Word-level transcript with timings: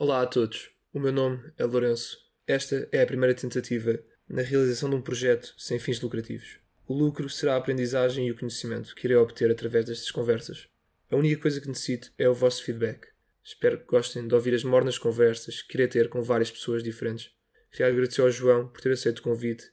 Olá 0.00 0.22
a 0.22 0.26
todos, 0.28 0.70
o 0.94 1.00
meu 1.00 1.10
nome 1.10 1.52
é 1.58 1.64
Lourenço. 1.64 2.18
Esta 2.46 2.88
é 2.92 3.02
a 3.02 3.06
primeira 3.06 3.34
tentativa 3.34 3.98
na 4.28 4.42
realização 4.42 4.88
de 4.88 4.94
um 4.94 5.02
projeto 5.02 5.52
sem 5.58 5.76
fins 5.80 6.00
lucrativos. 6.00 6.60
O 6.86 6.94
lucro 6.94 7.28
será 7.28 7.54
a 7.54 7.56
aprendizagem 7.56 8.28
e 8.28 8.30
o 8.30 8.38
conhecimento 8.38 8.94
que 8.94 9.08
irei 9.08 9.16
obter 9.16 9.50
através 9.50 9.86
destas 9.86 10.12
conversas. 10.12 10.68
A 11.10 11.16
única 11.16 11.42
coisa 11.42 11.60
que 11.60 11.66
necessito 11.66 12.12
é 12.16 12.28
o 12.28 12.32
vosso 12.32 12.62
feedback. 12.62 13.08
Espero 13.42 13.76
que 13.76 13.86
gostem 13.86 14.28
de 14.28 14.32
ouvir 14.32 14.54
as 14.54 14.62
mornas 14.62 14.96
conversas 14.98 15.62
que 15.62 15.74
irei 15.74 15.88
ter 15.88 16.08
com 16.08 16.22
várias 16.22 16.52
pessoas 16.52 16.84
diferentes. 16.84 17.32
Queria 17.72 17.88
agradecer 17.88 18.20
ao 18.20 18.30
João 18.30 18.68
por 18.68 18.80
ter 18.80 18.92
aceito 18.92 19.18
o 19.18 19.22
convite. 19.22 19.64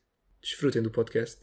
Desfrutem 0.42 0.82
do 0.82 0.90
podcast. 0.90 1.40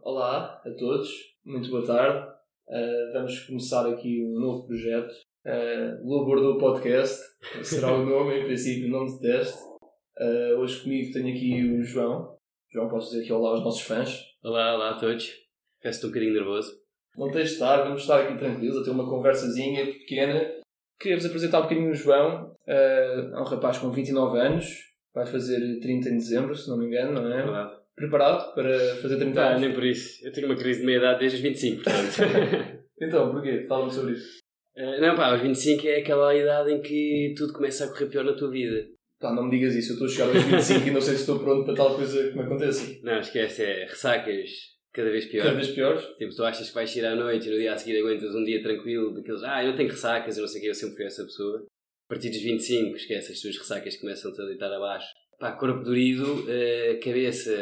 Olá 0.00 0.62
a 0.64 0.70
todos, 0.78 1.10
muito 1.44 1.68
boa 1.68 1.84
tarde. 1.84 2.28
Uh, 2.68 3.12
vamos 3.12 3.40
começar 3.40 3.92
aqui 3.92 4.24
um 4.24 4.38
novo 4.38 4.68
projeto. 4.68 5.25
Uh, 5.46 6.02
Lua 6.02 6.58
Podcast 6.58 7.22
será 7.62 7.92
o 7.92 8.04
nome, 8.04 8.40
em 8.40 8.44
princípio, 8.46 8.88
o 8.88 8.90
nome 8.90 9.12
de 9.12 9.20
teste. 9.20 9.56
Uh, 10.18 10.58
hoje 10.58 10.82
comigo 10.82 11.12
tenho 11.12 11.28
aqui 11.28 11.70
o 11.70 11.84
João. 11.84 12.36
João, 12.72 12.88
podes 12.88 13.10
dizer 13.10 13.22
aqui 13.22 13.32
olá 13.32 13.50
aos 13.50 13.62
nossos 13.62 13.82
fãs? 13.82 14.24
Olá, 14.42 14.74
olá 14.74 14.90
a 14.90 14.98
todos. 14.98 15.32
Peço-te 15.80 16.06
um 16.06 16.08
bocadinho 16.08 16.34
nervoso. 16.34 16.72
Não 17.16 17.30
tens 17.30 17.50
de 17.50 17.54
estar, 17.54 17.84
vamos 17.84 18.00
estar 18.00 18.22
aqui 18.22 18.36
tranquilos, 18.36 18.76
a 18.76 18.82
ter 18.82 18.90
uma 18.90 19.08
conversazinha 19.08 19.86
pequena. 19.86 20.50
Queria-vos 20.98 21.26
apresentar 21.26 21.60
um 21.60 21.62
bocadinho 21.62 21.90
o 21.92 21.94
João. 21.94 22.52
Uh, 22.66 23.36
é 23.36 23.40
um 23.40 23.44
rapaz 23.44 23.78
com 23.78 23.92
29 23.92 24.40
anos, 24.40 24.66
vai 25.14 25.26
fazer 25.26 25.60
30 25.78 26.08
em 26.08 26.16
dezembro, 26.16 26.56
se 26.56 26.68
não 26.68 26.76
me 26.76 26.86
engano, 26.86 27.22
não 27.22 27.32
é? 27.32 27.44
Verdade. 27.44 27.72
Preparado 27.94 28.52
para 28.52 28.96
fazer 28.96 29.16
30 29.16 29.40
Ah, 29.40 29.48
anos? 29.50 29.60
nem 29.60 29.72
por 29.72 29.84
isso. 29.84 30.26
Eu 30.26 30.32
tenho 30.32 30.48
uma 30.48 30.56
crise 30.56 30.80
de 30.80 30.86
meia-idade 30.86 31.20
desde 31.20 31.36
os 31.36 31.42
25, 31.44 31.84
portanto. 31.84 32.76
Então, 32.98 33.30
porquê? 33.30 33.66
Fala-me 33.68 33.92
sobre 33.92 34.14
isso. 34.14 34.38
Eh, 34.76 35.00
não, 35.00 35.16
pá, 35.16 35.28
aos 35.32 35.40
25 35.40 35.86
é 35.86 36.00
aquela 36.00 36.34
idade 36.36 36.70
em 36.72 36.82
que 36.82 37.34
tudo 37.36 37.54
começa 37.54 37.84
a 37.84 37.88
correr 37.88 38.06
pior 38.06 38.24
na 38.24 38.34
tua 38.34 38.50
vida. 38.50 38.86
Pá, 39.18 39.32
não 39.32 39.44
me 39.44 39.50
digas 39.50 39.74
isso, 39.74 39.92
eu 39.92 39.94
estou 39.94 40.06
a 40.06 40.10
chegar 40.10 40.36
aos 40.36 40.44
25 40.44 40.88
e 40.88 40.90
não 40.90 41.00
sei 41.00 41.14
se 41.14 41.20
estou 41.20 41.38
pronto 41.38 41.64
para 41.64 41.74
tal 41.74 41.96
coisa 41.96 42.28
que 42.28 42.36
me 42.36 42.42
aconteça. 42.42 42.98
Não, 43.02 43.18
esquece, 43.18 43.62
é 43.62 43.86
ressacas 43.86 44.50
cada 44.92 45.10
vez 45.10 45.24
pior. 45.24 45.44
Cada 45.44 45.56
vez 45.56 45.70
piores? 45.70 46.04
Tipo, 46.18 46.34
tu 46.34 46.44
achas 46.44 46.68
que 46.68 46.74
vais 46.74 46.94
ir 46.94 47.06
à 47.06 47.14
noite 47.14 47.48
e 47.48 47.50
no 47.50 47.58
dia 47.58 47.72
a 47.72 47.78
seguir 47.78 47.98
aguentas 47.98 48.34
um 48.34 48.44
dia 48.44 48.62
tranquilo, 48.62 49.14
daqueles, 49.14 49.42
ah, 49.42 49.62
eu 49.62 49.70
não 49.70 49.76
tenho 49.76 49.88
ressacas, 49.88 50.36
eu 50.36 50.42
não 50.42 50.48
sei 50.48 50.60
o 50.60 50.62
que, 50.62 50.68
eu 50.70 50.74
sempre 50.74 50.96
fui 50.96 51.06
essa 51.06 51.24
pessoa. 51.24 51.64
A 52.08 52.14
partir 52.14 52.28
dos 52.28 52.42
25, 52.42 52.96
esquece, 52.96 53.32
as 53.32 53.40
tuas 53.40 53.56
ressacas 53.56 53.96
começam-te 53.96 54.40
a 54.42 54.44
deitar 54.44 54.72
abaixo. 54.72 55.08
Pá, 55.38 55.52
corpo 55.52 55.82
dorido, 55.82 56.44
eh, 56.48 56.98
cabeça, 57.02 57.52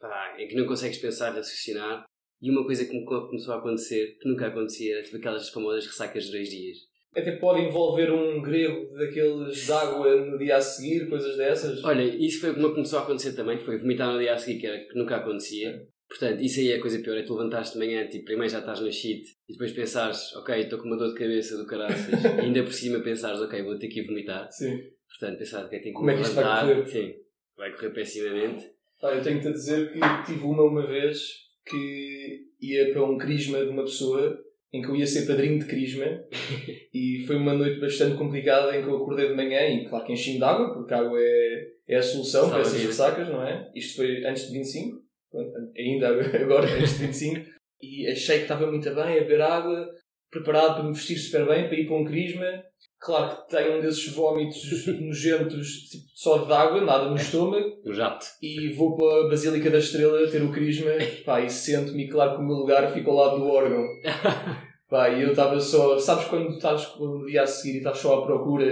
pá, 0.00 0.36
em 0.38 0.48
que 0.48 0.54
não 0.54 0.66
consegues 0.66 0.98
pensar, 0.98 1.34
raciocinar. 1.34 2.04
E 2.42 2.50
uma 2.50 2.64
coisa 2.64 2.84
que 2.84 2.92
me 2.92 3.04
co- 3.04 3.28
começou 3.28 3.54
a 3.54 3.58
acontecer, 3.58 4.18
que 4.20 4.28
nunca 4.28 4.48
acontecia, 4.48 4.94
era 4.94 5.02
tipo 5.02 5.16
aquelas 5.16 5.48
famosas 5.48 5.86
ressacas 5.86 6.24
de 6.24 6.32
dois 6.32 6.48
dias. 6.48 6.78
Até 7.14 7.32
pode 7.36 7.60
envolver 7.62 8.10
um 8.10 8.40
grego 8.42 8.90
daqueles 8.96 9.64
de 9.66 9.72
água 9.72 10.16
no 10.24 10.38
dia 10.38 10.56
a 10.56 10.60
seguir, 10.60 11.08
coisas 11.08 11.36
dessas. 11.36 11.84
Olha, 11.84 12.02
isso 12.02 12.40
foi 12.40 12.50
o 12.50 12.54
que 12.54 12.60
me 12.60 12.70
começou 12.70 12.98
a 12.98 13.02
acontecer 13.02 13.34
também, 13.34 13.58
foi 13.58 13.78
vomitar 13.78 14.12
no 14.12 14.18
dia 14.18 14.32
a 14.32 14.38
seguir, 14.38 14.58
que 14.60 14.66
era 14.66 14.78
que 14.78 14.98
nunca 14.98 15.16
acontecia. 15.16 15.86
Portanto, 16.08 16.42
isso 16.42 16.60
aí 16.60 16.72
é 16.72 16.76
a 16.76 16.80
coisa 16.80 16.98
pior, 16.98 17.16
é 17.16 17.22
tu 17.22 17.34
levantares 17.34 17.72
de 17.72 17.78
manhã, 17.78 18.06
tipo, 18.06 18.24
primeiro 18.26 18.50
já 18.52 18.58
estás 18.58 18.80
no 18.80 18.90
shit, 18.92 19.22
e 19.48 19.52
depois 19.52 19.72
pensares, 19.72 20.34
ok, 20.36 20.54
estou 20.60 20.78
com 20.78 20.86
uma 20.86 20.96
dor 20.96 21.08
de 21.08 21.14
cabeça 21.18 21.56
do 21.56 21.66
caraças, 21.66 22.08
e 22.36 22.40
ainda 22.40 22.62
por 22.62 22.72
cima 22.72 23.00
pensares, 23.00 23.40
ok, 23.40 23.62
vou 23.62 23.78
ter 23.78 23.88
que 23.88 24.00
ir 24.00 24.06
vomitar. 24.06 24.50
Sim. 24.50 24.78
Portanto, 25.08 25.38
pensar 25.38 25.62
que 25.64 25.70
tenho 25.70 25.82
que 25.84 25.92
Como 25.92 26.10
é 26.10 26.14
que 26.16 26.20
isto 26.22 26.34
vai 26.34 26.60
correr? 26.60 26.86
Sim, 26.86 27.14
vai 27.56 27.72
correr 27.72 27.90
pessimamente. 27.90 28.64
Pá, 29.00 29.14
eu 29.14 29.22
tenho-te 29.22 29.48
a 29.48 29.52
dizer 29.52 29.92
que 29.92 30.00
tive 30.26 30.44
uma 30.44 30.64
uma 30.64 30.86
vez 30.86 31.18
que 31.66 32.46
ia 32.60 32.92
para 32.92 33.04
um 33.04 33.18
crisma 33.18 33.58
de 33.58 33.70
uma 33.70 33.82
pessoa 33.82 34.38
em 34.72 34.80
que 34.80 34.88
eu 34.88 34.96
ia 34.96 35.06
ser 35.06 35.26
padrinho 35.26 35.58
de 35.58 35.66
crisma 35.66 36.06
e 36.92 37.24
foi 37.26 37.36
uma 37.36 37.52
noite 37.52 37.78
bastante 37.78 38.16
complicada 38.16 38.76
em 38.76 38.82
que 38.82 38.88
eu 38.88 38.96
acordei 38.96 39.28
de 39.28 39.34
manhã 39.34 39.60
e 39.68 39.84
claro 39.86 40.04
que 40.04 40.12
enchi 40.12 40.38
de 40.38 40.44
água, 40.44 40.72
porque 40.72 40.94
a 40.94 40.98
água 40.98 41.18
é, 41.20 41.66
é 41.88 41.96
a 41.96 42.02
solução 42.02 42.48
para 42.48 42.64
Salva 42.64 42.76
essas 42.76 42.86
ressacas, 42.86 43.28
não 43.28 43.46
é? 43.46 43.70
Isto 43.74 43.96
foi 43.96 44.24
antes 44.24 44.46
de 44.46 44.52
25, 44.58 45.02
pronto, 45.30 45.52
ainda 45.76 46.08
agora 46.40 46.66
antes 46.72 46.98
de 46.98 47.06
25 47.06 47.52
e 47.82 48.06
achei 48.06 48.36
que 48.36 48.42
estava 48.42 48.66
muito 48.66 48.88
bem 48.94 49.18
a 49.18 49.20
beber 49.20 49.42
água, 49.42 49.88
preparado 50.30 50.76
para 50.76 50.84
me 50.84 50.94
vestir 50.94 51.18
super 51.18 51.46
bem 51.46 51.66
para 51.66 51.78
ir 51.78 51.86
para 51.86 51.96
um 51.96 52.04
crisma. 52.04 52.64
Claro 53.04 53.36
que 53.36 53.48
tenho 53.56 53.78
um 53.78 53.80
desses 53.80 54.06
vómitos 54.12 54.86
nojentos 55.00 55.68
tipo, 55.90 56.04
só 56.14 56.38
de 56.38 56.52
água, 56.52 56.80
nada 56.82 57.10
no 57.10 57.16
estômago 57.16 57.80
Um 57.84 57.92
jato. 57.92 58.24
e 58.40 58.72
vou 58.74 58.96
para 58.96 59.26
a 59.26 59.28
Basílica 59.28 59.70
da 59.70 59.78
Estrela 59.78 60.28
ter 60.30 60.40
o 60.42 60.52
crisma 60.52 60.90
pá, 61.24 61.40
e 61.40 61.50
sento-me, 61.50 62.04
e 62.04 62.08
claro 62.08 62.36
que 62.36 62.42
o 62.42 62.46
meu 62.46 62.56
lugar 62.56 62.92
fica 62.92 63.10
ao 63.10 63.16
lado 63.16 63.38
do 63.38 63.48
órgão. 63.48 63.84
Pá, 64.88 65.08
e 65.08 65.22
eu 65.22 65.30
estava 65.30 65.58
só. 65.58 65.98
Sabes 65.98 66.26
quando 66.26 66.50
estás 66.50 66.94
no 67.00 67.24
dia 67.24 67.42
a 67.42 67.46
seguir 67.46 67.76
e 67.76 67.78
estás 67.78 67.96
só 67.96 68.18
à 68.22 68.26
procura 68.26 68.66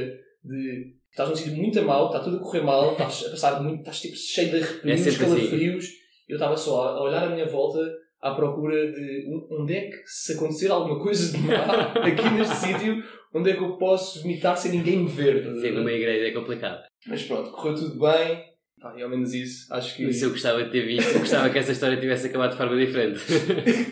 de. 0.44 0.94
Estás 1.10 1.30
num 1.30 1.34
sítio 1.34 1.56
muito 1.56 1.78
a 1.78 1.82
mal, 1.82 2.06
está 2.08 2.20
tudo 2.20 2.36
a 2.36 2.40
correr 2.40 2.60
mal, 2.62 2.92
estás 2.92 3.24
a 3.26 3.30
passar 3.30 3.62
muito, 3.62 3.78
estás 3.80 4.00
tipo 4.00 4.14
cheio 4.16 4.50
de 4.50 4.58
É 4.58 4.60
arrepios, 4.60 5.06
assim. 5.06 5.18
calafrios. 5.18 5.86
Eu 6.28 6.36
estava 6.36 6.56
só 6.58 6.88
a 6.88 7.02
olhar 7.02 7.24
à 7.24 7.30
minha 7.30 7.46
volta 7.46 7.80
à 8.22 8.32
procura 8.34 8.74
de 8.92 9.24
onde 9.50 9.74
é 9.74 9.80
que, 9.90 9.96
se 10.06 10.32
acontecer 10.34 10.70
alguma 10.70 10.98
coisa 11.00 11.32
de 11.36 11.38
mal 11.46 11.70
aqui 12.04 12.30
neste 12.36 12.56
sítio, 12.56 13.02
onde 13.34 13.50
é 13.50 13.54
que 13.56 13.62
eu 13.62 13.76
posso 13.78 14.22
vomitar 14.22 14.56
sem 14.56 14.72
ninguém 14.72 14.98
me 14.98 15.08
ver. 15.08 15.42
Sim, 15.60 15.70
numa 15.70 15.92
igreja 15.92 16.26
é 16.26 16.32
complicado. 16.32 16.82
Mas 17.06 17.22
pronto, 17.22 17.50
correu 17.50 17.74
tudo 17.74 17.98
bem. 17.98 18.50
Pá, 18.80 18.94
e 18.96 19.02
ao 19.02 19.10
menos 19.10 19.34
isso, 19.34 19.66
acho 19.74 19.94
que. 19.94 20.04
Mas 20.06 20.22
eu 20.22 20.30
gostava 20.30 20.64
de 20.64 20.70
ter 20.70 20.86
visto, 20.86 21.12
eu 21.12 21.20
gostava 21.20 21.50
que 21.50 21.58
essa 21.58 21.72
história 21.72 21.98
tivesse 21.98 22.28
acabado 22.28 22.52
de 22.52 22.56
forma 22.56 22.76
diferente. 22.78 23.20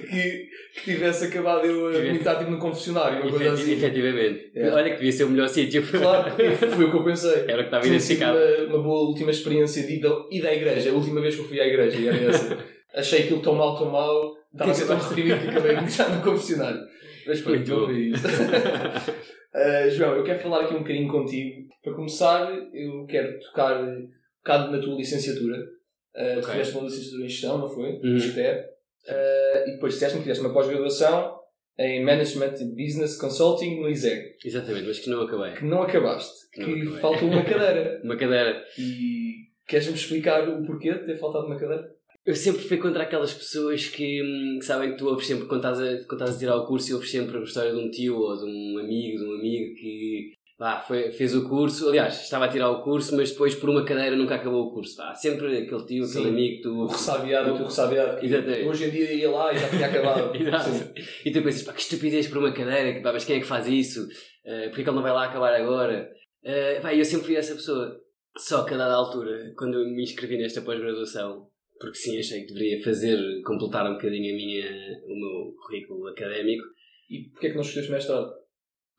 que, 0.09 0.49
que 0.81 0.85
tivesse 0.85 1.27
acabado 1.27 1.67
eu 1.67 1.89
a 1.89 1.93
Tivesse- 1.93 2.09
vomitar 2.13 2.39
tipo 2.39 2.51
no 2.51 2.59
confessionário, 2.59 3.21
uma 3.23 3.31
coisa 3.31 3.53
assim. 3.53 3.73
Efetivamente. 3.73 4.51
É. 4.55 4.71
Olha 4.71 4.89
que 4.91 4.97
devia 4.97 5.13
ser 5.13 5.25
o 5.25 5.29
melhor 5.31 5.49
sítio. 5.49 5.83
Claro, 5.87 6.31
foi 6.75 6.85
o 6.87 6.91
que 6.91 6.97
eu 6.97 7.05
pensei. 7.05 7.45
Era 7.47 7.57
o 7.57 7.59
que 7.59 7.63
estava 7.65 7.83
Tinha 7.83 7.97
identificado. 7.97 8.39
uma, 8.39 8.77
uma 8.77 8.83
boa 8.83 9.09
última 9.09 9.31
experiência 9.31 9.83
de 9.87 9.95
ida, 9.97 10.09
ida 10.31 10.49
à 10.49 10.55
igreja, 10.55 10.91
a 10.91 10.95
última 10.95 11.21
vez 11.21 11.35
que 11.35 11.43
eu 11.43 11.49
fui 11.49 11.61
à 11.61 11.67
igreja, 11.67 11.99
e 11.99 12.09
era 12.09 12.17
essa. 12.17 12.59
Achei 12.99 13.23
aquilo 13.23 13.41
tão 13.41 13.55
mal, 13.55 13.77
tão 13.79 13.91
mal, 13.91 14.35
estava 14.53 14.71
a 14.73 14.75
ser 14.75 14.87
tão 14.87 14.99
reprimido 14.99 15.41
que 15.41 15.49
acabei 15.49 15.77
de 15.77 15.85
entrar 15.85 16.09
no 16.11 16.23
confessionário. 16.23 16.81
Mas 17.27 17.41
pronto, 17.41 17.67
foi 17.87 18.01
isso. 18.09 18.27
Uh, 18.29 19.91
João, 19.91 20.17
eu 20.17 20.25
quero 20.25 20.39
falar 20.41 20.63
aqui 20.65 20.75
um 20.75 20.81
bocadinho 20.81 21.09
contigo. 21.11 21.69
Para 21.83 21.95
começar, 21.95 22.51
eu 22.75 23.07
quero 23.07 23.39
tocar 23.41 23.83
um 23.83 24.09
bocado 24.43 24.73
na 24.73 24.81
tua 24.81 24.97
licenciatura. 24.97 25.57
Uh, 25.59 26.35
Tu 26.35 26.39
Ok. 26.41 26.51
fizeste 26.51 26.75
uma 26.77 26.85
licenciatura 26.85 27.25
em 27.25 27.29
gestão, 27.29 27.59
não 27.59 27.69
foi? 27.69 27.91
Uhum. 27.91 28.17
Uh, 28.19 29.69
e 29.69 29.73
depois 29.73 29.95
disseste-me 29.95 30.23
que 30.23 30.29
fizeste 30.29 30.45
uma 30.45 30.53
pós-graduação 30.53 31.39
em 31.79 32.05
Management 32.05 32.55
and 32.61 32.75
Business 32.75 33.17
Consulting 33.17 33.81
no 33.81 33.89
ISEG, 33.89 34.35
Exatamente, 34.45 34.87
mas 34.89 34.99
que 34.99 35.09
não 35.11 35.23
acabei. 35.23 35.53
que 35.53 35.65
não 35.65 35.83
acabaste, 35.83 36.51
Que 36.53 36.65
que, 36.65 36.85
não 36.85 36.97
faltou 36.99 37.29
uma 37.29 37.45
cadeira. 37.45 38.01
Uma 38.03 38.17
cadeira. 38.17 38.65
E 38.77 39.47
queres-me 39.67 39.95
explicar 39.95 40.49
o 40.49 40.65
porquê 40.67 40.93
de 40.93 41.05
ter 41.05 41.17
faltado 41.17 41.47
uma 41.47 41.57
cadeira? 41.57 41.89
Eu 42.29 42.35
sempre 42.37 42.61
fui 42.61 42.77
contra 42.77 43.05
aquelas 43.05 43.33
pessoas 43.33 43.87
que, 43.87 44.23
hum, 44.23 44.59
que 44.59 44.67
sabem 44.67 44.91
que 44.91 44.99
tu 44.99 45.09
ouves 45.09 45.27
sempre, 45.27 45.47
quando 45.47 45.61
estás, 45.61 45.81
a, 45.81 46.05
quando 46.07 46.21
estás 46.21 46.37
a 46.37 46.39
tirar 46.39 46.57
o 46.57 46.67
curso, 46.67 46.91
e 46.91 46.93
ouves 46.93 47.11
sempre 47.11 47.39
a 47.39 47.41
história 47.41 47.73
de 47.73 47.79
um 47.79 47.91
tio 47.91 48.19
ou 48.19 48.37
de 48.37 48.45
um 48.45 48.79
amigo, 48.79 49.19
de 49.19 49.25
um 49.25 49.33
amigo 49.33 49.75
que 49.75 50.33
pá, 50.59 50.79
foi, 50.87 51.11
fez 51.11 51.35
o 51.35 51.49
curso. 51.49 51.89
Aliás, 51.89 52.21
estava 52.21 52.45
a 52.45 52.49
tirar 52.49 52.69
o 52.69 52.83
curso, 52.83 53.17
mas 53.17 53.31
depois 53.31 53.55
por 53.55 53.71
uma 53.71 53.83
cadeira 53.83 54.15
nunca 54.15 54.35
acabou 54.35 54.67
o 54.67 54.75
curso. 54.75 54.95
Pá, 54.95 55.15
sempre 55.15 55.47
aquele 55.57 55.87
tio, 55.87 56.05
Sim. 56.05 56.19
aquele 56.19 56.29
amigo 56.35 56.63
que 56.63 56.69
O 56.69 56.87
tu. 56.87 56.93
ressabiado, 56.93 57.51
o 57.51 57.65
ressabiado. 57.65 58.21
que 58.21 58.27
Exatamente. 58.27 58.69
Hoje 58.69 58.85
em 58.85 58.91
dia 58.91 59.13
ia 59.15 59.31
lá 59.31 59.55
e 59.55 59.59
já 59.59 59.69
tinha 59.71 59.87
acabado. 59.87 60.37
Exato. 60.37 60.69
Sim. 60.71 60.93
E 61.25 61.31
tu 61.33 61.43
pensas, 61.43 61.63
pá, 61.63 61.73
que 61.73 61.81
estupidez 61.81 62.27
por 62.29 62.37
uma 62.37 62.53
cadeira, 62.53 63.01
pá, 63.01 63.11
mas 63.11 63.25
quem 63.25 63.37
é 63.37 63.41
que 63.41 63.47
faz 63.47 63.67
isso? 63.67 64.03
Uh, 64.45 64.69
Porquê 64.69 64.83
que 64.85 64.91
ele 64.91 64.97
não 64.97 65.03
vai 65.03 65.13
lá 65.13 65.25
acabar 65.25 65.55
agora? 65.55 66.11
Uh, 66.45 66.83
pá, 66.83 66.95
eu 66.95 67.07
sempre 67.07 67.25
fui 67.25 67.37
essa 67.37 67.55
pessoa. 67.55 67.99
Só 68.37 68.65
que 68.65 68.75
a 68.75 68.77
dada 68.77 68.93
altura, 68.95 69.53
quando 69.57 69.79
eu 69.79 69.85
me 69.87 70.03
inscrevi 70.03 70.37
nesta 70.37 70.61
pós-graduação, 70.61 71.48
porque 71.81 71.97
sim, 71.97 72.19
achei 72.19 72.43
que 72.45 72.53
deveria 72.53 72.83
fazer, 72.83 73.19
completar 73.43 73.89
um 73.91 73.95
bocadinho 73.95 74.35
a 74.35 74.37
minha, 74.37 74.67
o 75.07 75.15
meu 75.15 75.55
currículo 75.57 76.09
académico, 76.09 76.65
E 77.11 77.31
porquê 77.31 77.47
é 77.47 77.51
que 77.51 77.57
não 77.57 77.63
escolheste 77.63 77.93
mestrado? 77.93 78.31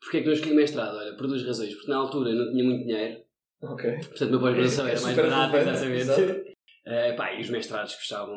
Porquê 0.00 0.16
é 0.16 0.20
que 0.20 0.26
não 0.26 0.32
escolhi 0.32 0.54
mestrado? 0.54 0.96
Olha, 0.96 1.14
por 1.16 1.26
duas 1.26 1.44
razões. 1.44 1.74
Porque 1.74 1.90
na 1.90 1.96
altura 1.98 2.32
não 2.34 2.50
tinha 2.50 2.64
muito 2.64 2.84
dinheiro, 2.84 3.20
Ok. 3.62 3.90
portanto 3.92 4.28
minha 4.30 4.40
pós-graduação 4.40 4.88
É 4.88 4.90
era 4.92 5.00
mais 5.00 5.16
relevante, 5.16 5.56
exatamente. 5.56 6.50
Eh, 6.86 7.12
pá, 7.12 7.34
e 7.34 7.42
os 7.42 7.50
mestrados 7.50 7.94
custavam 7.94 8.34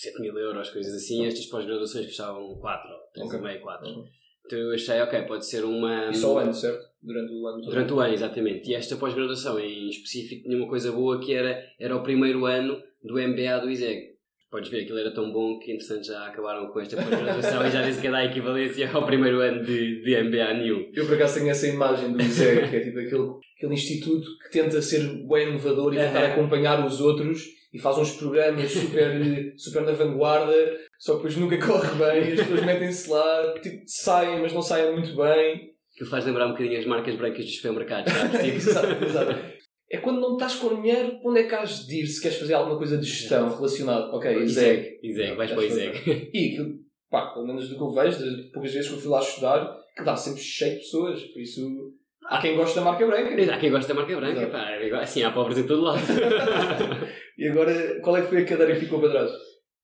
7 0.00 0.20
mil 0.22 0.36
euros, 0.36 0.70
coisas 0.70 0.94
assim, 0.94 1.26
estas 1.26 1.44
pós-graduações 1.46 2.06
custavam 2.06 2.58
4, 2.58 2.90
ou 3.18 3.28
3,5, 3.28 3.60
4. 3.60 3.88
Uhum. 3.88 4.04
Então 4.46 4.58
eu 4.58 4.72
achei, 4.72 5.00
ok, 5.02 5.22
pode 5.22 5.46
ser 5.46 5.62
uma. 5.62 6.08
E 6.08 6.14
só 6.14 6.34
o 6.34 6.38
ano, 6.38 6.54
certo? 6.54 6.82
Durante 7.02 7.32
o 7.32 7.46
ano. 7.46 7.60
Durante 7.60 7.92
o 7.92 8.00
ano, 8.00 8.14
exatamente. 8.14 8.70
E 8.70 8.74
esta 8.74 8.96
pós-graduação 8.96 9.60
em 9.60 9.88
específico 9.90 10.44
tinha 10.44 10.56
uma 10.56 10.68
coisa 10.68 10.90
boa 10.90 11.20
que 11.20 11.34
era, 11.34 11.62
era 11.78 11.94
o 11.94 12.02
primeiro 12.02 12.46
ano 12.46 12.82
do 13.02 13.14
MBA 13.14 13.60
do 13.60 13.70
ISEG. 13.70 14.16
Podes 14.50 14.70
ver, 14.70 14.82
aquilo 14.82 14.98
era 14.98 15.12
tão 15.12 15.32
bom 15.32 15.58
que, 15.58 15.72
entretanto, 15.72 16.06
já 16.06 16.26
acabaram 16.26 16.68
com 16.68 16.80
esta 16.80 16.96
pós-graduação 16.96 17.66
e 17.66 17.70
já 17.70 17.82
disse 17.82 18.00
que 18.00 18.08
dá 18.08 18.24
equivalência 18.24 18.90
ao 18.92 19.04
primeiro 19.04 19.40
ano 19.40 19.64
de, 19.64 20.02
de 20.02 20.22
MBA 20.22 20.54
New. 20.54 20.90
Eu 20.94 21.04
por 21.04 21.14
acaso 21.14 21.38
tenho 21.38 21.50
essa 21.50 21.66
imagem 21.66 22.12
do 22.12 22.22
ISEG, 22.22 22.68
que 22.70 22.76
é 22.76 22.80
tipo 22.80 22.98
aquele, 22.98 23.30
aquele 23.56 23.74
instituto 23.74 24.26
que 24.38 24.50
tenta 24.52 24.80
ser 24.80 25.02
bem 25.28 25.48
inovador 25.48 25.92
e 25.94 25.98
tentar 25.98 26.26
acompanhar 26.26 26.86
os 26.86 27.00
outros 27.00 27.56
e 27.76 27.78
faz 27.78 27.98
uns 27.98 28.12
programas 28.12 28.70
super, 28.70 29.52
super 29.56 29.82
na 29.82 29.92
vanguarda, 29.92 30.54
só 30.98 31.12
que 31.12 31.18
depois 31.18 31.36
nunca 31.36 31.58
corre 31.66 31.94
bem 31.98 32.32
as 32.32 32.40
pessoas 32.40 32.64
metem-se 32.64 33.10
lá, 33.10 33.54
tipo, 33.60 33.82
saem, 33.86 34.40
mas 34.40 34.52
não 34.52 34.62
saem 34.62 34.92
muito 34.92 35.14
bem. 35.14 35.72
que 35.96 36.04
faz 36.06 36.24
lembrar 36.24 36.46
um 36.46 36.52
bocadinho 36.52 36.78
as 36.78 36.86
marcas 36.86 37.16
brancas 37.16 37.44
dos 37.44 37.56
supermercados? 37.56 38.12
Tipo, 38.12 38.56
exato, 38.56 39.04
exato. 39.04 39.55
É 39.90 39.98
quando 39.98 40.20
não 40.20 40.34
estás 40.34 40.56
com 40.56 40.80
dinheiro, 40.80 41.20
onde 41.24 41.40
é 41.40 41.42
que 41.44 41.54
has 41.54 41.86
de 41.86 42.02
ir 42.02 42.06
se 42.06 42.20
queres 42.20 42.38
fazer 42.38 42.54
alguma 42.54 42.76
coisa 42.76 42.98
de 42.98 43.06
gestão 43.06 43.54
relacionada? 43.54 44.06
Ok, 44.16 44.42
Iseg. 44.42 44.80
Iseg, 44.80 44.98
Iseg, 45.02 45.36
vais 45.36 45.50
para 45.50 45.60
o 45.60 45.64
Iseg. 45.64 46.30
E 46.34 46.52
aquilo, 46.52 46.74
pá, 47.08 47.26
pelo 47.32 47.46
menos 47.46 47.68
do 47.68 47.76
que 47.76 47.82
eu 47.82 47.90
vejo, 47.92 48.18
das 48.18 48.50
poucas 48.50 48.72
vezes 48.72 48.88
que 48.88 48.94
eu 48.94 49.00
fui 49.00 49.10
lá 49.10 49.20
estudar, 49.20 49.76
que 49.96 50.02
dá 50.02 50.16
sempre 50.16 50.40
cheio 50.40 50.72
de 50.72 50.78
pessoas. 50.78 51.22
Por 51.24 51.40
isso, 51.40 51.94
há 52.24 52.40
quem 52.40 52.56
goste 52.56 52.74
da 52.74 52.82
marca 52.82 53.06
branca. 53.06 53.54
Há 53.54 53.58
quem 53.58 53.70
gosta 53.70 53.94
da 53.94 54.00
marca 54.00 54.16
branca, 54.16 54.40
Exato. 54.40 54.52
pá, 54.52 54.70
é 54.70 54.94
assim, 54.94 55.22
há 55.22 55.30
pobres 55.30 55.58
em 55.58 55.66
todo 55.66 55.82
lado. 55.82 56.00
E 57.38 57.48
agora, 57.48 58.00
qual 58.00 58.16
é 58.16 58.22
que 58.22 58.28
foi 58.28 58.42
a 58.42 58.46
cadeira 58.46 58.74
que 58.74 58.80
ficou 58.80 58.98
para 58.98 59.10
trás? 59.10 59.30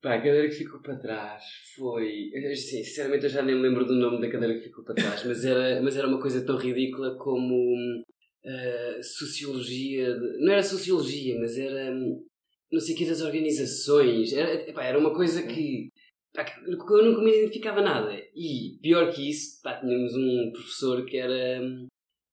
Pá, 0.01 0.15
a 0.15 0.19
cadeira 0.19 0.49
que 0.49 0.55
ficou 0.55 0.81
para 0.81 0.97
trás 0.97 1.43
foi. 1.77 2.31
Assim, 2.51 2.83
sinceramente, 2.83 3.25
eu 3.25 3.31
já 3.31 3.43
nem 3.43 3.55
me 3.55 3.63
lembro 3.63 3.85
do 3.85 3.95
nome 3.95 4.21
da 4.21 4.31
cadeira 4.31 4.55
que 4.55 4.65
ficou 4.65 4.83
para 4.83 4.95
trás, 4.95 5.23
mas 5.25 5.45
era, 5.45 5.81
mas 5.83 5.97
era 5.97 6.09
uma 6.09 6.21
coisa 6.21 6.45
tão 6.45 6.57
ridícula 6.57 7.15
como. 7.19 8.03
Ah, 8.45 9.03
sociologia. 9.03 10.15
de- 10.15 10.39
não 10.45 10.53
era 10.53 10.63
sociologia, 10.63 11.39
mas 11.41 11.57
era. 11.59 11.93
hum, 11.93 12.25
não 12.71 12.81
sei 12.81 12.95
o 12.95 12.99
que 12.99 13.05
das 13.07 13.21
organizações. 13.21 14.33
Era, 14.33 14.55
epá, 14.69 14.85
era 14.85 14.99
uma 14.99 15.13
coisa 15.15 15.43
que. 15.43 15.89
pá, 16.35 16.45
que 16.45 16.61
eu 16.71 17.05
nunca 17.05 17.23
me 17.23 17.31
identificava 17.39 17.81
nada. 17.83 18.13
E, 18.35 18.79
pior 18.83 19.13
que 19.13 19.29
isso, 19.31 19.61
pá, 19.63 19.79
tínhamos 19.81 20.15
um 20.15 20.51
professor 20.53 21.05
que 21.05 21.17
era. 21.17 21.61
hum, 21.63 21.87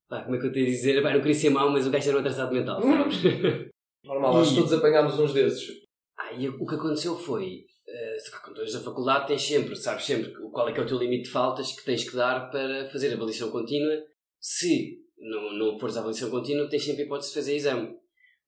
Pá, 0.10 0.24
como 0.24 0.36
é 0.36 0.40
que 0.40 0.48
eu 0.48 0.52
tenho 0.52 0.66
a 0.66 0.70
dizer? 0.70 1.04
Pá, 1.04 1.14
não 1.14 1.20
queria 1.22 1.36
ser 1.36 1.52
mau, 1.52 1.70
mas 1.70 1.86
o 1.86 1.92
gajo 1.92 2.08
era 2.10 2.18
um 2.18 2.22
atrasado 2.22 2.52
mental, 2.52 2.82
sabes? 2.82 3.18
Normal, 4.04 4.44
E- 4.44 4.56
todos 4.56 4.74
apanhámos 4.74 5.20
uns 5.20 5.34
desses. 5.34 5.70
Ah, 6.18 6.34
e 6.34 6.50
o 6.50 6.66
que 6.66 6.74
aconteceu 6.76 7.16
foi, 7.16 7.66
uh, 7.88 8.42
com 8.44 8.54
todas 8.56 8.74
da 8.74 8.80
faculdade 8.80 9.28
tens 9.28 9.44
sempre, 9.44 9.76
sabes 9.76 10.06
sempre 10.06 10.32
qual 10.52 10.68
é 10.68 10.74
que 10.74 10.80
é 10.80 10.84
o 10.84 10.86
teu 10.88 10.98
limite 10.98 11.26
de 11.26 11.30
faltas 11.30 11.72
que 11.74 11.86
tens 11.86 12.10
que 12.10 12.16
dar 12.16 12.50
para 12.50 12.90
fazer 12.90 13.12
a 13.12 13.16
avaliação 13.16 13.52
contínua. 13.52 14.04
Se 14.42 14.99
não, 15.20 15.54
não 15.54 15.80
fores 15.80 15.96
à 15.98 16.00
avaliação 16.00 16.30
contínua, 16.30 16.70
tens 16.70 16.84
sempre 16.84 17.04
a 17.04 17.06
hipótese 17.06 17.30
de 17.30 17.36
fazer 17.36 17.56
exame. 17.56 17.96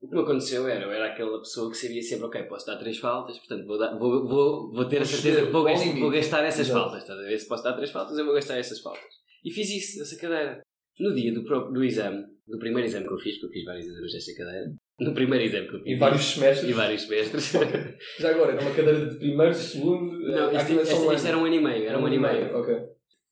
O 0.02 0.08
que 0.10 0.16
me 0.16 0.22
aconteceu 0.22 0.68
era, 0.68 0.84
eu 0.86 0.92
era 0.92 1.08
aquela 1.14 1.38
pessoa 1.40 1.70
que 1.70 1.78
sabia 1.78 2.02
sempre, 2.02 2.26
ok, 2.26 2.42
posso 2.44 2.66
dar 2.66 2.78
três 2.78 2.98
faltas, 2.98 3.38
portanto 3.38 3.68
vou, 3.68 3.78
dar- 3.78 3.98
vou, 4.00 4.28
vou, 4.28 4.72
vou 4.74 4.86
ter 4.86 5.02
a 5.02 5.06
certeza 5.06 5.46
que 5.46 5.52
vou, 5.52 5.64
gastar, 5.64 6.00
vou 6.00 6.10
gastar 6.10 6.44
essas 6.44 6.68
Exato. 6.68 6.80
faltas, 6.80 7.02
estás 7.04 7.20
a 7.20 7.24
ver? 7.24 7.38
Se 7.38 7.48
posso 7.48 7.64
dar 7.64 7.74
três 7.74 7.92
faltas, 7.92 8.18
eu 8.18 8.26
vou 8.26 8.34
gastar 8.34 8.58
essas 8.58 8.80
faltas. 8.80 9.04
E 9.46 9.52
fiz 9.52 9.70
isso 9.70 10.00
nessa 10.00 10.18
cadeira. 10.20 10.62
No 11.00 11.14
dia 11.16 11.32
do, 11.34 11.44
próprio, 11.44 11.72
do 11.74 11.84
exame, 11.84 12.24
do 12.48 12.58
primeiro 12.60 12.88
exame 12.88 13.08
que 13.08 13.14
eu 13.14 13.18
fiz, 13.20 13.40
que 13.40 13.46
eu 13.46 13.50
fiz 13.50 13.64
vários 13.64 13.86
exames 13.86 14.12
desta 14.12 14.34
cadeira, 14.36 14.66
no 15.00 15.14
primeiro 15.14 15.46
exame 15.46 15.68
que 15.68 15.76
eu 15.76 15.80
fiz, 15.84 15.94
Em 15.96 15.98
vários 16.00 16.22
semestres. 16.26 16.70
e 16.70 16.74
vários 16.74 17.02
semestres. 17.04 17.52
Já 18.20 18.30
agora, 18.32 18.54
era 18.54 18.62
uma 18.62 18.76
cadeira 18.76 19.06
de 19.08 19.18
primeiro, 19.18 19.54
segundo. 19.54 20.20
Não, 20.20 20.48
isto, 20.52 20.58
aquilo 20.62 20.80
é 20.80 20.82
um 20.84 20.86
isto 20.86 21.10
ano. 21.10 21.28
era 21.28 21.38
um 21.38 21.46
ano 21.46 21.56
e 21.56 21.62
meio. 21.62 21.86
Era 21.86 22.00
um 22.00 22.06
ano 22.06 22.16
e 22.16 22.20
meio. 22.20 22.58
Ok. 22.58 22.76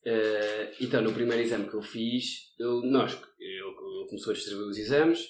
Eh, 0.06 0.72
então, 0.80 1.02
no 1.02 1.12
primeiro 1.14 1.44
exame 1.44 1.68
que 1.70 1.76
eu 1.76 1.82
fiz, 1.82 2.54
eu, 2.58 2.82
nós, 2.84 3.14
eu, 3.40 3.68
eu 3.68 4.08
começou 4.08 4.32
a 4.32 4.36
distribuir 4.36 4.68
os 4.68 4.78
exames 4.78 5.26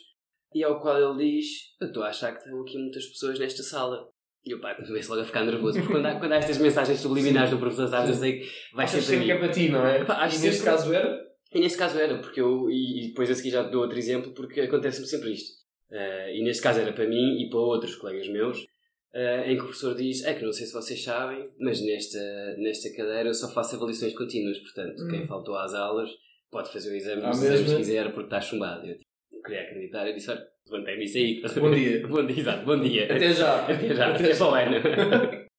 e 0.54 0.63
ao 0.63 0.80
qual 0.80 0.98
ele 0.98 1.31
diz: 1.38 1.48
Eu 1.81 1.88
estou 1.88 2.04
a 2.04 2.10
achar 2.10 2.31
que 2.33 2.39
estão 2.44 2.62
aqui 2.62 2.77
muitas 2.77 3.06
pessoas 3.07 3.39
nesta 3.39 3.63
sala. 3.63 4.07
E 4.45 4.54
o 4.54 4.62
pai 4.62 4.74
começa 4.74 5.10
logo 5.10 5.21
a 5.21 5.25
ficar 5.25 5.44
nervoso, 5.44 5.80
porque 5.80 5.92
quando 5.94 6.06
há, 6.06 6.16
quando 6.18 6.31
há 6.31 6.38
estas 6.38 6.57
mensagens 6.60 7.00
subliminares 7.01 7.51
do 7.51 7.60
professor, 7.60 7.89
sabes, 7.89 8.12
eu 8.12 8.16
sei 8.16 8.39
que 8.39 8.50
vai 8.74 8.86
Achas 8.86 9.04
ser 9.04 9.12
para 9.12 9.19
sempre 9.19 9.25
que 9.25 9.31
é 9.31 9.38
para 9.38 9.50
ti, 9.54 9.69
não 9.69 9.86
é? 9.86 10.01
Epá, 10.01 10.13
acho 10.24 10.38
e 10.38 10.39
neste 10.39 10.62
sempre- 10.62 10.71
caso 10.71 10.94
era? 10.94 11.30
E 11.54 11.60
neste 11.60 11.77
caso 11.77 12.00
era, 12.00 12.18
porque 12.19 12.39
eu, 12.39 12.69
e, 12.69 13.04
e 13.04 13.07
depois 13.10 13.30
a 13.30 13.36
seguir 13.36 13.50
já 13.50 13.66
te 13.66 13.71
dou 13.71 13.81
outro 13.81 13.98
exemplo, 13.98 14.33
porque 14.33 14.62
acontece-me 14.62 15.07
sempre 15.07 15.33
isto. 15.33 15.60
Eh, 15.92 16.38
e 16.38 16.44
neste 16.44 16.63
caso 16.63 16.80
era 16.80 16.94
para 16.94 17.06
mim 17.07 17.42
e 17.44 17.50
para 17.50 17.60
outros 17.60 17.95
colegas 17.98 18.30
meus, 18.30 18.66
eh, 19.13 19.51
em 19.51 19.56
que 19.56 19.61
o 19.61 19.65
professor 19.65 19.95
diz: 19.95 20.23
É 20.25 20.33
que 20.33 20.44
não 20.45 20.53
sei 20.53 20.65
se 20.67 20.73
vocês 20.73 21.03
sabem, 21.03 21.50
mas 21.59 21.81
nesta, 21.81 22.19
nesta 22.57 22.89
cadeira 22.95 23.29
eu 23.29 23.33
só 23.33 23.51
faço 23.51 23.75
avaliações 23.75 24.13
contínuas, 24.13 24.57
portanto, 24.59 25.07
quem 25.09 25.21
Hum. 25.23 25.27
faltou 25.27 25.56
às 25.57 25.73
aulas 25.73 26.09
pode 26.51 26.71
fazer 26.71 26.91
o 26.91 26.95
exame 26.95 27.23
À 27.23 27.31
se 27.33 27.75
quiser 27.75 28.06
porque 28.13 28.25
está 28.27 28.41
chumbado. 28.41 28.85
Eu 28.88 28.94
tipo, 28.97 29.09
não 29.31 29.41
queria 29.41 29.61
acreditar, 29.61 30.07
eu 30.07 30.13
disse: 30.15 30.29
Olha, 30.31 30.45
levantei-me 30.69 31.03
isso 31.06 31.17
aí. 31.17 31.41
Bom 31.59 31.69
ver?" 31.71 31.75
dia. 31.75 32.07
bom 32.07 32.25
dia, 32.25 32.39
exato, 32.39 32.65
bom 32.65 32.79
dia. 32.79 33.06
Até 33.06 33.33
já. 33.33 33.61
Até 33.65 33.95
já, 33.95 34.13
até 34.15 34.35
para 34.35 34.47
o 34.47 34.53
ano. 34.56 35.50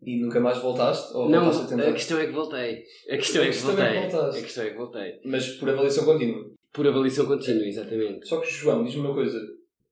E 0.00 0.16
nunca 0.20 0.38
mais 0.40 0.58
voltaste? 0.58 1.12
Ou 1.16 1.28
Não, 1.28 1.40
voltaste 1.44 1.64
a 1.74 1.76
tentar? 1.76 1.90
a 1.90 1.92
questão 1.92 2.18
é 2.20 2.26
que 2.26 2.32
voltei. 2.32 2.84
A 3.10 3.16
questão 3.16 3.42
A 3.42 3.44
é 3.44 3.48
que 3.48 3.52
questão 3.52 3.70
é 3.72 3.74
voltei. 3.76 4.00
que 4.04 4.10
voltaste. 4.10 4.38
A 4.38 4.42
questão 4.42 4.64
é 4.64 4.70
que 4.70 4.76
voltei. 4.76 5.20
Mas 5.24 5.48
por 5.56 5.68
avaliação 5.70 6.04
contínua. 6.04 6.50
Por 6.72 6.86
avaliação 6.86 7.26
contínua, 7.26 7.64
exatamente. 7.66 8.28
Só 8.28 8.40
que, 8.40 8.48
João, 8.48 8.84
diz-me 8.84 9.00
uma 9.00 9.14
coisa. 9.14 9.40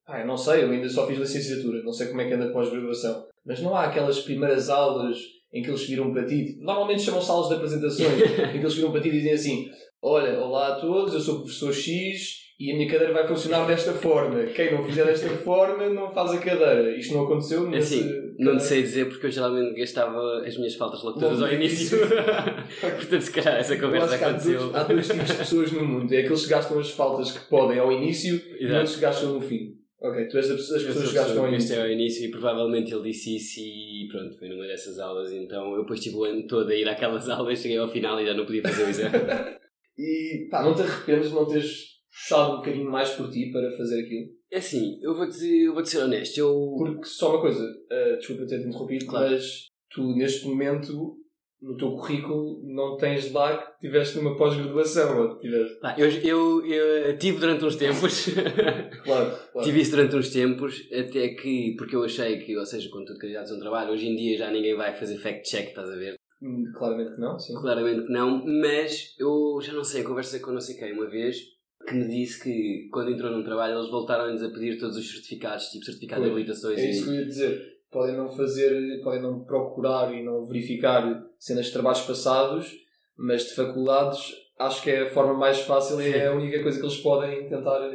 Ah, 0.06 0.20
eu 0.20 0.26
não 0.26 0.36
sei, 0.36 0.62
eu 0.64 0.70
ainda 0.70 0.88
só 0.88 1.06
fiz 1.06 1.18
licenciatura, 1.18 1.82
não 1.82 1.92
sei 1.92 2.06
como 2.08 2.20
é 2.20 2.28
que 2.28 2.34
anda 2.34 2.52
pós-graduação. 2.52 3.26
Mas 3.44 3.60
não 3.60 3.74
há 3.74 3.84
aquelas 3.84 4.20
primeiras 4.20 4.70
aulas 4.70 5.18
em 5.52 5.62
que 5.62 5.70
eles 5.70 5.86
viram 5.88 6.12
para 6.12 6.24
ti. 6.24 6.56
Normalmente 6.60 7.02
chamam 7.02 7.20
salas 7.20 7.48
de 7.48 7.54
apresentações, 7.54 8.20
em 8.22 8.52
que 8.52 8.58
eles 8.58 8.74
viram 8.74 8.92
para 8.92 9.00
ti 9.00 9.08
e 9.08 9.12
dizem 9.12 9.32
assim: 9.32 9.66
Olha, 10.02 10.38
olá 10.38 10.68
a 10.68 10.74
todos, 10.76 11.14
eu 11.14 11.20
sou 11.20 11.36
o 11.36 11.40
professor 11.40 11.72
X 11.72 12.46
e 12.58 12.72
a 12.72 12.74
minha 12.74 12.88
cadeira 12.88 13.12
vai 13.12 13.26
funcionar 13.26 13.66
desta 13.66 13.92
forma. 13.92 14.44
Quem 14.44 14.72
não 14.72 14.84
fizer 14.84 15.04
desta 15.04 15.28
forma 15.28 15.88
não 15.90 16.10
faz 16.10 16.30
a 16.30 16.38
cadeira. 16.38 16.96
Isto 16.96 17.14
não 17.14 17.24
aconteceu 17.24 17.68
nesse. 17.68 17.98
Assim, 18.00 18.10
Não 18.38 18.56
te 18.56 18.62
sei 18.62 18.82
dizer 18.82 19.08
porque 19.08 19.26
eu 19.26 19.30
geralmente 19.30 19.78
gastava 19.78 20.42
as 20.46 20.56
minhas 20.56 20.74
faltas 20.74 21.02
Logo 21.02 21.22
ao 21.24 21.52
início. 21.52 21.98
Portanto, 22.80 23.20
se 23.20 23.32
calhar 23.32 23.56
essa 23.56 23.76
conversa 23.76 24.16
que 24.16 24.24
há 24.24 24.28
aconteceu. 24.28 24.60
dois, 24.60 24.74
há 24.74 24.82
dois 24.84 25.06
tipos 25.06 25.26
de 25.26 25.34
pessoas 25.34 25.72
no 25.72 25.84
mundo. 25.84 26.12
É 26.14 26.20
aqueles 26.20 26.44
que 26.44 26.50
gastam 26.50 26.78
as 26.78 26.90
faltas 26.90 27.32
que 27.32 27.48
podem 27.48 27.78
ao 27.78 27.92
início 27.92 28.40
e 28.58 28.64
Exato. 28.64 28.74
outros 28.78 28.94
que 28.94 29.00
gastam 29.02 29.32
no 29.34 29.40
fim. 29.40 29.75
Ok, 29.98 30.28
tu 30.28 30.36
és 30.36 30.48
das 30.48 30.68
das 30.68 30.82
Eu 30.82 30.88
pessoas 30.88 31.08
que 31.08 31.14
gastam 31.14 31.48
início. 31.48 31.68
gastei 31.68 31.78
ao 31.80 31.90
início 31.90 32.26
e 32.26 32.30
provavelmente 32.30 32.92
ele 32.94 33.02
disse 33.04 33.36
isso 33.36 33.60
e 33.60 34.06
pronto, 34.10 34.38
foi 34.38 34.48
numa 34.48 34.66
dessas 34.66 34.98
aulas. 34.98 35.32
Então 35.32 35.74
eu 35.74 35.82
depois 35.82 36.00
tive 36.00 36.16
o 36.16 36.24
ano 36.24 36.46
todo 36.46 36.68
a 36.70 36.74
ir 36.74 36.88
àquelas 36.88 37.28
aulas, 37.30 37.58
cheguei 37.60 37.78
ao 37.78 37.88
final 37.88 38.20
e 38.20 38.26
já 38.26 38.34
não 38.34 38.44
podia 38.44 38.62
fazer 38.62 38.84
o 38.84 38.88
exame. 38.90 39.14
E 39.98 40.46
pá, 40.50 40.62
não 40.62 40.74
te 40.74 40.82
arrependes 40.82 41.30
de 41.30 41.34
não 41.34 41.46
teres 41.46 41.84
puxado 42.10 42.52
um 42.52 42.56
bocadinho 42.56 42.90
mais 42.90 43.08
por 43.12 43.30
ti 43.30 43.50
para 43.50 43.74
fazer 43.78 44.02
aquilo? 44.04 44.26
É 44.52 44.58
assim, 44.58 44.98
eu 45.02 45.16
vou-te 45.16 45.42
eu 45.64 45.72
vou 45.72 45.82
ser 45.86 46.02
honesto. 46.02 46.36
Eu, 46.36 46.74
Porque 46.76 47.06
só 47.06 47.30
uma 47.30 47.40
coisa, 47.40 47.66
eh, 47.90 48.16
desculpa 48.16 48.44
ter-te 48.46 48.68
interrompido, 48.68 49.06
Claro. 49.06 49.30
mas 49.30 49.64
tu 49.90 50.14
neste 50.14 50.46
momento, 50.46 51.16
no 51.60 51.76
teu 51.76 51.92
currículo, 51.92 52.60
não 52.64 52.96
tens 52.96 53.32
lá 53.32 53.56
que 53.56 53.80
tiveste 53.80 54.16
numa 54.18 54.36
pós-graduação, 54.36 55.20
ou 55.20 55.38
tiveste. 55.38 55.78
eu, 55.98 56.64
eu, 56.66 56.66
eu 56.66 57.18
tive 57.18 57.38
durante 57.38 57.64
uns 57.64 57.76
tempos. 57.76 58.26
Claro, 59.04 59.30
claro. 59.52 59.64
Tive 59.66 59.80
isso 59.80 59.92
durante 59.92 60.16
uns 60.16 60.30
tempos, 60.30 60.88
até 60.92 61.28
que, 61.28 61.74
porque 61.78 61.94
eu 61.94 62.02
achei 62.02 62.38
que, 62.40 62.56
ou 62.56 62.66
seja, 62.66 62.88
com 62.90 63.04
tudo 63.04 63.18
candidatos 63.20 63.52
a 63.52 63.54
um 63.54 63.60
trabalho, 63.60 63.92
hoje 63.92 64.08
em 64.08 64.16
dia 64.16 64.36
já 64.36 64.50
ninguém 64.50 64.74
vai 64.76 64.92
fazer 64.94 65.16
fact-check, 65.16 65.68
estás 65.68 65.88
a 65.88 65.94
ver? 65.94 66.16
Hum, 66.42 66.64
Claramente 66.74 67.14
que 67.14 67.20
não, 67.20 67.38
sim. 67.38 67.54
Claramente 67.54 68.06
que 68.06 68.12
não, 68.12 68.44
mas 68.44 69.14
eu 69.18 69.58
já 69.62 69.72
não 69.72 69.84
sei, 69.84 70.02
conversei 70.02 70.40
com 70.40 70.50
não 70.50 70.60
sei 70.60 70.76
quem 70.76 70.92
uma 70.92 71.08
vez 71.08 71.36
que 71.86 71.94
me 71.94 72.08
disse 72.08 72.42
que 72.42 72.88
quando 72.90 73.12
entrou 73.12 73.30
num 73.30 73.44
trabalho 73.44 73.76
eles 73.78 73.88
voltaram-lhes 73.90 74.42
a 74.42 74.48
pedir 74.50 74.76
todos 74.76 74.96
os 74.96 75.08
certificados, 75.08 75.66
tipo 75.66 75.84
certificado 75.84 76.24
de 76.24 76.30
habilitações 76.30 76.78
É 76.80 76.90
isso 76.90 77.04
que 77.04 77.10
e. 77.10 77.14
eu 77.14 77.20
ia 77.20 77.26
dizer. 77.26 77.75
Podem 77.90 78.16
não 78.16 78.28
fazer, 78.28 79.00
podem 79.02 79.22
não 79.22 79.44
procurar 79.44 80.12
e 80.12 80.22
não 80.22 80.44
verificar 80.44 81.24
cenas 81.38 81.66
de 81.66 81.72
trabalhos 81.72 82.02
passados, 82.02 82.72
mas 83.16 83.44
de 83.44 83.54
faculdades 83.54 84.34
acho 84.58 84.82
que 84.82 84.90
é 84.90 85.02
a 85.02 85.10
forma 85.10 85.34
mais 85.34 85.60
fácil 85.60 86.00
e 86.00 86.12
é 86.12 86.26
a 86.26 86.34
única 86.34 86.62
coisa 86.62 86.78
que 86.78 86.84
eles 86.84 86.98
podem 86.98 87.48
tentar 87.48 87.90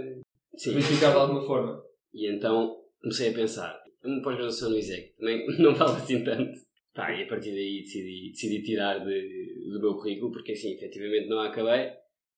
Sim. 0.56 0.74
verificar 0.74 1.12
de 1.12 1.18
alguma 1.18 1.42
forma. 1.42 1.84
E 2.14 2.28
então 2.32 2.78
comecei 3.02 3.30
a 3.30 3.34
pensar, 3.34 3.82
uma 4.04 4.22
pós-graduação 4.22 4.70
no 4.70 4.78
ISEC 4.78 5.16
também 5.18 5.46
não 5.60 5.74
vale 5.74 5.98
assim 5.98 6.24
tanto. 6.24 6.52
Pá, 6.94 7.12
e 7.14 7.24
a 7.24 7.28
partir 7.28 7.52
daí 7.52 7.82
decidi, 7.82 8.32
decidi 8.32 8.62
tirar 8.64 9.00
de, 9.00 9.70
do 9.72 9.80
meu 9.80 9.96
currículo, 9.96 10.32
porque 10.32 10.52
assim, 10.52 10.74
efetivamente 10.74 11.30
não 11.30 11.40
a 11.40 11.48
acabei. 11.48 11.90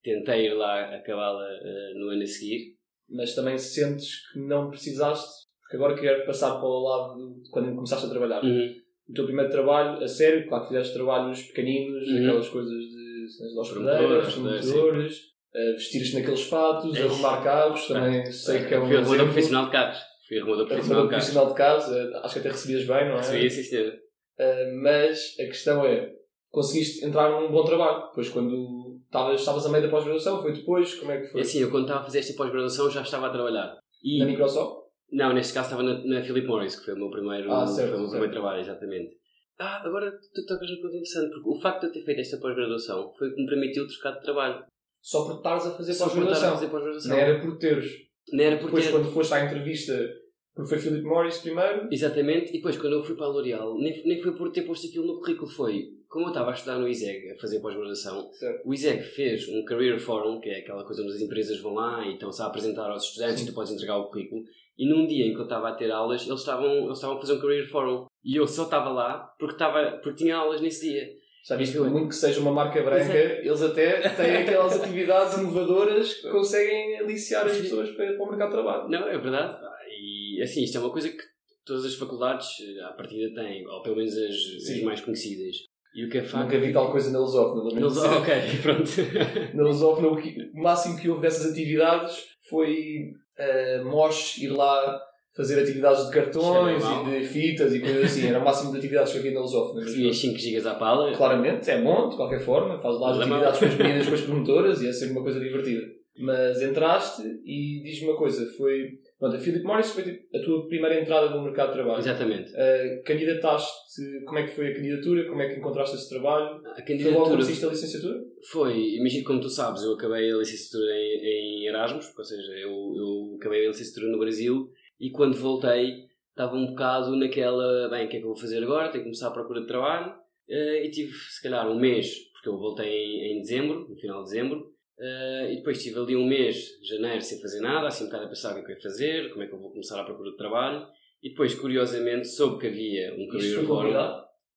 Tentei 0.04 0.48
ir 0.48 0.54
lá 0.54 0.96
acabá-la 0.96 1.44
eh, 1.44 1.94
no 1.96 2.10
ano 2.10 2.22
a 2.22 2.28
seguir. 2.28 2.76
Mas 3.10 3.34
também 3.34 3.58
sentes 3.58 4.32
que 4.32 4.40
não 4.40 4.70
precisaste, 4.70 5.43
agora 5.76 5.96
quero 5.96 6.26
passar 6.26 6.56
para 6.56 6.68
o 6.68 6.84
lado 6.84 7.42
de 7.42 7.50
quando 7.50 7.74
começaste 7.76 8.06
a 8.06 8.10
trabalhar. 8.10 8.44
Uhum. 8.44 8.74
O 9.10 9.14
teu 9.14 9.26
primeiro 9.26 9.52
trabalho, 9.52 10.04
a 10.04 10.08
sério, 10.08 10.48
claro 10.48 10.64
que 10.64 10.70
fizeste 10.70 10.94
trabalhos 10.94 11.42
pequeninos, 11.44 12.08
Uhum. 12.08 12.18
aquelas 12.20 12.50
coisas 12.50 12.72
de 12.72 13.28
cenas 13.30 13.52
de 13.54 13.74
Promotores, 13.74 14.28
hospedeiras, 14.28 14.38
né, 14.38 14.72
promotores, 14.72 15.18
uh, 15.56 15.74
vestir-te 15.74 16.16
naqueles 16.16 16.44
fatos, 16.44 16.96
É. 16.96 17.04
arrumar 17.04 17.44
carros, 17.44 17.88
também 17.88 18.26
sei 18.26 18.66
que 18.66 18.74
é 18.74 18.80
um 18.80 18.86
Fui 18.88 18.98
arrumador 18.98 19.26
profissional 19.26 19.66
de 19.66 19.72
carros. 19.72 20.00
Fui 20.28 20.40
arrumador 20.40 20.68
profissional 20.68 21.08
profissional 21.08 21.48
de 21.48 21.54
carros, 21.54 21.88
uh, 21.88 22.18
acho 22.24 22.34
que 22.34 22.40
até 22.40 22.50
recebias 22.50 22.86
bem, 22.86 23.06
não 23.10 23.14
é? 23.16 23.18
Recebi 23.18 23.50
sim, 23.50 23.64
senhor. 23.64 23.94
Uh, 23.94 24.82
mas 24.82 25.36
a 25.40 25.44
questão 25.46 25.86
é, 25.86 26.10
conseguiste 26.50 27.06
entrar 27.06 27.30
num 27.30 27.52
bom 27.52 27.64
trabalho, 27.64 28.08
depois 28.08 28.30
quando 28.30 29.00
estavas, 29.06 29.40
estavas 29.40 29.66
a 29.66 29.70
meio 29.70 29.84
da 29.84 29.90
pós-graduação, 29.90 30.42
foi 30.42 30.54
depois, 30.54 30.96
como 30.96 31.12
é 31.12 31.20
que 31.20 31.28
foi? 31.28 31.42
É 31.42 31.44
assim, 31.44 31.60
eu 31.60 31.70
quando 31.70 31.84
estava 31.84 32.00
a 32.02 32.04
fazer 32.04 32.20
esta 32.20 32.34
pós-graduação 32.36 32.90
já 32.90 33.02
estava 33.02 33.28
a 33.28 33.32
trabalhar. 33.32 33.78
E, 34.04 34.20
Na 34.20 34.26
Microsoft? 34.26 34.83
Não, 35.12 35.34
neste 35.34 35.54
caso 35.54 35.68
estava 35.70 35.84
na, 35.84 36.04
na 36.06 36.22
Philip 36.24 36.48
Morris, 36.48 36.76
que 36.78 36.86
foi 36.86 36.94
o 36.94 36.98
meu 36.98 37.10
primeiro, 37.10 37.52
Ah, 37.52 37.66
certo, 37.68 37.90
foi 37.90 37.98
o 37.98 38.02
meu 38.02 38.08
certo. 38.10 38.12
primeiro 38.22 38.34
trabalho, 38.34 38.62
exatamente. 38.62 39.18
Ah, 39.60 39.82
agora 39.86 40.12
tu 40.34 40.46
tocas 40.46 40.68
num 40.70 40.78
ponto 40.78 40.88
interessante, 40.96 41.30
porque 41.32 41.50
o 41.50 41.62
facto 41.62 41.82
de 41.82 41.88
eu 41.88 41.92
ter 41.94 42.04
feito 42.06 42.22
esta 42.22 42.38
pós-graduação 42.38 43.14
foi 43.18 43.30
o 43.30 43.36
que 43.36 43.42
me 43.42 43.48
permitiu 43.48 43.88
trocar 43.88 44.12
de 44.18 44.22
trabalho. 44.24 44.64
Só 45.02 45.26
por 45.26 45.36
estares 45.38 45.66
a 45.68 45.72
fazer 45.72 45.96
pós-graduação. 45.98 46.70
pós-graduação. 46.70 47.12
Não 47.12 47.18
era 47.20 47.40
por 47.42 47.58
teres. 47.58 47.92
Não 48.32 48.44
era 48.44 48.58
por 48.58 48.66
Depois 48.66 48.86
ter- 48.86 48.92
quando 48.92 49.12
foste 49.12 49.34
à 49.34 49.46
entrevista, 49.46 50.10
porque 50.56 50.70
foi 50.70 50.80
Philip 50.80 51.04
Morris 51.04 51.38
primeiro, 51.40 51.88
Exatamente, 51.92 52.50
e 52.52 52.54
depois 52.58 52.78
quando 52.78 52.94
eu 52.94 53.04
fui 53.04 53.16
para 53.16 53.26
a 53.26 53.30
L'Oréal, 53.30 53.78
nem, 53.78 54.02
nem 54.06 54.22
foi 54.22 54.34
por 54.36 54.52
ter 54.52 54.62
posto 54.64 54.88
aquilo 54.88 55.06
no 55.06 55.20
currículo, 55.20 55.48
foi 55.50 55.90
como 56.08 56.26
eu 56.26 56.30
estava 56.30 56.52
a 56.52 56.54
estudar 56.54 56.78
no 56.78 56.88
ISEG, 56.88 57.32
a 57.32 57.38
fazer 57.38 57.60
pós-graduação, 57.60 58.30
o 58.66 58.74
ISEG 58.74 59.02
fez 59.04 59.48
um 59.50 59.66
Career 59.66 60.00
Forum, 60.00 60.40
que 60.40 60.48
é 60.50 60.60
aquela 60.60 60.84
coisa 60.86 61.02
onde 61.02 61.12
as 61.14 61.22
empresas 61.22 61.60
vão 61.60 61.74
lá 61.74 62.06
e 62.08 62.14
estão-se 62.14 62.42
a 62.42 62.46
apresentar 62.46 62.90
aos 62.90 63.04
estudantes 63.04 63.40
Sim. 63.40 63.46
e 63.46 63.48
tu 63.50 63.54
podes 63.56 63.74
entregar 63.74 63.98
o 63.98 64.08
currículo. 64.10 64.44
E 64.78 64.90
num 64.90 65.06
dia 65.06 65.26
em 65.28 65.34
que 65.34 65.40
eu 65.40 65.44
estava 65.44 65.70
a 65.70 65.74
ter 65.76 65.92
aulas, 65.92 66.26
eles 66.28 66.40
estavam, 66.40 66.72
eles 66.86 66.98
estavam 66.98 67.18
a 67.18 67.20
fazer 67.20 67.34
um 67.34 67.40
Career 67.42 67.70
Forum. 67.70 68.06
E 68.24 68.36
eu 68.36 68.48
só 68.48 68.64
estava 68.64 68.90
lá 68.90 69.20
porque, 69.38 69.54
estava, 69.56 70.00
porque 70.02 70.24
tinha 70.24 70.36
aulas 70.36 70.62
nesse 70.62 70.90
dia. 70.90 71.08
Já 71.48 71.58
viste, 71.58 71.78
por 71.78 71.88
é. 71.88 71.90
muito 71.90 72.08
que 72.08 72.16
seja 72.16 72.40
uma 72.40 72.52
marca 72.54 72.82
branca, 72.82 73.14
eles 73.14 73.62
até 73.62 74.00
têm 74.10 74.38
aquelas 74.38 74.80
atividades 74.82 75.38
inovadoras 75.38 76.14
que 76.14 76.30
conseguem 76.30 76.98
aliciar 77.00 77.46
as 77.46 77.58
pessoas 77.58 77.90
para, 77.92 78.14
para 78.14 78.24
o 78.24 78.30
mercado 78.30 78.48
de 78.50 78.54
trabalho. 78.56 78.90
Não, 78.90 79.08
é 79.08 79.18
verdade. 79.18 79.58
E 80.02 80.42
assim, 80.42 80.64
isto 80.64 80.78
é 80.78 80.82
uma 80.82 80.90
coisa 80.92 81.10
que 81.10 81.18
todas 81.66 81.84
as 81.86 81.96
faculdades, 81.96 82.48
eh, 82.62 82.82
à 82.84 82.94
partida, 82.94 83.34
têm, 83.36 83.68
ou 83.68 83.82
pelo 83.84 83.98
menos 83.98 84.14
as, 84.18 84.70
as 84.72 84.82
mais 84.84 85.02
conhecidas. 85.02 85.58
E 85.96 86.06
o 86.06 86.10
que 86.10 86.18
é 86.20 86.24
facto. 86.24 86.46
Nunca 86.46 86.60
vi 86.60 86.74
tal 86.74 86.90
coisa 86.92 87.12
na 87.12 87.20
Lusófona. 87.20 87.64
lamento 87.64 87.80
Eles, 87.86 87.94
dizer. 87.94 88.08
ok, 88.08 88.34
pronto. 88.64 89.56
Na 89.58 89.64
Lusófona, 89.64 90.08
o, 90.08 90.16
que- 90.18 90.52
o 90.56 90.62
máximo 90.64 90.98
que 91.00 91.10
houve 91.10 91.22
dessas 91.22 91.52
atividades 91.52 92.18
foi 92.50 93.12
uh, 93.40 93.86
Mosh 93.86 94.38
ir 94.38 94.50
lá 94.50 95.02
fazer 95.36 95.60
atividades 95.60 96.06
de 96.06 96.12
cartões 96.12 96.84
mal. 96.84 97.08
e 97.10 97.20
de 97.20 97.28
fitas 97.28 97.74
e 97.74 97.80
coisas 97.80 98.06
assim. 98.06 98.28
Era 98.28 98.40
o 98.40 98.46
máximo 98.46 98.72
de 98.72 98.78
atividades 98.78 99.12
que 99.12 99.20
havia 99.20 99.34
na 99.34 99.42
Lusófona. 99.42 99.84
Recebias 99.84 100.18
5 100.18 100.38
gigas 100.38 100.66
à 100.66 100.76
pala. 100.76 101.12
Claramente, 101.16 101.70
é 101.70 101.82
bom, 101.82 102.10
de 102.10 102.16
qualquer 102.16 102.40
forma, 102.40 102.80
faz 102.80 103.00
lá 103.00 103.12
as 103.12 103.18
Mas 103.18 103.28
é 103.28 103.32
atividades 103.32 103.60
com 103.60 103.66
as 103.66 103.76
meninas, 103.78 104.08
com 104.08 104.14
as 104.14 104.22
promotoras 104.22 104.82
e 104.82 104.88
é 104.88 104.94
sempre 104.94 105.14
uma 105.14 105.24
coisa 105.24 105.40
divertida. 105.40 105.82
Mas 106.20 106.62
entraste 106.62 107.24
e 107.44 107.82
diz-me 107.84 108.10
uma 108.10 108.18
coisa, 108.18 108.46
foi... 108.56 109.00
Pronto, 109.24 109.38
a 109.38 109.40
Philip 109.40 109.64
Morris 109.64 109.92
foi 109.92 110.04
tipo, 110.04 110.38
a 110.38 110.42
tua 110.42 110.68
primeira 110.68 111.00
entrada 111.00 111.30
no 111.30 111.42
mercado 111.44 111.70
de 111.70 111.76
trabalho. 111.76 112.00
Exatamente. 112.00 112.52
Uh, 112.52 113.04
candidataste, 113.06 114.26
como 114.26 114.38
é 114.40 114.44
que 114.44 114.54
foi 114.54 114.68
a 114.68 114.76
candidatura, 114.76 115.26
como 115.30 115.42
é 115.42 115.48
que 115.48 115.60
encontraste 115.62 115.96
esse 115.96 116.10
trabalho? 116.10 116.58
A 116.58 116.60
Foi 116.60 116.66
logo 116.66 116.86
candidatura 116.86 117.36
a 117.36 117.72
licenciatura? 117.72 118.22
foi, 118.52 118.96
imagino 118.98 119.24
como 119.24 119.40
tu 119.40 119.50
sabes, 119.50 119.82
eu 119.84 119.94
acabei 119.94 120.30
a 120.30 120.36
licenciatura 120.36 120.92
em, 120.94 121.22
em 121.24 121.68
Erasmus, 121.68 122.12
ou 122.18 122.26
seja, 122.26 122.52
eu, 122.52 122.70
eu 122.70 123.38
acabei 123.40 123.66
a 123.66 123.70
licenciatura 123.70 124.12
no 124.12 124.20
Brasil 124.20 124.70
e 125.00 125.10
quando 125.10 125.38
voltei 125.38 126.04
estava 126.30 126.58
um 126.58 126.68
bocado 126.68 127.16
naquela, 127.16 127.88
bem, 127.90 128.06
o 128.06 128.10
que 128.10 128.18
é 128.18 128.20
que 128.20 128.26
eu 128.26 128.30
vou 128.34 128.38
fazer 128.38 128.62
agora? 128.62 128.90
Tenho 128.90 129.06
que 129.06 129.10
começar 129.10 129.30
a 129.30 129.32
procura 129.32 129.62
de 129.62 129.68
trabalho 129.68 130.22
Eh, 130.50 130.86
e 130.86 130.92
tive 130.92 131.14
se 131.14 131.42
calhar 131.42 131.70
um 131.72 131.80
mês, 131.80 132.14
porque 132.34 132.50
eu 132.50 132.58
voltei 132.58 132.90
em, 132.92 133.38
em 133.38 133.40
dezembro, 133.40 133.88
no 133.88 133.96
final 133.96 134.22
de 134.22 134.30
dezembro, 134.30 134.73
Eh, 135.06 135.54
e 135.54 135.56
depois 135.58 135.84
tive 135.84 136.00
ali 136.00 136.16
um 136.16 136.26
mês, 136.26 136.80
janeiro, 136.82 137.22
sem 137.22 137.42
fazer 137.42 137.60
nada, 137.60 137.88
assim 137.88 138.04
um 138.06 138.08
bocado 138.08 138.26
a 138.26 138.30
pensar 138.30 138.52
o 138.52 138.54
que 138.56 138.60
é 138.62 138.64
que 138.64 138.72
eu 138.72 138.76
ia 138.78 138.82
fazer, 138.82 139.30
como 139.32 139.44
é 139.44 139.48
que 139.48 139.54
eu 139.54 139.60
vou 139.60 139.72
começar 139.72 140.00
a 140.00 140.06
procura 140.06 140.32
de 140.32 140.38
trabalho, 140.38 140.88
e 141.22 141.30
depois, 141.30 141.54
curiosamente, 141.56 142.28
soube 142.28 142.60
que 142.62 142.68
havia 142.68 143.14
um 143.16 143.28
career 143.28 143.66
forum. 143.66 143.94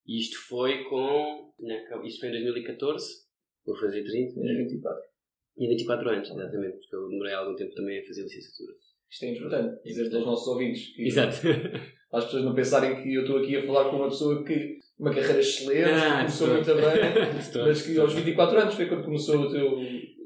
E 0.07 0.21
isto 0.21 0.39
foi 0.47 0.85
com. 0.85 1.53
na- 1.59 2.07
Isto 2.07 2.21
foi 2.21 2.29
em 2.29 2.33
2014, 2.33 3.05
vou 3.67 3.75
fazer 3.77 4.05
30, 4.05 4.39
É 4.41 4.55
24. 4.55 5.03
e 5.59 5.69
24 5.69 6.09
anos, 6.11 6.31
exatamente, 6.31 6.77
porque 6.79 6.95
eu 6.95 7.09
demorei 7.09 7.33
algum 7.35 7.57
tempo 7.57 7.75
também 7.75 7.99
a 7.99 8.05
fazer 8.07 8.23
licenciatura. 8.23 8.73
Isto 9.11 9.25
é 9.25 9.31
importante, 9.31 9.83
dizer 9.85 10.15
aos 10.15 10.27
nossos 10.27 10.47
ouvintes. 10.47 10.95
Que, 10.95 11.07
Exato. 11.09 11.37
Para 12.09 12.21
as 12.21 12.25
pessoas 12.27 12.45
não 12.45 12.55
pensarem 12.55 13.03
que 13.03 13.15
eu 13.15 13.23
estou 13.23 13.39
aqui 13.39 13.57
a 13.57 13.67
falar 13.67 13.91
com 13.91 13.97
uma 13.97 14.09
pessoa 14.09 14.45
que 14.45 14.79
uma 14.99 15.13
carreira 15.13 15.41
excelente, 15.41 15.91
Ah, 15.91 16.19
começou 16.19 16.49
muito 16.49 16.67
bem, 16.67 16.85
mas 17.67 17.83
que 17.83 17.99
aos 17.99 18.15
24 18.15 18.59
anos 18.61 18.75
foi 18.75 18.87
quando 18.87 19.05
começou 19.05 19.41
o 19.41 19.51
teu, 19.51 19.77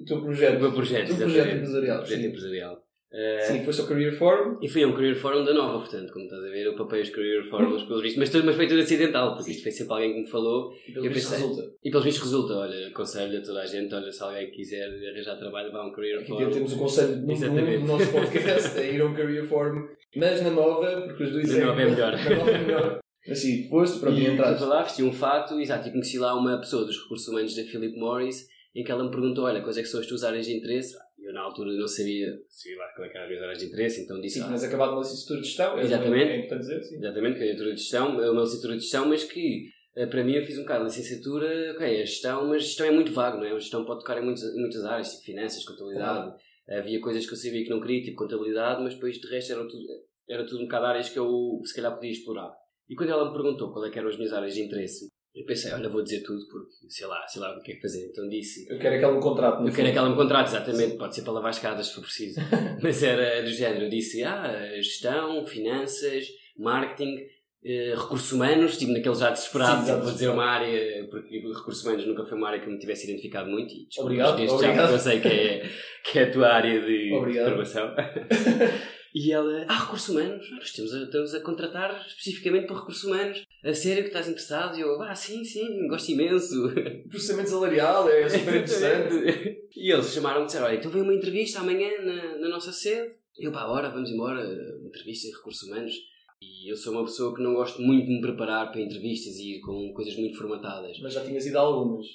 o 0.01 0.05
teu 0.05 0.21
projeto. 0.23 0.57
O 0.57 0.61
meu 0.61 0.73
projeto, 0.73 1.05
O 1.13 1.17
teu 1.17 1.27
projeto 1.27 1.55
empresarial. 1.57 1.99
Projeto 1.99 2.21
sim. 2.21 2.27
empresarial. 2.27 2.79
Eh, 3.13 3.41
Sim, 3.41 3.65
foste 3.65 3.81
ao 3.81 3.89
Career 3.89 4.13
Forum. 4.17 4.57
E 4.63 4.69
foi 4.69 4.85
um 4.87 4.93
Career 4.95 5.17
Forum 5.17 5.45
da 5.45 5.53
Nova, 5.53 5.81
portanto, 5.81 6.13
como 6.13 6.27
estás 6.27 6.45
a 6.45 6.49
ver, 6.49 6.65
eu 6.67 6.77
papei 6.77 7.03
os 7.03 7.11
Career 7.11 7.43
Forums 7.51 7.83
pelo 7.83 8.01
visto, 8.01 8.21
mas, 8.21 8.31
tudo, 8.31 8.45
mas 8.47 8.55
foi 8.55 8.69
tudo 8.69 8.81
acidental, 8.83 9.35
porque 9.35 9.51
isto 9.51 9.65
foi 9.65 9.73
sempre 9.73 9.93
alguém 9.95 10.13
que 10.15 10.21
me 10.21 10.31
falou 10.31 10.71
E 10.87 10.93
pelo 10.93 11.07
Eu 11.07 11.13
visto 11.13 11.29
pensei- 11.31 11.45
resulta. 11.49 11.73
e 11.83 11.91
pelos 11.91 12.05
vistos 12.05 12.23
resulta. 12.23 12.55
Olha, 12.55 12.87
aconselho 12.87 13.37
a 13.39 13.43
toda 13.43 13.63
a 13.63 13.67
gente, 13.67 13.93
olha, 13.93 14.13
se 14.13 14.23
alguém 14.23 14.49
quiser 14.53 14.85
arranjar 15.13 15.37
trabalho, 15.41 15.73
vá 15.73 15.81
a 15.81 15.87
um 15.89 15.93
Career 15.93 16.19
Aqui 16.21 16.29
Forum. 16.29 16.51
temos 16.51 16.73
o 16.73 16.79
conselho 16.79 17.27
um 17.27 17.33
Exatamente. 17.33 17.79
do 17.81 17.87
nosso 17.89 18.13
podcast, 18.13 18.79
é 18.79 18.95
ir 18.95 19.01
a 19.01 19.07
um 19.07 19.13
Career 19.15 19.45
Forum. 19.45 19.89
Mas 20.17 20.43
na 20.43 20.51
nova, 20.51 21.03
porque 21.09 21.25
os 21.25 21.33
dois 21.33 21.59
Na 21.59 21.67
nova 21.67 21.83
é 21.83 21.91
melhor. 21.91 22.13
Na 22.13 22.37
nova 22.37 22.51
é 22.53 22.59
melhor. 22.59 23.01
Mas 23.27 23.39
sim, 23.41 23.69
foste, 23.69 23.97
E 23.97 24.01
fui 24.01 24.27
entraste. 24.29 24.59
para 24.59 24.67
lá, 24.67 24.83
vesti 24.85 25.03
um 25.03 25.13
fato, 25.13 25.59
exato, 25.61 25.89
e 25.89 25.91
conheci 25.91 26.17
lá 26.19 26.35
uma 26.39 26.59
pessoa 26.59 26.85
dos 26.87 26.97
recursos 27.03 27.27
humanos 27.29 27.57
da 27.57 27.65
Philip 27.65 27.99
Morris, 27.99 28.47
em 28.75 28.85
que 28.85 28.91
ela 28.91 29.05
me 29.05 29.11
perguntou, 29.11 29.45
olha, 29.45 29.63
quais 29.63 29.77
é 29.79 29.83
que 29.83 29.89
são 29.89 30.01
as 30.01 30.07
tuas 30.07 30.23
áreas 30.25 30.47
de 30.47 30.57
interesse? 30.57 30.97
Eu 31.19 31.33
na 31.33 31.43
altura 31.43 31.73
não 31.73 31.87
sabia, 31.87 32.27
sabia 32.49 32.79
lá 32.79 32.89
qual 32.95 33.07
é 33.07 33.11
que 33.11 33.17
eram 33.17 33.25
as 33.25 33.29
minhas 33.31 33.43
áreas 33.45 33.59
de 33.59 33.67
interesse, 33.67 34.01
então 34.03 34.21
disse, 34.21 34.35
Sim, 34.37 34.41
ah, 34.43 34.47
tinhas 34.47 34.65
acabado 34.65 34.93
uma 34.93 35.01
licenciatura 35.01 35.41
de 35.41 35.47
gestão. 35.47 35.79
é- 35.79 35.83
Exatamente. 35.83 36.31
É 36.31 36.37
importante 36.39 36.61
dizer, 36.61 36.83
sim. 36.83 36.97
exatamente, 36.97 37.39
candidatura 37.39 37.75
de 37.75 37.81
gestão, 37.81 38.21
é 38.23 38.31
uma 38.31 38.41
licenciatura 38.43 38.75
de 38.77 38.83
gestão, 38.83 39.09
mas 39.09 39.25
que 39.25 39.65
eh, 39.97 40.07
para 40.07 40.25
mim 40.25 40.35
eu 40.35 40.45
fiz 40.45 40.57
um 40.57 40.63
bocado 40.63 40.85
de 40.89 40.91
licenciatura, 40.97 41.73
ok, 41.75 41.87
é 41.87 42.07
gestão, 42.07 42.49
mas 42.49 42.65
gestão 42.65 42.87
é 42.87 42.91
muito 42.91 43.13
vago, 43.13 43.39
não 43.39 43.45
é? 43.45 43.53
A 43.53 43.59
gestão 43.59 43.85
pode 43.85 44.01
tocar 44.01 44.19
em 44.21 44.25
muitas, 44.25 44.55
muitas 44.55 44.85
áreas, 44.85 45.11
tipo 45.13 45.25
finanças, 45.25 45.65
contabilidade, 45.65 46.33
havia 46.69 47.01
coisas 47.01 47.27
que 47.27 47.33
eu 47.33 47.37
sabia 47.37 47.65
que 47.65 47.71
não 47.71 47.81
queria, 47.81 48.03
tipo 48.03 48.17
contabilidade, 48.17 48.83
mas 48.83 48.95
depois 48.95 49.17
de 49.19 49.29
resto 49.29 49.53
era 49.53 49.63
tudo, 49.69 49.85
era 50.29 50.45
tudo 50.47 50.59
um 50.61 50.65
bocado 50.65 50.87
áreas 50.87 51.09
que 51.09 51.19
eu 51.19 51.61
se 51.65 51.75
calhar 51.75 51.93
podia 51.95 52.11
explorar. 52.13 52.53
E 52.89 52.95
quando 52.95 53.11
ela 53.11 53.27
me 53.27 53.33
perguntou 53.33 53.73
qual 53.73 53.85
é 53.85 53.91
que 53.91 53.99
eram 53.99 54.09
as 54.09 54.17
minhas 54.17 54.33
áreas 54.33 54.55
de 54.55 54.63
interesse, 54.63 55.09
eu 55.35 55.45
pensei, 55.45 55.73
olha, 55.73 55.89
vou 55.89 56.03
dizer 56.03 56.23
tudo 56.23 56.41
porque 56.51 56.71
sei 56.89 57.07
lá, 57.07 57.27
sei 57.27 57.41
lá 57.41 57.57
o 57.57 57.63
que 57.63 57.73
é 57.73 57.75
que 57.77 57.81
fazer. 57.81 58.07
Então 58.11 58.29
disse, 58.29 58.67
Eu 58.69 58.79
quero 58.79 58.97
aquele 58.97 59.21
contrato. 59.21 59.67
eu 59.67 59.73
quero 59.73 60.11
me 60.11 60.17
contrate, 60.17 60.51
exatamente, 60.51 60.97
pode 60.97 61.15
ser 61.15 61.23
para 61.23 61.33
lavar 61.35 61.51
escadas 61.53 61.87
se 61.87 61.95
for 61.95 62.03
preciso. 62.03 62.41
Mas 62.83 63.03
era 63.03 63.43
do 63.43 63.51
género, 63.51 63.85
eu 63.85 63.91
disse, 63.91 64.23
ah, 64.25 64.73
gestão, 64.77 65.47
finanças, 65.47 66.27
marketing, 66.59 67.17
eh, 67.65 67.95
recursos 67.97 68.33
humanos, 68.33 68.77
tipo 68.79 68.91
naquele 68.93 69.15
já 69.15 69.31
desesperado, 69.31 69.83
Sim, 69.83 69.89
já 69.89 69.97
vou 69.99 70.13
dizer 70.13 70.29
uma 70.29 70.45
área, 70.47 71.07
porque 71.11 71.39
recursos 71.39 71.85
humanos 71.85 72.07
nunca 72.07 72.25
foi 72.25 72.37
uma 72.39 72.49
área 72.49 72.61
que 72.61 72.67
eu 72.67 72.73
me 72.73 72.79
tivesse 72.79 73.05
identificado 73.05 73.51
muito, 73.51 73.73
e 73.73 73.87
Obrigado, 73.99 74.37
desde 74.37 74.49
já, 74.49 74.55
obrigado. 74.57 74.77
porque 74.89 74.95
eu 74.95 74.99
sei 74.99 75.21
que 75.21 75.29
é, 75.29 75.71
que 76.11 76.19
é 76.19 76.23
a 76.25 76.31
tua 76.33 76.49
área 76.49 76.81
de 76.81 77.13
Obrigado. 77.13 77.49
formação. 77.51 77.95
E 79.15 79.33
ela, 79.33 79.65
ah, 79.69 79.79
recursos 79.85 80.09
humanos, 80.09 80.51
nós 80.53 80.65
estamos 80.65 80.95
a, 80.95 81.03
estamos 81.03 81.35
a 81.35 81.41
contratar 81.41 82.05
especificamente 82.07 82.67
para 82.67 82.79
recursos 82.79 83.05
humanos. 83.05 83.45
A 83.65 83.75
sério 83.75 84.03
que 84.03 84.09
estás 84.09 84.29
interessado? 84.29 84.79
E 84.79 84.81
eu, 84.81 85.03
ah, 85.03 85.15
sim, 85.15 85.45
sim, 85.45 85.89
gosto 85.89 86.11
imenso. 86.11 86.73
Processamento 87.11 87.51
salarial 87.51 88.09
é 88.09 88.29
super 88.31 88.55
interessante. 88.55 89.69
e 89.77 89.93
eles 89.93 90.13
chamaram-me 90.13 90.45
e 90.45 90.47
disseram, 90.47 90.67
olha, 90.67 90.77
então 90.77 90.91
vem 90.91 91.03
uma 91.03 91.15
entrevista 91.15 91.61
amanhã 91.61 91.91
na, 92.03 92.39
na 92.39 92.49
nossa 92.49 92.73
sede. 92.73 93.15
E 93.39 93.47
eu, 93.47 93.53
pá, 93.53 93.67
bora, 93.67 93.91
vamos 93.91 94.11
embora, 94.11 94.43
entrevista 94.85 95.27
em 95.27 95.33
recursos 95.33 95.69
humanos. 95.69 95.93
E 96.41 96.71
eu 96.71 96.77
sou 96.77 96.93
uma 96.93 97.05
pessoa 97.05 97.35
que 97.35 97.43
não 97.43 97.55
gosto 97.55 97.83
muito 97.83 98.07
de 98.07 98.15
me 98.15 98.21
preparar 98.21 98.71
para 98.71 98.81
entrevistas 98.81 99.37
e 99.37 99.57
ir 99.57 99.61
com 99.61 99.93
coisas 99.93 100.17
muito 100.17 100.39
formatadas. 100.39 100.99
Mas 101.03 101.15
já 101.15 101.25
tinhas 101.25 101.45
ido 101.45 101.59
a 101.59 101.63
algumas. 101.63 102.07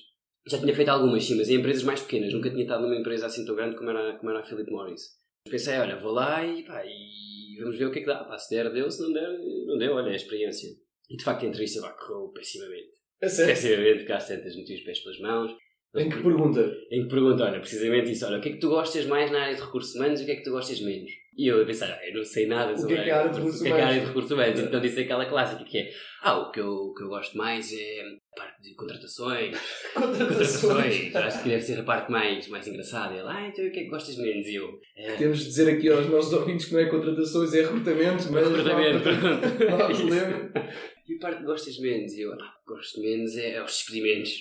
Já 0.47 0.59
tinha 0.59 0.75
feito 0.75 0.89
algumas, 0.89 1.23
sim, 1.23 1.35
mas 1.35 1.49
em 1.49 1.55
empresas 1.55 1.83
mais 1.83 2.01
pequenas. 2.01 2.33
Nunca 2.33 2.49
tinha 2.49 2.63
estado 2.63 2.83
numa 2.83 2.95
empresa 2.95 3.25
assim 3.25 3.45
tão 3.45 3.55
grande 3.55 3.75
como 3.75 3.89
era, 3.89 4.17
como 4.17 4.29
era 4.29 4.39
a 4.39 4.43
Philip 4.43 4.71
Morris. 4.71 5.24
Pensei, 5.49 5.77
olha, 5.77 5.95
vou 5.97 6.11
lá 6.11 6.45
e, 6.45 6.63
pá, 6.63 6.83
e 6.85 7.59
vamos 7.59 7.77
ver 7.77 7.85
o 7.85 7.91
que 7.91 7.99
é 7.99 8.01
que 8.01 8.07
dá. 8.07 8.23
Pá, 8.23 8.37
se 8.37 8.55
der, 8.55 8.71
deu. 8.71 8.89
Se 8.89 9.01
não 9.01 9.13
der, 9.13 9.29
não 9.67 9.77
deu. 9.77 9.93
Olha, 9.93 10.09
é 10.09 10.13
a 10.13 10.15
experiência. 10.15 10.69
E 11.09 11.15
de 11.15 11.23
facto 11.23 11.43
a 11.43 11.47
entrevista 11.47 11.81
pá, 11.81 11.91
correu 11.93 12.29
pessimamente. 12.29 12.95
É 13.21 13.29
sério? 13.29 13.53
Pessimamente, 13.53 14.11
às 14.11 14.27
tantas 14.27 14.55
meti 14.55 14.73
os 14.73 14.81
pés 14.81 14.99
pelas 14.99 15.19
mãos. 15.19 15.51
Em 15.95 16.09
que 16.09 16.21
pergunta? 16.21 16.77
Em 16.91 17.03
que 17.03 17.09
pergunta, 17.09 17.45
olha, 17.45 17.59
precisamente 17.59 18.11
isso, 18.11 18.25
olha, 18.25 18.39
o 18.39 18.41
que 18.41 18.49
é 18.49 18.51
que 18.51 18.59
tu 18.59 18.67
gostas 18.67 19.05
mais 19.05 19.31
na 19.31 19.43
área 19.43 19.55
de 19.55 19.61
recursos 19.61 19.95
humanos 19.95 20.19
e 20.19 20.23
o 20.23 20.25
que 20.25 20.31
é 20.33 20.35
que 20.35 20.43
tu 20.43 20.51
gostas 20.51 20.81
menos? 20.81 21.09
E 21.37 21.47
eu 21.47 21.61
a 21.61 21.65
pensar, 21.65 21.87
ah, 21.89 22.07
eu 22.07 22.13
não 22.15 22.23
sei 22.23 22.47
nada 22.47 22.71
O 22.73 22.77
sobre 22.77 22.95
que 22.95 23.01
é 23.01 23.03
que 23.03 23.09
é 23.09 23.13
a 23.13 23.17
área 23.19 23.29
de 23.31 23.37
recursos 23.37 23.59
o 23.59 23.63
que 23.63 23.69
é 23.69 23.73
que 23.73 23.77
é 23.77 23.81
a 23.81 23.87
área 23.87 23.93
de 23.93 23.99
humanos? 23.99 24.07
recursos 24.09 24.31
humanos. 24.31 24.59
Então 24.61 24.79
disse 24.81 24.99
aquela 25.01 25.25
clássica 25.25 25.63
que 25.65 25.77
é, 25.77 25.91
ah, 26.23 26.39
o 26.39 26.51
que 26.51 26.59
eu, 26.61 26.71
o 26.71 26.93
que 26.93 27.03
eu 27.03 27.07
gosto 27.09 27.37
mais 27.37 27.73
é 27.73 28.01
a 28.01 28.37
parte 28.39 28.61
de 28.61 28.75
contratações, 28.75 29.57
Contratações. 29.93 30.61
contratações, 30.61 31.15
acho 31.15 31.43
que 31.43 31.49
deve 31.49 31.61
ser 31.61 31.79
a 31.79 31.83
parte 31.83 32.09
mais, 32.11 32.47
mais 32.47 32.65
engraçada. 32.67 33.13
E 33.13 33.17
ele, 33.19 33.27
ah, 33.27 33.47
então 33.47 33.65
o 33.65 33.71
que 33.71 33.79
é 33.79 33.83
que 33.83 33.89
gostas 33.89 34.15
menos? 34.17 34.47
E 34.47 34.55
eu, 34.55 34.79
é, 34.97 35.15
Temos 35.17 35.39
de 35.39 35.45
dizer 35.45 35.69
aqui 35.75 35.89
aos 35.89 36.07
nossos 36.09 36.31
ouvintes 36.31 36.67
que 36.67 36.73
não 36.73 36.79
é 36.79 36.85
contratações, 36.85 37.53
é 37.53 37.61
recrutamento, 37.63 38.31
mas 38.31 38.47
recrutamento, 38.47 39.09
não. 39.09 40.63
E 41.07 41.15
a 41.15 41.19
parte 41.19 41.39
que 41.39 41.45
gostas 41.45 41.77
menos? 41.79 42.13
E 42.13 42.21
eu, 42.21 42.33
ah, 42.33 42.53
gosto 42.65 42.99
menos 43.01 43.35
é, 43.37 43.51
é 43.55 43.63
os 43.63 43.71
despedimentos. 43.71 44.31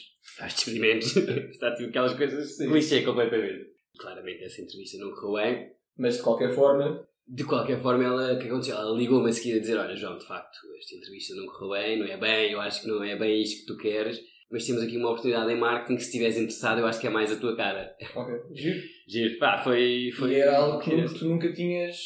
Ah, 0.41 0.47
Os 0.47 0.55
despedimentos. 0.55 1.17
Está 1.51 1.75
tipo 1.75 1.91
aquelas 1.91 2.15
coisas 2.15 2.57
Sim. 2.57 2.69
clichê 2.71 3.03
completamente. 3.03 3.67
Claramente 3.99 4.45
essa 4.45 4.63
entrevista 4.63 4.99
não 4.99 5.11
correu 5.13 5.43
bem. 5.45 5.75
Mas 5.99 6.17
de 6.17 6.23
qualquer 6.23 6.55
forma, 6.55 7.07
De 7.27 7.45
qualquer 7.45 7.81
forma, 7.81 8.05
ela, 8.05 8.35
o 8.35 8.39
que 8.39 8.47
aconteceu? 8.49 8.77
Ela 8.77 8.97
ligou-me 8.97 9.31
a 9.31 9.33
seguir 9.33 9.57
a 9.57 9.61
dizer: 9.61 9.77
Olha, 9.79 9.95
João, 9.97 10.19
de 10.19 10.27
facto, 10.27 10.59
esta 10.79 10.95
entrevista 10.97 11.35
não 11.35 11.47
correu 11.47 11.71
bem, 11.83 11.99
não 11.99 12.07
é 12.07 12.17
bem, 12.17 12.53
eu 12.53 12.61
acho 12.61 12.83
que 12.83 12.89
não 12.89 13.03
é 13.03 13.17
bem 13.17 13.41
isto 13.43 13.61
que 13.61 13.67
tu 13.73 13.77
queres, 13.79 14.21
mas 14.51 14.67
temos 14.67 14.83
aqui 14.83 14.97
uma 14.99 15.09
oportunidade 15.11 15.51
em 15.53 15.57
marketing 15.59 15.97
que, 15.97 16.03
se 16.03 16.09
estiveres 16.09 16.37
interessado, 16.37 16.81
eu 16.81 16.87
acho 16.87 17.01
que 17.01 17.07
é 17.07 17.11
mais 17.11 17.33
a 17.33 17.37
tua 17.37 17.57
cara. 17.57 17.95
ok, 18.15 18.35
giro. 18.55 18.81
Giro, 19.09 19.39
pá, 19.39 19.59
foi. 19.59 20.11
foi 20.17 20.33
E 20.33 20.35
era 20.37 20.57
algo 20.59 20.79
que 20.81 20.95
nunca- 20.95 21.15
tu 21.19 21.25
nunca 21.27 21.53
tinhas 21.53 21.97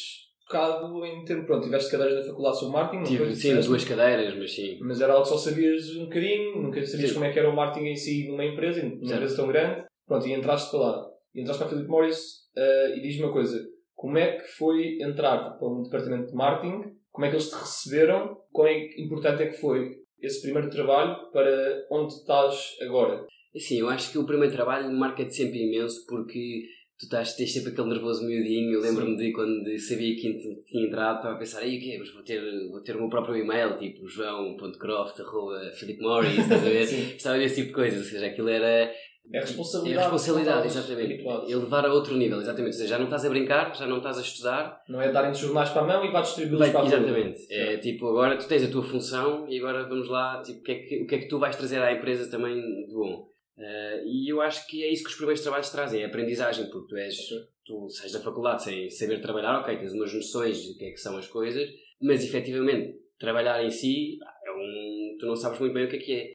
tocado 0.47 1.05
em 1.05 1.23
termos. 1.25 1.45
Pronto, 1.45 1.63
tiveste 1.65 1.91
cadeiras 1.91 2.15
na 2.19 2.29
faculdade 2.31 2.59
sobre 2.59 2.73
marketing, 2.73 2.97
não 2.97 3.03
Tive, 3.05 3.25
foi? 3.25 3.35
sim, 3.35 3.59
duas 3.61 3.83
cadeiras, 3.85 4.35
mas 4.37 4.55
sim. 4.55 4.77
Mas 4.81 5.01
era 5.01 5.13
algo 5.13 5.23
que 5.23 5.29
só 5.29 5.37
sabias 5.37 5.95
um 5.97 6.05
bocadinho, 6.05 6.61
nunca 6.61 6.85
sabias 6.85 7.09
Sim. 7.09 7.13
como 7.15 7.25
é 7.25 7.31
que 7.33 7.39
era 7.39 7.49
o 7.49 7.55
marketing 7.55 7.87
em 7.87 7.95
si 7.95 8.27
numa 8.29 8.45
empresa, 8.45 8.81
numa 8.83 8.97
Certo. 9.05 9.13
empresa 9.15 9.35
tão 9.35 9.47
grande. 9.47 9.85
Pronto, 10.07 10.25
e 10.27 10.33
entraste 10.33 10.71
para 10.71 10.79
lá. 10.79 11.05
E 11.35 11.41
entraste 11.41 11.59
para 11.61 11.67
a 11.67 11.69
Philip 11.75 11.87
Morris 11.89 12.17
eh, 12.57 12.95
e 12.97 13.01
diz-me 13.01 13.25
uma 13.25 13.31
coisa: 13.33 13.63
como 13.99 14.17
é 14.17 14.37
que 14.37 14.47
foi 14.57 14.97
entrar 15.01 15.57
para 15.57 15.67
um 15.67 15.83
departamento 15.83 16.29
de 16.29 16.33
marketing? 16.33 16.95
Como 17.11 17.25
é 17.25 17.29
que 17.29 17.35
eles 17.35 17.49
te 17.49 17.55
receberam? 17.55 18.37
Quão 18.49 18.65
é 18.65 18.87
que 18.87 19.01
importante 19.01 19.43
é 19.43 19.47
que 19.47 19.57
foi 19.57 19.91
esse 20.21 20.41
primeiro 20.41 20.69
trabalho 20.69 21.29
para 21.33 21.85
onde 21.91 22.13
estás 22.13 22.77
agora? 22.81 23.27
Sim, 23.57 23.81
eu 23.81 23.89
acho 23.89 24.09
que 24.09 24.17
o 24.17 24.25
primeiro 24.25 24.53
trabalho 24.53 24.89
marca-te 24.93 25.35
sempre 25.35 25.67
imenso 25.67 26.05
porque 26.07 26.61
tu 26.97 27.07
estás, 27.07 27.35
tens 27.35 27.51
sempre 27.51 27.73
aquele 27.73 27.89
nervoso 27.89 28.25
miudinho. 28.25 28.71
Eu 28.71 28.79
lembro-me 28.79 29.17
de 29.17 29.33
quando 29.33 29.77
sabia 29.77 30.15
que 30.15 30.63
tinha 30.65 30.87
entrado, 30.87 31.17
estava 31.17 31.35
a 31.35 31.37
pensar, 31.37 31.59
aí 31.59 31.77
o 31.77 31.81
quê? 31.81 31.97
Mas 31.99 32.13
vou 32.13 32.23
ter, 32.23 32.41
vou 32.69 32.81
ter 32.81 32.95
o 32.95 32.99
meu 32.99 33.09
próprio 33.09 33.35
e-mail, 33.35 33.77
tipo 33.77 34.07
joão.croft, 34.07 35.19
arroba 35.19 35.71
Philip 35.77 36.01
Morris, 36.01 36.39
estás 36.39 36.65
a 36.65 36.69
ver? 36.69 36.83
Estava 37.19 37.35
a 37.35 37.39
ver 37.39 37.45
esse 37.45 37.55
tipo 37.55 37.67
de 37.67 37.73
coisas, 37.73 37.99
ou 37.99 38.05
seja, 38.05 38.27
aquilo 38.27 38.47
era. 38.47 38.89
É 39.31 39.39
responsabilidade. 39.39 39.99
É 39.99 40.09
responsabilidade, 40.09 40.67
exatamente. 40.67 41.27
É 41.27 41.55
levar 41.55 41.85
a 41.85 41.93
outro 41.93 42.15
nível, 42.17 42.39
exatamente. 42.39 42.73
Ou 42.73 42.79
seja, 42.79 42.89
já 42.89 42.97
não 42.97 43.05
estás 43.05 43.25
a 43.25 43.29
brincar, 43.29 43.75
já 43.75 43.85
não 43.85 43.97
estás 43.97 44.17
a 44.17 44.21
estudar. 44.21 44.81
Não 44.89 45.01
é 45.01 45.11
darem-te 45.11 45.39
jornais 45.39 45.69
para 45.69 45.81
a 45.83 45.85
mão 45.85 46.05
e 46.05 46.11
vá 46.11 46.21
distribuí-los 46.21 46.69
para 46.69 46.81
a 46.81 46.85
Exatamente. 46.85 47.53
É 47.53 47.77
tipo, 47.77 48.07
agora 48.07 48.37
tu 48.37 48.47
tens 48.47 48.63
a 48.63 48.71
tua 48.71 48.83
função 48.83 49.47
e 49.47 49.59
agora 49.59 49.87
vamos 49.87 50.09
lá, 50.09 50.41
tipo, 50.41 50.59
o 50.59 50.63
que, 50.63 50.71
é 50.71 50.75
que, 50.75 51.03
o 51.03 51.07
que 51.07 51.15
é 51.15 51.17
que 51.19 51.27
tu 51.27 51.37
vais 51.37 51.55
trazer 51.55 51.81
à 51.81 51.93
empresa 51.93 52.29
também 52.29 52.55
de 52.55 52.93
bom? 52.93 53.29
Uh, 53.59 54.07
e 54.07 54.31
eu 54.31 54.41
acho 54.41 54.65
que 54.67 54.83
é 54.83 54.91
isso 54.91 55.03
que 55.03 55.09
os 55.09 55.15
primeiros 55.15 55.43
trabalhos 55.43 55.69
trazem, 55.69 56.01
é 56.01 56.05
aprendizagem, 56.05 56.69
porque 56.69 56.87
tu 56.87 56.97
és, 56.97 57.17
tu 57.65 57.89
sais 57.89 58.13
da 58.13 58.21
faculdade 58.21 58.63
sem 58.63 58.89
saber 58.89 59.21
trabalhar, 59.21 59.59
ok, 59.59 59.77
tens 59.77 59.91
umas 59.91 60.13
noções 60.13 60.63
de 60.63 60.71
o 60.71 60.77
que 60.77 60.85
é 60.85 60.91
que 60.91 60.97
são 60.97 61.17
as 61.17 61.27
coisas, 61.27 61.69
mas 62.01 62.23
efetivamente 62.23 62.97
trabalhar 63.19 63.61
em 63.61 63.69
si 63.69 64.17
é 64.45 64.51
um, 64.51 65.17
tu 65.19 65.25
não 65.25 65.35
sabes 65.35 65.59
muito 65.59 65.73
bem 65.73 65.85
o 65.85 65.89
que 65.89 65.97
é 65.97 65.99
que 65.99 66.13
é. 66.13 66.33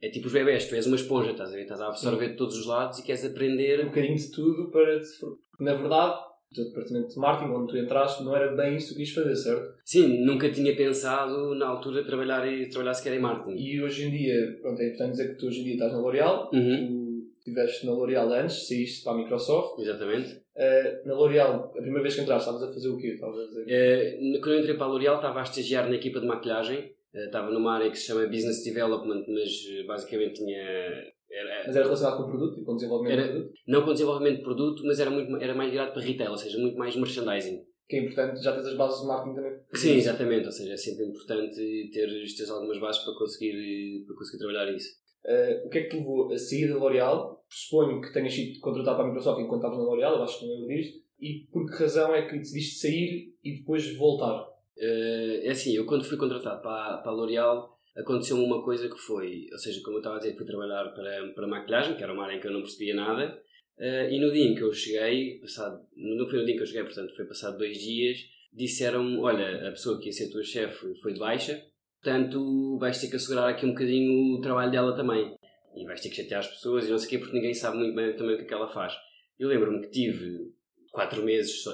É 0.00 0.08
tipo 0.08 0.28
os 0.28 0.32
bebés, 0.32 0.68
tu 0.68 0.74
és 0.74 0.86
uma 0.86 0.96
esponja, 0.96 1.32
estás 1.32 1.50
a 1.50 1.54
ver? 1.54 1.62
Estás 1.62 1.80
a 1.80 1.88
absorver 1.88 2.28
de 2.28 2.36
todos 2.36 2.56
os 2.56 2.66
lados 2.66 2.98
e 2.98 3.02
queres 3.02 3.24
aprender. 3.24 3.80
Um 3.80 3.88
bocadinho 3.88 4.16
de 4.16 4.30
tudo 4.30 4.70
para. 4.70 5.00
Na 5.58 5.74
verdade, 5.74 6.18
o 6.50 6.54
teu 6.54 6.64
departamento 6.66 7.08
de 7.08 7.18
marketing, 7.18 7.52
onde 7.52 7.72
tu 7.72 7.76
entraste, 7.76 8.22
não 8.22 8.34
era 8.34 8.54
bem 8.54 8.76
isso 8.76 8.94
que 8.94 9.00
quis 9.00 9.12
fazer, 9.12 9.36
certo? 9.36 9.74
Sim, 9.84 10.24
nunca 10.24 10.50
tinha 10.50 10.74
pensado 10.74 11.54
na 11.54 11.66
altura 11.66 12.04
trabalhar, 12.04 12.42
trabalhar 12.70 12.94
sequer 12.94 13.14
em 13.14 13.20
marketing. 13.20 13.58
E 13.58 13.82
hoje 13.82 14.06
em 14.06 14.10
dia, 14.10 14.58
pronto, 14.62 14.80
é 14.80 14.86
importante 14.86 15.10
dizer 15.10 15.28
que 15.28 15.38
tu 15.38 15.46
hoje 15.46 15.60
em 15.60 15.64
dia 15.64 15.74
estás 15.74 15.92
na 15.92 15.98
L'Oréal, 15.98 16.50
uhum. 16.52 16.86
tu 17.34 17.38
estiveste 17.38 17.84
na 17.84 17.92
L'Oréal 17.92 18.32
antes, 18.32 18.66
saíste 18.66 19.04
para 19.04 19.12
a 19.12 19.16
Microsoft. 19.16 19.78
Exatamente. 19.80 20.40
Uh, 20.56 21.06
na 21.06 21.14
L'Oréal, 21.14 21.72
a 21.76 21.80
primeira 21.80 22.02
vez 22.02 22.14
que 22.14 22.22
entraste, 22.22 22.48
estavas 22.48 22.70
a 22.70 22.72
fazer 22.72 22.88
o 22.88 22.96
quê? 22.96 23.08
Estavas 23.08 23.38
a 23.38 23.46
dizer? 23.46 23.64
Uh, 23.64 24.40
quando 24.40 24.54
eu 24.54 24.60
entrei 24.60 24.76
para 24.76 24.86
a 24.86 24.88
L'Oréal, 24.90 25.16
estava 25.16 25.40
a 25.40 25.42
estagiar 25.42 25.88
na 25.88 25.96
equipa 25.96 26.20
de 26.20 26.26
maquilhagem. 26.26 26.92
Uh, 27.14 27.26
estava 27.26 27.50
numa 27.50 27.74
área 27.74 27.90
que 27.90 27.98
se 27.98 28.06
chama 28.06 28.26
Business 28.26 28.62
Development, 28.64 29.24
mas 29.28 29.86
basicamente 29.86 30.34
tinha 30.34 31.12
era, 31.30 31.64
mas 31.66 31.76
era 31.76 31.84
relacionado 31.84 32.16
com 32.16 32.22
o 32.22 32.26
produto, 32.26 32.54
tipo, 32.54 32.66
com 32.66 32.72
o 32.72 32.76
desenvolvimento 32.76 33.18
era, 33.18 33.28
do 33.28 33.32
produto? 33.34 33.54
Não 33.66 33.82
com 33.82 33.90
o 33.90 33.92
desenvolvimento 33.92 34.36
de 34.38 34.42
produto, 34.42 34.82
mas 34.84 35.00
era, 35.00 35.10
muito, 35.10 35.36
era 35.36 35.54
mais 35.54 35.70
virado 35.70 35.92
para 35.92 36.02
retail, 36.02 36.30
ou 36.30 36.38
seja, 36.38 36.58
muito 36.58 36.78
mais 36.78 36.96
merchandising. 36.96 37.64
Que 37.86 37.96
é 37.96 38.00
importante, 38.00 38.42
já 38.42 38.52
tens 38.52 38.66
as 38.66 38.76
bases 38.76 39.00
de 39.00 39.06
marketing 39.06 39.34
também. 39.36 39.52
Sim, 39.74 39.96
exatamente, 39.96 40.46
ou 40.46 40.52
seja, 40.52 40.72
é 40.72 40.76
sempre 40.76 41.04
importante 41.04 41.56
ter, 41.92 42.08
ter 42.08 42.50
algumas 42.50 42.78
bases 42.78 43.02
para 43.02 43.14
conseguir, 43.14 44.04
para 44.06 44.16
conseguir 44.16 44.38
trabalhar 44.38 44.72
isso. 44.74 44.88
Uh, 45.24 45.66
o 45.66 45.68
que 45.68 45.78
é 45.78 45.82
que 45.82 45.90
te 45.90 45.96
levou 45.96 46.32
a 46.32 46.38
sair 46.38 46.68
da 46.68 46.76
L'Oréal? 46.76 47.44
Suponho 47.48 48.00
que 48.00 48.12
tenhas 48.12 48.34
sido 48.34 48.60
contratado 48.60 48.96
para 48.96 49.04
a 49.04 49.08
Microsoft 49.08 49.40
enquanto 49.40 49.60
estavas 49.60 49.78
na 49.78 49.84
L'Oréal, 49.84 50.16
eu 50.16 50.22
acho 50.22 50.38
que 50.38 50.46
não 50.46 50.54
lembro 50.54 50.68
disto. 50.68 50.98
E 51.20 51.46
por 51.52 51.66
que 51.66 51.82
razão 51.82 52.14
é 52.14 52.26
que 52.26 52.38
decidiste 52.38 52.78
sair 52.78 53.34
e 53.42 53.58
depois 53.58 53.96
voltar? 53.96 54.46
Uh, 54.78 55.40
é 55.42 55.50
assim, 55.50 55.74
eu 55.74 55.84
quando 55.86 56.04
fui 56.04 56.16
contratado 56.16 56.62
para, 56.62 56.98
para 56.98 57.10
a 57.10 57.14
L'Oréal 57.14 57.76
aconteceu-me 57.96 58.44
uma 58.44 58.62
coisa 58.62 58.88
que 58.88 58.96
foi, 58.96 59.48
ou 59.50 59.58
seja, 59.58 59.80
como 59.82 59.96
eu 59.96 59.98
estava 59.98 60.16
a 60.16 60.18
dizer, 60.20 60.36
fui 60.36 60.46
trabalhar 60.46 60.84
para, 60.94 61.32
para 61.34 61.48
maquilhagem, 61.48 61.96
que 61.96 62.02
era 62.02 62.12
uma 62.12 62.24
área 62.24 62.36
em 62.36 62.40
que 62.40 62.46
eu 62.46 62.52
não 62.52 62.60
percebia 62.60 62.94
nada, 62.94 63.42
uh, 63.78 64.08
e 64.08 64.20
no 64.20 64.30
dia 64.32 64.44
em 64.44 64.54
que 64.54 64.62
eu 64.62 64.72
cheguei, 64.72 65.40
passado, 65.40 65.80
não 65.96 66.28
foi 66.28 66.38
no 66.38 66.44
dia 66.44 66.54
em 66.54 66.56
que 66.56 66.62
eu 66.62 66.66
cheguei, 66.66 66.84
portanto 66.84 67.16
foi 67.16 67.24
passado 67.24 67.58
dois 67.58 67.76
dias, 67.78 68.18
disseram 68.52 69.20
olha, 69.20 69.68
a 69.68 69.70
pessoa 69.72 69.98
que 69.98 70.06
ia 70.06 70.12
ser 70.12 70.30
tua 70.30 70.44
chefe 70.44 70.94
foi 71.02 71.12
de 71.12 71.18
baixa, 71.18 71.60
portanto 72.00 72.78
vais 72.78 73.00
ter 73.00 73.08
que 73.08 73.16
assegurar 73.16 73.48
aqui 73.50 73.66
um 73.66 73.70
bocadinho 73.70 74.36
o 74.36 74.40
trabalho 74.40 74.70
dela 74.70 74.96
também. 74.96 75.36
E 75.76 75.84
vais 75.84 76.00
ter 76.00 76.08
que 76.08 76.16
chatear 76.16 76.40
as 76.40 76.48
pessoas 76.48 76.86
e 76.86 76.90
não 76.90 76.98
sei 76.98 77.06
o 77.06 77.10
quê, 77.10 77.18
porque 77.18 77.36
ninguém 77.36 77.54
sabe 77.54 77.78
muito 77.78 77.94
bem 77.94 78.16
também 78.16 78.34
o 78.34 78.38
que 78.38 78.44
é 78.44 78.46
que 78.46 78.54
ela 78.54 78.68
faz. 78.68 78.94
Eu 79.38 79.48
lembro-me 79.48 79.80
que 79.82 79.90
tive 79.90 80.52
quatro 80.98 81.22
meses 81.22 81.64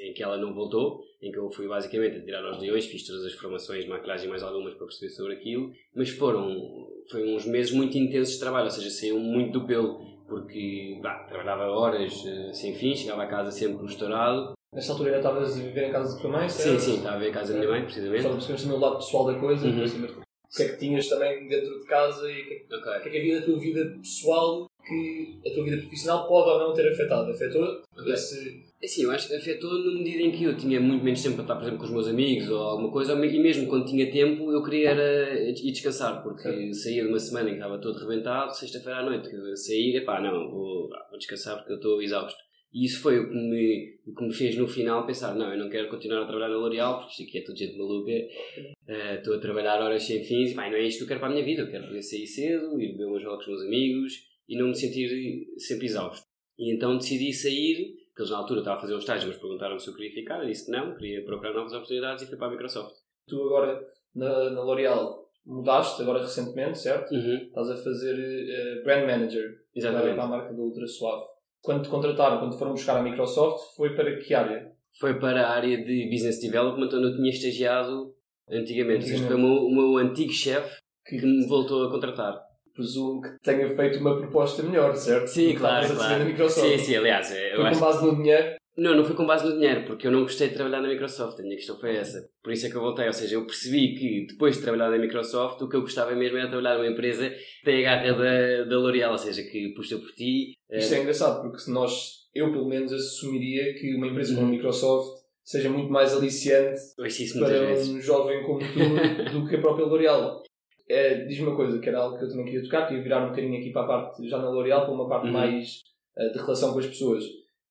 em 0.00 0.12
que 0.12 0.22
ela 0.22 0.36
não 0.36 0.54
voltou, 0.54 1.02
em 1.20 1.32
que 1.32 1.38
eu 1.38 1.50
fui 1.50 1.66
basicamente 1.66 2.18
a 2.18 2.24
tirar 2.24 2.44
aos 2.44 2.60
leões, 2.60 2.86
fiz 2.86 3.04
todas 3.04 3.24
as 3.24 3.32
formações 3.32 3.88
maquilhagem 3.88 4.30
mais 4.30 4.40
algumas 4.40 4.72
para 4.74 4.86
perceber 4.86 5.10
sobre 5.10 5.32
aquilo, 5.34 5.72
mas 5.96 6.10
foram 6.10 6.86
foi 7.10 7.34
uns 7.34 7.44
meses 7.44 7.72
muito 7.72 7.98
intensos 7.98 8.34
de 8.34 8.40
trabalho, 8.40 8.66
ou 8.66 8.70
seja, 8.70 8.88
saiu 8.88 9.18
muito 9.18 9.58
do 9.58 9.66
pelo, 9.66 9.98
porque 10.28 10.96
bah, 11.02 11.24
trabalhava 11.24 11.64
horas 11.64 12.22
uh, 12.22 12.54
sem 12.54 12.72
fim, 12.72 12.94
chegava 12.94 13.24
a 13.24 13.26
casa 13.26 13.50
sempre 13.50 13.84
estourado. 13.84 14.52
Nesta 14.72 14.92
altura 14.92 15.16
ainda 15.16 15.28
estavas 15.28 15.58
a 15.58 15.60
viver 15.60 15.88
em 15.88 15.90
casa 15.90 16.14
da 16.14 16.20
tua 16.20 16.30
mãe? 16.30 16.48
Sim, 16.48 16.78
sim, 16.78 16.96
estava 16.98 17.16
a 17.16 17.18
viver 17.18 17.30
em 17.30 17.34
casa 17.34 17.52
da 17.52 17.58
minha 17.58 17.70
mãe, 17.72 17.82
precisamente. 17.82 18.22
Só 18.22 18.30
percebemos 18.30 18.62
também 18.62 18.76
o 18.76 18.80
lado 18.80 18.96
pessoal 18.98 19.24
da 19.26 19.34
coisa, 19.34 19.66
uhum. 19.66 19.84
o 19.84 20.56
que 20.56 20.62
é 20.62 20.68
que 20.68 20.76
tinhas 20.76 21.08
também 21.08 21.48
dentro 21.48 21.80
de 21.80 21.84
casa 21.84 22.30
e 22.30 22.42
o 22.42 22.46
que, 22.46 22.54
é 22.54 22.58
que, 22.58 22.74
okay. 22.76 23.00
que 23.00 23.08
é 23.08 23.10
que 23.10 23.18
havia 23.18 23.40
da 23.40 23.46
tua 23.46 23.58
vida 23.58 23.98
pessoal 24.00 24.67
que 24.88 25.38
a 25.46 25.52
tua 25.52 25.64
vida 25.64 25.76
profissional 25.78 26.26
pode 26.26 26.50
ou 26.50 26.68
não 26.68 26.74
ter 26.74 26.88
afetado. 26.88 27.30
Afetou 27.30 27.82
okay. 27.96 28.12
esse... 28.12 28.68
Sim, 28.84 29.04
eu 29.04 29.10
acho 29.10 29.28
que 29.28 29.34
afetou 29.34 29.70
na 29.70 29.98
medida 29.98 30.22
em 30.22 30.30
que 30.30 30.44
eu 30.44 30.56
tinha 30.56 30.80
muito 30.80 31.04
menos 31.04 31.22
tempo 31.22 31.34
para 31.34 31.44
estar, 31.44 31.56
por 31.56 31.62
exemplo, 31.62 31.78
com 31.78 31.84
os 31.84 31.90
meus 31.90 32.08
amigos 32.08 32.48
ou 32.48 32.58
alguma 32.58 32.92
coisa, 32.92 33.12
e 33.12 33.38
mesmo 33.40 33.66
quando 33.66 33.86
tinha 33.86 34.10
tempo 34.10 34.52
eu 34.52 34.62
queria 34.62 34.90
era 34.90 35.50
ir 35.50 35.72
descansar, 35.72 36.22
porque 36.22 36.48
okay. 36.48 36.72
saía 36.72 37.02
de 37.02 37.08
uma 37.08 37.18
semana 37.18 37.48
em 37.48 37.54
que 37.54 37.58
estava 37.58 37.78
todo 37.80 37.98
rebentado, 37.98 38.54
sexta-feira 38.54 39.00
à 39.00 39.02
noite, 39.02 39.28
sair, 39.56 39.96
epá, 39.96 40.20
não, 40.20 40.48
vou, 40.48 40.88
vou 41.10 41.18
descansar 41.18 41.56
porque 41.56 41.72
eu 41.72 41.76
estou 41.76 42.00
exausto. 42.00 42.48
E 42.72 42.84
isso 42.84 43.00
foi 43.00 43.18
o 43.18 43.28
que, 43.28 43.34
me, 43.34 43.98
o 44.06 44.14
que 44.14 44.24
me 44.24 44.32
fez 44.32 44.56
no 44.56 44.68
final 44.68 45.06
pensar: 45.06 45.34
não, 45.34 45.50
eu 45.50 45.58
não 45.58 45.70
quero 45.70 45.88
continuar 45.88 46.22
a 46.22 46.26
trabalhar 46.26 46.48
na 46.48 46.56
L'Oréal, 46.56 46.98
porque 46.98 47.10
isto 47.10 47.22
aqui 47.22 47.38
é 47.38 47.42
tudo 47.42 47.58
gente 47.58 47.78
maluca. 47.78 48.12
Uh, 48.12 49.14
estou 49.16 49.34
a 49.34 49.38
trabalhar 49.38 49.80
horas 49.80 50.02
sem 50.02 50.22
fins, 50.22 50.52
pá, 50.52 50.68
não 50.68 50.76
é 50.76 50.82
isto 50.82 50.98
que 50.98 51.04
eu 51.04 51.08
quero 51.08 51.20
para 51.20 51.30
a 51.30 51.32
minha 51.32 51.44
vida. 51.44 51.62
Eu 51.62 51.70
quero 51.70 51.86
poder 51.86 52.02
sair 52.02 52.26
cedo, 52.26 52.78
ir 52.80 52.92
beber 52.92 53.06
uns 53.06 53.22
jogos 53.22 53.46
com 53.46 53.52
os 53.52 53.58
meus 53.58 53.66
amigos, 53.66 54.12
e 54.48 54.56
não 54.56 54.68
me 54.68 54.74
sentir 54.74 55.46
sempre 55.58 55.86
exausto. 55.86 56.26
E 56.58 56.74
então 56.74 56.96
decidi 56.96 57.32
sair, 57.32 57.94
porque 58.08 58.22
eles 58.22 58.30
na 58.30 58.38
altura 58.38 58.60
estavam 58.60 58.78
a 58.78 58.80
fazer 58.80 58.94
um 58.94 58.98
estágio, 58.98 59.28
mas 59.28 59.36
perguntaram 59.36 59.78
se 59.78 59.88
eu 59.88 59.94
queria 59.94 60.12
ficar, 60.12 60.40
eu 60.40 60.46
disse 60.46 60.66
que 60.66 60.72
não, 60.72 60.96
queria 60.96 61.24
procurar 61.24 61.54
novas 61.54 61.72
oportunidades 61.72 62.24
e 62.24 62.26
fui 62.26 62.36
para 62.36 62.48
a 62.48 62.50
Microsoft. 62.50 62.94
Tu 63.28 63.40
agora, 63.40 63.80
na, 64.14 64.50
na 64.50 64.62
L'Oréal, 64.62 65.28
mudaste 65.46 66.02
agora 66.02 66.20
recentemente, 66.20 66.78
certo? 66.78 67.12
Uhum. 67.14 67.36
Estás 67.36 67.70
a 67.70 67.76
fazer 67.76 68.14
uh, 68.14 68.84
Brand 68.84 69.06
Manager 69.06 69.62
Exatamente. 69.74 70.14
para 70.14 70.24
a 70.24 70.26
marca 70.26 70.52
da 70.52 70.62
Ultra 70.62 70.86
Suave. 70.86 71.24
Quando 71.60 71.82
te 71.82 71.88
contrataram, 71.88 72.38
quando 72.38 72.52
te 72.52 72.58
foram 72.58 72.72
buscar 72.72 72.96
a 72.96 73.02
Microsoft, 73.02 73.76
foi 73.76 73.94
para 73.94 74.16
que 74.18 74.34
área? 74.34 74.72
Foi 74.98 75.18
para 75.20 75.46
a 75.46 75.50
área 75.50 75.84
de 75.84 76.08
Business 76.10 76.40
Development, 76.40 76.86
onde 76.86 77.04
eu 77.04 77.16
tinha 77.16 77.30
estagiado 77.30 78.14
antigamente. 78.48 79.04
antigamente. 79.04 79.04
Ou 79.04 79.08
seja, 79.10 79.26
foi 79.26 79.36
o 79.36 79.38
meu, 79.38 79.64
o 79.64 79.74
meu 79.74 79.96
antigo 79.98 80.32
chefe 80.32 80.80
que... 81.06 81.18
que 81.18 81.26
me 81.26 81.46
voltou 81.46 81.84
a 81.84 81.90
contratar 81.90 82.47
presumo 82.78 83.20
que 83.20 83.30
tenha 83.42 83.68
feito 83.74 83.98
uma 83.98 84.16
proposta 84.16 84.62
melhor, 84.62 84.94
certo? 84.94 85.26
Sim, 85.26 85.54
claro, 85.54 85.92
claro. 85.94 86.24
Microsoft. 86.24 86.68
Sim, 86.68 86.78
sim, 86.78 86.96
aliás. 86.96 87.28
Foi 87.28 87.70
com 87.70 87.80
base 87.80 88.06
no 88.06 88.16
dinheiro? 88.16 88.56
Não, 88.76 88.94
não 88.94 89.04
foi 89.04 89.16
com 89.16 89.26
base 89.26 89.44
no 89.44 89.54
dinheiro, 89.54 89.84
porque 89.84 90.06
eu 90.06 90.12
não 90.12 90.22
gostei 90.22 90.48
de 90.48 90.54
trabalhar 90.54 90.80
na 90.80 90.88
Microsoft. 90.88 91.40
A 91.40 91.42
minha 91.42 91.56
questão 91.56 91.76
foi 91.80 91.96
essa. 91.96 92.30
Por 92.40 92.52
isso 92.52 92.66
é 92.66 92.70
que 92.70 92.76
eu 92.76 92.80
voltei. 92.80 93.08
Ou 93.08 93.12
seja, 93.12 93.34
eu 93.34 93.44
percebi 93.44 93.96
que 93.96 94.26
depois 94.28 94.56
de 94.56 94.62
trabalhar 94.62 94.88
na 94.88 94.98
Microsoft, 94.98 95.60
o 95.60 95.68
que 95.68 95.74
eu 95.74 95.80
gostava 95.80 96.14
mesmo 96.14 96.38
era 96.38 96.48
trabalhar 96.48 96.76
numa 96.76 96.86
empresa 96.86 97.28
que 97.28 97.64
tem 97.64 97.84
a 97.84 97.90
garra 97.90 98.12
da, 98.12 98.64
da 98.64 98.78
L'Oréal, 98.78 99.10
ou 99.10 99.18
seja, 99.18 99.42
que 99.42 99.74
puxa 99.74 99.98
por 99.98 100.12
ti. 100.12 100.52
Isto 100.70 100.94
é 100.94 101.00
engraçado, 101.00 101.42
porque 101.42 101.58
se 101.58 101.72
nós, 101.72 102.28
eu 102.32 102.52
pelo 102.52 102.68
menos 102.68 102.92
assumiria 102.92 103.74
que 103.74 103.96
uma 103.96 104.06
empresa 104.06 104.34
como 104.34 104.46
a 104.46 104.50
uhum. 104.50 104.54
Microsoft 104.54 105.24
seja 105.42 105.68
muito 105.70 105.90
mais 105.90 106.14
aliciante 106.14 106.78
para 106.94 107.08
vezes. 107.08 107.88
um 107.88 108.00
jovem 108.00 108.44
como 108.44 108.60
tu 108.60 108.68
do 109.32 109.48
que 109.48 109.56
a 109.56 109.60
própria 109.60 109.86
L'Oréal 109.86 110.42
é, 110.88 111.24
diz-me 111.24 111.48
uma 111.48 111.56
coisa, 111.56 111.78
que 111.78 111.88
era 111.88 111.98
algo 111.98 112.18
que 112.18 112.24
eu 112.24 112.28
também 112.28 112.46
queria 112.46 112.62
tocar, 112.62 112.86
queria 112.86 113.02
virar 113.02 113.24
um 113.24 113.30
bocadinho 113.30 113.58
aqui 113.58 113.70
para 113.70 113.82
a 113.82 113.86
parte, 113.86 114.28
já 114.28 114.38
na 114.38 114.48
L'Oréal, 114.48 114.84
para 114.84 114.94
uma 114.94 115.08
parte 115.08 115.26
uhum. 115.26 115.32
mais 115.32 115.82
uh, 116.16 116.32
de 116.32 116.38
relação 116.38 116.72
com 116.72 116.78
as 116.78 116.86
pessoas. 116.86 117.24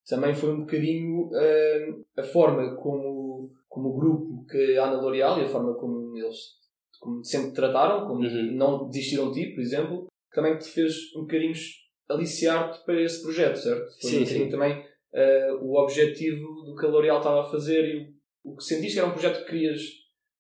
Também 0.08 0.34
foi 0.34 0.52
um 0.52 0.60
bocadinho 0.62 1.28
uh, 1.28 2.06
a 2.16 2.24
forma 2.24 2.76
como, 2.76 3.52
como 3.68 3.90
o 3.90 3.98
grupo 3.98 4.46
que 4.46 4.78
há 4.78 4.88
na 4.88 5.02
L'Oréal 5.02 5.40
e 5.40 5.46
a 5.46 5.50
forma 5.50 5.74
como 5.74 6.16
eles 6.16 6.58
como 7.00 7.24
sempre 7.24 7.52
trataram, 7.52 8.08
como 8.08 8.24
uhum. 8.24 8.52
não 8.54 8.88
desistiram 8.88 9.32
de 9.32 9.42
ti, 9.42 9.54
por 9.54 9.62
exemplo, 9.62 10.08
também 10.32 10.58
te 10.58 10.68
fez 10.70 11.14
um 11.16 11.22
bocadinho 11.22 11.54
aliciar-te 12.10 12.84
para 12.86 13.02
esse 13.02 13.22
projeto, 13.22 13.56
certo? 13.56 13.86
Foi 14.02 14.10
sim, 14.10 14.22
um 14.22 14.26
sim. 14.26 14.50
também 14.50 14.80
uh, 14.80 15.56
o 15.62 15.78
objetivo 15.82 16.46
do 16.66 16.76
que 16.76 16.86
a 16.86 16.90
L'Oréal 16.90 17.18
estava 17.18 17.42
a 17.42 17.50
fazer 17.50 17.84
e 17.86 18.14
o, 18.44 18.54
o 18.54 18.56
que 18.56 18.64
sentiste 18.64 18.94
que 18.94 19.00
era 19.00 19.08
um 19.08 19.14
projeto 19.14 19.44
que 19.44 19.52
querias 19.52 19.82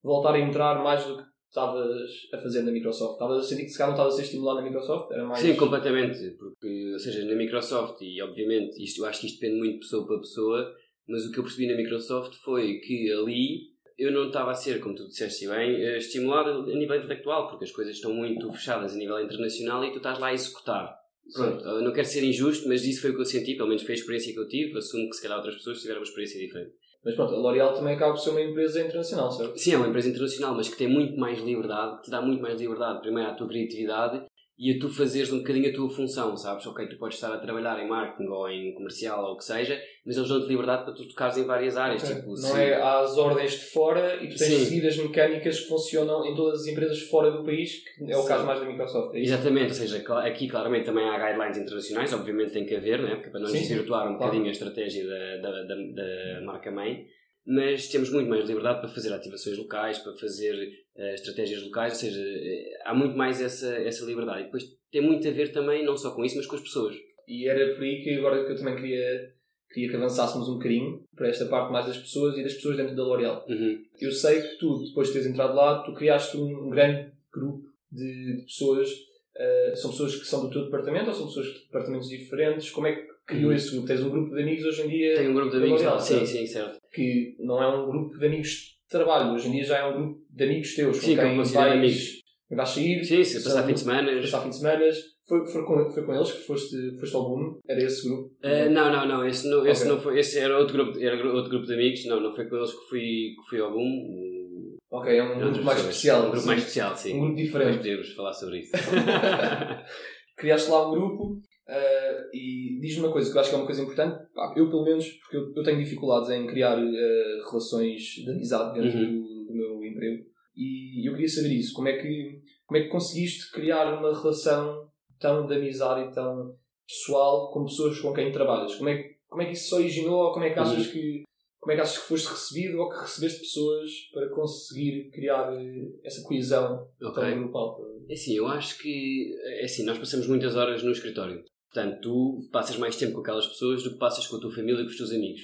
voltar 0.03 0.35
a 0.35 0.39
entrar 0.39 0.81
mais 0.83 1.05
do 1.05 1.17
que 1.17 1.23
estavas 1.49 2.09
a 2.33 2.37
fazer 2.37 2.61
na 2.61 2.71
Microsoft? 2.71 3.13
Estavas 3.13 3.45
a 3.45 3.47
sentir 3.47 3.63
que 3.63 3.69
se 3.69 3.77
calhar 3.77 3.89
não 3.89 3.95
estavas 3.95 4.13
a 4.13 4.17
ser 4.17 4.23
estimulado 4.23 4.59
na 4.59 4.65
Microsoft? 4.65 5.11
Era 5.11 5.25
mais... 5.25 5.39
Sim, 5.39 5.55
completamente. 5.55 6.31
Porque, 6.37 6.91
ou 6.93 6.99
seja, 6.99 7.25
na 7.25 7.35
Microsoft, 7.35 8.01
e 8.01 8.21
obviamente 8.21 8.83
isto, 8.83 9.01
eu 9.01 9.05
acho 9.05 9.21
que 9.21 9.27
isto 9.27 9.39
depende 9.39 9.59
muito 9.59 9.73
de 9.73 9.79
pessoa 9.79 10.05
para 10.05 10.19
pessoa, 10.19 10.75
mas 11.07 11.25
o 11.25 11.31
que 11.31 11.39
eu 11.39 11.43
percebi 11.43 11.67
na 11.67 11.77
Microsoft 11.77 12.35
foi 12.35 12.79
que 12.79 13.11
ali 13.11 13.77
eu 13.97 14.11
não 14.11 14.27
estava 14.27 14.51
a 14.51 14.55
ser, 14.55 14.79
como 14.79 14.93
tu 14.93 15.07
disseste 15.07 15.47
bem, 15.47 15.75
eh, 15.83 15.97
estimulado 15.97 16.71
a 16.71 16.75
nível 16.75 16.97
intelectual, 16.97 17.49
porque 17.49 17.65
as 17.65 17.71
coisas 17.71 17.95
estão 17.95 18.13
muito 18.13 18.51
fechadas 18.51 18.93
a 18.93 18.97
nível 18.97 19.19
internacional 19.19 19.83
e 19.83 19.91
tu 19.91 19.97
estás 19.97 20.19
lá 20.19 20.27
a 20.27 20.33
executar. 20.33 20.95
Pronto, 21.33 21.81
não 21.81 21.91
quero 21.91 22.07
ser 22.07 22.23
injusto, 22.23 22.67
mas 22.67 22.85
isso 22.85 23.01
foi 23.01 23.11
o 23.11 23.15
que 23.15 23.21
eu 23.21 23.25
senti, 23.25 23.55
pelo 23.55 23.67
menos 23.67 23.83
foi 23.83 23.95
a 23.95 23.97
experiência 23.97 24.31
que 24.33 24.39
eu 24.39 24.47
tive. 24.47 24.77
Assumo 24.77 25.09
que 25.09 25.15
se 25.15 25.21
calhar 25.21 25.37
outras 25.37 25.55
pessoas 25.55 25.81
tiveram 25.81 25.99
uma 25.99 26.05
experiência 26.05 26.39
diferente. 26.39 26.71
Mas 27.07 27.15
pronto, 27.15 27.33
a 27.33 27.37
L'Oréal 27.37 27.73
também 27.73 27.95
acaba 27.95 28.11
por 28.11 28.19
ser 28.19 28.31
uma 28.31 28.41
empresa 28.41 28.81
internacional, 28.81 29.31
certo? 29.31 29.57
Sim, 29.57 29.75
é 29.75 29.77
uma 29.77 29.87
empresa 29.87 30.09
internacional, 30.09 30.53
mas 30.53 30.67
que 30.67 30.75
tem 30.75 30.89
muito 30.89 31.17
mais 31.17 31.39
liberdade, 31.39 31.95
que 31.95 32.03
te 32.03 32.11
dá 32.11 32.21
muito 32.21 32.41
mais 32.41 32.59
liberdade, 32.59 32.99
primeiro, 32.99 33.29
à 33.29 33.33
tua 33.33 33.47
criatividade 33.47 34.23
e 34.59 34.71
a 34.75 34.79
tu 34.79 34.89
fazeres 34.89 35.31
um 35.31 35.37
bocadinho 35.37 35.69
a 35.69 35.73
tua 35.73 35.87
função, 35.89 36.35
sabes? 36.35 36.65
Ok, 36.65 36.87
tu 36.87 36.97
podes 36.97 37.17
estar 37.17 37.31
a 37.31 37.37
trabalhar 37.37 37.79
em 37.79 37.87
marketing 37.87 38.27
ou 38.29 38.49
em 38.49 38.73
comercial 38.73 39.23
ou 39.23 39.33
o 39.33 39.37
que 39.37 39.43
seja, 39.43 39.79
mas 40.03 40.17
eles 40.17 40.27
dão-te 40.27 40.47
liberdade 40.47 40.83
para 40.83 40.93
tu 40.93 41.07
tocares 41.07 41.37
em 41.37 41.45
várias 41.45 41.77
áreas. 41.77 42.03
Ok. 42.03 42.15
Tipo, 42.15 42.27
não 42.29 42.35
se- 42.37 42.59
é 42.59 42.81
às 42.81 43.17
ordens 43.17 43.51
de 43.51 43.65
fora 43.65 44.15
e 44.15 44.27
tu 44.29 44.35
tens 44.37 44.39
Sim. 44.39 44.57
de 44.57 44.65
seguir 44.65 44.87
as 44.87 44.97
mecânicas 44.97 45.59
que 45.59 45.67
funcionam 45.67 46.25
em 46.25 46.33
todas 46.33 46.61
as 46.61 46.67
empresas 46.67 46.99
fora 47.03 47.29
do 47.29 47.43
país, 47.43 47.83
que 47.95 48.11
é 48.11 48.17
o 48.17 48.21
Sim. 48.21 48.27
caso 48.27 48.45
mais 48.47 48.59
da 48.59 48.65
Microsoft. 48.65 49.13
É? 49.15 49.19
Exatamente, 49.19 49.67
ou 49.67 49.73
seja, 49.75 49.97
aqui 50.23 50.47
claramente 50.47 50.85
também 50.85 51.07
há 51.07 51.17
guidelines 51.27 51.57
internacionais, 51.59 52.11
obviamente 52.13 52.51
tem 52.53 52.65
que 52.65 52.75
haver, 52.75 52.99
não 52.99 53.09
é? 53.09 53.15
Porque 53.15 53.29
para 53.29 53.39
não 53.41 53.47
Sim, 53.47 53.57
sim, 53.59 53.67
desvirtuar 53.67 54.03
um 54.03 54.17
claro. 54.17 54.19
bocadinho 54.31 54.47
a 54.47 54.51
estratégia 54.51 55.05
da, 55.05 55.37
da, 55.37 55.63
da, 55.63 55.75
da 55.75 56.41
marca-mãe, 56.45 57.05
mas 57.47 57.87
temos 57.87 58.11
muito 58.11 58.29
mais 58.29 58.45
liberdade 58.45 58.81
para 58.81 58.89
fazer 58.89 59.13
ativações 59.13 59.57
locais, 59.57 59.99
para 59.99 60.11
fazer 60.17 60.53
eh, 60.97 61.13
estratégias 61.13 61.63
locais, 61.63 61.93
ou 61.93 61.99
seja, 61.99 62.19
eh, 62.21 62.77
há 62.83 62.93
muito 62.93 63.17
mais 63.17 63.41
essa, 63.41 63.73
essa 63.77 64.03
liberdade. 64.03 64.41
E 64.41 64.43
depois 64.43 64.65
tem 64.91 65.01
muito 65.01 65.25
a 65.25 65.31
ver 65.31 65.53
também, 65.53 65.85
não 65.85 65.95
só 65.95 66.11
com 66.11 66.25
isso, 66.25 66.35
mas 66.35 66.45
com 66.45 66.57
as 66.57 66.61
pessoas. 66.61 66.97
E 67.25 67.47
era 67.47 67.73
por 67.73 67.83
aí 67.83 68.03
que 68.03 68.15
agora 68.15 68.45
que 68.45 68.51
eu 68.51 68.57
também 68.57 68.75
queria, 68.75 69.33
queria 69.71 69.89
que 69.89 69.95
avançássemos 69.95 70.49
um 70.49 70.55
bocadinho 70.55 71.01
para 71.15 71.29
esta 71.29 71.45
parte 71.45 71.71
mais 71.71 71.85
das 71.85 71.97
pessoas 71.97 72.37
e 72.37 72.43
das 72.43 72.53
pessoas 72.55 72.75
dentro 72.75 72.97
da 72.97 73.03
L'Oréal. 73.03 73.45
Uhum. 73.47 73.81
Eu 73.97 74.11
sei 74.11 74.41
que 74.41 74.57
tu, 74.57 74.83
depois 74.83 75.07
de 75.07 75.13
teres 75.13 75.27
entrado 75.29 75.55
lá, 75.55 75.83
tu 75.83 75.93
criaste 75.93 76.35
um 76.35 76.69
grande 76.69 77.13
grupo 77.31 77.63
de, 77.89 78.37
de 78.37 78.43
pessoas. 78.43 78.89
eh, 79.37 79.73
são 79.75 79.91
pessoas 79.91 80.15
que 80.17 80.25
são 80.25 80.41
do 80.41 80.49
teu 80.49 80.65
departamento 80.65 81.09
ou 81.09 81.15
são 81.15 81.27
pessoas 81.27 81.47
de 81.47 81.59
departamentos 81.59 82.09
diferentes? 82.09 82.71
Como 82.71 82.87
é 82.87 82.95
que 82.95 83.16
criou 83.27 83.53
esse 83.53 83.71
grupo? 83.71 83.87
Tens 83.87 84.01
um 84.03 84.09
grupo 84.09 84.33
de 84.33 84.41
amigos 84.41 84.65
hoje 84.65 84.81
em 84.83 84.87
dia 84.87 85.15
Tem 85.15 85.29
um 85.29 85.33
grupo 85.33 85.51
de 85.51 85.57
amigos, 85.57 85.81
L'Oréal, 85.81 85.99
sim, 85.99 86.25
sim, 86.25 86.47
certo. 86.47 86.79
que 86.91 87.35
não 87.39 87.61
é 87.61 87.67
um 87.67 87.87
grupo 87.87 88.17
de 88.17 88.25
amigos 88.25 88.49
de 88.49 88.87
trabalho. 88.89 89.33
Hoje 89.33 89.49
em 89.49 89.51
dia 89.51 89.63
já 89.63 89.77
é 89.79 89.85
um 89.85 89.93
grupo 89.93 90.21
de 90.29 90.43
amigos 90.43 90.73
teus. 90.75 90.97
Sim, 90.97 91.15
com 91.15 91.21
quem 91.21 91.35
vais, 91.37 91.55
amigos. 91.55 92.23
vais 92.49 92.69
sair. 92.69 93.03
Sim, 93.03 93.23
se 93.23 93.43
passar 93.43 93.65
fim 93.65 93.73
de 93.73 93.79
semana. 93.81 94.21
Passar 94.21 94.41
fim 94.41 94.49
de 94.49 94.57
semana. 94.57 94.85
Foi, 95.27 95.45
foi, 95.45 95.65
com, 95.65 95.91
foi 95.91 96.05
com 96.05 96.15
eles 96.15 96.31
que 96.31 96.43
foste, 96.47 96.97
foste 96.97 97.15
ao 97.15 97.23
boom? 97.27 97.59
Era 97.67 97.83
esse 97.83 98.07
grupo? 98.07 98.33
Uh, 98.41 98.69
não, 98.71 98.89
não, 98.89 99.05
não, 99.05 99.27
esse, 99.27 99.49
não, 99.49 99.67
esse 99.67 99.83
Ok. 99.83 99.93
não 99.93 100.01
foi, 100.01 100.19
esse 100.19 100.39
era 100.39 100.57
outro 100.57 100.73
grupo, 100.73 100.97
era 100.97 101.33
outro 101.33 101.49
grupo 101.49 101.65
de 101.65 101.73
amigos, 101.73 102.05
não, 102.05 102.21
não 102.21 102.33
foi 102.33 102.47
com 102.47 102.55
eles 102.55 102.71
que 102.71 102.87
fui, 102.87 103.01
que 103.01 103.49
fui 103.49 103.59
ao 103.59 103.73
boom. 103.73 104.77
Ok, 104.89 105.17
é 105.17 105.21
um 105.21 105.37
grupo 105.37 105.63
mais 105.65 105.79
especial. 105.81 106.19
Um 106.19 106.23
grupo 106.27 106.39
sim. 106.39 106.47
mais 106.47 106.59
especial, 106.59 106.95
sim. 106.95 107.13
Um 107.13 107.19
grupo 107.19 107.35
Depois 107.35 107.45
diferente. 107.45 107.77
podemos 107.77 108.13
falar 108.13 108.31
sobre 108.33 108.59
isso. 108.59 108.71
Criaste 110.37 110.69
lá 110.71 110.87
um 110.87 110.91
grupo 110.91 111.41
eh, 111.67 112.29
e 112.33 112.79
diz-me 112.79 113.03
uma 113.05 113.11
coisa 113.11 113.29
que 113.31 113.37
eu 113.37 113.41
acho 113.41 113.49
que 113.49 113.55
é 113.55 113.59
uma 113.59 113.65
coisa 113.65 113.81
importante. 113.83 114.25
Pá, 114.33 114.53
Eu, 114.55 114.69
pelo 114.69 114.83
menos, 114.83 115.05
porque 115.07 115.37
eu, 115.37 115.53
eu 115.55 115.63
tenho 115.63 115.79
dificuldades 115.79 116.29
em 116.29 116.47
criar 116.47 116.77
eh, 116.79 117.37
relações 117.49 118.01
de 118.01 118.29
amizade 118.29 118.79
dentro 118.79 118.97
Uhum. 118.99 119.21
do, 119.21 119.45
do 119.47 119.53
meu 119.53 119.83
emprego. 119.85 120.25
E 120.55 121.07
eu 121.07 121.13
queria 121.13 121.29
saber 121.29 121.53
isso. 121.53 121.73
Como 121.73 121.87
é 121.87 121.97
que, 121.97 122.41
como 122.65 122.77
é 122.79 122.83
que 122.83 122.89
conseguiste 122.89 123.51
criar 123.51 123.97
uma 123.99 124.17
relação 124.19 124.89
tão 125.19 125.45
de 125.45 125.53
amizade 125.55 126.09
e 126.09 126.13
tão 126.13 126.55
pessoal 126.87 127.51
com 127.51 127.65
pessoas 127.65 127.99
com 127.99 128.13
quem 128.13 128.31
trabalhas? 128.31 128.75
Como 128.75 128.89
é, 128.89 128.97
que- 129.03 129.15
como 129.27 129.41
é 129.41 129.45
que 129.45 129.51
isso 129.53 129.69
se 129.69 129.75
originou? 129.75 130.25
Ou 130.25 130.31
como 130.33 130.45
é 130.45 130.51
que 130.51 130.59
achas 130.59 130.85
Uhum. 130.87 130.91
que 130.93 131.23
como 131.59 131.71
é 131.73 131.75
que 131.75 131.81
achas 131.81 131.97
que 131.97 132.07
foste 132.07 132.27
recebido 132.29 132.79
ou 132.79 132.87
que 132.87 132.95
recebeste 132.97 133.39
pessoas 133.41 133.89
para 134.13 134.29
conseguir 134.29 135.09
criar 135.11 135.51
eh, 135.53 135.89
essa 136.05 136.23
coesão 136.25 136.87
ok. 137.01 137.21
tão 137.21 137.39
grupal? 137.39 137.77
É 138.07 138.13
assim, 138.13 138.37
eu 138.37 138.47
acho 138.47 138.77
que, 138.81 139.35
é 139.43 139.65
assim, 139.65 139.83
nós 139.83 139.97
passamos 139.97 140.27
muitas 140.27 140.55
horas 140.55 140.81
no 140.81 140.91
escritório. 140.91 141.43
Portanto, 141.71 142.01
tu 142.01 142.49
passas 142.51 142.77
mais 142.77 142.95
tempo 142.95 143.13
com 143.13 143.21
aquelas 143.21 143.47
pessoas 143.47 143.83
do 143.83 143.91
que 143.91 143.99
passas 143.99 144.25
com 144.27 144.37
a 144.37 144.39
tua 144.39 144.51
família 144.51 144.81
e 144.81 144.83
com 144.83 144.89
os 144.89 144.97
teus 144.97 145.11
amigos. 145.11 145.41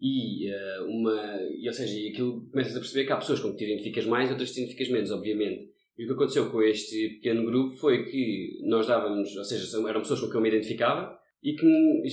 E, 0.00 0.48
eh, 0.48 0.80
uma, 0.82 1.38
e, 1.58 1.66
ou 1.66 1.72
seja, 1.72 1.94
aquilo 2.08 2.48
começas 2.50 2.76
a 2.76 2.80
perceber 2.80 3.06
que 3.06 3.12
há 3.12 3.16
pessoas 3.16 3.40
com 3.40 3.52
que 3.52 3.58
te 3.58 3.64
identificas 3.64 4.06
mais 4.06 4.28
e 4.28 4.32
outras 4.32 4.50
que 4.50 4.54
te 4.54 4.60
identificas 4.60 4.92
menos, 4.92 5.10
obviamente. 5.10 5.70
E 5.96 6.04
o 6.04 6.06
que 6.08 6.12
aconteceu 6.12 6.50
com 6.50 6.62
este 6.62 7.08
pequeno 7.16 7.44
grupo 7.44 7.76
foi 7.76 8.04
que 8.04 8.58
nós 8.64 8.86
dávamos, 8.86 9.34
ou 9.36 9.44
seja, 9.44 9.64
eram 9.88 10.00
pessoas 10.00 10.20
com 10.20 10.26
quem 10.26 10.36
eu 10.36 10.42
me 10.42 10.48
identificava 10.48 11.16
e 11.42 11.54
que 11.54 11.66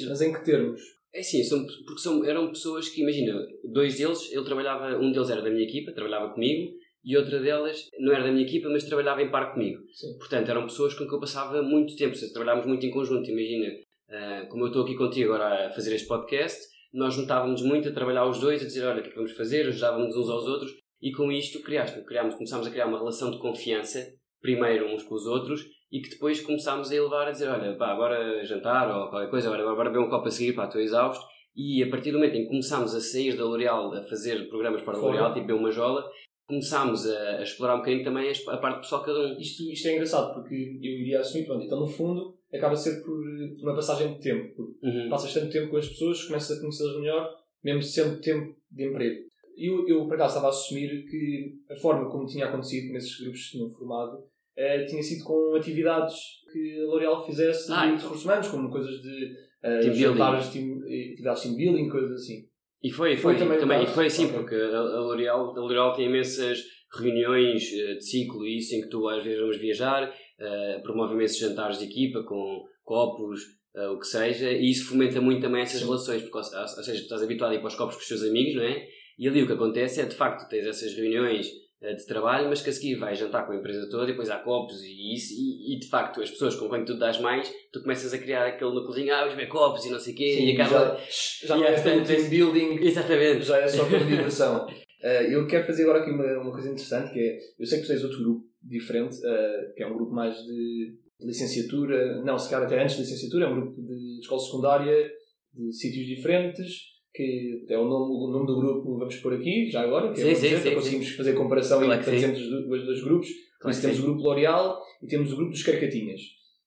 Mas 0.08 0.22
em 0.22 0.34
que 0.34 0.46
termos? 0.46 0.82
é 1.14 1.20
assim, 1.20 1.44
são, 1.44 1.66
porque 1.86 2.02
são, 2.02 2.24
eram 2.26 2.50
pessoas 2.50 2.88
que, 2.90 3.02
imagina, 3.02 3.34
dois 3.66 3.98
deles, 3.98 4.32
ele 4.32 4.46
trabalhava, 4.46 4.98
um 4.98 5.12
deles 5.12 5.30
era 5.30 5.42
da 5.42 5.50
minha 5.50 5.64
equipa, 5.64 5.92
trabalhava 5.92 6.34
comigo, 6.34 6.74
e 7.04 7.18
outra 7.18 7.40
delas 7.40 7.88
não 8.00 8.14
era 8.14 8.24
da 8.24 8.32
minha 8.32 8.46
equipa, 8.46 8.70
mas 8.70 8.84
trabalhava 8.84 9.22
em 9.22 9.32
par 9.32 9.54
comigo. 9.54 9.82
Sim. 9.94 10.18
Portanto, 10.18 10.50
eram 10.50 10.64
pessoas 10.64 10.94
com 10.94 11.08
que 11.08 11.14
eu 11.14 11.20
passava 11.20 11.62
muito 11.62 11.96
tempo, 11.96 12.16
seja, 12.16 12.34
trabalhávamos 12.34 12.68
muito 12.68 12.86
em 12.86 12.92
conjunto. 12.92 13.30
Imagina, 13.30 13.74
ah, 14.10 14.46
como 14.50 14.64
eu 14.64 14.68
estou 14.68 14.84
aqui 14.84 14.96
contigo 14.96 15.34
agora 15.34 15.68
a 15.68 15.72
fazer 15.72 15.96
este 15.96 16.08
podcast, 16.08 16.62
nós 16.94 17.14
juntávamos 17.14 17.62
muito 17.62 17.90
a 17.90 17.92
trabalhar 17.92 18.26
os 18.28 18.40
dois, 18.40 18.62
a 18.62 18.66
dizer, 18.66 18.86
olha, 18.86 19.00
o 19.00 19.02
que 19.02 19.08
é 19.08 19.12
que 19.12 19.18
vamos 19.18 19.32
fazer, 19.32 19.68
ajudávamos 19.68 20.16
uns 20.16 20.30
aos 20.30 20.46
outros, 20.46 20.72
e 21.02 21.12
com 21.12 21.32
isto 21.32 21.62
criaste, 21.64 22.04
criámos, 22.04 22.36
começámos 22.36 22.68
a 22.68 22.70
criar 22.70 22.86
uma 22.86 23.00
relação 23.00 23.32
de 23.32 23.40
confiança, 23.40 24.06
primeiro 24.42 24.94
uns 24.94 25.04
com 25.04 25.16
os 25.16 25.26
outros, 25.26 25.66
e 25.92 26.02
que 26.02 26.10
depois 26.10 26.40
começámos 26.42 26.92
a 26.92 26.96
elevar 26.96 27.28
a 27.28 27.32
dizer, 27.32 27.50
olha, 27.50 27.76
pá, 27.76 27.96
bora 27.96 28.44
jantar, 28.46 28.90
ou 28.90 29.10
qualquer 29.10 29.30
coisa, 29.30 29.50
olha, 29.50 29.64
bora 29.64 29.90
beber 29.90 30.06
um 30.06 30.10
copo 30.10 30.28
a 30.28 30.32
seguir, 30.32 30.54
pá, 30.54 30.66
estou 30.66 30.80
exausto. 30.80 31.26
E 31.54 31.84
a 31.84 31.90
partir 31.90 32.12
do 32.12 32.18
momento 32.18 32.36
em 32.36 32.44
que 32.44 32.50
começámos 32.50 32.96
a 32.96 33.02
sair 33.02 33.36
da 33.36 33.44
L'Oréal, 33.44 33.94
a 33.94 34.04
fazer 34.04 34.48
programas 34.48 34.82
para 34.84 34.98
a. 34.98 35.02
L'Oréal, 35.02 35.34
tipo 35.34 35.54
uma 35.54 35.70
jola, 35.70 36.10
começámos 36.48 37.08
a, 37.08 37.38
a 37.38 37.44
explorar 37.44 37.76
um 37.76 37.80
bocadinho 37.80 38.04
também 38.04 38.32
a 38.48 38.58
parte 38.58 38.82
pessoal 38.82 39.04
cada 39.04 39.20
um. 39.20 39.40
Isto, 39.40 39.64
isto 39.72 39.88
é 39.88 39.94
engraçado 39.94 40.34
porque 40.34 40.54
eu 40.56 40.92
iria 41.00 41.20
assumir, 41.20 41.46
pronto, 41.46 41.64
então 41.66 41.80
no 41.80 41.88
fundo 41.88 42.38
acaba 42.54 42.74
a 42.74 42.78
ser 42.78 43.02
por 43.04 43.18
eh, 43.24 43.56
uma 43.62 43.76
passagem 43.76 44.14
de 44.16 44.20
tempo. 44.20 44.54
Porque 44.56 44.72
Uhum. 44.88 45.10
passas 45.10 45.34
tanto 45.34 45.52
tempo 45.52 45.70
com 45.70 45.78
as 45.78 45.88
pessoas, 45.88 46.24
começas 46.26 46.58
a 46.58 46.60
conhecê-las 46.60 47.00
melhor, 47.00 47.30
mesmo 47.64 47.82
sendo 47.82 48.20
tempo 48.20 48.56
de 48.72 48.88
emprego. 48.90 49.22
Eu, 49.58 49.88
eu 49.88 50.06
por 50.06 50.16
acaso 50.16 50.30
estava 50.34 50.48
a 50.48 50.50
assumir 50.50 51.06
que 51.10 51.54
a 51.70 51.76
forma 51.76 52.10
como 52.10 52.26
tinha 52.26 52.48
acontecido 52.48 52.92
nesses 52.94 53.20
grupos 53.22 53.46
que 53.46 53.52
tinham 53.58 53.70
formado 53.70 54.24
eh, 54.58 54.86
tinha 54.86 55.02
sido 55.04 55.24
com 55.24 55.56
atividades 55.56 56.16
que 56.52 56.80
a 56.82 56.86
L'Oréal 56.86 57.26
fizesse 57.26 57.72
Ah, 57.72 57.86
de 57.86 58.02
recursos 58.02 58.26
humanos, 58.26 58.48
como 58.50 58.70
coisas 58.70 59.02
de 59.02 59.34
eh, 59.64 59.80
Team 59.80 59.94
building. 59.94 60.18
jantares, 60.18 60.50
team, 60.50 60.82
eh, 60.88 61.10
atividades 61.12 61.42
de 61.44 61.48
team 61.48 61.58
building, 61.58 61.90
coisas 61.90 62.12
assim. 62.12 62.46
E 62.84 62.90
foi, 62.92 63.16
Foi 63.16 63.36
foi, 63.36 63.38
também 63.38 63.60
também, 63.60 63.84
e 63.84 63.88
foi 63.88 64.08
assim, 64.08 64.26
Ok. 64.26 64.38
porque 64.40 64.56
a, 64.56 64.82
L'Oréal, 64.82 65.52
a 65.56 65.60
L'Oréal 65.60 65.94
tem 65.94 66.08
imensas 66.08 66.60
reuniões 66.98 67.72
eh, 67.74 67.94
de 67.96 68.04
ciclo 68.04 68.46
e 68.46 68.58
isso 68.58 68.76
em 68.76 68.82
que 68.82 68.90
tu 68.90 69.08
às 69.08 69.24
vezes 69.24 69.40
vamos 69.40 69.58
viajar, 69.58 70.14
eh, 70.40 70.80
promove 70.84 71.14
imensos 71.14 71.38
jantares 71.38 71.78
de 71.78 71.86
equipa 71.86 72.24
com 72.24 72.64
copos, 72.84 73.40
eh, 73.76 73.88
o 73.88 74.00
que 74.00 74.08
seja, 74.08 74.52
e 74.52 74.70
isso 74.70 74.88
fomenta 74.90 75.22
muito 75.22 75.42
também 75.42 75.62
essas 75.62 75.80
Sim. 75.80 75.86
relações, 75.86 76.22
porque, 76.24 76.38
ou 76.38 76.44
seja, 76.44 77.00
tu 77.00 77.04
estás 77.04 77.22
habituado 77.22 77.52
a 77.52 77.56
ir 77.56 77.60
para 77.60 77.68
os 77.68 77.76
copos 77.76 77.96
com 77.96 78.02
os 78.02 78.08
teus 78.08 78.24
amigos, 78.24 78.56
não 78.56 78.64
é? 78.64 78.88
E 79.18 79.28
ali 79.28 79.44
o 79.44 79.48
que 79.48 79.54
acontece 79.54 80.02
é, 80.02 80.06
de 80.06 80.16
facto, 80.16 80.50
tens 80.50 80.66
essas 80.66 80.94
reuniões 80.96 81.48
de 81.82 82.06
trabalho, 82.06 82.48
mas 82.48 82.62
que 82.62 82.70
a 82.70 82.74
seguir 82.74 82.96
vais 82.96 83.18
jantar 83.18 83.46
com 83.46 83.54
a 83.54 83.56
empresa 83.56 83.90
toda 83.90 84.04
e 84.04 84.08
depois 84.08 84.30
há 84.30 84.38
copos 84.38 84.84
e 84.84 85.14
isso, 85.16 85.34
e, 85.34 85.74
e, 85.76 85.80
de 85.80 85.88
facto 85.88 86.22
as 86.22 86.30
pessoas 86.30 86.56
com 86.56 86.70
quem 86.70 86.86
tu 86.86 86.96
dás 86.98 87.20
mais, 87.20 87.52
tu 87.72 87.82
começas 87.82 88.14
a 88.14 88.20
criar 88.20 88.46
aquele 88.46 88.72
núcleozinho, 88.72 89.14
ah, 89.14 89.22
vamos 89.22 89.36
ver 89.36 89.48
copos 89.48 89.86
e 89.86 89.90
não 89.90 90.00
sei 90.00 90.14
o 90.14 90.16
quê, 90.18 90.36
Sim, 90.38 90.46
e 90.46 90.52
acaba... 90.62 90.96
já, 91.00 91.48
já 91.48 91.58
não 91.58 91.66
é 91.66 91.74
tens- 91.82 92.08
team 92.08 92.30
building, 92.30 92.86
Exatamente. 92.86 93.44
já 93.46 93.58
é 93.58 93.68
só 93.68 93.86
pela 93.86 94.06
diversão. 94.06 94.68
Eh, 95.04 95.34
eu 95.36 95.48
quero 95.48 95.66
fazer 95.66 95.84
agora 95.84 96.02
aqui 96.02 96.12
uma, 96.12 96.40
uma 96.40 96.52
coisa 96.52 96.68
interessante, 96.70 97.12
que 97.14 97.20
é, 97.20 97.40
eu 97.60 97.66
sei 97.66 97.80
que 97.80 97.86
tu 97.86 97.92
tens 97.92 98.04
outro 98.04 98.20
grupo 98.20 98.46
diferente, 98.62 99.18
eh, 99.26 99.74
que 99.76 99.82
é 99.82 99.88
um 99.88 99.96
grupo 99.96 100.14
mais 100.14 100.36
de 100.44 100.96
licenciatura, 101.20 102.22
não, 102.24 102.38
se 102.38 102.50
calhar 102.50 102.68
até 102.68 102.82
antes 102.82 102.96
de 102.96 103.02
licenciatura, 103.02 103.46
é 103.46 103.48
um 103.48 103.60
grupo 103.60 103.82
de 103.82 104.20
escola 104.22 104.42
secundária, 104.42 105.12
de 105.54 105.74
sítios 105.74 106.06
diferentes, 106.06 106.91
que 107.14 107.66
é 107.70 107.78
o 107.78 107.86
nome, 107.86 108.14
o 108.14 108.32
nome 108.32 108.48
do 108.48 108.60
grupo, 108.60 108.98
vamos 108.98 109.16
pôr 109.18 109.34
aqui, 109.34 109.70
já 109.70 109.82
agora, 109.82 110.14
que 110.14 110.22
é 110.22 110.24
Sim, 110.24 110.30
bom 110.34 110.36
sim, 110.36 110.56
sim, 110.58 110.62
para 110.64 110.76
conseguirmos 110.76 111.10
fazer 111.12 111.34
comparação 111.34 111.80
Claro 111.80 112.04
sim. 112.04 112.16
exemplos 112.16 112.42
dos 112.50 112.86
dois, 112.86 113.04
grupos. 113.04 113.30
Claro 113.60 113.82
temos 113.82 113.98
sim. 113.98 114.04
o 114.04 114.06
grupo 114.06 114.24
L'Oréal 114.24 114.82
e 115.04 115.08
temos 115.08 115.32
o 115.34 115.36
grupo 115.36 115.52
dos 115.52 115.64
Carcatinhas. 115.64 116.22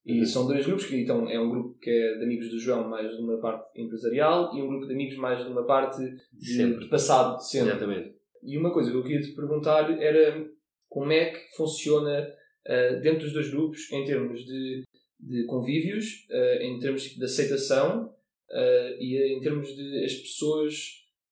E 0.07 0.19
Uhum. 0.19 0.27
são 0.27 0.47
dois 0.47 0.67
grupos, 0.67 0.85
que 0.85 0.97
então 0.97 1.29
é 1.31 1.41
um 1.41 1.49
grupo 1.49 1.79
que 1.81 1.89
é 1.89 2.19
de 2.19 2.25
amigos 2.25 2.51
do 2.51 2.59
João, 2.59 2.89
mais 2.91 3.17
de 3.17 3.23
uma 3.23 3.39
parte 3.39 3.81
empresarial, 3.81 4.55
e 4.55 4.61
um 4.61 4.69
grupo 4.69 4.87
de 4.87 4.93
amigos 4.93 5.17
mais 5.17 5.43
de 5.43 5.51
uma 5.51 5.65
parte 5.65 5.99
de, 6.31 6.47
Sempre. 6.57 6.89
passado, 6.91 7.39
de 7.39 7.49
sempre. 7.49 7.71
Exatamente. 7.71 8.15
E 8.43 8.59
uma 8.59 8.71
coisa 8.71 8.91
que 8.91 8.97
eu 8.99 9.03
queria 9.03 9.23
te 9.23 9.33
perguntar 9.35 9.91
era 10.03 10.47
como 10.91 11.11
é 11.11 11.31
que 11.31 11.57
funciona 11.57 12.29
ah, 12.67 13.01
dentro 13.03 13.21
dos 13.25 13.33
dois 13.33 13.49
grupos 13.51 13.91
em 13.91 14.05
termos 14.05 14.45
de, 14.45 14.85
de 15.19 15.45
convívios, 15.47 16.27
ah, 16.31 16.59
em 16.63 16.79
termos 16.79 17.03
de 17.03 17.25
aceitação 17.25 18.13
ah, 18.55 18.97
e 19.01 19.37
em 19.37 19.41
termos 19.41 19.69
de 19.77 20.05
as 20.05 20.15
pessoas 20.15 20.75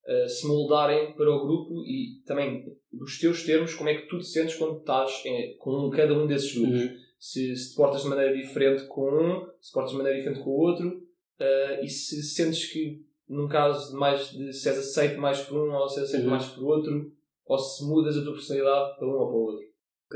ah, 0.06 0.28
se 0.28 0.46
moldarem 0.46 1.14
para 1.14 1.30
o 1.30 1.46
grupo 1.46 1.82
e 1.86 2.20
também 2.26 2.64
dos 2.92 3.18
teus 3.18 3.44
termos, 3.44 3.74
como 3.74 3.88
é 3.88 3.94
que 3.94 4.08
tu 4.08 4.18
te 4.18 4.26
sentes 4.26 4.56
quando 4.56 4.78
estás 4.80 5.22
em- 5.24 5.56
com 5.58 5.88
cada 5.90 6.12
um 6.12 6.26
desses 6.26 6.52
grupos 6.54 6.80
Uhum. 6.82 6.96
se, 7.18 7.56
se 7.56 7.70
te 7.70 7.76
portas 7.76 8.02
de 8.02 8.08
maneira 8.08 8.36
diferente 8.36 8.84
com 8.88 9.08
um, 9.08 9.46
se 9.60 9.70
te 9.70 9.72
portas 9.74 9.92
de 9.92 9.96
maneira 9.98 10.18
diferente 10.18 10.42
com 10.42 10.50
o 10.50 10.60
outro, 10.60 11.02
eh, 11.38 11.80
e 11.84 11.88
se 11.88 12.22
sentes 12.22 12.66
que, 12.72 13.00
num 13.28 13.48
caso 13.48 13.92
de 13.92 13.96
mais 13.98 14.30
de 14.30 14.52
se 14.52 14.68
és 14.68 14.78
aceito 14.78 15.20
mais 15.20 15.40
por 15.40 15.56
um 15.58 15.72
ou 15.72 15.88
se 15.88 16.00
és 16.00 16.08
aceito 16.08 16.24
Uhum. 16.24 16.30
mais 16.30 16.46
por 16.48 16.64
outro, 16.64 17.12
ou 17.46 17.58
se 17.58 17.84
mudas 17.84 18.16
a 18.16 18.22
tua 18.24 18.32
personalidade 18.34 18.96
para 18.98 19.06
um 19.08 19.12
ou 19.12 19.26
para 19.28 19.36
o 19.36 19.42
outro. 19.42 19.66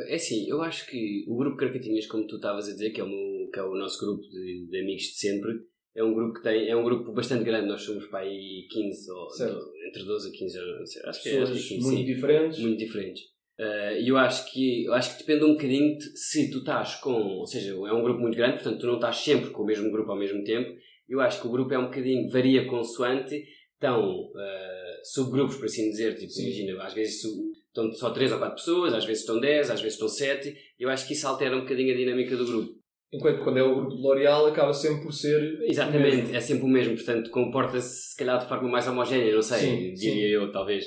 É 0.08 0.14
assim, 0.16 0.46
eu 0.48 0.60
acho 0.60 0.86
que 0.90 1.24
o 1.28 1.36
grupo 1.36 1.56
Carcatinhas, 1.56 2.06
como 2.06 2.26
tu 2.26 2.36
estavas 2.36 2.68
a 2.68 2.72
dizer, 2.72 2.90
que 2.90 3.00
é 3.00 3.04
o, 3.04 3.08
meu- 3.08 3.48
que 3.50 3.58
é 3.58 3.62
o 3.62 3.74
nosso 3.74 4.04
grupo 4.04 4.22
de, 4.28 4.66
de 4.68 4.80
amigos 4.80 5.04
de 5.04 5.14
sempre, 5.16 5.52
é 5.96 6.04
um 6.04 6.14
grupo 6.14 6.35
que 6.35 6.42
tem, 6.42 6.68
é 6.68 6.76
um 6.76 6.85
grupo 6.85 7.12
bastante 7.12 7.42
grande, 7.44 7.66
nós 7.68 7.82
somos 7.82 8.06
para 8.06 8.20
aí 8.20 8.66
15 8.70 9.11
ou 9.12 9.30
Certo. 9.30 9.72
entre 9.88 10.04
12 10.04 10.28
a 10.28 10.32
15, 10.32 10.59
eu 10.59 10.78
não 10.78 10.87
sei, 10.87 11.02
acho 11.04 11.22
que 11.22 11.28
é, 11.28 11.32
Pessoas 11.32 11.50
acho 11.50 11.68
que 11.68 11.74
é 11.74 11.76
15, 11.78 11.87
muito 11.88 11.98
sim, 11.98 12.04
diferentes. 12.14 12.59
muito 12.61 12.78
diferentes. 12.78 13.22
Eh, 13.59 14.02
E 14.02 14.09
eu 14.09 14.16
acho 14.18 14.52
que 14.52 14.85
eu 14.85 14.92
acho 14.94 15.12
que 15.16 15.24
depende 15.24 15.44
um 15.44 15.52
bocadinho 15.54 15.96
de 15.98 16.04
se 16.18 16.50
tu 16.50 16.59
estás 16.59 16.96
com, 16.96 17.12
ou 17.12 17.46
seja, 17.46 17.70
é 17.72 17.92
um 17.92 18.02
grupo 18.02 18.20
muito 18.20 18.37
grande, 18.37 18.54
portanto 18.62 18.78
tu 18.80 18.87
não 18.87 18.96
estás 18.96 19.16
sempre 19.16 19.50
com 19.50 19.62
o 19.62 19.66
mesmo 19.66 19.90
grupo 19.90 20.11
ao 20.12 20.18
mesmo 20.18 20.44
tempo. 20.44 20.70
Eu 21.09 21.20
acho 21.20 21.40
que 21.40 21.46
o 21.46 21.50
grupo 21.50 21.72
é 21.72 21.78
um 21.78 21.87
bocadinho, 21.87 22.28
varia 22.30 22.66
consoante, 22.66 23.42
estão 23.74 24.30
eh, 24.38 25.00
subgrupos, 25.04 25.56
por 25.56 25.66
assim 25.66 25.88
dizer, 25.88 26.14
tipo, 26.16 26.32
imagina, 26.40 26.82
às 26.82 26.92
vezes 26.94 27.22
estão 27.68 27.90
só 27.92 28.11
3 28.11 28.32
ou 28.32 28.38
4 28.38 28.56
pessoas, 28.56 28.92
às 28.92 29.04
vezes 29.04 29.22
estão 29.22 29.38
10, 29.40 29.70
às 29.70 29.80
vezes 29.80 29.94
estão 29.94 30.09
7, 30.09 30.54
eu 30.78 30.88
acho 30.90 31.06
que 31.06 31.12
isso 31.14 31.26
altera 31.28 31.56
um 31.56 31.61
bocadinho 31.61 31.94
a 31.94 31.96
dinâmica 31.96 32.37
do 32.37 32.44
grupo. 32.44 32.75
Enquanto 33.12 33.42
quando 33.44 33.58
é 33.58 33.62
o 33.62 33.74
grupo 33.76 33.96
de 33.96 34.02
L'Oréal 34.02 34.46
acaba 34.46 34.72
sempre 34.72 35.02
por 35.04 35.12
ser. 35.12 35.58
Exatamente, 35.62 36.16
mesmo. 36.16 36.36
é 36.36 36.40
sempre 36.40 36.64
o 36.64 36.68
mesmo, 36.68 36.94
portanto 36.94 37.30
comporta-se 37.30 38.10
se 38.10 38.16
calhar 38.16 38.38
de 38.38 38.46
forma 38.48 38.68
mais 38.68 38.86
homogénea, 38.88 39.34
não 39.34 39.42
sei, 39.42 39.58
Sim, 39.60 39.94
diria 39.94 40.12
sim. 40.28 40.44
eu, 40.44 40.50
talvez. 40.50 40.84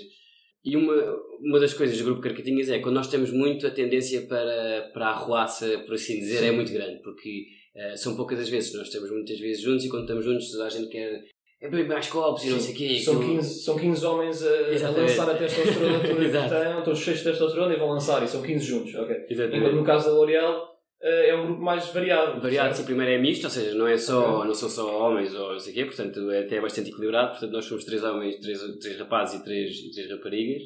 E 0.63 0.75
uma, 0.75 0.93
uma 1.39 1.60
das 1.60 1.73
coisas 1.73 1.97
do 1.97 2.03
grupo 2.03 2.21
Carcatinhas 2.21 2.69
é 2.69 2.79
quando 2.79 2.95
nós 2.95 3.08
temos 3.08 3.32
muito 3.32 3.65
a 3.65 3.71
tendência 3.71 4.23
para, 4.27 4.89
para 4.93 5.05
a 5.08 5.12
arruaça, 5.12 5.79
por 5.86 5.95
assim 5.95 6.19
dizer, 6.19 6.39
Sim. 6.39 6.47
é 6.47 6.51
muito 6.51 6.73
grande, 6.73 7.01
porque 7.01 7.45
eh, 7.75 7.95
são 7.95 8.15
poucas 8.17 8.38
as 8.41 8.49
vezes, 8.49 8.73
nós 8.73 8.88
estamos 8.88 9.10
muitas 9.10 9.39
vezes 9.39 9.62
juntos 9.63 9.86
e 9.86 9.89
quando 9.89 10.01
estamos 10.01 10.25
juntos 10.25 10.51
toda 10.51 10.65
a 10.65 10.69
gente 10.69 10.89
quer 10.89 11.23
é 11.62 11.69
bem 11.69 11.86
mais 11.88 12.08
copos 12.08 12.43
e 12.45 12.49
não 12.49 12.60
sei 12.60 12.73
o 12.73 12.77
quê. 12.77 12.99
São 12.99 13.15
aquilo- 13.17 13.36
15, 13.38 13.63
são 13.63 13.77
15 13.77 14.05
homens 14.05 14.43
a, 14.43 14.88
a 14.88 14.89
lançar 14.91 15.29
a 15.29 15.34
testosterona 15.36 15.99
toda 15.99 16.15
que 16.25 16.29
têm, 16.32 16.84
todos 16.84 16.99
cheios 16.99 17.19
de 17.19 17.23
testosterona 17.25 17.73
e 17.73 17.77
vão 17.77 17.89
lançar, 17.89 18.21
e 18.23 18.27
são 18.27 18.41
15 18.41 18.65
juntos, 18.65 18.95
ok. 18.95 19.15
Exatamente. 19.29 19.58
Enquanto 19.60 19.75
no 19.75 19.84
caso 19.86 20.08
da 20.10 20.13
L'Oréal 20.15 20.79
é 21.02 21.36
um 21.36 21.46
grupo 21.46 21.62
mais 21.62 21.88
variado. 21.94 22.42
Variado, 22.42 22.76
certo? 22.76 22.86
primeiro 22.88 23.12
é 23.12 23.18
misto, 23.18 23.46
ou 23.46 23.50
seja, 23.50 23.74
não, 23.76 23.88
é 23.88 23.98
só, 23.98 24.38
Ok. 24.38 24.48
não 24.48 24.54
são 24.54 24.70
só 24.70 25.08
homens 25.08 25.34
ou 25.34 25.54
não 25.54 25.60
sei 25.60 25.72
o 25.72 25.76
quê, 25.76 25.86
portanto 25.86 26.30
é 26.32 26.40
até 26.40 26.60
bastante 26.60 26.90
equilibrado, 26.90 27.32
portanto 27.32 27.52
nós 27.52 27.66
somos 27.66 27.86
três 27.86 28.04
homens, 28.04 28.38
três, 28.40 28.60
três 28.80 29.00
rapazes 29.00 29.40
e 29.40 29.44
três, 29.44 29.92
três 29.94 30.10
raparigas. 30.12 30.62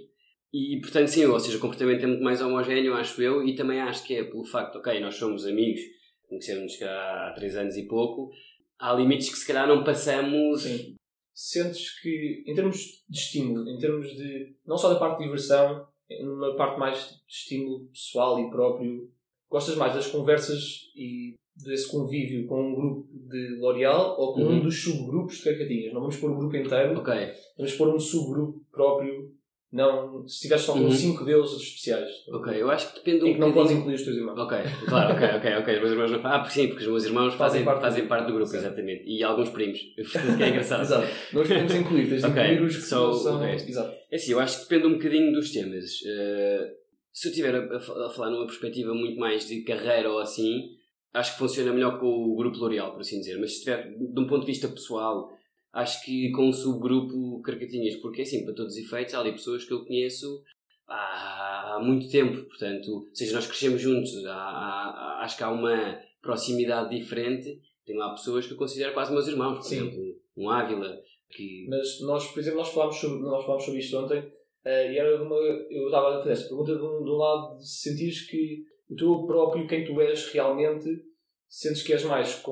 E 0.51 0.79
portanto 0.81 1.07
sim, 1.07 1.25
ou 1.25 1.39
seja, 1.39 1.57
o 1.57 1.61
comportamento 1.61 2.03
é 2.03 2.07
muito 2.07 2.23
mais 2.23 2.41
homogéneo, 2.41 2.93
acho 2.93 3.21
eu, 3.21 3.47
e 3.47 3.55
também 3.55 3.79
acho 3.81 4.05
que 4.05 4.15
é 4.15 4.23
pelo 4.23 4.45
facto, 4.45 4.77
ok, 4.77 4.99
nós 4.99 5.15
somos 5.15 5.45
amigos, 5.45 5.81
conhecemos 6.27 6.79
há, 6.81 7.29
há 7.29 7.33
três 7.33 7.55
anos 7.55 7.75
e 7.75 7.87
pouco, 7.87 8.31
há 8.79 8.93
limites 8.93 9.29
que 9.29 9.37
se 9.37 9.47
calhar 9.47 9.67
não 9.67 9.83
passamos. 9.83 10.61
Sim. 10.63 10.95
Sentes 11.35 11.99
que, 11.99 12.43
em 12.45 12.53
termos 12.53 12.77
de 13.09 13.17
estímulo, 13.17 13.67
em 13.67 13.77
termos 13.79 14.07
de. 14.15 14.55
não 14.67 14.77
só 14.77 14.93
da 14.93 14.99
parte 14.99 15.17
de 15.17 15.23
diversão, 15.23 15.87
numa 16.21 16.55
parte 16.55 16.77
mais 16.79 17.09
de 17.09 17.15
estímulo 17.27 17.87
pessoal 17.87 18.39
e 18.39 18.51
próprio, 18.51 19.09
gostas 19.53 19.75
mais 19.75 19.93
das 19.93 20.07
conversas 20.07 20.59
e 20.95 21.35
desse 21.55 21.87
convívio 21.89 22.47
com 22.47 22.59
um 22.71 22.73
grupo 22.75 23.07
de 23.29 23.57
L'Oréal 23.59 24.15
ou 24.19 24.33
com 24.33 24.41
Uhum. 24.41 24.55
um 24.57 24.59
dos 24.63 24.81
subgrupos 24.83 25.37
de 25.37 25.43
Carcatinhas? 25.43 25.93
Não 25.93 26.01
vamos 26.01 26.17
pôr 26.17 26.31
o 26.31 26.37
grupo 26.37 26.55
inteiro, 26.57 26.97
Ok, 26.97 27.13
vamos 27.57 27.73
pôr 27.75 27.93
um 27.95 27.99
subgrupo 27.99 28.59
próprio. 28.71 29.31
Não, 29.71 30.27
se 30.27 30.35
estiveres 30.35 30.63
só 30.65 30.73
com 30.73 30.81
Uhum. 30.81 30.91
cinco 30.91 31.25
deles 31.25 31.51
especiais. 31.51 32.07
ok, 32.31 32.61
eu 32.61 32.69
acho 32.69 32.89
que 32.93 32.99
depende 32.99 33.23
um 33.23 33.27
Em 33.27 33.33
que 33.33 33.39
não 33.39 33.51
podes 33.53 33.71
incluir 33.71 33.95
os 33.95 34.03
teus 34.03 34.17
irmãos. 34.17 34.37
Ok, 34.39 34.57
claro, 34.87 35.13
ok, 35.15 35.27
ok, 35.37 35.55
ok. 35.61 35.73
Os 35.75 35.79
meus 35.81 35.91
irmãos 35.93 36.11
não 36.11 36.19
fazem. 36.21 36.41
Ah, 36.41 36.49
sim, 36.49 36.67
porque 36.67 36.83
os 36.83 36.89
meus 36.89 37.05
irmãos 37.05 37.33
Fazem 37.33 37.37
fazem, 37.37 37.65
parte 37.65 37.81
fazem 37.81 38.03
do 38.03 38.07
parte, 38.07 38.21
grupo. 38.25 38.31
do 38.33 38.37
grupo, 38.45 38.51
Certo. 38.51 38.65
exatamente. 38.67 39.03
E 39.07 39.23
alguns 39.23 39.49
primos. 39.49 39.79
Que 40.37 40.43
é 40.43 40.49
engraçado. 40.49 40.81
Exato. 40.83 41.07
Não 41.33 41.41
os 41.41 41.47
podemos 41.47 41.73
incluir, 41.75 42.07
tens 42.09 42.21
de 42.21 42.27
Ok, 42.27 42.43
incluir 42.53 42.67
os 42.67 42.75
que 42.75 42.81
só 42.83 43.01
não 43.01 43.09
o 43.09 43.13
são. 43.15 43.39
resto. 43.39 43.67
Exato. 43.69 43.95
É 44.11 44.15
assim, 44.15 44.31
eu 44.31 44.39
acho 44.39 44.57
que 44.63 44.69
depende 44.69 44.87
um 44.93 44.97
bocadinho 44.97 45.31
dos 45.33 45.51
temas. 45.51 45.91
Eh, 46.05 46.71
se 47.13 47.27
eu 47.27 47.31
estiver 47.31 47.55
a, 47.55 47.77
a 47.77 47.79
fa- 47.79 48.07
a 48.07 48.09
falar 48.09 48.31
numa 48.31 48.45
perspectiva 48.47 48.93
muito 48.93 49.17
mais 49.19 49.47
de 49.47 49.61
carreira 49.63 50.11
ou 50.11 50.19
assim, 50.19 50.71
acho 51.13 51.33
que 51.33 51.37
funciona 51.39 51.71
melhor 51.71 51.99
com 51.99 52.07
o 52.07 52.35
grupo 52.35 52.57
L'Oréal, 52.57 52.91
por 52.91 53.01
assim 53.01 53.19
dizer. 53.19 53.39
Mas 53.39 53.51
se 53.51 53.57
estiver 53.59 53.95
de 53.95 54.19
um 54.19 54.27
ponto 54.27 54.41
de 54.41 54.47
vista 54.47 54.67
pessoal, 54.67 55.31
acho 55.71 56.03
que 56.03 56.31
com 56.31 56.49
o 56.49 56.53
subgrupo 56.53 57.41
Carcatinhas, 57.43 57.95
porque 57.97 58.23
assim, 58.23 58.43
para 58.43 58.53
todos 58.55 58.73
os 58.73 58.79
efeitos, 58.79 59.13
há 59.13 59.19
ali 59.19 59.31
pessoas 59.31 59.63
que 59.63 59.71
eu 59.73 59.85
conheço 59.85 60.43
há, 60.87 61.75
há 61.75 61.79
muito 61.83 62.09
tempo, 62.09 62.43
portanto, 62.45 62.87
ou 62.91 63.09
seja, 63.15 63.33
nós 63.33 63.47
crescemos 63.47 63.79
juntos, 63.81 64.25
há- 64.25 64.33
há- 64.33 65.21
acho 65.23 65.37
que 65.37 65.43
há 65.43 65.51
uma 65.51 65.99
proximidade 66.21 66.95
diferente. 66.97 67.59
Tenho 67.85 67.99
lá 67.99 68.11
pessoas 68.11 68.47
que 68.47 68.53
eu 68.53 68.57
considero 68.57 68.93
quase 68.93 69.11
meus 69.11 69.27
irmãos, 69.27 69.55
por 69.57 69.63
Sim. 69.65 69.75
exemplo, 69.87 70.15
um 70.37 70.49
Ávila, 70.49 70.97
que 71.29 71.67
Mas 71.69 71.99
nós, 72.01 72.27
por 72.31 72.39
exemplo, 72.39 72.59
nós 72.59 72.69
falámos 72.69 72.95
sobre, 72.95 73.19
nós 73.19 73.43
falámos 73.43 73.65
sobre 73.65 73.79
isto 73.79 73.97
ontem 73.97 74.31
eh, 74.65 74.93
e 74.93 74.97
era 74.97 75.17
de 75.17 75.23
uma, 75.23 75.35
eu 75.35 75.85
estava 75.85 76.15
a 76.15 76.19
fazer 76.19 76.31
esta 76.31 76.47
pergunta 76.49 76.75
de 76.75 76.81
um, 76.81 77.03
de 77.03 77.09
um 77.09 77.15
lado 77.15 77.57
de 77.57 77.67
sentires 77.69 78.27
que 78.29 78.63
o 78.89 78.95
teu 78.95 79.25
próprio, 79.25 79.67
quem 79.67 79.83
tu 79.83 79.99
és 80.01 80.31
realmente, 80.31 80.87
sentes 81.47 81.83
que 81.83 81.93
és 81.93 82.03
mais 82.03 82.35
com 82.35 82.51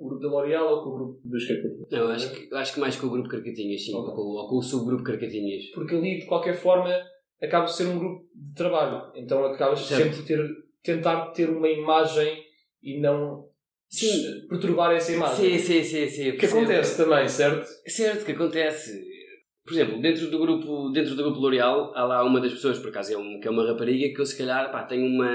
o 0.00 0.08
grupo 0.08 0.20
da 0.20 0.28
L'Oréal 0.28 0.68
ou 0.72 0.82
com 0.82 0.90
o 0.90 0.94
grupo 0.96 1.20
dos 1.24 1.46
Carcatinhas? 1.46 1.88
Não, 1.90 2.08
acho 2.08 2.32
que, 2.32 2.54
acho 2.54 2.74
que 2.74 2.80
mais 2.80 2.96
com 2.96 3.06
o 3.06 3.10
grupo 3.10 3.28
Carcatinhas, 3.28 3.84
sim, 3.84 3.94
Ok. 3.94 4.08
ou, 4.10 4.14
com, 4.14 4.22
ou 4.22 4.48
com 4.48 4.56
o 4.56 4.62
subgrupo 4.62 5.04
Carcatinhas. 5.04 5.70
Porque 5.74 5.94
ali, 5.94 6.20
de 6.20 6.26
qualquer 6.26 6.54
forma, 6.54 6.94
acaba 7.42 7.66
por 7.66 7.72
ser 7.72 7.86
um 7.86 7.98
grupo 7.98 8.26
de 8.34 8.54
trabalho. 8.54 9.12
Então 9.14 9.44
acabas 9.44 9.80
Certo. 9.80 10.14
sempre 10.14 10.26
ter, 10.26 10.48
tentar 10.82 11.30
ter 11.32 11.50
uma 11.50 11.68
imagem 11.68 12.42
e 12.82 13.00
não 13.00 13.48
Sim. 13.88 14.46
perturbar 14.48 14.92
essa 14.94 15.12
imagem. 15.12 15.58
Sim, 15.58 15.82
sim, 15.82 15.84
sim, 15.84 16.08
sim. 16.08 16.24
eu 16.28 16.36
Que 16.36 16.46
acontece 16.46 16.96
também, 17.02 17.28
certo? 17.28 17.66
Certo, 17.86 18.24
que 18.24 18.32
acontece. 18.32 18.92
Por 19.68 19.74
exemplo, 19.74 20.00
dentro 20.00 20.30
do 20.30 20.38
grupo, 20.38 20.90
dentro 20.90 21.14
do 21.14 21.22
grupo 21.24 21.40
L'Oréal, 21.40 21.92
há 21.94 22.04
lá 22.04 22.24
uma 22.24 22.40
das 22.40 22.52
pessoas, 22.52 22.78
por 22.78 22.88
acaso 22.88 23.12
é, 23.12 23.18
um, 23.18 23.38
que 23.38 23.46
é 23.46 23.50
uma 23.50 23.66
rapariga, 23.66 24.14
que 24.14 24.20
eu 24.20 24.24
se 24.24 24.38
calhar 24.38 24.72
pá, 24.72 24.84
tenho, 24.84 25.04
uma, 25.06 25.28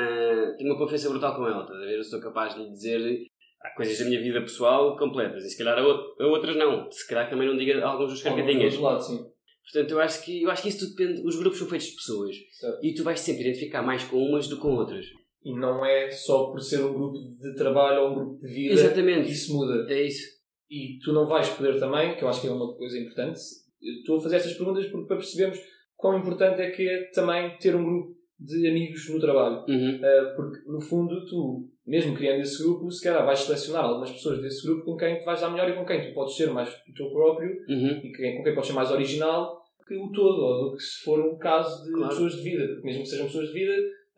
tenho 0.58 0.72
uma 0.72 0.78
confiança 0.80 1.08
brutal 1.10 1.36
com 1.36 1.46
ela, 1.48 1.62
estás 1.62 1.80
a 1.80 1.86
ver? 1.86 1.98
Eu 1.98 2.04
sou 2.04 2.19
capaz 2.19 2.56
de 2.56 2.62
lhe 2.63 2.69
dizer 2.72 3.28
há 3.62 3.69
coisas 3.76 4.00
da 4.00 4.06
minha 4.06 4.19
vida 4.22 4.41
pessoal 4.41 4.98
completas, 4.98 5.43
e 5.46 5.50
se 5.50 5.58
calhar 5.58 5.78
a, 5.78 5.82
ou- 5.88 6.15
a 6.19 6.26
outras 6.28 6.56
não. 6.56 6.89
Se 6.91 7.08
calhar 7.08 7.30
também 7.30 7.48
não 7.48 7.56
diga 7.58 7.86
alguns 7.86 8.12
dos 8.12 8.24
carcatinhas. 8.24 8.74
Do 8.76 8.82
outro 8.82 8.82
lado, 8.82 9.02
sim. 9.04 9.24
Portanto, 9.72 9.91
eu 9.91 10.00
acho, 10.02 10.26
que, 10.26 10.41
eu 10.43 10.52
acho 10.52 10.62
que 10.63 10.69
isso 10.69 10.80
tudo 10.80 10.96
depende. 10.96 11.26
Os 11.28 11.36
grupos 11.38 11.58
são 11.60 11.67
feitos 11.67 11.88
de 11.88 11.96
pessoas. 11.96 12.36
Certo. 12.52 12.80
E 12.84 12.93
tu 12.93 13.04
vais 13.04 13.19
sempre 13.19 13.43
identificar 13.43 13.82
mais 13.82 14.04
com 14.04 14.17
umas 14.17 14.48
do 14.48 14.56
que 14.58 14.62
com 14.62 14.76
outras. 14.76 15.06
E 15.46 15.54
não 15.54 15.86
é 15.86 16.10
só 16.12 16.48
por 16.52 16.60
ser 16.60 16.84
um 16.84 16.93
grupo 16.93 17.17
de 17.39 17.56
trabalho 17.56 18.02
ou 18.02 18.12
um 18.12 18.15
grupo 18.15 18.41
de 18.41 18.48
vida 18.54 18.74
Exatamente. 18.74 19.28
que 19.28 19.32
isso 19.34 19.54
muda. 19.54 19.86
É 19.91 20.02
isso. 20.04 20.28
E 20.69 20.98
tu 21.04 21.13
não 21.13 21.26
vais 21.28 21.48
poder 21.50 21.80
também, 21.80 22.15
que 22.17 22.24
eu 22.24 22.28
acho 22.28 22.41
que 22.41 22.48
é 22.48 22.52
uma 22.52 22.74
coisa 22.76 22.98
importante, 23.00 23.39
eu 23.84 23.93
estou 24.00 24.17
a 24.17 24.22
fazer 24.22 24.38
estas 24.38 24.54
perguntas 24.54 24.86
porque 24.88 25.08
para 25.08 25.17
percebermos 25.17 25.60
quão 25.96 26.17
importante 26.19 26.62
é 26.62 26.72
que 26.72 26.88
é 26.88 27.04
também 27.13 27.58
ter 27.58 27.76
um 27.76 27.84
grupo 27.84 28.15
de 28.39 28.67
amigos 28.67 29.10
no 29.10 29.19
trabalho. 29.19 29.63
Uhum. 29.67 29.96
Uh, 29.98 30.36
porque, 30.36 30.60
no 30.69 30.82
fundo, 30.82 31.26
tu, 31.26 31.67
mesmo 31.86 32.13
criando 32.15 32.41
esse 32.41 32.62
grupo, 32.62 32.91
se 32.91 33.02
calhar 33.04 33.26
vais 33.26 33.39
selecionar 33.39 33.86
algumas 33.86 34.12
pessoas 34.12 34.41
desse 34.41 34.65
grupo 34.67 34.84
com 34.84 34.98
quem 34.98 35.17
te 35.19 35.24
vais 35.26 35.39
dar 35.39 35.50
melhor 35.50 35.69
e 35.69 35.74
com 35.74 35.86
quem 35.86 36.02
tu 36.08 36.13
podes 36.13 36.36
ser 36.36 36.50
mais 36.52 36.69
o 36.69 36.93
teu 36.93 37.10
próprio 37.12 37.50
Uhum. 37.69 38.02
e 38.04 38.12
com 38.38 38.43
quem 38.43 38.54
podes 38.54 38.67
ser 38.67 38.74
mais 38.74 38.91
original 38.91 39.62
que 39.88 39.96
o 39.96 40.10
todo, 40.12 40.41
ou 40.41 40.69
do 40.72 40.78
que 40.78 40.82
se 40.84 41.04
for 41.04 41.19
um 41.19 41.38
caso 41.38 41.84
de 41.86 41.91
Claro. 41.91 42.10
pessoas 42.10 42.34
de 42.38 42.41
vida. 42.41 42.67
Porque 42.67 42.86
mesmo 42.88 43.04
que 43.04 43.10
sejam 43.10 43.26
pessoas 43.26 43.48
de 43.50 43.54
vida, 43.54 43.74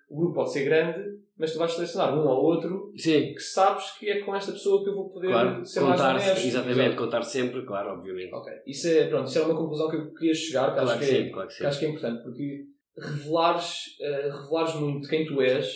o 0.10 0.18
grupo 0.18 0.36
pode 0.36 0.54
ser 0.54 0.64
grande, 0.64 1.02
mas 1.38 1.52
tu 1.52 1.60
vais 1.60 1.72
selecionar 1.74 2.14
um 2.18 2.28
ou 2.28 2.44
outro 2.44 2.92
Sim. 2.98 3.34
que 3.34 3.40
sabes 3.42 3.92
que 3.98 4.10
é 4.10 4.20
com 4.22 4.36
esta 4.36 4.52
pessoa 4.52 4.84
que 4.84 4.90
eu 4.90 4.96
vou 4.96 5.10
poder 5.10 5.28
Claro, 5.28 5.66
ser 5.66 5.82
mais 5.82 5.92
contar, 6.00 6.16
honesto. 6.16 6.46
exatamente, 6.48 6.80
Exato. 6.80 6.96
contar 6.98 7.22
sempre, 7.24 7.66
claro, 7.66 7.90
obviamente. 7.92 8.34
Ok. 8.34 8.54
Isso 8.66 8.88
é, 8.88 9.08
pronto, 9.08 9.28
isso 9.28 9.38
era 9.40 9.48
uma 9.48 9.58
conclusão 9.58 9.90
que 9.90 9.96
eu 9.98 10.14
queria 10.14 10.34
chegar, 10.34 10.68
que, 10.68 10.74
Claro 10.82 10.90
acho, 10.90 11.00
que 11.00 11.06
é, 11.06 11.08
sim, 11.24 11.32
claro 11.32 11.48
que 11.50 11.56
que 11.58 11.66
acho 11.66 11.80
que 11.80 11.86
é 11.86 11.90
importante, 11.90 12.24
porque 12.24 12.66
revelares, 12.98 13.76
eh, 14.02 14.30
revelares 14.32 14.76
muito 14.76 15.08
quem 15.10 15.26
tu 15.26 15.42
és 15.42 15.68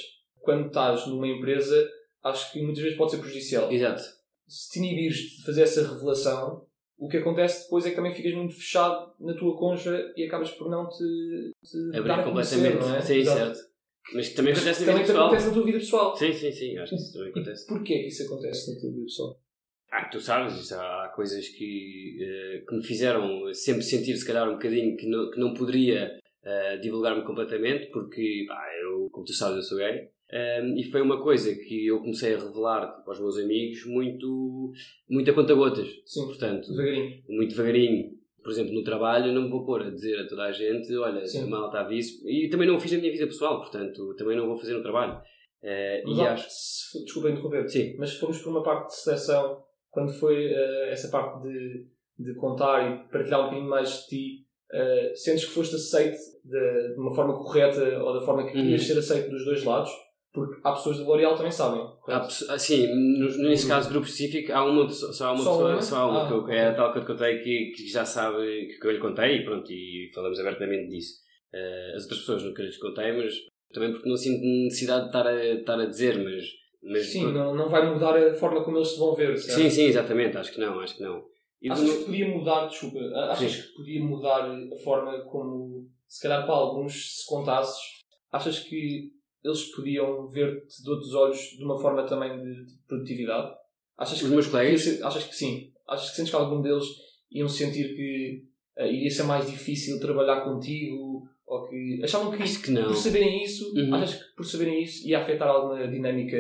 quando 0.42 0.68
estás 0.68 1.06
numa 1.08 1.28
empresa, 1.28 1.90
acho 2.24 2.52
que 2.52 2.62
muitas 2.62 2.82
vezes 2.82 2.98
pode 2.98 3.12
ser 3.12 3.18
prejudicial. 3.18 3.72
Exato. 3.72 4.02
Se 4.48 4.72
te 4.72 4.80
inibires 4.80 5.16
de 5.18 5.44
fazer 5.46 5.64
essa 5.64 5.82
revelação, 5.88 6.66
o 6.98 7.08
que 7.08 7.18
acontece 7.18 7.64
depois 7.64 7.86
é 7.86 7.90
que 7.92 7.96
também 7.96 8.14
ficas 8.14 8.34
muito 8.34 8.54
fechado 8.56 9.14
na 9.20 9.34
tua 9.34 9.58
concha 9.58 10.12
e 10.16 10.26
acabas 10.26 10.52
por 10.52 10.70
não 10.70 10.88
te, 10.90 10.98
te 11.64 11.98
Abrir 11.98 12.12
a 12.12 12.24
conhecer, 12.24 12.56
completamente. 12.58 12.80
não 12.90 12.96
é? 12.96 13.02
Sim, 13.02 13.16
Exato. 13.18 13.38
certo. 13.56 13.69
Mas 14.14 14.30
também 14.34 14.54
Mas 14.54 14.62
acontece 14.64 14.86
na 14.86 14.94
vida 14.94 15.06
pessoal. 15.06 15.26
acontece 15.28 15.48
na 15.48 15.54
tua 15.54 15.64
vida 15.66 15.78
pessoal. 15.80 16.16
Sim, 16.16 16.34
sim, 16.34 16.52
sim, 16.52 16.78
acho 16.78 16.96
que 16.96 17.02
isso 17.02 17.14
também 17.14 17.30
acontece. 17.30 17.68
porquê 17.68 18.00
que 18.00 18.08
isso 18.08 18.24
acontece 18.24 18.74
na 18.74 18.80
tua 18.80 18.90
vida 18.92 19.04
pessoal? 19.04 19.40
Ah, 19.92 20.06
tu 20.06 20.20
sabes, 20.22 20.72
há 20.72 21.12
coisas 21.16 21.48
que, 21.50 22.18
eh, 22.22 22.64
que 22.68 22.76
me 22.76 22.84
fizeram 22.84 23.52
sempre 23.54 23.82
sentir, 23.82 24.16
se 24.18 24.26
calhar, 24.26 24.48
um 24.48 24.54
bocadinho 24.54 24.96
que 24.96 25.08
não, 25.08 25.32
que 25.32 25.40
não 25.40 25.54
poderia 25.54 26.20
eh, 26.44 26.78
divulgar-me 26.78 27.24
completamente, 27.24 27.88
porque, 27.88 28.46
pá, 28.48 28.64
eu, 28.84 29.10
como 29.12 29.26
tu 29.26 29.34
sabes, 29.34 29.58
eu 29.58 29.64
sou 29.64 29.78
gay. 29.80 30.10
Um, 30.32 30.78
e 30.78 30.84
foi 30.84 31.02
uma 31.02 31.20
coisa 31.24 31.56
que 31.56 31.88
eu 31.88 32.00
comecei 32.02 32.36
a 32.36 32.38
revelar 32.38 32.98
tipo, 32.98 33.10
aos 33.10 33.20
meus 33.20 33.36
amigos 33.40 33.84
muito, 33.88 34.72
muito 35.10 35.32
a 35.32 35.34
conta-gotas. 35.34 35.88
Sim, 36.06 36.26
Portanto, 36.28 36.70
devagarinho. 36.70 37.24
muito 37.28 37.50
devagarinho. 37.50 38.19
Por 38.44 38.52
exemplo, 38.52 38.74
no 38.74 38.84
trabalho, 38.84 39.34
não 39.34 39.44
me 39.44 39.50
vou 39.50 39.66
pôr 39.66 39.82
a 39.84 39.90
dizer 39.90 40.18
a 40.20 40.28
toda 40.28 40.44
a 40.44 40.52
gente: 40.52 40.96
olha, 40.96 41.26
Sim. 41.26 41.50
mal 41.50 41.68
está 41.68 41.82
aviso. 41.82 42.28
E 42.28 42.48
também 42.50 42.68
não 42.68 42.76
o 42.76 42.80
fiz 42.80 42.92
na 42.92 43.00
minha 43.00 43.12
vida 43.12 43.26
pessoal, 43.28 43.60
portanto, 43.60 44.16
também 44.16 44.38
não 44.38 44.48
vou 44.48 44.58
fazer 44.58 44.74
no 44.74 44.82
trabalho. 44.82 45.20
Eh, 45.62 46.02
Mas, 46.06 46.18
e 46.18 46.22
acho. 46.22 46.48
se- 46.50 47.04
desculpa 47.04 47.30
interromper, 47.30 47.68
Sim, 47.70 47.96
mas 47.98 48.12
se 48.12 48.20
formos 48.20 48.38
por 48.42 48.50
uma 48.50 48.64
parte 48.64 48.88
de 48.88 48.96
seleção, 48.96 49.62
quando 49.90 50.12
foi 50.14 50.46
eh, 50.54 50.90
essa 50.92 51.10
parte 51.10 51.44
de, 51.44 51.86
de 52.18 52.34
contar 52.36 52.90
e 52.90 53.10
partilhar 53.12 53.42
um 53.42 53.44
bocadinho 53.46 53.70
mais 53.70 53.90
de 54.04 54.08
ti, 54.08 54.46
eh, 54.72 55.12
sentes 55.16 55.46
que 55.46 55.52
foste 55.52 55.76
aceite 55.76 56.18
de, 56.46 56.94
de 56.94 57.00
uma 57.00 57.14
forma 57.14 57.34
correta 57.38 57.84
ou 58.02 58.14
da 58.14 58.22
forma 58.26 58.46
que 58.46 58.54
querias 58.54 58.82
Uhum. 58.82 58.88
ser 58.88 59.00
aceito 59.00 59.30
dos 59.32 59.44
dois 59.44 59.64
lados? 59.66 59.92
Porque 60.32 60.62
há 60.64 60.72
pessoas 60.74 61.00
da 61.00 61.04
L'Oréal 61.06 61.36
também 61.36 61.52
sabem. 61.52 61.82
Há 62.08 62.18
ah, 62.18 62.60
sim, 62.60 62.86
nesse 63.48 63.68
caso, 63.68 63.90
grupo 63.90 64.06
específico, 64.06 64.52
há 64.54 64.64
uma, 64.64 64.88
só 64.90 65.28
há 65.28 65.32
uma 65.32 65.44
Só 65.44 65.52
pessoa, 65.52 65.72
uma? 65.74 65.82
só 65.82 65.96
há 65.98 66.08
uma, 66.08 66.24
Ah, 66.24 66.28
que 66.28 66.34
eu- 66.34 66.50
é 66.50 66.68
a 66.68 66.74
tal 66.76 66.92
que 66.94 67.00
eu 67.00 67.04
te 67.04 67.08
contei 67.08 67.40
que, 67.40 67.72
que 67.76 67.88
já 67.88 68.06
sabe, 68.06 68.38
que 68.80 68.88
eu 68.88 68.92
lhe 68.92 69.00
contei 69.00 69.38
e 69.38 69.44
pronto, 69.44 69.72
e 69.72 70.12
falamos 70.14 70.40
abertamente 70.40 70.90
disso. 70.90 71.16
Eh, 71.54 71.94
as 71.96 72.04
outras 72.04 72.20
pessoas 72.20 72.44
nunca 72.44 72.62
lhes 72.62 72.78
contei, 72.78 73.12
mas 73.12 73.34
também 73.74 73.92
porque 73.92 74.08
não 74.08 74.16
sinto 74.16 74.44
necessidade 74.46 75.02
de 75.02 75.08
estar 75.08 75.26
a, 75.28 75.44
estar 75.46 75.80
a 75.80 75.86
dizer, 75.86 76.18
mas. 76.24 76.44
mas 76.84 77.12
Sim, 77.12 77.32
não, 77.34 77.56
não 77.56 77.68
vai 77.68 77.92
mudar 77.92 78.16
a 78.16 78.34
forma 78.36 78.64
como 78.64 78.78
eles 78.78 78.90
se 78.90 79.00
vão 79.00 79.16
ver. 79.16 79.36
certo? 79.36 79.58
sim, 79.60 79.70
sim, 79.70 79.86
exatamente, 79.86 80.38
acho 80.38 80.54
que 80.54 80.60
não, 80.60 80.80
acho 80.80 80.96
que 80.96 81.04
não. 81.04 81.24
E 81.62 81.70
Achas 81.72 81.92
que 81.92 82.06
podia 82.06 82.28
mudar, 82.28 82.68
desculpa, 82.68 83.00
achas 83.32 83.52
Sim. 83.52 83.62
que 83.64 83.68
podia 83.76 84.02
mudar 84.02 84.46
a 84.50 84.76
forma 84.84 85.20
como, 85.26 85.90
se 86.08 86.22
calhar 86.22 86.46
para 86.46 86.56
alguns, 86.56 87.18
se 87.20 87.26
contasses, 87.28 87.82
achas 88.32 88.60
que 88.60 89.12
eles 89.44 89.64
podiam 89.76 90.28
ver-te 90.28 90.84
de 90.84 90.90
outros 90.90 91.14
olhos 91.14 91.40
de 91.58 91.64
uma 91.64 91.80
forma 91.80 92.06
também 92.06 92.38
de, 92.38 92.66
de 92.66 92.74
produtividade? 92.88 93.54
Achas 93.98 94.18
Os 94.22 94.28
que, 94.28 94.34
meus 94.34 94.48
colegas? 94.48 95.02
achas 95.02 95.24
que 95.26 95.36
sim? 95.36 95.72
Achas 95.88 96.10
que 96.12 96.16
sentes 96.16 96.30
que 96.32 96.36
algum 96.36 96.62
deles 96.62 96.86
iam 97.32 97.48
sentir 97.50 97.96
que 97.96 98.44
eh, 98.78 98.92
iria 98.92 99.10
ser 99.10 99.24
mais 99.24 99.50
difícil 99.50 100.00
trabalhar 100.00 100.42
contigo? 100.42 101.24
Ou 101.48 101.68
que 101.68 102.00
achavam 102.04 102.32
que, 102.32 102.44
Acho 102.44 102.62
que 102.62 102.70
não. 102.72 102.86
por 102.88 102.96
saberem 102.96 103.44
isso, 103.44 103.74
Uhum. 103.76 103.96
achas 103.96 104.22
que 104.22 104.36
por 104.36 104.46
saberem 104.46 104.84
isso 104.84 105.08
ia 105.08 105.20
afetar 105.20 105.48
alguma 105.48 105.88
dinâmica? 105.88 106.38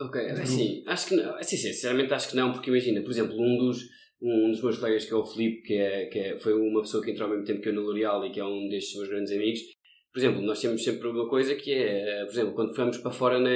Ok, 0.00 0.20
de 0.22 0.40
assim, 0.40 0.82
acho 0.86 1.08
que 1.08 1.16
não. 1.16 1.34
Assim, 1.36 1.56
sinceramente 1.56 2.12
acho 2.12 2.28
que 2.30 2.36
não, 2.36 2.52
porque 2.52 2.68
imagina, 2.68 3.00
por 3.00 3.10
exemplo, 3.10 3.34
um 3.40 3.56
dos, 3.56 3.78
um 4.20 4.50
dos 4.50 4.62
meus 4.62 4.76
colegas, 4.76 5.04
que 5.06 5.12
é 5.14 5.16
o 5.16 5.24
Filipe, 5.24 5.62
que, 5.62 5.74
é, 5.74 6.06
que 6.06 6.18
é, 6.18 6.38
foi 6.38 6.52
uma 6.52 6.82
pessoa 6.82 7.02
que 7.02 7.10
entrou 7.12 7.26
ao 7.26 7.32
mesmo 7.32 7.46
tempo 7.46 7.62
que 7.62 7.68
eu 7.70 7.72
no 7.74 7.80
L'Oréal 7.82 8.26
e 8.26 8.30
que 8.30 8.40
é 8.40 8.44
um 8.44 8.68
destes 8.68 8.96
meus 8.96 9.08
grandes 9.08 9.32
amigos, 9.32 9.60
por 10.14 10.20
exemplo, 10.20 10.40
nós 10.42 10.60
temos 10.60 10.84
sempre 10.84 11.08
uma 11.08 11.28
coisa 11.28 11.56
que 11.56 11.72
é, 11.74 12.24
por 12.24 12.30
exemplo, 12.32 12.54
quando 12.54 12.72
fomos 12.76 12.98
para 12.98 13.10
fora, 13.10 13.40
na, 13.40 13.50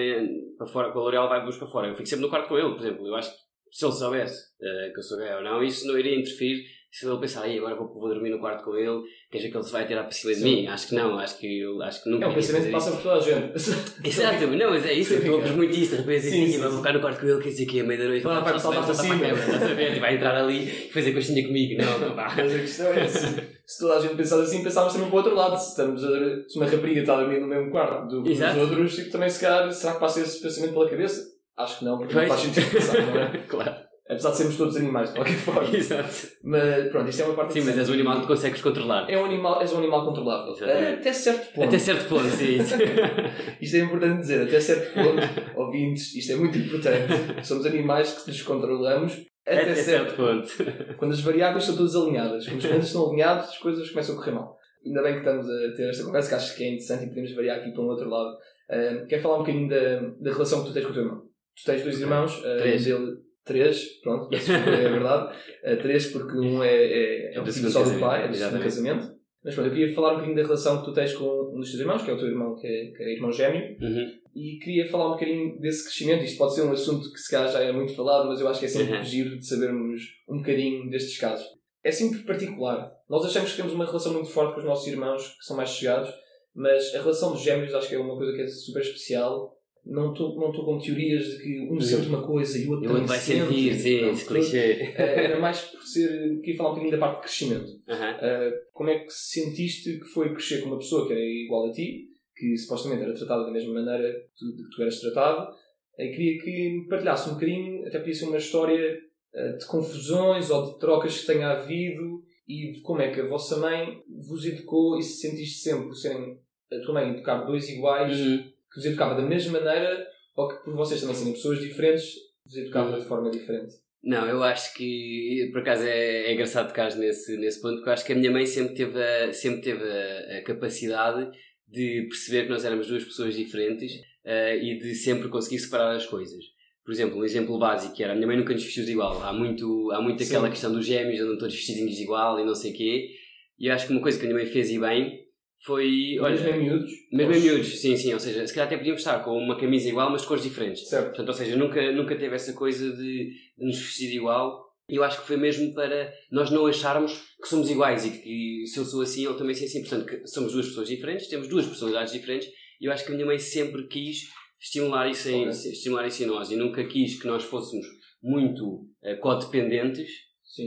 para 0.58 0.66
fora 0.66 0.90
com 0.90 0.98
a 0.98 1.02
L'Oréal 1.02 1.28
vai-vos 1.28 1.56
para 1.56 1.68
fora, 1.68 1.86
eu 1.86 1.94
fico 1.94 2.08
sempre 2.08 2.24
no 2.24 2.28
quarto 2.30 2.48
com 2.48 2.58
ele, 2.58 2.70
por 2.74 2.80
exemplo, 2.80 3.06
eu 3.06 3.14
acho 3.14 3.30
que 3.30 3.36
se 3.70 3.84
ele 3.86 3.92
soubesse 3.92 4.42
eh, 4.60 4.90
que 4.92 4.98
eu 4.98 5.02
sou 5.04 5.18
gay 5.18 5.32
ou 5.34 5.42
não, 5.44 5.62
isso 5.62 5.86
não 5.86 5.96
iria 5.96 6.16
interferir 6.18 6.64
se 6.90 7.06
ele 7.06 7.18
pensar, 7.18 7.42
aí 7.42 7.58
agora 7.58 7.76
vou, 7.76 7.86
vou 7.92 8.08
dormir 8.08 8.30
no 8.30 8.40
quarto 8.40 8.64
com 8.64 8.74
ele, 8.74 9.02
quer 9.30 9.36
dizer 9.38 9.50
que 9.50 9.56
ele 9.58 9.62
se 9.64 9.72
vai 9.72 9.86
tirar 9.86 10.02
para 10.04 10.10
cima 10.10 10.34
de 10.34 10.42
mim? 10.42 10.66
Acho 10.66 10.88
que 10.88 10.94
não, 10.94 11.18
acho 11.18 11.38
que, 11.38 11.60
eu- 11.60 11.82
acho 11.82 12.02
que 12.02 12.08
nunca 12.10 12.24
É 12.24 12.28
um 12.28 12.34
pensamento 12.34 12.64
que 12.64 12.72
passa 12.72 12.90
por 12.92 13.02
toda 13.02 13.16
a 13.16 13.20
gente. 13.20 13.52
Exato, 14.08 14.46
não, 14.46 14.70
mas 14.70 14.86
é 14.86 14.92
isso, 14.94 15.20
tu 15.20 15.32
ouves 15.32 15.50
muito 15.52 15.76
isso, 15.78 15.90
de 15.92 15.96
repente 15.98 16.22
Sim, 16.22 16.42
assim, 16.44 16.52
sim, 16.52 16.58
vou 16.62 16.78
ficar 16.78 16.94
no 16.94 17.00
quarto 17.00 17.20
com 17.20 17.26
ele, 17.28 17.42
quer 17.42 17.50
dizer 17.50 17.66
que 17.66 17.80
é 17.80 17.82
meia-noite, 17.82 18.24
Vai- 18.24 18.58
saltar 18.58 18.82
para 18.84 18.90
a 18.90 18.94
estás 18.94 19.62
a 19.70 19.74
ver? 19.74 20.00
Vai 20.00 20.14
entrar 20.16 20.34
ali 20.34 20.64
e 20.64 20.90
fazer 20.90 21.12
coxinha 21.12 21.46
comigo, 21.46 21.80
não, 21.80 21.98
não 22.00 22.14
vá. 22.16 22.34
Mas 22.34 22.52
a 22.56 22.58
questão 22.58 22.92
é 22.94 23.06
se, 23.06 23.36
se 23.68 23.80
toda 23.80 23.98
a 23.98 24.00
gente 24.00 24.14
pensasse 24.14 24.42
assim, 24.44 24.64
pensávamos 24.64 24.94
também 24.94 25.10
para 25.10 25.14
o 25.14 25.18
outro 25.18 25.34
lado. 25.34 25.58
Se, 25.58 25.68
estamos 25.68 26.02
a, 26.02 26.08
se 26.48 26.56
uma 26.56 26.64
rapariga 26.66 27.00
está 27.00 27.14
a 27.14 27.20
dormir 27.20 27.38
no 27.38 27.46
mesmo 27.46 27.70
quarto 27.70 28.08
do 28.08 28.22
que 28.22 28.32
os 28.32 28.38
Exato. 28.38 28.60
outros, 28.60 28.96
tipo, 28.96 29.10
também 29.10 29.28
se 29.28 29.40
calhar, 29.40 29.70
será 29.70 29.92
que 29.92 30.00
passa 30.00 30.20
esse 30.20 30.40
pensamento 30.40 30.72
pela 30.72 30.88
cabeça? 30.88 31.22
Acho 31.54 31.78
que 31.80 31.84
não, 31.84 31.98
porque 31.98 32.14
não 32.14 32.20
Pois. 32.20 32.28
faz 32.28 32.40
sentido 32.40 32.70
pensar, 32.70 33.02
não 33.02 33.20
é? 33.20 33.38
Claro, 33.46 33.74
Apesar 34.08 34.30
de 34.30 34.36
sermos 34.38 34.56
todos 34.56 34.74
animais, 34.76 35.10
de 35.10 35.16
qualquer 35.16 35.36
forma. 35.36 35.68
exato. 35.76 36.28
Mas 36.42 36.88
pronto, 36.90 37.10
isto 37.10 37.20
é 37.20 37.24
uma 37.26 37.34
parte 37.34 37.52
Sim, 37.52 37.60
mas 37.60 37.76
és 37.76 37.90
um 37.90 37.92
animal 37.92 38.20
que 38.22 38.26
consegues 38.26 38.62
controlar. 38.62 39.10
É 39.10 39.18
um 39.18 39.26
animal, 39.26 39.60
és 39.60 39.70
um 39.70 39.78
animal 39.78 40.06
controlável. 40.06 40.54
Exatamente. 40.54 41.00
Até 41.00 41.12
certo 41.12 41.52
ponto. 41.52 41.68
Até 41.68 41.78
certo 41.78 42.08
ponto, 42.08 42.30
sim. 42.30 42.56
isso. 42.56 42.74
Isto 43.60 43.76
é 43.76 43.80
importante 43.80 44.20
dizer, 44.20 44.48
até 44.48 44.58
certo 44.58 44.94
ponto, 44.94 45.60
ouvintes, 45.60 46.14
isto 46.14 46.32
é 46.32 46.36
muito 46.36 46.56
importante. 46.56 47.46
Somos 47.46 47.66
animais 47.66 48.12
que 48.12 48.28
nos 48.30 48.40
controlamos 48.40 49.12
até, 49.52 49.72
Até 49.72 49.74
certo 49.74 50.16
ponto. 50.16 50.48
Quando 50.96 51.12
as 51.12 51.20
variáveis 51.20 51.64
estão 51.64 51.76
todas 51.76 51.96
alinhadas, 51.96 52.46
quando 52.46 52.58
os 52.58 52.64
planetas 52.66 52.86
estão 52.88 53.08
alinhados, 53.08 53.48
as 53.48 53.58
coisas 53.58 53.90
começam 53.90 54.14
a 54.14 54.18
correr 54.18 54.32
mal. 54.32 54.56
Ainda 54.84 55.02
bem 55.02 55.12
que 55.14 55.18
estamos 55.18 55.48
a 55.48 55.72
ter 55.76 55.88
esta 55.88 56.04
conversa, 56.04 56.28
que 56.28 56.34
acho 56.34 56.56
que 56.56 56.64
é 56.64 56.68
interessante 56.68 57.04
e 57.04 57.08
podemos 57.08 57.32
variar 57.34 57.58
aqui 57.58 57.72
para 57.72 57.82
um 57.82 57.86
outro 57.88 58.08
lado. 58.08 58.36
Uh, 58.70 59.06
quero 59.06 59.22
falar 59.22 59.36
um 59.36 59.38
bocadinho 59.40 59.68
da, 59.68 60.00
da 60.20 60.32
relação 60.32 60.62
que 60.62 60.68
tu 60.68 60.74
tens 60.74 60.84
com 60.84 60.90
o 60.90 60.94
teu 60.94 61.02
irmão. 61.02 61.22
Tu 61.56 61.64
tens 61.66 61.82
dois 61.82 62.00
irmãos, 62.00 62.38
uh, 62.38 62.56
Três. 62.58 62.82
um 62.82 62.84
dele, 62.84 63.16
três, 63.44 63.84
pronto, 64.02 64.34
é 64.34 64.38
verdade. 64.90 65.36
Uh, 65.64 65.76
três, 65.82 66.06
porque 66.12 66.38
um 66.38 66.62
é, 66.62 66.74
é, 66.74 67.34
é 67.34 67.40
o 67.40 67.44
do 67.44 67.52
filho 67.52 67.70
só 67.70 67.82
do 67.82 67.98
pai, 67.98 68.24
é 68.24 68.28
do 68.28 68.36
segundo 68.36 68.62
casamento. 68.62 69.18
Mas 69.44 69.54
pronto, 69.54 69.68
eu 69.68 69.72
queria 69.74 69.94
falar 69.94 70.10
um 70.10 70.14
bocadinho 70.14 70.36
da 70.36 70.42
relação 70.42 70.78
que 70.80 70.84
tu 70.84 70.92
tens 70.92 71.14
com 71.14 71.24
um 71.54 71.60
dos 71.60 71.70
teus 71.70 71.80
irmãos, 71.80 72.02
que 72.02 72.10
é 72.10 72.14
o 72.14 72.18
teu 72.18 72.28
irmão, 72.28 72.54
que 72.54 72.66
é, 72.66 72.90
que 72.96 73.02
é 73.02 73.14
irmão 73.14 73.32
gêmeo 73.32 73.76
Uhum. 73.80 74.12
E 74.38 74.58
queria 74.58 74.88
falar 74.88 75.08
um 75.08 75.12
bocadinho 75.12 75.58
desse 75.60 75.84
crescimento. 75.84 76.24
Isto 76.24 76.38
pode 76.38 76.54
ser 76.54 76.62
um 76.62 76.72
assunto 76.72 77.12
que 77.12 77.18
se 77.18 77.30
calhar 77.30 77.50
já 77.52 77.60
é 77.60 77.72
muito 77.72 77.94
falado, 77.94 78.28
mas 78.28 78.40
eu 78.40 78.48
acho 78.48 78.60
que 78.60 78.66
é 78.66 78.68
sempre 78.68 78.96
Uhum. 78.96 79.02
giro 79.02 79.38
de 79.38 79.46
sabermos 79.46 80.02
um 80.28 80.36
bocadinho 80.38 80.88
destes 80.90 81.18
casos. 81.18 81.46
É 81.82 81.90
sempre 81.90 82.20
particular. 82.20 82.90
Nós 83.08 83.24
achamos 83.24 83.50
que 83.50 83.56
temos 83.56 83.72
uma 83.72 83.86
relação 83.86 84.12
muito 84.12 84.28
forte 84.28 84.54
com 84.54 84.60
os 84.60 84.66
nossos 84.66 84.86
irmãos, 84.86 85.26
que 85.38 85.44
são 85.44 85.56
mais 85.56 85.70
chegados, 85.70 86.10
mas 86.54 86.94
a 86.94 86.98
relação 87.00 87.32
dos 87.32 87.42
gêmeos 87.42 87.74
acho 87.74 87.88
que 87.88 87.94
é 87.94 87.98
uma 87.98 88.16
coisa 88.16 88.32
que 88.32 88.42
é 88.42 88.46
super 88.46 88.82
especial. 88.82 89.56
Não 89.86 90.12
estou 90.12 90.34
não 90.38 90.52
com 90.52 90.78
teorias 90.78 91.24
de 91.24 91.38
que 91.42 91.60
um 91.70 91.80
sente 91.80 92.08
uma 92.08 92.20
coisa 92.26 92.58
e 92.58 92.66
o 92.66 92.72
outro 92.72 92.90
o 92.90 92.92
outro 92.92 93.06
vai 93.06 93.18
sentir, 93.18 93.74
sim, 93.74 94.02
Não, 94.02 94.10
esse 94.10 94.26
clichê. 94.26 94.58
Eh, 94.58 95.24
Era 95.24 95.40
mais 95.40 95.62
por 95.62 95.80
ser. 95.82 96.40
Queria 96.40 96.56
falar 96.58 96.70
um 96.70 96.74
bocadinho 96.74 96.92
da 96.92 96.98
parte 97.06 97.14
de 97.16 97.22
crescimento. 97.22 97.70
Uh, 97.88 98.52
como 98.74 98.90
é 98.90 98.98
que 98.98 99.10
sentiste 99.10 99.98
que 99.98 100.04
foi 100.08 100.30
crescer 100.34 100.60
com 100.60 100.68
uma 100.68 100.78
pessoa 100.78 101.06
que 101.06 101.12
era 101.14 101.22
igual 101.22 101.68
a 101.70 101.72
ti, 101.72 102.08
que 102.38 102.56
supostamente 102.56 103.02
era 103.02 103.14
tratada 103.14 103.44
da 103.44 103.50
mesma 103.50 103.74
maneira 103.74 104.12
que 104.12 104.28
tu, 104.38 104.56
de 104.56 104.62
que 104.64 104.76
tu 104.76 104.82
eras 104.82 105.00
tratado? 105.00 105.54
E 105.98 106.10
queria 106.10 106.40
que 106.40 106.70
me 106.80 106.88
partilhasse 106.88 107.28
um 107.28 107.34
bocadinho, 107.34 107.86
até 107.86 107.98
podia 107.98 108.14
ser 108.14 108.26
uma 108.26 108.38
história 108.38 108.98
uh, 109.34 109.58
de 109.58 109.66
confusões 109.66 110.48
ou 110.50 110.72
de 110.72 110.78
trocas 110.78 111.20
que 111.20 111.26
tenha 111.26 111.50
havido 111.50 112.22
e 112.46 112.72
de 112.72 112.80
como 112.80 113.02
é 113.02 113.10
que 113.10 113.20
a 113.20 113.26
vossa 113.26 113.56
mãe 113.56 114.00
vos 114.26 114.44
educou 114.44 114.96
e 114.96 115.02
se 115.02 115.28
sentiste 115.28 115.58
sempre 115.58 115.88
por 115.88 115.94
serem 115.94 116.38
a 116.72 116.80
tua 116.80 116.94
mãe 116.94 117.10
educar 117.10 117.44
dois 117.44 117.68
iguais, 117.68 118.18
Uhum. 118.18 118.38
que 118.38 118.76
vos 118.76 118.84
educava 118.84 119.20
da 119.20 119.26
mesma 119.26 119.58
maneira 119.60 120.06
ou 120.36 120.48
que 120.48 120.62
por 120.64 120.74
vocês 120.76 121.00
também 121.00 121.16
serem 121.16 121.32
pessoas 121.32 121.58
diferentes, 121.58 122.14
vos 122.44 122.56
educava 122.56 122.98
de 122.98 123.04
forma 123.04 123.30
diferente. 123.30 123.74
Não, 124.02 124.28
eu 124.28 124.42
acho 124.44 124.72
que, 124.74 125.48
por 125.52 125.60
acaso, 125.60 125.82
é, 125.82 126.26
é 126.26 126.32
engraçado 126.32 126.68
tocar 126.68 126.94
nesse, 126.94 127.36
nesse 127.36 127.60
ponto, 127.60 127.74
porque 127.76 127.88
eu 127.88 127.92
acho 127.92 128.06
que 128.06 128.12
a 128.12 128.16
minha 128.16 128.30
mãe 128.30 128.46
sempre 128.46 128.74
teve 128.74 129.02
a, 129.02 129.32
sempre 129.32 129.60
teve 129.60 129.82
a, 129.82 130.38
a 130.38 130.42
capacidade 130.44 131.30
de 131.68 132.06
perceber 132.08 132.44
que 132.44 132.50
nós 132.50 132.64
éramos 132.64 132.88
duas 132.88 133.04
pessoas 133.04 133.36
diferentes 133.36 133.92
eh, 134.24 134.56
e 134.62 134.78
de 134.78 134.94
sempre 134.94 135.28
conseguir 135.28 135.58
separar 135.58 135.94
as 135.94 136.06
coisas. 136.06 136.42
Por 136.84 136.92
exemplo, 136.92 137.18
um 137.18 137.24
exemplo 137.24 137.58
básico 137.58 137.94
que 137.94 138.02
era 138.02 138.14
a 138.14 138.16
minha 138.16 138.26
mãe 138.26 138.36
nunca 138.36 138.54
nos 138.54 138.64
vestiu 138.64 138.84
de 138.84 138.92
igual. 138.92 139.22
Há 139.22 139.32
muito, 139.32 139.90
há 139.92 140.00
muito 140.00 140.22
Sim. 140.22 140.30
aquela 140.30 140.48
questão 140.48 140.72
dos 140.72 140.86
gêmeos, 140.86 141.20
andam 141.20 141.36
todos 141.36 141.54
vestidinhos 141.54 141.94
de 141.94 142.02
igual 142.02 142.40
e 142.40 142.44
não 142.44 142.54
sei 142.54 142.72
o 142.72 142.74
quê. 142.74 143.10
E 143.58 143.66
eu 143.66 143.74
acho 143.74 143.86
que 143.86 143.92
uma 143.92 144.00
coisa 144.00 144.18
que 144.18 144.24
a 144.24 144.28
minha 144.28 144.42
mãe 144.42 144.50
fez 144.50 144.70
e 144.70 144.78
bem 144.78 145.28
foi. 145.64 146.18
Olha, 146.20 146.40
mesmo 146.40 146.48
em 146.48 146.62
miúdos? 146.64 146.90
mesmo 147.12 147.34
em 147.34 147.40
miúdos, 147.40 147.80
sim, 147.80 147.96
sim. 147.96 148.14
Ou 148.14 148.20
seja, 148.20 148.46
se 148.46 148.54
calhar 148.54 148.66
até 148.66 148.76
podíamos 148.76 149.00
estar 149.00 149.18
com 149.20 149.36
uma 149.36 149.58
camisa 149.58 149.88
igual, 149.88 150.10
mas 150.10 150.22
de 150.22 150.28
cores 150.28 150.42
diferentes. 150.42 150.88
Certo. 150.88 151.08
Portanto, 151.08 151.28
ou 151.28 151.34
seja, 151.34 151.56
nunca, 151.56 151.92
nunca 151.92 152.16
teve 152.16 152.34
essa 152.34 152.52
coisa 152.54 152.90
de, 152.90 153.32
de 153.58 153.66
nos 153.66 153.78
vestir 153.78 154.14
igual. 154.14 154.67
Eu 154.88 155.04
acho 155.04 155.20
que 155.20 155.26
foi 155.26 155.36
mesmo 155.36 155.74
para 155.74 156.12
nós 156.30 156.50
não 156.50 156.66
acharmos 156.66 157.12
que 157.42 157.48
somos 157.48 157.68
iguais 157.68 158.06
e 158.06 158.10
que 158.10 158.66
se 158.66 158.78
eu 158.78 158.84
sou 158.84 159.02
assim, 159.02 159.26
ele 159.26 159.36
também 159.36 159.54
é 159.54 159.64
assim. 159.64 159.80
Portanto, 159.80 160.06
que 160.06 160.26
somos 160.26 160.52
duas 160.52 160.66
pessoas 160.66 160.88
diferentes, 160.88 161.28
temos 161.28 161.46
duas 161.48 161.66
personalidades 161.66 162.12
diferentes 162.12 162.48
e 162.80 162.86
eu 162.86 162.92
acho 162.92 163.04
que 163.04 163.10
a 163.12 163.14
minha 163.14 163.26
mãe 163.26 163.38
sempre 163.38 163.86
quis 163.86 164.22
estimular 164.60 165.08
isso 165.08 165.28
em, 165.28 165.48
Ok. 165.48 165.50
estimular 165.72 166.06
isso 166.06 166.22
em 166.22 166.26
nós 166.26 166.50
e 166.50 166.56
nunca 166.56 166.84
quis 166.86 167.20
que 167.20 167.26
nós 167.26 167.44
fôssemos 167.44 167.86
muito 168.22 168.88
eh, 169.02 169.14
codependentes, 169.16 170.10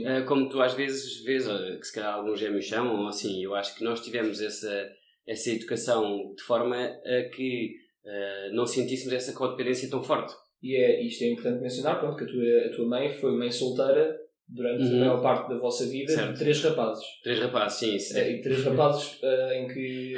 eh, 0.06 0.22
como 0.22 0.48
tu 0.48 0.62
às 0.62 0.72
vezes 0.74 1.22
vês, 1.24 1.46
eh, 1.46 1.76
que 1.78 1.86
se 1.86 1.92
calhar 1.94 2.14
alguns 2.14 2.38
gêmeos 2.38 2.64
chamam, 2.64 3.06
assim. 3.08 3.42
Eu 3.42 3.54
acho 3.54 3.74
que 3.76 3.84
nós 3.84 4.00
tivemos 4.00 4.40
essa, 4.40 4.88
essa 5.26 5.50
educação 5.50 6.32
de 6.34 6.42
forma 6.44 6.76
a 6.76 7.28
que 7.34 7.74
eh, 8.04 8.50
não 8.52 8.66
sentíssemos 8.66 9.12
essa 9.12 9.32
codependência 9.32 9.90
tão 9.90 10.02
forte. 10.02 10.32
E 10.62 10.76
é, 10.76 11.02
isto 11.02 11.24
é 11.24 11.28
importante 11.30 11.60
mencionar, 11.60 11.98
pronto, 11.98 12.16
que 12.16 12.24
a 12.24 12.26
tua, 12.26 12.66
a 12.66 12.76
tua 12.76 12.86
mãe 12.86 13.10
foi 13.10 13.32
mãe 13.36 13.50
solteira 13.50 14.16
durante 14.48 14.82
Uhum. 14.84 14.96
a 14.96 15.00
maior 15.00 15.22
parte 15.22 15.48
da 15.48 15.58
vossa 15.58 15.86
vida 15.86 16.12
Certo. 16.12 16.32
de 16.34 16.38
três 16.38 16.62
rapazes. 16.62 17.04
Três 17.22 17.38
rapazes, 17.40 17.78
sim. 17.78 17.98
sim. 17.98 18.18
É, 18.18 18.32
e 18.32 18.40
três 18.42 18.62
rapazes 18.64 19.18
eh, 19.22 19.60
em 19.62 19.68
que, 19.68 20.14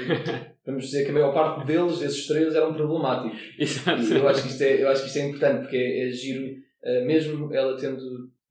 vamos 0.66 0.84
dizer 0.86 1.04
que 1.04 1.10
a 1.10 1.14
maior 1.14 1.32
parte 1.32 1.66
deles, 1.66 2.00
esses 2.02 2.26
três, 2.26 2.54
eram 2.54 2.74
problemáticos. 2.74 3.40
Exato. 3.58 4.02
E 4.02 4.16
eu 4.16 4.28
acho 4.28 4.42
que 4.42 4.48
isto 4.48 4.62
é, 4.62 4.82
eu 4.82 4.88
acho 4.88 5.02
que 5.02 5.06
isto 5.08 5.18
é 5.18 5.28
importante, 5.28 5.60
porque 5.62 5.76
é, 5.76 6.06
é 6.08 6.10
giro, 6.10 6.56
eh, 6.82 7.04
mesmo 7.04 7.54
ela 7.54 7.76
tendo 7.78 8.00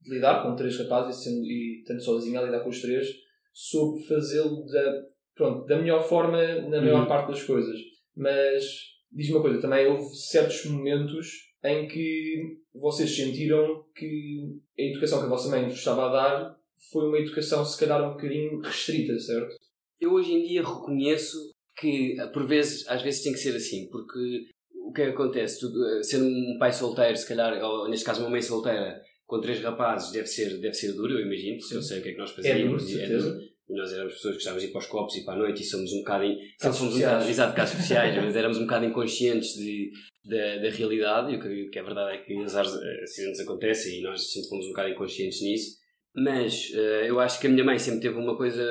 de 0.02 0.10
lidar 0.16 0.42
com 0.44 0.56
três 0.56 0.78
rapazes 0.80 1.20
e, 1.20 1.24
sendo, 1.26 1.46
e 1.46 1.80
estando 1.82 2.02
sozinha 2.02 2.40
a 2.40 2.44
lidar 2.44 2.60
com 2.62 2.70
os 2.70 2.82
três, 2.82 3.08
soube 3.54 4.04
fazê-lo 4.08 4.66
da, 4.66 5.02
pronto, 5.36 5.66
da 5.66 5.78
melhor 5.78 6.02
forma 6.08 6.42
na 6.70 6.82
maior 6.82 7.02
Uhum. 7.02 7.08
parte 7.08 7.28
das 7.30 7.44
coisas. 7.44 7.78
Mas, 8.16 8.64
diz-me 9.12 9.36
uma 9.36 9.42
coisa, 9.42 9.60
também 9.62 9.86
houve 9.88 10.04
certos 10.16 10.66
momentos 10.66 11.52
em 11.64 11.88
que 11.88 12.58
vocês 12.74 13.16
sentiram 13.16 13.86
que 13.96 14.58
a 14.78 14.82
educação 14.82 15.20
que 15.20 15.26
a 15.26 15.30
vossa 15.30 15.50
mãe 15.50 15.64
vos 15.68 15.78
estava 15.78 16.08
a 16.08 16.12
dar 16.12 16.60
foi 16.92 17.08
uma 17.08 17.20
educação, 17.20 17.64
se 17.66 17.80
calhar, 17.80 18.04
um 18.04 18.12
bocadinho 18.14 18.60
restrita, 18.60 19.18
certo? 19.20 19.56
Eu 20.02 20.12
hoje 20.14 20.34
em 20.34 20.44
dia 20.46 20.62
reconheço 20.62 21.38
que, 21.78 22.16
por 22.34 22.46
vezes, 22.46 22.86
às 22.90 23.02
vezes 23.02 23.24
tem 23.24 23.32
que 23.34 23.40
ser 23.40 23.56
assim, 23.56 23.88
porque 23.90 24.48
o 24.86 24.92
que 24.92 25.02
é 25.02 25.06
que 25.06 25.12
acontece? 25.12 25.60
Tu, 25.62 25.68
eh, 25.86 26.04
sendo 26.04 26.26
um 26.26 26.58
pai 26.60 26.74
solteiro, 26.74 27.16
se 27.16 27.28
calhar, 27.28 27.64
ou 27.64 27.88
neste 27.90 28.06
caso 28.06 28.22
uma 28.22 28.30
mãe 28.30 28.42
solteira, 28.42 29.02
com 29.26 29.40
três 29.40 29.60
rapazes, 29.62 30.12
deve 30.12 30.28
ser, 30.28 30.60
deve 30.60 30.74
ser 30.74 30.92
duro, 30.94 31.14
eu 31.18 31.26
imagino, 31.26 31.58
porque 31.58 31.76
eu 31.76 31.82
sei 31.82 32.00
o 32.00 32.04
que 32.04 32.10
é 32.10 32.12
que 32.12 32.18
nós 32.18 32.32
É 32.32 32.36
fazíamos. 32.36 32.84
duro, 32.86 32.96
é 32.96 33.00
certeza. 33.08 33.32
duro. 33.32 33.53
E 33.70 33.74
nós 33.74 33.94
éramos 33.94 34.14
pessoas 34.16 34.34
que 34.34 34.38
gostávamos 34.40 34.64
de 34.64 34.70
ir 34.70 34.72
para 34.74 34.82
os 34.82 34.88
copos 34.88 35.16
e 35.16 35.24
para 35.24 35.34
a 35.36 35.38
noite 35.38 35.62
e 35.62 35.66
somos 35.66 35.92
um 35.94 36.00
bocado, 36.00 36.24
in- 36.26 36.38
Casos 36.60 36.80
fomos 36.80 36.96
um 36.96 37.00
bocado, 37.00 37.30
exato, 37.30 37.56
casos 37.56 37.76
especiais, 37.76 38.16
mas 38.24 38.36
éramos 38.36 38.58
um 38.58 38.62
bocado 38.64 38.86
inconscientes 38.86 39.54
de, 39.56 39.92
da, 40.26 40.58
da 40.58 40.70
realidade, 40.70 41.34
e 41.34 41.38
o 41.38 41.40
que, 41.42 41.70
que 41.70 41.80
é 41.80 41.84
verdade 41.84 42.18
é 42.18 42.22
que 42.22 42.36
os 42.38 42.56
acidentes 42.56 43.40
acontecem 43.40 44.00
e 44.00 44.02
nós 44.04 44.32
sempre 44.32 44.50
fomos 44.50 44.66
um 44.66 44.70
bocado 44.70 44.90
inconscientes 44.90 45.42
nisso. 45.42 45.78
Mas 46.16 46.70
uh, 46.76 47.06
eu 47.08 47.20
acho 47.20 47.40
que 47.40 47.48
a 47.48 47.50
minha 47.50 47.64
mãe 47.64 47.80
sempre 47.80 48.02
teve 48.02 48.18
uma 48.20 48.38
coisa, 48.38 48.64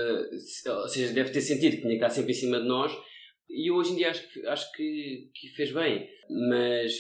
ou 0.81 0.89
seja, 0.89 1.13
deve 1.13 1.31
ter 1.31 1.41
sentido 1.41 1.73
que 1.73 1.79
tinha 1.83 1.89
que 1.89 1.95
estar 1.97 2.11
sempre 2.11 2.31
em 2.33 2.37
cima 2.37 2.61
de 2.61 2.69
nós, 2.69 2.93
e 3.49 3.71
hoje 3.71 3.93
em 3.93 3.97
dia 3.97 4.11
acho, 4.11 4.25
acho 4.47 4.73
que, 4.73 5.31
que 5.35 5.49
fez 5.49 5.73
bem. 5.73 6.09
Mas, 6.31 6.95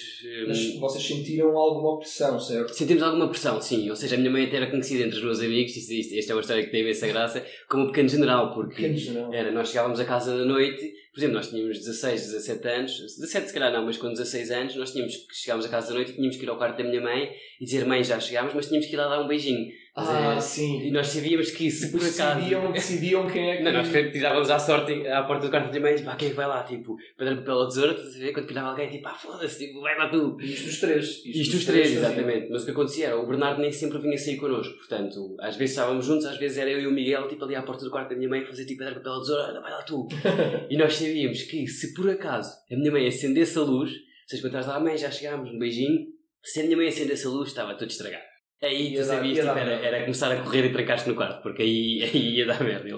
mas 0.47 0.74
vocês 0.74 1.07
sentiram 1.07 1.57
alguma 1.57 1.99
pressão, 1.99 2.38
certo? 2.38 2.74
Sentimos 2.74 3.03
alguma 3.03 3.28
pressão, 3.28 3.61
sim. 3.62 3.88
Ou 3.88 3.97
seja, 3.97 4.14
a 4.14 4.18
minha 4.18 4.30
mãe 4.30 4.45
até 4.45 4.57
era 4.57 4.70
conhecida 4.70 5.05
entre 5.05 5.16
os 5.16 5.24
meus 5.24 5.40
amigos, 5.40 5.74
isto, 5.74 5.90
isto, 5.90 6.14
esta 6.14 6.32
é 6.32 6.34
uma 6.34 6.40
história 6.43 6.62
que 6.62 6.70
tem 6.70 6.82
imensa 6.82 7.07
graça, 7.07 7.47
como 7.66 7.84
um 7.84 7.86
pequeno 7.86 8.11
general, 8.11 8.53
porque 8.53 8.74
pequeno 8.74 8.97
general. 8.97 9.32
Era, 9.32 9.51
nós 9.51 9.68
chegávamos 9.68 9.99
a 10.01 10.05
casa 10.05 10.36
da 10.36 10.45
noite, 10.45 10.93
por 11.12 11.20
exemplo, 11.20 11.36
nós 11.36 11.49
tínhamos 11.49 11.78
16, 11.78 12.20
17 12.20 12.68
anos, 12.68 12.93
17 13.18 13.47
se 13.47 13.55
calhar 13.55 13.72
não, 13.72 13.86
mas 13.86 13.97
com 13.97 14.09
16 14.09 14.51
anos, 14.51 14.76
nós 14.76 14.93
tínhamos 14.93 15.16
que 15.16 15.34
chegávamos 15.34 15.66
a 15.66 15.70
casa 15.70 15.88
da 15.88 15.95
noite 15.95 16.12
e 16.12 16.14
tínhamos 16.14 16.36
que 16.36 16.43
ir 16.43 16.49
ao 16.51 16.59
quarto 16.59 16.76
da 16.76 16.84
minha 16.84 17.01
mãe 17.01 17.30
e 17.61 17.64
dizer, 17.64 17.86
mãe, 17.86 18.05
já 18.05 18.20
chegámos, 18.20 18.53
mas 18.53 18.66
tínhamos 18.66 18.86
que 18.86 18.95
ir 18.95 18.97
lá 18.97 19.09
dar 19.09 19.22
um 19.22 19.28
beijinho. 19.28 19.70
Ah, 19.95 20.40
sim. 20.40 20.86
E 20.86 20.90
nós 20.90 21.09
sabíamos 21.09 21.51
que 21.51 21.70
se 21.70 21.93
por 21.93 22.01
acaso. 22.01 22.36
Decidiam, 22.36 22.72
decidiam 22.72 23.26
quem 23.30 23.51
é 23.51 23.57
que. 23.59 23.62
Não, 23.62 23.72
nós 23.72 23.90
tirávamos 23.90 24.49
à 24.49 24.59
sorte 24.59 25.07
à 25.07 25.22
porta 25.24 25.47
do 25.47 25.51
quarto 25.51 25.70
da 25.70 25.80
mãe, 25.80 25.95
tipo, 25.95 26.09
ah, 26.09 26.16
quem 26.16 26.28
é 26.28 26.30
que 26.30 26.36
vai 26.36 26.47
lá? 26.47 26.62
Tipo, 26.62 26.97
pedra, 27.16 27.36
papel 27.36 27.55
ou 27.57 27.68
tesoura, 27.68 27.93
estás 27.93 28.16
a 28.16 28.18
ver? 28.18 28.32
Quando 28.32 28.47
pilhava 28.47 28.68
alguém, 28.70 28.88
tipo, 28.88 29.07
ah, 29.07 29.14
foda-se, 29.14 29.66
tipo, 29.66 29.82
vai 29.82 29.99
lá 29.99 30.09
tu. 30.09 30.38
Isto 30.40 30.68
os 30.70 30.80
três. 30.80 31.05
Isto, 31.05 31.28
Isto 31.28 31.57
os 31.59 31.64
três, 31.66 31.88
três 31.88 31.99
exatamente. 31.99 32.49
Mas 32.51 32.62
o 32.62 32.64
que 32.64 32.70
acontecia 32.70 33.07
era, 33.09 33.20
o 33.20 33.26
Bernardo 33.26 33.61
nem 33.61 33.70
sempre 33.70 33.99
vinha 33.99 34.16
sair 34.16 34.38
connosco, 34.38 34.74
portanto, 34.78 35.36
às 35.40 35.57
vezes 35.57 35.76
estávamos 35.76 36.07
juntos, 36.07 36.24
às 36.24 36.38
vezes 36.38 36.57
era 36.57 36.70
eu 36.70 36.80
e 36.80 36.86
o 36.86 36.90
Miguel, 36.90 37.28
tipo, 37.28 37.45
ali 37.45 37.55
à 37.55 37.62
porta 37.62 37.84
do 37.84 37.90
quarto 37.90 38.09
da 38.09 38.16
minha 38.16 38.30
mãe, 38.30 38.47
fazer 38.47 38.64
tipo, 38.64 38.78
pedra, 38.78 38.95
papel 38.95 39.12
ou 39.12 39.20
tesoura, 39.20 39.61
vai 39.61 39.72
lá 39.72 39.82
tu. 39.82 40.09
e 40.70 40.76
nós 40.78 40.95
sabíamos 40.95 41.43
que 41.43 41.66
se 41.66 41.93
por 41.93 42.09
acaso 42.09 42.51
a 42.70 42.76
minha 42.76 42.90
mãe 42.90 43.07
acendesse 43.07 43.59
a 43.59 43.62
luz, 43.62 43.90
vocês 44.26 44.40
quando 44.40 44.55
estás 44.55 44.66
lá, 44.68 44.80
mãe, 44.80 44.97
já 44.97 45.11
chegámos, 45.11 45.51
um 45.51 45.59
beijinho, 45.59 46.07
se 46.43 46.61
a 46.61 46.64
minha 46.64 46.78
mãe 46.78 46.88
acendesse 46.88 47.26
a 47.26 47.30
luz, 47.30 47.51
estava 47.51 47.74
tudo 47.74 47.90
estragado. 47.90 48.32
Aí 48.62 48.94
tu 48.94 49.02
sabias, 49.02 49.44
tipo, 49.44 49.58
era, 49.58 49.72
era 49.72 50.00
começar 50.02 50.30
a 50.30 50.40
correr 50.40 50.66
e 50.66 50.72
trancar-te 50.72 51.08
no 51.08 51.16
quarto, 51.16 51.42
porque 51.42 51.62
aí, 51.62 52.02
aí 52.14 52.36
ia 52.36 52.46
dar 52.46 52.62
merda. 52.62 52.88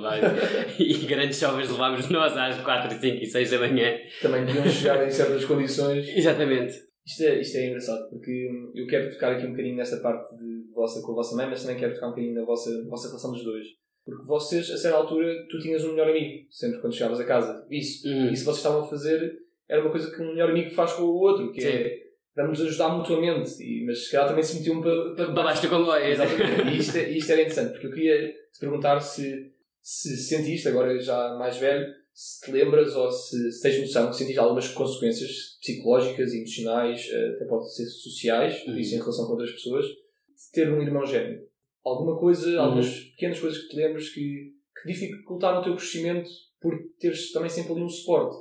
E, 0.78 0.82
e 0.92 1.06
grandes 1.06 1.38
chovas 1.38 1.70
levámos 1.70 2.08
nós 2.10 2.36
às 2.36 2.60
4, 2.60 3.00
5 3.00 3.22
e 3.22 3.26
6 3.26 3.50
da 3.50 3.58
manhã. 3.58 3.98
Também 4.20 4.44
deviam 4.44 4.68
chegar 4.68 5.06
em 5.06 5.10
certas 5.10 5.44
condições. 5.46 6.06
Exatamente. 6.14 6.74
Isto 7.06 7.22
é, 7.22 7.40
isto 7.40 7.56
é 7.56 7.66
engraçado, 7.66 8.08
porque 8.10 8.48
eu 8.74 8.86
quero 8.86 9.10
tocar 9.10 9.32
aqui 9.32 9.46
um 9.46 9.50
bocadinho 9.50 9.76
nesta 9.76 9.98
parte 9.98 10.34
de 10.36 10.70
vossa, 10.74 11.02
com 11.02 11.12
a 11.12 11.16
vossa 11.16 11.36
mãe, 11.36 11.46
mas 11.48 11.62
também 11.62 11.76
quero 11.76 11.94
tocar 11.94 12.06
um 12.06 12.10
bocadinho 12.10 12.34
na 12.34 12.44
vossa, 12.44 12.70
na 12.82 12.88
vossa 12.88 13.08
relação 13.08 13.32
dos 13.32 13.44
dois. 13.44 13.66
Porque 14.04 14.26
vocês, 14.26 14.70
a 14.70 14.76
certa 14.76 14.98
altura, 14.98 15.34
tu 15.50 15.58
tinhas 15.58 15.84
um 15.84 15.90
melhor 15.90 16.08
amigo, 16.08 16.46
sempre 16.50 16.78
quando 16.80 16.94
chegavas 16.94 17.20
a 17.20 17.24
casa. 17.24 17.66
Isso. 17.70 18.06
Uhum. 18.06 18.30
Isso 18.30 18.44
vocês 18.44 18.58
estavam 18.58 18.82
a 18.82 18.86
fazer 18.86 19.44
era 19.68 19.80
uma 19.80 19.90
coisa 19.90 20.10
que 20.14 20.22
um 20.22 20.28
melhor 20.28 20.50
amigo 20.50 20.70
faz 20.70 20.92
com 20.92 21.02
o 21.02 21.20
outro, 21.20 21.52
que 21.52 21.60
Sim. 21.60 21.68
é 21.68 22.03
vamos 22.37 22.61
ajudar 22.61 22.89
mutuamente, 22.89 23.62
e, 23.62 23.85
mas 23.85 24.05
se 24.05 24.12
calhar 24.12 24.28
também 24.28 24.43
se 24.43 24.59
metiam 24.59 24.80
para, 24.80 25.14
para, 25.14 25.32
para 25.32 25.43
baixo 25.45 25.62
do 25.62 25.68
comboio. 25.68 26.05
Exatamente. 26.05 26.68
e 26.68 26.78
isto, 26.78 26.99
isto 26.99 27.32
era 27.32 27.43
interessante, 27.43 27.72
porque 27.72 27.87
eu 27.87 27.93
queria 27.93 28.28
te 28.28 28.61
perguntar 28.61 29.01
se, 29.01 29.53
se 29.80 30.16
sentiste, 30.16 30.68
agora 30.68 30.99
já 30.99 31.37
mais 31.39 31.57
velho, 31.57 31.87
se 32.12 32.45
te 32.45 32.53
lembras 32.53 32.95
ou 32.95 33.11
se, 33.11 33.53
se 33.53 33.61
tens 33.61 33.80
noção 33.80 34.09
que 34.09 34.16
sentiste 34.16 34.39
algumas 34.39 34.68
consequências 34.68 35.59
psicológicas, 35.61 36.32
emocionais, 36.32 37.09
eh, 37.11 37.32
até 37.35 37.45
pode 37.47 37.74
ser 37.74 37.87
sociais, 37.87 38.64
uhum. 38.66 38.78
isso 38.78 38.95
em 38.95 38.99
relação 38.99 39.26
com 39.26 39.32
outras 39.32 39.51
pessoas, 39.51 39.87
de 39.87 40.53
ter 40.53 40.72
um 40.72 40.80
irmão 40.80 41.05
gêmeo. 41.05 41.41
Alguma 41.85 42.18
coisa, 42.18 42.49
uhum. 42.49 42.61
algumas 42.61 43.01
pequenas 43.11 43.41
coisas 43.41 43.62
que 43.62 43.68
te 43.68 43.76
lembras 43.76 44.09
que, 44.11 44.53
que 44.80 44.93
dificultaram 44.93 45.61
o 45.61 45.64
teu 45.64 45.74
crescimento 45.74 46.30
por 46.61 46.72
teres 46.99 47.32
também 47.32 47.51
sempre 47.51 47.72
ali 47.72 47.82
um 47.82 47.89
suporte. 47.89 48.37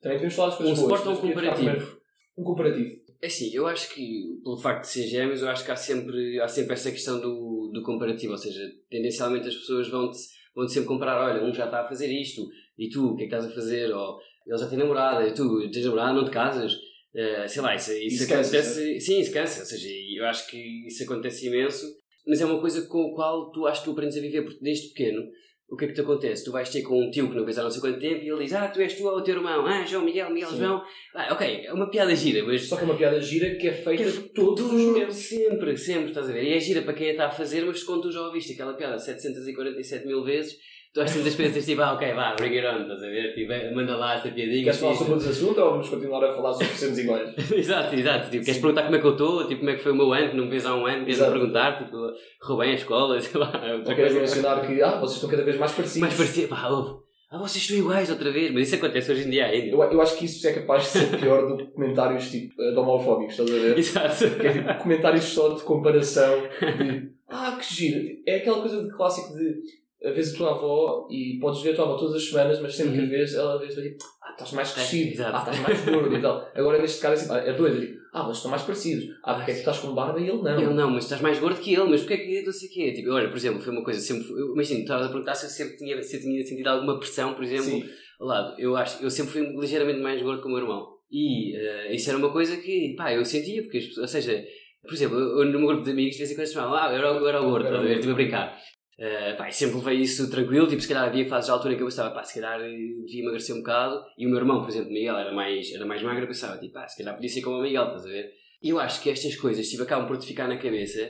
Também 0.00 0.18
podemos 0.18 0.34
falar 0.34 0.48
das 0.48 0.58
coisas 0.58 0.78
um 0.78 0.88
boas. 0.88 1.00
Um 1.00 1.04
suporte 1.04 1.22
ou 1.22 1.30
um 1.30 1.34
comparativo? 1.34 2.00
Um 2.38 2.44
comparativo. 2.44 3.07
É 3.20 3.26
assim, 3.26 3.52
eu 3.52 3.66
acho 3.66 3.92
que, 3.94 4.38
pelo 4.44 4.56
facto 4.56 4.82
de 4.82 4.88
ser 4.88 5.08
gêmeos, 5.08 5.42
eu 5.42 5.48
acho 5.48 5.64
que 5.64 5.70
há 5.70 5.76
sempre, 5.76 6.40
há 6.40 6.46
sempre 6.46 6.74
essa 6.74 6.90
questão 6.90 7.20
do, 7.20 7.70
do 7.72 7.82
comparativo. 7.82 8.32
Ou 8.32 8.38
seja, 8.38 8.60
tendencialmente 8.88 9.48
as 9.48 9.54
pessoas 9.54 9.88
vão-te 9.88 10.18
vão 10.54 10.68
sempre 10.68 10.88
comparar: 10.88 11.24
olha, 11.24 11.44
um 11.44 11.52
já 11.52 11.64
está 11.64 11.80
a 11.80 11.88
fazer 11.88 12.08
isto, 12.12 12.48
e 12.78 12.88
tu, 12.88 13.12
o 13.12 13.16
que 13.16 13.24
é 13.24 13.26
que 13.28 13.34
estás 13.34 13.50
a 13.50 13.54
fazer? 13.54 13.92
Ou 13.92 14.18
ele 14.46 14.58
já 14.58 14.68
tem 14.68 14.78
namorada, 14.78 15.26
e 15.26 15.34
tu, 15.34 15.68
tens 15.70 15.84
namorada, 15.84 16.12
não 16.12 16.24
te 16.24 16.30
casas. 16.30 16.72
Uh, 16.74 17.48
sei 17.48 17.62
lá, 17.62 17.74
isso, 17.74 17.92
isso, 17.92 18.22
isso 18.22 18.32
acontece. 18.32 18.52
Cansa, 18.56 19.00
sim, 19.00 19.20
isso 19.20 19.32
cansa. 19.32 19.60
Ou 19.60 19.66
seja, 19.66 19.88
eu 20.16 20.24
acho 20.26 20.46
que 20.48 20.86
isso 20.86 21.02
acontece 21.02 21.46
imenso, 21.46 21.86
mas 22.26 22.40
é 22.40 22.44
uma 22.44 22.60
coisa 22.60 22.86
com 22.86 23.10
a 23.10 23.14
qual 23.14 23.50
tu 23.50 23.66
acho 23.66 23.80
que 23.80 23.86
tu 23.86 23.92
aprendes 23.92 24.16
a 24.16 24.20
viver, 24.20 24.42
porque 24.42 24.62
desde 24.62 24.88
pequeno 24.88 25.22
o 25.70 25.76
que 25.76 25.84
é 25.84 25.88
que 25.88 25.94
te 25.94 26.00
acontece? 26.00 26.44
Tu 26.44 26.50
vais 26.50 26.68
ter 26.68 26.80
com 26.82 26.98
um 26.98 27.10
tio 27.10 27.28
que 27.28 27.36
não 27.36 27.44
vês 27.44 27.58
há 27.58 27.62
não 27.62 27.70
sei 27.70 27.80
quanto 27.80 28.00
tempo 28.00 28.24
e 28.24 28.28
ele 28.28 28.44
diz: 28.44 28.54
Ah, 28.54 28.68
tu 28.68 28.80
és 28.80 28.94
tu 28.94 29.06
ou 29.06 29.18
o 29.18 29.22
teu 29.22 29.36
irmão, 29.36 29.66
ah, 29.66 29.84
João 29.84 30.02
Miguel, 30.02 30.30
Miguel 30.30 30.48
Sim. 30.50 30.58
João. 30.58 30.82
Ah, 31.14 31.32
ok, 31.32 31.66
é 31.66 31.72
uma 31.72 31.90
piada 31.90 32.14
gira, 32.16 32.42
mas. 32.46 32.66
Só 32.66 32.76
que 32.76 32.82
é 32.82 32.84
uma 32.86 32.96
piada 32.96 33.20
gira 33.20 33.54
que 33.56 33.68
é 33.68 33.72
feita 33.72 34.02
que 34.02 34.08
é 34.08 34.22
todos 34.34 34.64
os 34.64 34.82
momentos. 34.82 35.16
Sempre, 35.16 35.76
sempre, 35.76 36.08
estás 36.08 36.28
a 36.28 36.32
ver? 36.32 36.44
E 36.44 36.54
é 36.54 36.60
gira 36.60 36.80
para 36.80 36.94
quem 36.94 37.08
a 37.08 37.10
está 37.10 37.26
a 37.26 37.30
fazer, 37.30 37.64
mas 37.66 37.82
quando 37.82 38.02
tu 38.02 38.12
já 38.12 38.22
ouviste 38.22 38.54
aquela 38.54 38.72
piada 38.72 38.98
747 38.98 40.06
mil 40.06 40.24
vezes, 40.24 40.56
tu 40.92 41.00
às 41.00 41.12
vezes 41.12 41.34
pensas 41.34 41.64
tipo, 41.64 41.82
ah, 41.82 41.92
ok, 41.94 42.12
vá, 42.14 42.34
bring 42.34 42.56
it 42.56 42.66
on, 42.66 42.82
estás 42.82 43.02
a 43.02 43.06
ver? 43.06 43.34
Tipo, 43.34 43.74
manda 43.74 43.96
lá 43.96 44.14
essa 44.14 44.28
piadinha. 44.28 44.64
Queres 44.64 44.78
falar 44.78 44.94
sobre 44.94 45.12
outros 45.14 45.30
assuntos 45.30 45.58
ou 45.58 45.70
vamos 45.70 45.88
continuar 45.88 46.24
a 46.24 46.32
falar 46.34 46.52
sobre 46.52 46.66
sermos 46.66 46.98
iguais? 46.98 47.34
exato, 47.52 47.94
exato. 47.94 48.30
Tipo, 48.30 48.44
queres 48.44 48.60
perguntar 48.60 48.82
como 48.84 48.96
é 48.96 48.98
que 49.00 49.06
eu 49.06 49.12
estou? 49.12 49.46
Tipo, 49.46 49.60
como 49.60 49.70
é 49.70 49.74
que 49.74 49.82
foi 49.82 49.92
o 49.92 49.96
meu 49.96 50.12
ano? 50.12 50.30
Que 50.30 50.36
não 50.36 50.44
me 50.44 50.50
vês 50.50 50.66
há 50.66 50.74
um 50.74 50.86
ano? 50.86 51.04
Queres 51.04 51.20
me 51.20 51.26
perguntar? 51.26 51.78
Tipo, 51.78 51.96
roubei 52.42 52.70
a 52.70 52.74
escola, 52.74 53.20
sei 53.20 53.40
lá. 53.40 53.52
Ou 53.86 53.94
queres 53.94 54.14
mencionar 54.14 54.66
que, 54.66 54.82
ah, 54.82 54.98
vocês 54.98 55.16
estão 55.16 55.30
cada 55.30 55.44
vez 55.44 55.58
mais 55.58 55.72
parecidos. 55.72 56.00
Mais 56.00 56.14
parecidos, 56.14 56.50
pá, 56.50 56.68
ouve. 56.68 57.08
Ah, 57.30 57.36
vocês 57.36 57.62
estão 57.62 57.76
iguais 57.76 58.08
outra 58.08 58.32
vez, 58.32 58.50
mas 58.50 58.68
isso 58.68 58.76
acontece 58.76 59.12
hoje 59.12 59.26
em 59.26 59.30
dia 59.30 59.44
ainda. 59.44 59.76
Eu, 59.76 59.82
eu 59.82 60.00
acho 60.00 60.16
que 60.16 60.24
isso 60.24 60.48
é 60.48 60.52
capaz 60.54 60.84
de 60.84 60.88
ser 60.88 61.18
pior 61.18 61.46
do 61.46 61.58
que 61.58 61.66
comentários 61.72 62.30
tipo 62.30 62.56
de 62.56 62.74
homofóbicos, 62.74 63.38
estás 63.38 63.50
a 63.50 63.62
ver? 63.62 63.78
Exato. 63.78 64.40
Que 64.40 64.46
é 64.46 64.52
tipo 64.52 64.82
comentários 64.82 65.24
só 65.24 65.50
de 65.50 65.62
comparação 65.62 66.40
de 66.40 67.18
ah, 67.28 67.58
que 67.60 67.74
giro. 67.74 68.22
É 68.26 68.36
aquela 68.36 68.60
coisa 68.60 68.82
de 68.82 68.88
clássico 68.90 69.36
de 69.36 69.60
vês 70.02 70.34
a 70.34 70.36
tua 70.36 70.50
avó 70.50 71.08
e 71.10 71.38
podes 71.40 71.62
ver 71.62 71.72
a 71.72 71.76
tua 71.76 71.84
avó 71.84 71.96
todas 71.96 72.14
as 72.14 72.28
semanas, 72.28 72.60
mas 72.60 72.74
sempre 72.74 72.92
uhum. 72.92 73.08
que 73.08 73.14
a 73.14 73.18
vês, 73.18 73.34
ela 73.34 73.58
vês 73.58 73.74
tipo, 73.74 74.04
ah, 74.22 74.32
estás 74.32 74.52
mais 74.52 74.72
crescido, 74.72 75.22
é, 75.22 75.26
ah, 75.26 75.38
estás 75.38 75.60
mais 75.60 75.84
gordo 75.84 76.16
e 76.16 76.20
tal. 76.20 76.48
Agora 76.54 76.80
neste 76.80 77.00
caso 77.00 77.32
é 77.32 77.36
assim, 77.36 77.50
é 77.50 77.52
doido, 77.52 77.80
tipo, 77.80 77.98
ah, 78.12 78.24
mas 78.24 78.36
estão 78.36 78.50
mais 78.50 78.62
parecidos. 78.62 79.04
Ah, 79.22 79.34
porque 79.34 79.50
é 79.50 79.54
que 79.54 79.60
tu 79.60 79.70
estás 79.70 79.78
com 79.80 79.94
barba 79.94 80.18
e 80.18 80.28
ele 80.28 80.42
não. 80.42 80.60
Ele 80.60 80.74
não, 80.74 80.90
mas 80.90 81.04
estás 81.04 81.20
mais 81.20 81.38
gordo 81.38 81.60
que 81.60 81.74
ele, 81.74 81.90
mas 81.90 82.00
porque 82.00 82.14
é 82.14 82.16
que 82.18 82.42
não 82.42 82.52
sei 82.52 82.68
o 82.68 82.72
quê? 82.72 82.92
Tipo, 82.92 83.10
olha, 83.10 83.28
por 83.28 83.36
exemplo, 83.36 83.60
foi 83.60 83.72
uma 83.72 83.84
coisa 83.84 84.00
sempre. 84.00 84.26
Imagina, 84.54 84.80
estavas 84.80 85.06
a 85.06 85.08
perguntar 85.10 85.34
se 85.34 85.46
eu 85.46 85.50
sempre 85.50 85.76
tinha, 85.76 86.02
se 86.02 86.16
eu 86.16 86.20
tinha 86.20 86.44
sentido 86.44 86.68
alguma 86.68 86.98
pressão, 86.98 87.34
por 87.34 87.44
exemplo, 87.44 87.64
Sim. 87.64 87.84
lado. 88.20 88.58
Eu 88.58 88.76
acho, 88.76 89.02
eu 89.02 89.10
sempre 89.10 89.32
fui 89.32 89.42
ligeiramente 89.60 90.00
mais 90.00 90.22
gordo 90.22 90.40
que 90.40 90.48
o 90.48 90.50
meu 90.50 90.60
irmão. 90.60 90.86
E 91.10 91.56
uh, 91.56 91.94
isso 91.94 92.08
era 92.08 92.18
uma 92.18 92.30
coisa 92.30 92.56
que, 92.56 92.94
pá, 92.96 93.12
eu 93.12 93.24
sentia, 93.24 93.62
porque, 93.62 93.78
ou 93.98 94.08
seja, 94.08 94.44
por 94.82 94.92
exemplo, 94.92 95.18
eu, 95.18 95.44
no 95.46 95.58
meu 95.58 95.68
grupo 95.68 95.84
de 95.84 95.90
amigos, 95.90 96.12
de 96.12 96.18
vez 96.18 96.30
em 96.30 96.34
quando 96.34 96.46
se 96.46 96.54
falavam, 96.54 96.76
ah, 96.76 96.92
eu 96.92 96.98
era, 96.98 97.08
eu 97.08 97.28
era 97.28 97.40
gordo, 97.40 97.82
ver, 97.82 97.94
estive 97.94 98.12
a 98.12 98.14
brincar. 98.14 98.58
Uh, 98.98 99.36
pá, 99.36 99.48
sempre 99.52 99.76
levei 99.76 99.98
isso 99.98 100.28
tranquilo, 100.28 100.66
tipo, 100.66 100.82
se 100.82 100.88
calhar 100.88 101.04
havia 101.04 101.24
fases 101.28 101.46
de 101.46 101.52
altura 101.52 101.76
que 101.76 101.82
eu 101.82 101.86
pensava, 101.86 102.12
pá, 102.12 102.24
se 102.24 102.34
calhar 102.34 102.58
devia 102.58 103.22
emagrecer 103.22 103.54
um 103.54 103.60
bocado, 103.60 104.04
e 104.18 104.26
o 104.26 104.28
meu 104.28 104.38
irmão, 104.38 104.60
por 104.60 104.70
exemplo, 104.70 104.90
Miguel, 104.90 105.16
era 105.16 105.32
mais, 105.32 105.72
era 105.72 105.86
mais 105.86 106.02
magro, 106.02 106.24
eu 106.24 106.26
pensava, 106.26 106.58
tipo, 106.58 106.74
pá, 106.74 106.88
se 106.88 106.98
calhar 106.98 107.14
podia 107.14 107.30
ser 107.30 107.40
como 107.42 107.58
o 107.58 107.62
Miguel, 107.62 107.84
estás 107.84 108.06
a 108.06 108.08
ver? 108.08 108.28
E 108.60 108.70
eu 108.70 108.80
acho 108.80 109.00
que 109.00 109.08
estas 109.08 109.36
coisas, 109.36 109.68
tipo, 109.68 109.84
acabam 109.84 110.08
por 110.08 110.18
te 110.18 110.26
ficar 110.26 110.48
na 110.48 110.56
cabeça, 110.56 111.00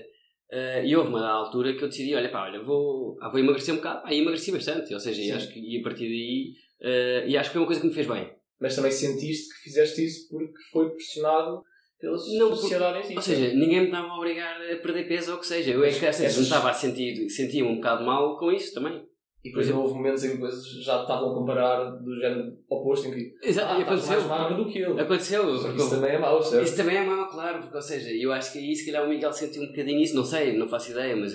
uh, 0.53 0.84
e 0.84 0.95
houve 0.95 1.09
uma 1.09 1.26
altura 1.26 1.74
que 1.74 1.82
eu 1.82 1.89
decidi, 1.89 2.14
olha, 2.14 2.30
pá, 2.30 2.45
olha, 2.45 2.62
vou, 2.62 3.16
ah, 3.22 3.30
vou 3.30 3.41
emagrecer 3.41 3.72
um 3.72 3.78
bocado, 3.78 4.03
pá, 4.03 4.12
e 4.12 4.18
emagreci 4.18 4.53
bastante, 4.53 4.93
ou 4.93 5.01
seja, 5.01 5.22
e 5.22 5.32
acho 5.32 5.51
que, 5.51 5.59
e 5.59 5.80
a 5.80 5.82
partir 5.82 6.09
daí, 6.09 6.53
uh, 6.82 7.26
e 7.26 7.39
acho 7.39 7.49
que 7.49 7.55
foi 7.55 7.62
uma 7.62 7.66
coisa 7.66 7.80
que 7.80 7.86
me 7.86 7.95
fez 7.95 8.07
bem. 8.07 8.30
Mas 8.61 8.74
também 8.74 8.91
sentiste 8.91 9.55
que 9.55 9.62
fizeste 9.62 10.05
isso 10.05 10.28
porque 10.28 10.61
foi 10.72 10.91
pressionado 10.91 11.62
pela 12.01 12.12
não, 12.12 12.55
sociedade 12.55 12.99
em 13.01 13.03
si. 13.03 13.16
Ou 13.16 13.22
seja, 13.22 13.55
ninguém 13.55 13.80
me 13.80 13.86
estava 13.86 14.09
a 14.09 14.16
obrigar 14.16 14.57
a 14.57 14.76
perder 14.76 15.09
peso 15.09 15.32
ou 15.32 15.36
o 15.38 15.40
que 15.40 15.46
seja. 15.46 15.72
Eu 15.72 15.84
é 15.84 15.90
que 15.90 16.07
essas... 16.07 16.36
me 16.36 16.42
estava 16.42 16.70
a 16.70 16.74
sentir, 16.74 17.28
sentia 17.28 17.64
um 17.64 17.76
bocado 17.76 18.05
mal 18.05 18.38
com 18.38 18.53
isso 18.53 18.74
também. 18.74 19.07
E 19.44 19.51
por 19.51 19.61
exemplo, 19.61 19.82
houve 19.82 19.94
momentos 19.94 20.24
em 20.24 20.32
que 20.32 20.38
coisas 20.38 20.64
já 20.82 21.01
estavam 21.01 21.30
a 21.30 21.34
comparar 21.34 21.90
do 21.90 22.20
género 22.20 22.59
oposto 22.68 23.09
em 23.09 23.12
que 23.12 23.34
Exato, 23.42 23.72
ah, 23.72 23.82
aconteceu. 23.82 24.16
mais 24.16 24.26
magro 24.26 24.64
do 24.64 24.70
que 24.70 24.78
ele. 24.78 25.01
Aconteceu. 25.01 25.55
isso 25.55 25.90
também 25.90 26.11
é 26.11 26.18
mau, 26.18 26.42
certo? 26.42 26.64
Isso 26.64 26.76
também 26.76 26.96
é 26.96 27.05
mau, 27.05 27.28
claro. 27.28 27.61
Porque, 27.61 27.76
ou 27.76 27.82
seja, 27.82 28.11
eu 28.11 28.32
acho 28.32 28.53
que 28.53 28.59
aí 28.59 28.74
se 28.74 28.84
calhar 28.84 29.05
o 29.05 29.09
Miguel 29.09 29.32
sentiu 29.32 29.62
um 29.62 29.68
bocadinho 29.68 30.03
isso, 30.03 30.16
não 30.16 30.24
sei, 30.24 30.57
não 30.57 30.68
faço 30.68 30.90
ideia, 30.90 31.14
mas, 31.16 31.32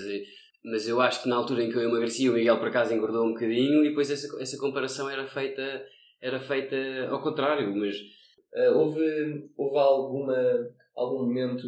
mas 0.65 0.87
eu 0.87 0.99
acho 0.99 1.23
que 1.23 1.29
na 1.29 1.37
altura 1.37 1.63
em 1.63 1.69
que 1.69 1.77
eu 1.77 1.81
emagreci 1.81 2.29
o 2.29 2.33
Miguel 2.33 2.57
por 2.57 2.67
acaso 2.67 2.93
engordou 2.93 3.25
um 3.25 3.33
bocadinho 3.33 3.85
e 3.85 3.89
depois 3.89 4.11
essa, 4.11 4.27
essa 4.41 4.57
comparação 4.57 5.09
era 5.09 5.25
feita, 5.25 5.85
era 6.21 6.39
feita 6.39 6.75
ao 7.09 7.21
contrário, 7.21 7.73
mas... 7.75 7.95
Uh, 8.55 8.77
houve, 8.77 9.49
houve 9.57 9.77
alguma 9.77 10.71
algum 10.95 11.25
momento. 11.25 11.67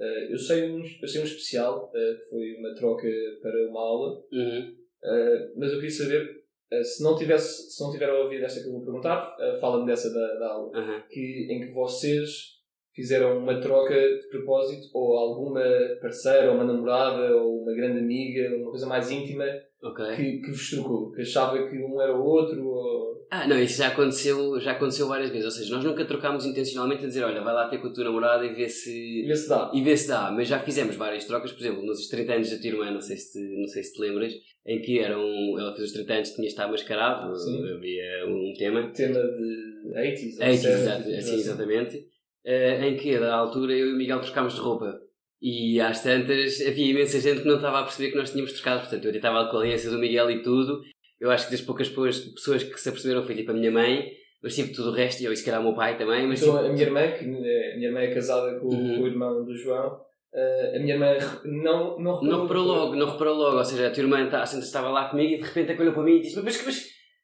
Uh, 0.00 0.30
eu, 0.30 0.38
sei 0.38 0.70
um, 0.70 0.82
eu 1.02 1.08
sei 1.08 1.20
um 1.20 1.24
especial, 1.24 1.90
uh, 1.90 2.18
que 2.18 2.30
foi 2.30 2.56
uma 2.58 2.74
troca 2.74 3.08
para 3.42 3.68
uma 3.68 3.80
aula, 3.80 4.22
uhum. 4.32 4.74
uh, 5.04 5.52
mas 5.56 5.72
eu 5.72 5.76
queria 5.76 5.90
saber 5.90 6.40
se, 6.84 7.02
não 7.02 7.16
tivesse, 7.16 7.68
se 7.72 7.82
não 7.82 7.90
tiver 7.90 8.08
a 8.08 8.22
ouvir 8.22 8.42
esta 8.42 8.60
que 8.60 8.68
eu 8.68 8.72
vou 8.72 8.84
perguntar, 8.84 9.36
fala-me 9.60 9.86
dessa 9.86 10.08
da, 10.14 10.34
da 10.38 10.52
aula, 10.52 10.70
uhum. 10.78 11.02
que, 11.10 11.48
em 11.50 11.60
que 11.66 11.72
vocês 11.72 12.60
fizeram 12.94 13.38
uma 13.38 13.60
troca 13.60 13.92
de 13.92 14.28
propósito, 14.28 14.86
ou 14.94 15.18
alguma 15.18 15.64
parceira, 16.00 16.48
ou 16.48 16.54
uma 16.54 16.64
namorada, 16.64 17.36
ou 17.36 17.62
uma 17.62 17.74
grande 17.74 17.98
amiga, 17.98 18.56
uma 18.56 18.70
coisa 18.70 18.86
mais 18.86 19.10
íntima, 19.10 19.46
Ok. 19.82 20.14
que, 20.14 20.38
que 20.40 20.50
vos 20.50 20.70
trocou? 20.70 21.10
Que 21.10 21.22
achava 21.22 21.68
que 21.68 21.76
um 21.78 22.00
era 22.00 22.16
o 22.16 22.24
outro? 22.24 22.64
Ou... 22.64 22.99
Ah, 23.30 23.46
não, 23.46 23.62
isso 23.62 23.78
já 23.78 23.88
aconteceu, 23.88 24.58
já 24.58 24.72
aconteceu 24.72 25.06
várias 25.06 25.30
vezes. 25.30 25.44
Ou 25.44 25.50
seja, 25.52 25.74
nós 25.74 25.84
nunca 25.84 26.04
trocámos 26.04 26.44
intencionalmente 26.44 27.04
a 27.04 27.06
dizer, 27.06 27.22
olha, 27.22 27.40
vai 27.42 27.54
lá 27.54 27.68
ter 27.68 27.78
com 27.78 27.86
a 27.86 27.92
tua 27.92 28.04
namorada 28.04 28.44
e 28.44 28.52
vê 28.52 28.68
se. 28.68 29.24
Vê 29.24 29.36
se 29.36 29.48
dá. 29.48 29.70
E 29.72 29.80
vê 29.82 29.96
se 29.96 30.08
dá, 30.08 30.32
mas 30.32 30.48
já 30.48 30.58
fizemos 30.58 30.96
várias 30.96 31.24
trocas, 31.24 31.52
por 31.52 31.60
exemplo, 31.60 31.86
nos 31.86 32.08
30 32.08 32.32
anos 32.32 32.50
da 32.50 32.58
tua 32.58 32.66
irmã, 32.66 32.90
não 32.90 33.00
sei 33.00 33.16
se 33.16 33.32
te, 33.32 33.60
não 33.60 33.68
sei 33.68 33.84
se 33.84 33.92
te 33.92 34.00
lembras, 34.00 34.32
em 34.66 34.82
que 34.82 34.98
eram, 34.98 35.22
ela 35.58 35.72
fez 35.76 35.88
os 35.88 35.92
30 35.92 36.12
anos, 36.12 36.30
tinha 36.30 36.48
estado 36.48 36.72
mascarado, 36.72 37.36
Sim. 37.36 37.72
havia 37.72 38.26
um 38.26 38.52
tema. 38.58 38.90
Tema 38.92 39.20
de 39.20 39.92
80s. 39.94 40.36
ou 40.36 40.42
É, 40.42 40.50
70s, 40.50 40.66
exato, 40.66 41.02
tipo 41.04 41.16
assim, 41.16 41.34
exatamente. 41.34 42.06
Eh, 42.44 42.88
em 42.88 42.96
que, 42.96 43.18
da 43.18 43.34
altura, 43.34 43.72
eu 43.74 43.90
e 43.90 43.92
o 43.92 43.96
Miguel 43.96 44.20
trocámos 44.20 44.54
de 44.54 44.60
roupa. 44.60 45.00
E 45.40 45.80
às 45.80 46.02
tantas, 46.02 46.60
havia 46.60 46.90
imensa 46.90 47.20
gente 47.20 47.42
que 47.42 47.48
não 47.48 47.56
estava 47.56 47.80
a 47.80 47.82
perceber 47.82 48.10
que 48.10 48.16
nós 48.16 48.30
tínhamos 48.30 48.52
trocado. 48.52 48.80
Portanto, 48.80 49.04
eu 49.04 49.10
estava 49.12 49.48
com 49.50 49.56
a 49.56 49.60
aliança 49.60 49.90
do 49.90 49.98
Miguel 49.98 50.30
e 50.30 50.42
tudo. 50.42 50.82
Eu 51.20 51.30
acho 51.30 51.46
que 51.46 51.52
das 51.52 51.60
poucas 51.60 51.88
pessoas, 51.88 52.62
que 52.64 52.80
se 52.80 52.88
aperceberam 52.88 53.22
foi 53.22 53.34
tipo 53.34 53.50
a 53.50 53.54
minha 53.54 53.70
mãe, 53.70 54.10
mas 54.42 54.54
tipo 54.54 54.72
tudo 54.74 54.88
o 54.90 54.92
resto, 54.92 55.20
e 55.22 55.26
eu, 55.26 55.36
se 55.36 55.44
calhar 55.44 55.60
o 55.60 55.64
meu 55.64 55.74
pai 55.74 55.98
também. 55.98 56.26
Mas 56.26 56.40
Então, 56.42 56.54
tipo, 56.56 56.66
a 56.66 56.72
minha 56.72 56.82
irmã, 56.86 57.00
que 57.12 57.24
é- 57.24 57.72
a 57.72 57.76
minha 57.76 57.88
irmã 57.88 58.00
é 58.00 58.14
casada 58.14 58.58
com, 58.58 58.66
Uhum. 58.68 59.02
o 59.02 59.06
irmão 59.06 59.44
do 59.44 59.54
João, 59.54 60.00
eh, 60.34 60.72
a 60.76 60.78
minha 60.80 60.94
irmã 60.94 61.12
não, 61.44 61.98
não 61.98 62.14
reparou. 62.14 62.22
não 62.24 62.42
reparou 62.42 62.64
logo, 62.66 62.94
não 62.96 63.10
reparou 63.12 63.34
logo. 63.36 63.58
Ou 63.58 63.64
seja, 63.64 63.88
a 63.88 63.90
tua 63.90 64.02
irmã 64.02 64.26
tá, 64.30 64.44
estava 64.44 64.88
lá 64.88 65.08
comigo 65.10 65.34
e 65.34 65.36
de 65.36 65.42
repente 65.42 65.80
olhou 65.80 65.92
para 65.92 66.02
mim 66.02 66.16
e 66.16 66.20
disse: 66.22 66.40
Mas, 66.42 66.64
mas 66.64 66.76
o 66.78 66.82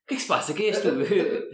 que 0.09 0.15
é 0.15 0.17
que 0.17 0.23
se 0.23 0.29
passa? 0.29 0.53
Quem 0.55 0.67
és 0.67 0.81
tu? 0.83 0.91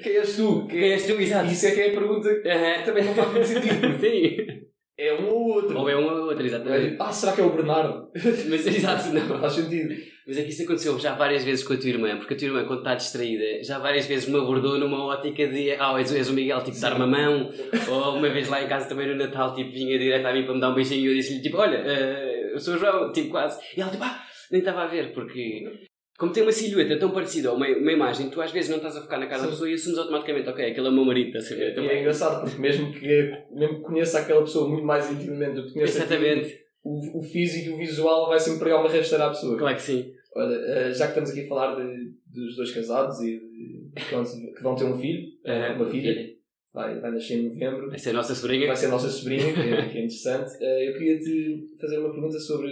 Quem 0.03 0.13
és 0.17 0.37
tu? 0.37 0.67
Quem 0.69 0.93
és 0.93 1.07
tu? 1.07 1.13
Exato. 1.21 1.51
Isso 1.53 1.67
é 1.67 1.71
que 1.71 1.81
é 1.81 1.89
a 1.91 1.93
pergunta 1.93 2.29
que 2.35 2.85
também 2.85 3.05
não 3.05 3.15
faz 3.15 3.31
muito 3.31 3.47
sentido. 3.47 4.01
Sim. 4.01 4.72
É 4.99 5.15
um 5.15 5.29
ou 5.29 5.49
outro. 5.55 5.79
Ou 5.79 5.89
é 5.89 5.97
um 5.97 6.05
ou 6.05 6.27
outro, 6.29 6.45
exatamente. 6.45 6.97
Ah, 7.01 7.13
será 7.13 7.33
que 7.33 7.41
é 7.41 7.45
o 7.45 7.51
Bernardo? 7.51 8.11
Mas 8.15 8.67
exato, 8.67 9.13
Não 9.13 9.39
faz 9.41 9.55
sentido. 9.55 9.95
Mas 10.27 10.39
é 10.39 10.43
que 10.45 10.51
isso 10.51 10.63
aconteceu 10.63 10.99
já 10.99 11.15
várias 11.15 11.43
vezes 11.43 11.65
com 11.65 11.73
a 11.73 11.77
tua 11.77 11.89
irmã, 11.89 12.17
porque 12.17 12.35
a 12.35 12.37
tua 12.37 12.47
irmã, 12.47 12.65
quando 12.65 12.81
está 12.81 12.95
distraída, 12.95 13.65
já 13.65 13.79
várias 13.79 14.07
vezes 14.07 14.29
me 14.29 14.39
abordou 14.39 14.79
numa 14.79 15.05
ótica 15.05 15.49
de 15.49 15.73
ah, 15.73 15.99
és, 15.99 16.15
és 16.15 16.29
o 16.29 16.33
Miguel, 16.33 16.63
tipo, 16.63 16.79
dar-me 16.79 17.03
a 17.03 17.07
mão, 17.07 17.51
ou 17.91 18.17
uma 18.17 18.29
vez 18.29 18.49
lá 18.49 18.63
em 18.63 18.69
casa 18.69 18.89
também 18.89 19.09
no 19.09 19.17
Natal, 19.17 19.53
tipo, 19.53 19.73
vinha 19.73 19.99
direto 19.99 20.27
a 20.27 20.33
mim 20.33 20.45
para 20.45 20.55
me 20.55 20.61
dar 20.61 20.71
um 20.71 20.75
beijinho 20.75 21.07
e 21.07 21.07
eu 21.07 21.15
disse-lhe, 21.15 21.43
tipo, 21.43 21.57
olha, 21.57 21.79
eh, 21.79 22.51
eu 22.53 22.61
sou 22.61 22.75
o 22.75 22.79
João, 22.79 23.11
tipo, 23.11 23.31
quase. 23.31 23.61
E 23.77 23.81
ela, 23.81 23.91
tipo, 23.91 24.05
ah, 24.05 24.23
nem 24.53 24.61
estava 24.61 24.83
a 24.83 24.87
ver, 24.87 25.13
porque 25.13 25.89
como 26.23 26.33
tem 26.33 26.45
uma 26.45 26.53
silhueta 26.53 26.97
tão 27.01 27.11
parecida, 27.11 27.51
ou 27.51 27.57
uma, 27.57 27.67
uma 27.67 27.91
imagem, 27.91 28.31
tu 28.31 28.41
às 28.41 28.53
vezes 28.53 28.71
não 28.71 28.77
estás 28.77 28.97
a 28.97 29.01
focar 29.03 29.19
na 29.19 29.27
cara 29.27 29.41
da 29.41 29.47
Sim. 29.47 29.51
pessoa 29.55 29.69
e 29.69 29.75
assumes 29.75 29.99
automaticamente, 29.99 30.49
ok, 30.49 30.71
aquele 30.71 30.87
é 30.87 30.91
o 30.91 30.93
meu 30.93 31.05
marido, 31.05 31.37
estás 31.37 31.51
a 31.51 31.57
ver? 31.57 31.71
É 31.71 31.75
Também. 31.75 31.99
engraçado, 31.99 32.45
porque 32.45 32.63
mesmo 32.63 32.93
que, 32.93 33.33
mesmo 33.51 33.79
que 33.79 33.83
conheça 33.83 34.21
aquela 34.21 34.41
pessoa 34.43 34.69
muito 34.69 34.85
mais 34.85 35.11
intimamente 35.11 35.57
do 35.57 35.67
que 35.67 35.73
conheça 35.73 35.99
Exatamente, 35.99 36.61
o, 36.85 37.19
o 37.19 37.23
físico 37.25 37.71
e 37.71 37.73
o 37.73 37.77
visual 37.77 38.29
vai 38.29 38.39
sempre 38.39 38.61
pregar 38.61 38.79
uma 38.79 38.89
rasteira 38.89 39.27
à 39.27 39.31
pessoa. 39.31 39.59
claro 39.59 39.75
que 39.75 39.83
sim. 39.83 40.13
Olha, 40.37 40.55
eh, 40.55 40.93
já 40.93 41.07
que 41.07 41.11
estamos 41.11 41.31
aqui 41.31 41.41
a 41.41 41.49
falar 41.49 41.75
de, 41.75 42.13
dos 42.25 42.55
dois 42.55 42.71
casados 42.71 43.19
e 43.21 43.41
de, 43.41 43.91
que, 44.01 44.63
vão, 44.63 44.77
ter 44.77 44.85
um 44.85 44.97
filho, 44.97 45.27
uma 45.75 45.87
filha, 45.87 46.37
vai, 46.73 47.01
vai 47.01 47.11
nascer 47.11 47.41
em 47.41 47.49
novembro, 47.49 47.93
Essa 47.93 48.11
é 48.11 48.13
a 48.13 48.15
nossa 48.15 48.33
sobrinha. 48.37 48.69
vai 48.69 48.77
ser 48.77 48.87
a 48.87 48.91
nossa 48.91 49.09
sobrinha, 49.09 49.53
que 49.53 49.61
é, 49.61 49.89
que 49.89 49.99
é 49.99 50.05
interessante. 50.05 50.53
Eh, 50.61 50.89
eu 50.89 50.93
queria 50.93 51.19
te 51.19 51.67
fazer 51.81 51.99
uma 51.99 52.13
pergunta 52.13 52.39
sobre. 52.39 52.71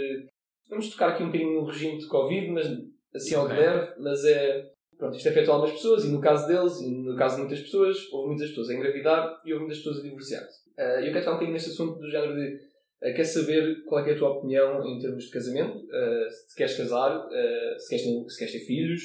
Vamos 0.69 0.89
tocar 0.89 1.09
aqui 1.09 1.25
um 1.25 1.27
bocadinho 1.27 1.55
no 1.55 1.65
regime 1.65 1.99
de 1.99 2.07
Covid, 2.07 2.47
mas 2.53 2.69
assim 3.15 3.35
ao 3.35 3.47
que 3.47 3.53
Ok. 3.55 3.65
deve, 3.65 4.01
mas 4.01 4.25
é. 4.25 4.71
Pronto, 4.99 5.17
isto 5.17 5.29
é 5.29 5.33
feito 5.33 5.51
a 5.51 5.55
algumas 5.55 5.75
pessoas, 5.75 6.05
e 6.05 6.09
no 6.09 6.21
caso 6.21 6.47
deles, 6.47 6.79
e 6.83 6.91
no 6.91 7.17
caso 7.17 7.37
de 7.37 7.41
muitas 7.43 7.61
pessoas, 7.61 7.97
houve 8.13 8.29
muitas 8.29 8.51
pessoas 8.51 8.69
a 8.69 8.75
engravidar 8.75 9.41
e 9.47 9.53
houve 9.53 9.65
muitas 9.65 9.79
pessoas 9.79 9.99
a 10.01 10.03
divorciar-se. 10.03 10.61
Eh, 10.77 11.09
eu 11.09 11.13
quero 11.13 11.25
falar 11.25 11.37
um 11.37 11.39
bocadinho 11.39 11.53
neste 11.55 11.71
assunto 11.71 11.99
do 11.99 12.11
género 12.11 12.35
de. 12.35 12.61
eh, 13.03 13.13
quer 13.15 13.25
saber 13.25 13.83
qual 13.85 14.05
é, 14.05 14.11
é 14.11 14.15
a 14.15 14.19
tua 14.19 14.29
opinião 14.31 14.87
em 14.87 14.99
termos 14.99 15.25
de 15.25 15.31
casamento, 15.31 15.79
eh, 15.91 16.29
se 16.31 16.55
queres 16.55 16.77
casar, 16.77 17.29
se, 17.79 17.89
queres 17.89 18.05
ter, 18.05 18.29
se 18.29 18.39
queres 18.39 18.53
ter 18.53 18.61
filhos. 18.67 19.03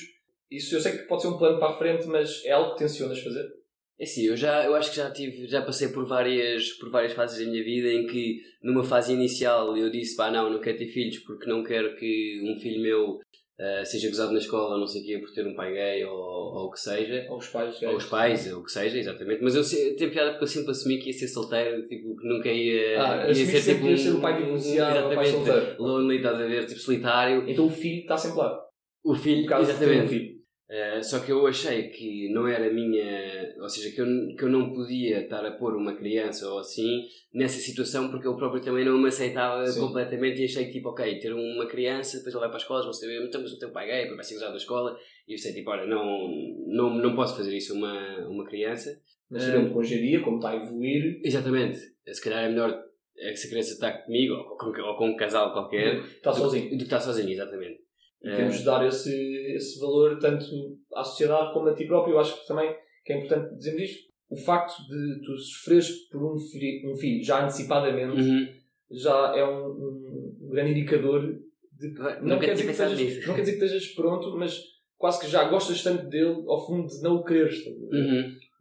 Isso 0.52 0.76
eu 0.76 0.82
sei 0.82 0.92
que 0.92 1.04
pode 1.08 1.22
ser 1.22 1.30
um 1.30 1.38
plano 1.38 1.60
para 1.60 1.70
a 1.74 1.78
frente, 1.78 2.06
mas 2.08 2.44
é 2.46 2.52
algo 2.52 2.74
que 2.74 2.80
tencionas 2.80 3.20
fazer? 3.22 3.46
É 3.98 4.04
assim, 4.04 4.26
eu, 4.26 4.36
já, 4.36 4.66
eu 4.66 4.76
acho 4.76 4.90
que 4.90 4.98
já 4.98 5.10
tive, 5.10 5.48
já 5.48 5.62
passei 5.62 5.88
por 5.88 6.06
várias, 6.06 6.72
por 6.74 6.90
várias 6.90 7.14
fases 7.14 7.40
da 7.40 7.50
minha 7.50 7.64
vida 7.64 7.88
em 7.88 8.06
que 8.06 8.42
numa 8.62 8.84
fase 8.84 9.14
inicial 9.14 9.78
eu 9.78 9.90
disse, 9.90 10.18
pá 10.18 10.30
não, 10.30 10.50
não 10.52 10.60
quero 10.60 10.78
ter 10.78 10.88
filhos 10.88 11.20
porque 11.20 11.50
não 11.50 11.64
quero 11.64 11.96
que 11.96 12.42
um 12.44 12.60
filho 12.60 12.82
meu 12.82 13.20
eh, 13.60 13.86
seja 13.86 14.10
gozado 14.10 14.32
na 14.34 14.40
escola, 14.40 14.78
não 14.78 14.86
sei 14.88 15.02
o 15.02 15.06
quê, 15.06 15.18
por 15.20 15.32
ter 15.34 15.48
um 15.48 15.56
pai 15.56 15.74
gay 15.74 16.04
ou, 16.06 16.14
ou 16.14 16.66
o 16.68 16.72
que 16.72 16.80
seja. 16.80 17.26
Aos 17.30 17.48
pais, 17.48 17.82
Ou 17.84 17.96
os 17.96 18.06
pais, 18.06 18.52
ou 18.54 18.60
o 18.60 18.64
que 18.64 18.72
seja, 18.72 18.98
exatamente. 18.98 19.42
Mas 19.44 19.56
eu 19.56 19.64
se- 19.64 19.96
tenho 19.96 20.12
piada 20.12 20.32
porque 20.32 20.44
eu 20.44 20.48
sempre 20.48 20.72
assumi 20.72 20.98
que 21.00 21.08
ia 21.08 21.14
ser 21.14 21.28
solteiro, 21.28 21.82
tipo, 21.88 22.16
que 22.18 22.28
nunca 22.28 22.50
ia, 22.50 23.02
Ah, 23.02 23.28
ia 23.28 23.36
sempre 23.36 23.82
que 23.82 23.88
ias 23.90 24.02
ser 24.02 24.12
o 24.14 24.20
pai 24.22 24.34
um- 24.34 24.46
divorciado 24.46 25.06
ou 25.06 25.12
o 25.12 25.16
pai 25.16 25.26
exatamente, 25.28 25.52
solteiro. 25.56 25.82
lonely, 25.84 26.18
estás 26.18 26.42
a 26.42 26.46
ver, 26.46 26.66
tipo, 26.66 26.80
solitário. 26.80 27.50
Então 27.50 27.66
o 27.66 27.70
filho 27.70 28.02
está 28.02 28.18
sempre 28.18 28.38
lá. 28.40 28.60
O 29.04 29.14
filho, 29.16 29.42
de 29.44 29.48
ter 29.48 29.56
um 29.56 29.62
exatamente. 29.62 30.08
filho. 30.10 30.35
Uh, 30.68 31.04
só 31.04 31.20
que 31.20 31.32
eu 31.32 31.46
achei 31.46 31.90
que 31.90 32.28
não 32.34 32.48
era 32.48 32.74
minha. 32.74 33.54
Ou 33.62 33.70
seja, 33.70 33.94
que 33.94 34.02
eu, 34.02 34.08
que 34.36 34.44
eu 34.44 34.50
não 34.50 34.74
podia 34.74 35.22
estar 35.22 35.46
a 35.46 35.52
pôr 35.52 35.76
uma 35.76 35.96
criança 35.96 36.50
ou 36.50 36.58
assim 36.58 37.04
nessa 37.32 37.60
situação 37.60 38.10
porque 38.10 38.26
eu 38.28 38.36
próprio 38.36 38.62
também 38.64 38.84
não 38.84 38.98
me 38.98 39.10
aceitava 39.10 39.64
Sim. 39.68 39.80
completamente 39.80 40.42
e 40.42 40.46
achei 40.46 40.66
que, 40.66 40.72
tipo, 40.74 40.90
ok, 40.90 41.20
ter 41.20 41.32
uma 41.34 41.68
criança, 41.68 42.18
depois 42.18 42.34
ele 42.34 42.40
vai 42.40 42.50
para 42.50 42.58
a 42.58 42.62
escola, 42.62 42.84
vão 42.84 42.94
saber, 42.94 43.24
então, 43.24 43.42
mas 43.42 43.54
o 43.54 43.60
teu 43.60 43.70
pai 43.72 43.86
é 43.86 43.92
gay, 43.92 44.02
depois 44.02 44.16
vai 44.18 44.24
ser 44.26 44.36
usado 44.38 44.52
da 44.52 44.58
escola. 44.58 44.98
E 45.28 45.34
eu 45.34 45.38
sei, 45.38 45.54
tipo, 45.54 45.70
olha, 45.70 45.86
não, 45.86 46.30
não, 46.68 46.96
não 46.96 47.16
posso 47.16 47.38
fazer 47.38 47.56
isso 47.56 47.74
a 47.74 47.76
uma, 47.78 48.28
uma 48.30 48.46
criança. 48.46 48.90
Mas 49.30 49.44
sabendo 49.44 49.72
que 49.72 49.78
hoje 49.78 49.96
em 49.96 50.02
dia, 50.02 50.22
como 50.22 50.38
está 50.38 50.50
a 50.50 50.56
evoluir, 50.56 51.20
Exatamente. 51.24 51.78
Se 52.08 52.22
calhar 52.24 52.44
é 52.46 52.50
melhor 52.50 52.84
é 53.18 53.30
que 53.32 53.38
se 53.38 53.48
a 53.48 53.50
criança 53.50 53.74
está 53.74 53.92
comigo 53.92 54.34
ou 54.34 54.58
com, 54.58 54.68
ou 54.82 54.98
com 54.98 55.10
um 55.10 55.16
casal 55.16 55.54
qualquer 55.54 56.00
está 56.06 56.32
do- 56.32 56.38
sozinho. 56.38 56.70
do 56.72 56.78
que 56.78 56.84
está 56.84 57.00
sozinho, 57.00 57.30
exatamente. 57.30 57.80
E 58.26 58.30
Eh, 58.30 58.36
temos 58.38 58.58
de 58.58 58.66
dar 58.66 58.86
esse, 58.86 59.14
esse 59.56 59.80
valor 59.80 60.18
tanto 60.20 60.46
à 60.96 61.04
sociedade 61.04 61.54
como 61.54 61.70
a 61.70 61.74
ti 61.76 61.86
próprio. 61.86 62.16
Eu 62.16 62.20
acho 62.20 62.42
que 62.42 62.48
também 62.48 62.76
que 63.06 63.14
é 63.14 63.18
importante 63.18 63.56
dizermos 63.56 63.82
isto. 63.84 64.06
O 64.30 64.36
facto 64.36 64.74
de 64.90 65.22
tu 65.24 65.38
sofreres 65.38 65.90
por 66.10 66.34
um, 66.34 66.38
fi- 66.40 66.82
um 66.88 66.96
filho 66.96 67.24
já 67.24 67.44
antecipadamente 67.44 68.20
uhum. 68.22 68.48
já 68.92 69.34
é 69.36 69.46
um, 69.46 69.68
um- 69.68 70.50
grande 70.50 70.72
indicador 70.72 71.22
de 71.80 71.94
que 71.94 72.00
não, 72.00 72.22
nunca 72.24 72.46
quer 72.46 72.54
dizer 72.54 72.66
que 72.66 72.72
estejas, 72.72 73.00
nisso. 73.00 73.28
não 73.28 73.36
quer 73.36 73.42
dizer 73.42 73.58
que 73.60 73.64
estejas 73.66 73.88
pronto, 73.94 74.36
mas 74.38 74.60
quase 74.98 75.20
que 75.22 75.28
já 75.28 75.44
gostas 75.48 75.84
tanto 75.84 76.08
dele 76.10 76.44
ao 76.48 76.66
fundo 76.66 76.88
de 76.88 77.02
não 77.04 77.18
o 77.18 77.24
quereres. 77.24 77.64
Uhum. 77.68 77.90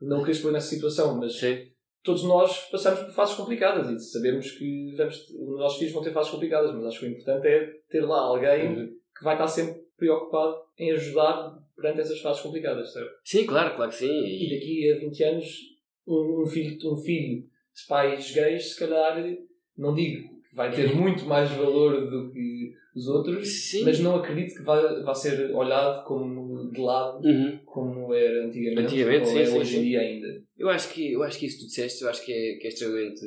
De 0.01 0.07
não 0.07 0.17
o 0.19 0.21
quereres 0.21 0.41
pôr 0.43 0.53
nessa 0.53 0.69
situação. 0.69 1.17
Mas 1.19 1.39
Sim. 1.39 1.57
todos 2.03 2.25
nós 2.25 2.59
passamos 2.71 3.01
por 3.01 3.13
fases 3.15 3.35
complicadas 3.37 3.89
e 3.89 3.99
sabemos 4.13 4.51
que 4.51 4.95
vamos, 4.99 5.17
os 5.31 5.59
nossos 5.59 5.79
filhos 5.79 5.95
vão 5.95 6.03
ter 6.03 6.13
fases 6.13 6.31
complicadas, 6.31 6.75
mas 6.75 6.85
acho 6.87 7.01
que 7.01 7.07
o 7.07 7.09
importante 7.09 7.47
é 7.47 7.71
ter 7.89 8.01
lá 8.03 8.19
alguém 8.21 8.69
Uhum. 8.69 8.89
Que 9.17 9.25
vai 9.25 9.35
estar 9.35 9.49
sempre 9.49 9.83
preocupado 9.97 10.57
em 10.79 10.93
ajudar 10.93 11.59
perante 11.77 12.01
essas 12.01 12.21
fases 12.21 12.43
complicadas, 12.43 12.93
certo? 12.93 13.11
Sim, 13.25 13.47
claro, 13.47 13.75
claro 13.77 13.91
que 13.91 13.97
sim. 13.99 14.25
E 14.27 14.51
daqui 14.51 14.93
a 14.93 14.99
20 14.99 15.25
anos, 15.25 15.61
um, 16.07 16.47
filho, 16.47 16.93
um 16.93 16.97
filho 16.97 17.43
de 17.43 17.87
pais 17.89 18.31
gays, 18.33 18.73
se 18.73 18.79
calhar, 18.79 19.17
não 19.77 19.95
digo 19.95 20.29
que 20.49 20.55
vai 20.57 20.71
ter 20.71 20.95
muito 20.95 21.25
mais 21.25 21.51
valor 21.51 22.09
do 22.09 22.31
que 22.31 22.73
os 22.95 23.09
outros, 23.09 23.49
sim. 23.49 23.83
mas 23.83 23.99
não 23.99 24.17
acredito 24.17 24.55
que 24.57 24.63
vai, 24.63 25.03
vai 25.03 25.15
ser 25.17 25.53
olhado 25.53 26.05
como 26.05 26.71
de 26.71 26.81
lado 26.81 27.27
Uhum. 27.27 27.59
como 27.65 28.15
era 28.15 28.47
antigamente, 28.47 28.83
Antigamente, 28.83 29.27
ou 29.27 29.33
sim, 29.33 29.39
é 29.41 29.47
sim, 29.47 29.59
hoje 29.59 29.77
em 29.79 29.83
dia 29.83 30.01
ainda. 30.01 30.43
Eu 30.57 30.69
acho 30.69 30.93
que 30.93 31.13
eu 31.13 31.23
acho 31.25 31.39
que 31.39 31.47
isso 31.47 31.57
que 31.59 31.65
tu 31.65 31.67
disseste, 31.67 32.05
eu 32.05 32.09
acho 32.09 32.25
que 32.25 32.33
é, 32.33 32.55
que 32.57 32.67
é 32.67 32.71
extremamente 32.71 33.21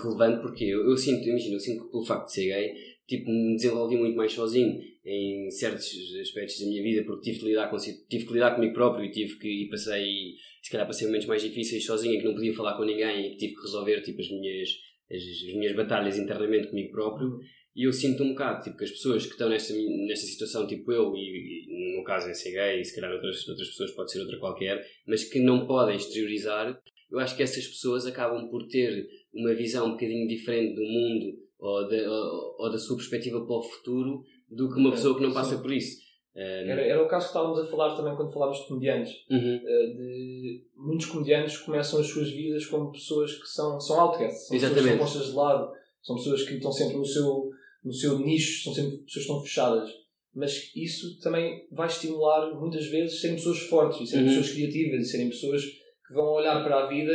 relevante 0.00 0.40
porque 0.42 0.64
eu, 0.64 0.88
eu 0.88 0.96
sinto, 0.96 1.28
imagina, 1.28 1.56
eu 1.56 1.60
sinto 1.60 1.84
que 1.84 1.90
pelo 1.90 2.04
facto 2.04 2.26
de 2.26 2.32
ser 2.34 2.44
gay, 2.46 2.72
tipo, 3.06 3.30
me 3.30 3.56
desenvolvi 3.56 3.96
muito 3.96 4.16
mais 4.16 4.32
sozinho 4.32 4.80
em 5.04 5.50
certos 5.50 5.86
aspectos 6.20 6.58
da 6.60 6.66
minha 6.66 6.82
vida 6.82 7.04
porque 7.04 7.30
tive 7.30 7.40
que 7.40 7.46
lidar 7.46 7.68
com 7.68 7.76
tive 7.76 8.26
que 8.26 8.32
lidar 8.32 8.54
comigo 8.54 8.72
próprio 8.72 9.04
e 9.04 9.10
tive 9.10 9.38
que 9.38 9.64
e 9.64 9.68
passei 9.68 10.34
se 10.62 10.70
calhar 10.70 10.86
passei 10.86 11.06
momentos 11.06 11.26
mais 11.26 11.42
difíceis 11.42 11.84
sozinho 11.84 12.14
em 12.14 12.18
que 12.18 12.24
não 12.24 12.34
podia 12.34 12.54
falar 12.54 12.76
com 12.76 12.84
ninguém 12.84 13.26
e 13.26 13.30
que 13.30 13.36
tive 13.36 13.54
que 13.54 13.62
resolver 13.62 14.00
tipo 14.00 14.20
as 14.20 14.30
minhas 14.30 14.70
as, 15.10 15.22
as 15.22 15.54
minhas 15.54 15.76
batalhas 15.76 16.18
internamente 16.18 16.68
comigo 16.68 16.90
próprio. 16.90 17.38
E 17.76 17.86
eu 17.86 17.92
sinto 17.92 18.22
um 18.22 18.30
bocado 18.30 18.62
tipo, 18.62 18.76
que 18.76 18.84
as 18.84 18.90
pessoas 18.90 19.26
que 19.26 19.32
estão 19.32 19.48
nesta, 19.48 19.74
nesta 20.06 20.26
situação, 20.26 20.66
tipo 20.66 20.92
eu, 20.92 21.12
e, 21.16 21.66
e 21.66 21.96
no 21.96 22.04
caso 22.04 22.28
é 22.28 22.34
ser 22.34 22.52
gay, 22.52 22.80
e 22.80 22.84
se 22.84 22.94
calhar 22.94 23.12
outras, 23.12 23.46
outras 23.48 23.68
pessoas 23.68 23.90
pode 23.92 24.12
ser 24.12 24.20
outra 24.20 24.38
qualquer, 24.38 24.84
mas 25.06 25.24
que 25.24 25.40
não 25.40 25.66
podem 25.66 25.96
exteriorizar, 25.96 26.80
eu 27.10 27.18
acho 27.18 27.36
que 27.36 27.42
essas 27.42 27.66
pessoas 27.66 28.06
acabam 28.06 28.48
por 28.48 28.68
ter 28.68 29.08
uma 29.32 29.52
visão 29.54 29.88
um 29.88 29.90
bocadinho 29.92 30.28
diferente 30.28 30.76
do 30.76 30.82
mundo 30.82 31.43
ou 31.58 31.88
da, 31.88 31.96
ou, 31.96 32.56
ou 32.58 32.70
da 32.70 32.78
sua 32.78 32.96
perspectiva 32.96 33.44
para 33.44 33.56
o 33.56 33.62
futuro 33.62 34.22
do 34.50 34.68
que 34.72 34.78
uma 34.80 34.90
pessoa 34.90 35.16
que 35.16 35.22
não 35.22 35.32
passa 35.32 35.58
por 35.58 35.72
isso. 35.72 36.02
Era, 36.36 36.80
era 36.80 37.02
o 37.02 37.06
caso 37.08 37.26
que 37.26 37.30
estávamos 37.30 37.60
a 37.60 37.66
falar 37.66 37.94
também 37.96 38.16
quando 38.16 38.32
falámos 38.32 38.58
de 38.58 38.66
comediantes. 38.66 39.12
uhum, 39.30 39.60
eh, 39.64 39.86
de 39.96 40.64
muitos 40.76 41.06
comediantes 41.06 41.58
começam 41.58 42.00
as 42.00 42.08
suas 42.08 42.28
vidas 42.30 42.66
como 42.66 42.90
pessoas 42.90 43.32
que 43.34 43.46
são, 43.46 43.78
são 43.80 44.00
outcasts, 44.00 44.48
são 44.48 44.56
pessoas 44.56 44.72
que 44.72 44.78
Exatamente. 44.80 44.92
estão 44.94 44.98
postas 45.06 45.26
de 45.30 45.36
lado, 45.36 45.72
são 46.02 46.16
pessoas 46.16 46.42
que 46.42 46.54
estão 46.54 46.72
sempre 46.72 46.96
no 46.96 47.04
seu, 47.06 47.50
no 47.84 47.92
seu 47.92 48.18
nicho, 48.18 48.64
são 48.64 48.74
sempre 48.74 48.90
pessoas 48.98 49.12
que 49.12 49.20
estão 49.20 49.42
fechadas. 49.42 49.90
Mas 50.34 50.72
isso 50.74 51.20
também 51.20 51.68
vai 51.70 51.86
estimular 51.86 52.52
muitas 52.58 52.86
vezes 52.86 53.20
serem 53.20 53.36
pessoas 53.36 53.60
fortes 53.60 54.00
e 54.00 54.06
serem 54.08 54.24
Uhum. 54.26 54.34
pessoas 54.34 54.52
criativas 54.52 55.00
e 55.06 55.10
serem 55.10 55.28
pessoas 55.28 55.62
que 55.64 56.14
vão 56.14 56.24
olhar 56.32 56.64
para 56.64 56.80
a 56.84 56.86
vida 56.88 57.12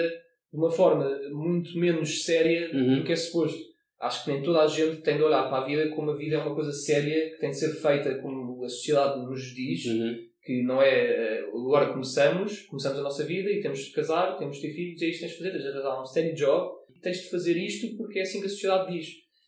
de 0.51 0.57
uma 0.57 0.71
forma 0.71 1.05
muito 1.31 1.77
menos 1.77 2.23
séria 2.23 2.71
Uhum. 2.73 2.99
do 2.99 3.03
que 3.03 3.11
é 3.11 3.15
suposto. 3.17 3.59
Acho 3.99 4.23
que 4.23 4.31
nem 4.31 4.41
toda 4.41 4.61
a 4.61 4.67
gente 4.67 5.01
tem 5.01 5.17
de 5.17 5.23
olhar 5.23 5.49
para 5.49 5.63
a 5.63 5.65
vida 5.67 5.89
como 5.89 6.11
a 6.11 6.15
vida 6.15 6.35
é 6.35 6.39
uma 6.39 6.55
coisa 6.55 6.71
séria 6.71 7.31
que 7.31 7.37
tem 7.39 7.49
de 7.49 7.57
ser 7.59 7.73
feita 7.73 8.15
como 8.21 8.63
a 8.63 8.69
sociedade 8.69 9.21
nos 9.21 9.41
diz 9.53 9.85
Uhum. 9.85 10.15
que 10.41 10.63
não 10.63 10.81
é 10.81 10.89
eh, 10.89 11.45
agora 11.53 11.91
começamos, 11.91 12.61
começamos 12.63 12.97
a 12.99 13.01
nossa 13.03 13.25
vida 13.25 13.49
e 13.51 13.59
temos 13.61 13.79
de 13.79 13.91
casar, 13.91 14.37
temos 14.37 14.55
de 14.57 14.61
ter 14.63 14.73
filhos, 14.73 15.01
é 15.01 15.05
isto 15.07 15.19
que 15.19 15.25
tens 15.25 15.31
de 15.31 15.37
fazer, 15.37 15.51
tens 15.51 15.61
de 15.63 15.67
arranjar 15.69 16.01
um 16.01 16.05
steady 16.05 16.33
job 16.33 16.71
e 16.95 16.99
tens 16.99 17.17
de 17.17 17.29
fazer 17.29 17.57
isto 17.57 17.97
porque 17.97 18.19
é 18.19 18.21
assim 18.21 18.39
que 18.39 18.45
a 18.45 18.49
sociedade 18.49 18.91
diz. 18.97 19.07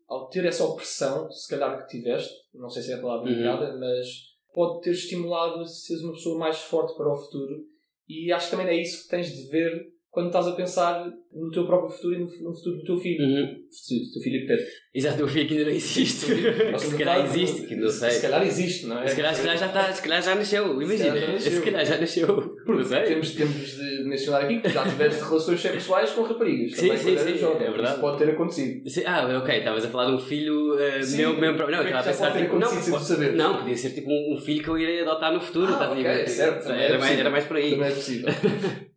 Ao 0.10 0.28
ter 0.28 0.44
essa 0.44 0.66
opressão, 0.66 1.32
se 1.32 1.48
calhar 1.50 1.78
que 1.78 1.88
tiveste, 1.98 2.34
não 2.54 2.70
sei 2.70 2.82
se 2.84 2.92
é 2.92 2.96
a 2.96 3.02
palavra 3.02 3.28
Uhum. 3.30 3.34
indicada, 3.36 3.78
mas 3.80 4.06
pode 4.54 4.82
ter 4.82 4.92
estimulado 4.92 5.62
a 5.62 5.66
seres 5.66 6.04
uma 6.04 6.12
pessoa 6.12 6.38
mais 6.38 6.58
forte 6.60 6.94
para 6.98 7.10
o 7.10 7.16
futuro 7.16 7.64
e 8.10 8.30
acho 8.34 8.50
que 8.50 8.58
também 8.58 8.68
é 8.78 8.82
isso 8.82 9.04
que 9.04 9.10
tens 9.10 9.28
de 9.34 9.48
ver 9.50 9.82
quando 10.12 10.28
estás 10.28 10.46
a 10.46 10.52
pensar 10.52 11.10
no 11.34 11.50
teu 11.52 11.66
próprio 11.66 11.90
futuro 11.90 12.16
e 12.16 12.20
no, 12.20 12.28
futuro 12.54 12.76
do 12.78 12.84
teu 12.84 12.98
filho. 13.00 13.24
Uhum. 13.24 13.56
Se 13.70 13.96
o 13.96 14.12
teu 14.12 14.22
filho 14.22 14.38
é 14.38 14.40
pequeno. 14.42 14.62
Exato, 14.94 15.16
o 15.16 15.18
meu 15.20 15.28
filho 15.30 15.48
que 15.48 15.54
ainda 15.54 15.66
não 15.70 15.72
existe. 15.72 16.26
se 16.26 16.98
calhar 17.00 17.26
existe, 17.26 17.68
que 17.68 17.76
não 17.78 17.90
sei. 17.90 18.12
Se 18.12 18.22
calhar 18.22 18.46
existe, 18.46 18.86
não 18.88 19.02
é? 19.02 19.08
Se 19.08 19.16
calhar, 19.16 19.34
se 19.34 19.42
calhar 19.42 19.58
já 19.58 19.66
está, 19.68 19.94
se 19.94 20.02
calhar 20.02 20.22
já 20.22 20.36
nasceu, 20.36 20.82
imagina. 20.82 21.18
já 21.18 21.28
nasceu. 21.32 21.52
Se 21.54 21.62
calhar 21.62 21.86
já 21.86 21.98
nasceu. 21.98 22.56
Não 22.68 22.84
sei. 22.84 23.04
Temos, 23.04 23.32
temos 23.36 23.78
de 23.78 24.04
mencionar 24.04 24.42
aqui 24.44 24.60
que 24.60 24.70
já 24.70 24.84
tiveste 24.84 25.24
relações 25.24 25.62
sexuais 25.62 26.10
com 26.12 26.24
raparigas. 26.24 26.76
Sim, 26.78 26.98
sim, 26.98 27.18
sim, 27.18 27.38
jovem. 27.38 27.68
é 27.68 27.72
verdade. 27.72 27.92
Isso 27.94 28.02
pode 28.02 28.18
ter 28.18 28.30
acontecido. 28.32 28.90
Sim, 28.90 29.04
Ah, 29.06 29.40
ok, 29.42 29.58
estavas 29.60 29.86
a 29.86 29.88
falar 29.88 30.08
de 30.08 30.12
um 30.12 30.20
filho 30.20 30.76
uh, 30.76 31.02
Sim, 31.04 31.18
meu, 31.20 31.38
meu 31.38 31.56
próprio. 31.56 31.78
Não, 31.78 31.84
é 31.86 31.88
estava 31.88 32.02
a 32.02 32.04
pensar 32.12 32.38
tipo. 32.38 32.60
Não, 32.60 32.70
pode- 32.70 32.86
tu 32.92 33.00
saberes? 33.00 33.36
não, 33.38 33.58
podia 33.60 33.78
ser 33.78 33.92
tipo 33.92 34.10
um, 34.12 34.38
filho 34.42 34.62
que 34.62 34.68
eu 34.68 34.78
irei 34.78 35.02
adotar 35.04 35.32
no 35.34 35.40
futuro. 35.40 35.68
Ah, 35.68 35.72
estás 35.74 35.90
a 35.90 35.94
ok, 35.94 36.04
ver? 36.04 36.28
certo, 36.28 36.64
também 36.68 36.82
é 36.82 36.86
era, 36.88 37.00
mais, 37.00 37.20
era 37.20 37.30
mais 37.30 37.46
por 37.46 37.56
aí. 37.56 37.72
Também 37.72 37.88
é 37.88 37.92
possível. 37.92 38.30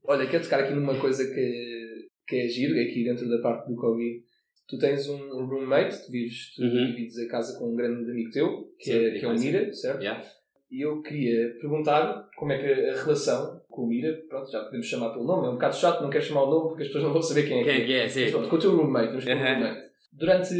Olha, 0.06 0.26
quero 0.26 0.44
tocar 0.44 0.60
aqui 0.60 0.72
numa 0.74 0.98
coisa 0.98 1.24
que, 1.32 2.06
que 2.26 2.36
é 2.36 2.48
giro, 2.48 2.74
aqui 2.80 3.04
dentro 3.04 3.28
da 3.28 3.38
parte 3.38 3.68
do 3.68 3.76
Covid. 3.76 4.22
Tu 4.68 4.78
tens 4.78 5.08
um 5.08 5.46
roommate, 5.46 6.04
tu 6.04 6.10
vives, 6.12 6.54
tu 6.54 6.62
Uhum. 6.62 6.86
divides 6.90 7.18
a 7.18 7.28
casa 7.28 7.58
com 7.58 7.72
um 7.72 7.76
grande 7.76 8.10
amigo 8.10 8.30
teu, 8.30 8.68
que, 8.78 8.84
Sim, 8.92 9.04
é, 9.04 9.10
que 9.18 9.24
é 9.24 9.28
o. 9.28 9.34
Mira, 9.38 9.72
certo? 9.72 10.00
Yeah. 10.02 10.24
E 10.70 10.80
eu 10.84 11.02
queria 11.02 11.54
perguntar 11.60 12.28
como 12.36 12.52
é 12.52 12.58
que 12.58 12.66
a 12.90 13.02
relação 13.02 13.60
com 13.68 13.82
o 13.82 13.86
Mira, 13.88 14.12
pronto, 14.28 14.50
já 14.50 14.64
podemos 14.64 14.86
chamar 14.86 15.10
pelo 15.10 15.24
nome, 15.26 15.46
é 15.46 15.50
um 15.50 15.54
bocado 15.54 15.76
chato, 15.76 16.02
não 16.02 16.10
quero 16.10 16.24
chamar 16.24 16.44
o 16.44 16.50
nome 16.50 16.68
porque 16.68 16.82
as 16.82 16.88
pessoas 16.88 17.04
não 17.04 17.12
vão 17.12 17.22
saber 17.22 17.46
quem 17.46 17.60
é 17.60 17.64
que 17.64 17.70
Quem 17.70 17.74
é. 17.78 17.82
é 17.82 17.86
que 17.86 17.92
é? 17.94 18.08
Sim. 18.08 18.22
Mas 18.22 18.30
pronto, 18.32 18.48
com 18.48 18.56
o 18.56 18.58
teu 18.58 18.76
roommate, 18.76 19.08
vamos 19.08 19.26
Uhum. 19.26 19.34
roommate. 19.34 19.90
Durante 20.12 20.54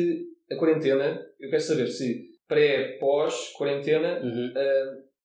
a 0.51 0.57
quarentena, 0.57 1.27
eu 1.41 1.49
quero 1.51 1.63
saber 1.63 1.87
se 1.89 2.29
pré, 2.47 2.99
pós, 3.01 3.53
quarentena, 3.57 4.21
Uhum. 4.23 4.53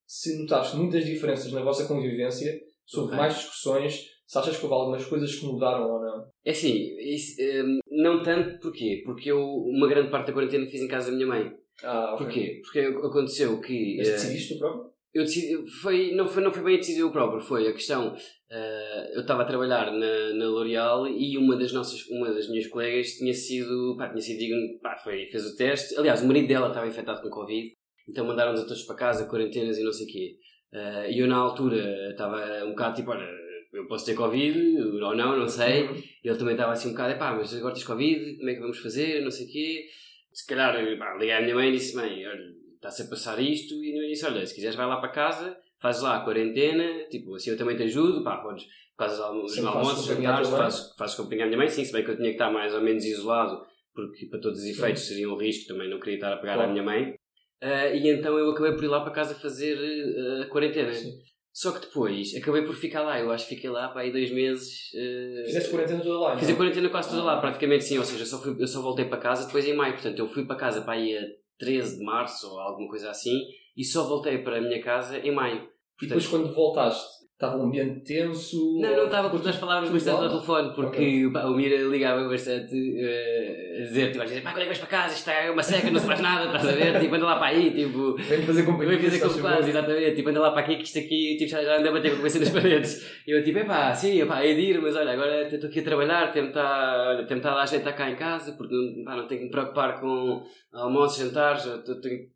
se 0.05 0.39
notaste 0.41 0.77
muitas 0.77 1.05
diferenças 1.05 1.51
na 1.51 1.61
vossa 1.61 1.85
convivência, 1.87 2.59
Ok. 2.97 3.15
mais 3.15 3.35
discussões, 3.35 4.01
se 4.25 4.37
achas 4.37 4.57
que 4.57 4.63
houve 4.63 4.75
algumas 4.75 5.05
coisas 5.05 5.35
que 5.35 5.45
mudaram 5.45 5.89
ou 5.89 6.01
não. 6.01 6.25
É 6.45 6.51
assim, 6.51 6.95
isso, 6.99 7.35
hum, 7.41 7.79
não 7.89 8.23
tanto 8.23 8.59
porquê? 8.59 9.01
Porque 9.05 9.31
eu, 9.31 9.39
uma 9.41 9.87
grande 9.87 10.09
parte 10.09 10.27
da 10.27 10.33
quarentena 10.33 10.67
fiz 10.67 10.81
em 10.81 10.87
casa 10.87 11.11
da 11.11 11.15
minha 11.17 11.27
mãe. 11.27 11.51
Ah, 11.83 12.13
ok. 12.13 12.25
Porquê? 12.61 12.61
Porque 12.61 12.79
aconteceu 12.79 13.59
que. 13.61 13.95
Mas 13.97 14.07
eh, 14.07 14.11
decidiste 14.11 14.53
tu 14.55 14.59
próprio? 14.59 14.89
eu 15.13 15.23
decidi, 15.23 15.67
foi, 15.81 16.11
não, 16.11 16.27
foi, 16.27 16.43
não 16.43 16.53
foi 16.53 16.63
bem 16.63 16.75
a 16.75 16.77
decidir 16.77 16.99
eu 16.99 17.11
próprio, 17.11 17.41
foi 17.41 17.67
a 17.67 17.73
questão. 17.73 18.15
eh, 18.49 19.11
eu 19.15 19.21
estava 19.21 19.41
a 19.41 19.45
trabalhar 19.45 19.91
na, 19.91 20.33
na 20.33 20.45
L'Oréal 20.47 21.07
e 21.07 21.37
uma 21.37 21.55
das, 21.55 21.71
nossas, 21.73 22.07
uma 22.09 22.31
das 22.31 22.47
minhas 22.47 22.67
colegas 22.67 23.13
tinha 23.13 23.33
sido. 23.33 23.95
Pá, 23.97 24.09
tinha 24.09 24.21
sido 24.21 24.37
digno, 24.39 24.79
pá, 24.81 24.97
foi, 24.97 25.25
fez 25.27 25.45
o 25.45 25.55
teste. 25.55 25.97
Aliás, 25.97 26.21
o 26.21 26.27
marido 26.27 26.47
dela 26.47 26.67
estava 26.67 26.87
infectado 26.87 27.21
com 27.21 27.29
Covid, 27.29 27.73
então 28.07 28.25
mandaram-nos 28.25 28.61
a 28.61 28.67
todos 28.67 28.83
para 28.83 28.95
casa, 28.95 29.27
quarentenas 29.27 29.77
e 29.77 29.83
não 29.83 29.91
sei 29.91 30.05
o 30.05 30.09
quê. 30.09 30.35
Eh, 30.73 31.11
E 31.11 31.19
eu, 31.19 31.27
na 31.27 31.37
altura, 31.37 32.11
estava 32.11 32.63
um 32.65 32.69
bocado 32.69 32.95
tipo: 32.95 33.11
olha, 33.11 33.27
eu 33.73 33.87
posso 33.87 34.05
ter 34.05 34.15
Covid 34.15 34.77
ou 35.01 35.15
não, 35.15 35.37
não 35.37 35.47
sei. 35.47 35.83
Uhum. 35.87 36.01
Ele 36.23 36.37
também 36.37 36.53
estava 36.53 36.73
assim 36.73 36.89
um 36.89 36.91
bocado, 36.91 37.17
pá, 37.19 37.33
mas 37.33 37.53
agora 37.55 37.73
tens 37.73 37.83
Covid, 37.85 38.37
como 38.37 38.49
é 38.49 38.53
que 38.53 38.59
vamos 38.61 38.79
fazer, 38.79 39.21
não 39.21 39.31
sei 39.31 39.45
o 39.47 39.51
quê. 39.51 39.85
Se 40.33 40.45
calhar, 40.47 40.73
pá, 40.97 41.13
liguei 41.13 41.31
à 41.31 41.41
minha 41.41 41.55
mãe 41.55 41.69
e 41.69 41.73
disse, 41.73 41.95
mãe, 41.95 42.25
olha, 42.27 42.41
está-se 42.75 43.01
a 43.03 43.05
passar 43.07 43.39
isto, 43.41 43.73
e 43.73 43.89
a 43.89 43.91
minha 43.91 44.01
mãe 44.01 44.09
disse, 44.11 44.25
olha, 44.25 44.45
se 44.45 44.53
quiseres 44.53 44.75
vai 44.75 44.85
lá 44.87 44.97
para 44.97 45.09
casa, 45.09 45.57
fazes 45.81 46.01
lá 46.01 46.17
a 46.17 46.23
quarentena, 46.23 47.05
tipo, 47.09 47.35
assim 47.35 47.49
eu 47.51 47.57
também 47.57 47.75
te 47.75 47.83
ajudo, 47.83 48.23
pá, 48.23 48.37
podes, 48.37 48.65
fazes 48.97 49.19
os 49.19 49.53
Sim, 49.55 49.65
almoços, 49.65 50.05
jantares, 50.05 50.49
fazes, 50.49 50.95
fazes 50.97 51.15
companhia 51.15 51.45
à 51.45 51.47
minha 51.47 51.57
mãe, 51.57 51.67
sim, 51.67 51.83
se 51.83 51.91
bem 51.91 52.03
que 52.03 52.11
eu 52.11 52.15
tinha 52.15 52.27
que 52.29 52.33
estar 52.35 52.51
mais 52.51 52.73
ou 52.75 52.81
menos 52.81 53.03
isolado, 53.03 53.65
porque 53.93 54.27
para 54.27 54.39
todos 54.39 54.59
os 54.59 54.65
efeitos 54.65 55.07
seria 55.07 55.29
um 55.29 55.35
risco, 55.35 55.67
também 55.73 55.89
não 55.89 55.99
queria 55.99 56.15
estar 56.15 56.31
a 56.31 56.37
pegar 56.37 56.53
Claro. 56.55 56.69
à 56.69 56.71
minha 56.73 56.83
mãe. 56.83 57.15
Ah, 57.61 57.87
e 57.87 58.07
então 58.09 58.37
eu 58.37 58.51
acabei 58.51 58.73
por 58.73 58.83
ir 58.83 58.87
lá 58.87 59.01
para 59.01 59.11
casa 59.11 59.35
fazer 59.35 59.77
ah, 59.77 60.43
a 60.43 60.47
quarentena. 60.47 60.93
Sim. 60.93 61.11
Só 61.51 61.71
que 61.71 61.81
depois 61.87 62.33
acabei 62.35 62.61
por 62.61 62.75
ficar 62.75 63.01
lá, 63.01 63.19
eu 63.19 63.31
acho 63.31 63.47
que 63.47 63.55
fiquei 63.55 63.69
lá 63.69 63.89
para 63.89 64.01
aí 64.01 64.11
dois 64.11 64.31
meses. 64.31 64.91
ah, 64.95 65.45
Fizeste 65.45 65.69
quarentena 65.71 66.01
toda 66.01 66.19
lá, 66.19 66.37
Fiz 66.37 66.49
a 66.49 66.55
quarentena 66.55 66.89
quase 66.89 67.09
toda 67.09 67.23
lá, 67.23 67.41
praticamente 67.41 67.83
sim, 67.83 67.97
ou 67.97 68.05
seja, 68.05 68.25
só 68.25 68.41
fui, 68.41 68.55
eu 68.57 68.67
só 68.67 68.81
voltei 68.81 69.05
para 69.05 69.17
casa 69.17 69.45
depois 69.45 69.65
em 69.67 69.73
maio, 69.73 69.93
portanto 69.93 70.19
eu 70.19 70.27
fui 70.27 70.45
para 70.45 70.55
casa 70.55 70.81
para 70.81 70.93
aí 70.93 71.17
a 71.17 71.21
13 71.57 71.97
de 71.97 72.05
março 72.05 72.47
ou 72.49 72.59
alguma 72.59 72.87
coisa 72.87 73.09
assim 73.09 73.37
e 73.75 73.83
só 73.83 74.07
voltei 74.07 74.37
para 74.39 74.57
a 74.57 74.61
minha 74.61 74.81
casa 74.81 75.17
em 75.19 75.31
maio. 75.31 75.67
E 76.01 76.05
depois 76.05 76.27
quando 76.27 76.53
voltaste, 76.53 77.18
estava 77.39 77.55
um 77.57 77.67
ambiente 77.67 78.01
tenso? 78.01 78.79
Não, 78.81 78.97
não 78.97 79.05
estava 79.05 79.29
porque 79.29 79.47
nós 79.47 79.55
falávamos 79.55 79.89
bastante 79.91 80.23
ao 80.23 80.29
telefone, 80.29 80.73
porque 80.75 81.29
pá, 81.31 81.45
o 81.45 81.55
Mira 81.55 81.77
ligava 81.83 82.27
bastante 82.27 82.75
eh, 82.99 83.77
a 83.79 83.81
dizer, 83.83 84.11
tipo, 84.11 84.23
às 84.23 84.29
vezes, 84.29 84.43
pá, 84.43 84.51
quando 84.51 84.59
é 84.59 84.61
que 84.63 84.67
vais 84.67 84.77
para 84.79 84.87
casa, 84.89 85.15
isto 85.15 85.29
é 85.29 85.49
uma 85.49 85.63
seca, 85.63 85.89
não 85.89 85.99
se 86.01 86.05
faz 86.05 86.19
nada, 86.19 86.45
estás 86.47 86.67
a 86.67 86.71
ver, 86.73 86.99
tipo, 86.99 87.15
anda 87.15 87.25
lá 87.25 87.37
para 87.37 87.47
aí, 87.47 87.71
tipo, 87.71 88.15
Vem 88.17 88.41
fazer 88.41 88.63
companhia. 88.63 88.97
Vai 88.99 89.09
fazer 89.19 89.41
quase, 89.41 89.69
exatamente. 89.69 90.15
Tipo, 90.17 90.29
anda 90.29 90.39
lá 90.41 90.51
para 90.51 90.61
aqui 90.61 90.75
que 90.75 90.83
isto 90.83 90.99
aqui 90.99 91.35
tipo, 91.39 91.49
já 91.49 91.77
anda 91.77 91.89
a 91.89 91.91
bater 91.93 92.09
com 92.09 92.15
a 92.15 92.17
cabeça 92.17 92.39
nas 92.39 92.49
paredes. 92.49 93.21
E 93.25 93.31
eu 93.31 93.41
tipo, 93.43 93.57
epá, 93.59 93.93
sim, 93.95 94.19
epá, 94.21 94.43
é 94.43 94.53
de 94.53 94.59
ir, 94.61 94.81
mas 94.81 94.95
olha, 94.97 95.11
agora 95.13 95.47
estou 95.47 95.69
aqui 95.69 95.79
a 95.79 95.83
trabalhar, 95.83 96.31
tentar, 96.33 97.07
olha, 97.11 97.25
tentar 97.25 97.55
dar 97.55 97.65
jeito 97.65 97.87
a 97.87 97.93
cá 97.93 98.11
em 98.11 98.15
casa, 98.17 98.51
porque 98.57 98.75
não, 98.75 99.05
pá, 99.05 99.15
não 99.15 99.27
tenho 99.27 99.39
que 99.39 99.45
me 99.45 99.51
preocupar 99.51 100.01
com 100.01 100.43
almoços, 100.73 101.23
jantares. 101.25 101.63
tenho- 102.01 102.27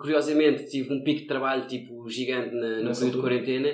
Curiosamente, 0.00 0.66
tive 0.70 0.94
um 0.94 1.02
pico 1.02 1.20
de 1.22 1.26
trabalho 1.26 1.66
tipo 1.66 2.08
gigante 2.08 2.54
na, 2.54 2.80
no 2.80 2.90
período 2.92 3.10
de 3.16 3.20
quarentena, 3.20 3.68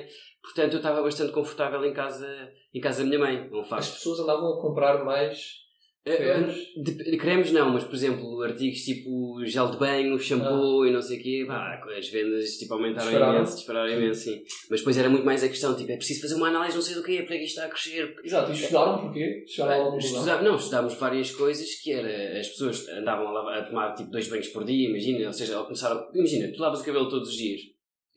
portanto 0.54 0.72
eu 0.72 0.78
estava 0.78 1.02
bastante 1.02 1.32
confortável 1.32 1.84
em 1.84 1.92
casa, 1.92 2.26
em 2.74 2.80
casa 2.80 3.02
da 3.02 3.06
minha 3.08 3.18
mãe, 3.18 3.48
é 3.50 3.54
um 3.54 3.60
As 3.74 3.90
pessoas 3.90 4.20
andavam 4.20 4.54
a 4.58 4.60
comprar 4.60 5.04
mais 5.04 5.66
Eh, 6.06 6.16
cremes. 6.16 6.56
De, 6.82 7.16
cremes 7.18 7.52
não, 7.52 7.70
mas 7.70 7.84
por 7.84 7.94
exemplo, 7.94 8.40
artigos 8.42 8.78
tipo 8.80 9.44
gel 9.44 9.70
de 9.70 9.76
banho, 9.76 10.18
shampoo 10.18 10.86
e 10.86 10.90
não 10.90 11.02
sei 11.02 11.18
o 11.18 11.22
quê, 11.22 11.44
pá, 11.46 11.78
as 11.98 12.08
vendas 12.08 12.56
tipo, 12.56 12.72
aumentaram 12.74 13.08
Dispararam. 13.10 13.36
imenso, 13.36 13.56
dispararam 13.56 13.92
imenso, 13.92 14.20
sim. 14.22 14.42
Mas 14.70 14.80
depois 14.80 14.96
era 14.96 15.10
muito 15.10 15.26
mais 15.26 15.44
a 15.44 15.48
questão, 15.48 15.76
tipo, 15.76 15.92
é 15.92 15.96
preciso 15.96 16.22
fazer 16.22 16.36
uma 16.36 16.48
análise 16.48 16.76
não 16.76 16.82
sei 16.82 16.94
do 16.94 17.02
quê, 17.02 17.24
para 17.26 17.36
que 17.36 17.44
isto 17.44 17.56
está 17.56 17.66
a 17.66 17.68
crescer. 17.68 18.14
Exato, 18.24 18.50
e 18.50 18.54
estudaram 18.54 19.00
porquê? 19.02 19.44
Chegaram 19.46 19.72
a 19.72 19.74
alguma 19.76 19.92
conclusão? 20.00 20.20
Estuda- 20.24 20.42
não, 20.42 20.56
estudámos 20.56 20.94
várias 20.94 21.30
coisas 21.32 21.74
que 21.82 21.92
era, 21.92 22.40
as 22.40 22.48
pessoas 22.48 22.88
andavam 22.88 23.28
a, 23.28 23.32
lavar- 23.32 23.58
a 23.58 23.64
tomar 23.66 23.92
tipo 23.94 24.10
dois 24.10 24.28
banhos 24.28 24.48
por 24.48 24.64
dia, 24.64 24.88
imagina, 24.88 25.26
ou 25.26 25.32
seja, 25.34 25.56
ao 25.58 25.64
começar, 25.64 26.08
imagina, 26.14 26.50
tu 26.54 26.60
lavas 26.62 26.80
o 26.80 26.84
cabelo 26.84 27.08
todos 27.10 27.28
os 27.28 27.36
dias. 27.36 27.60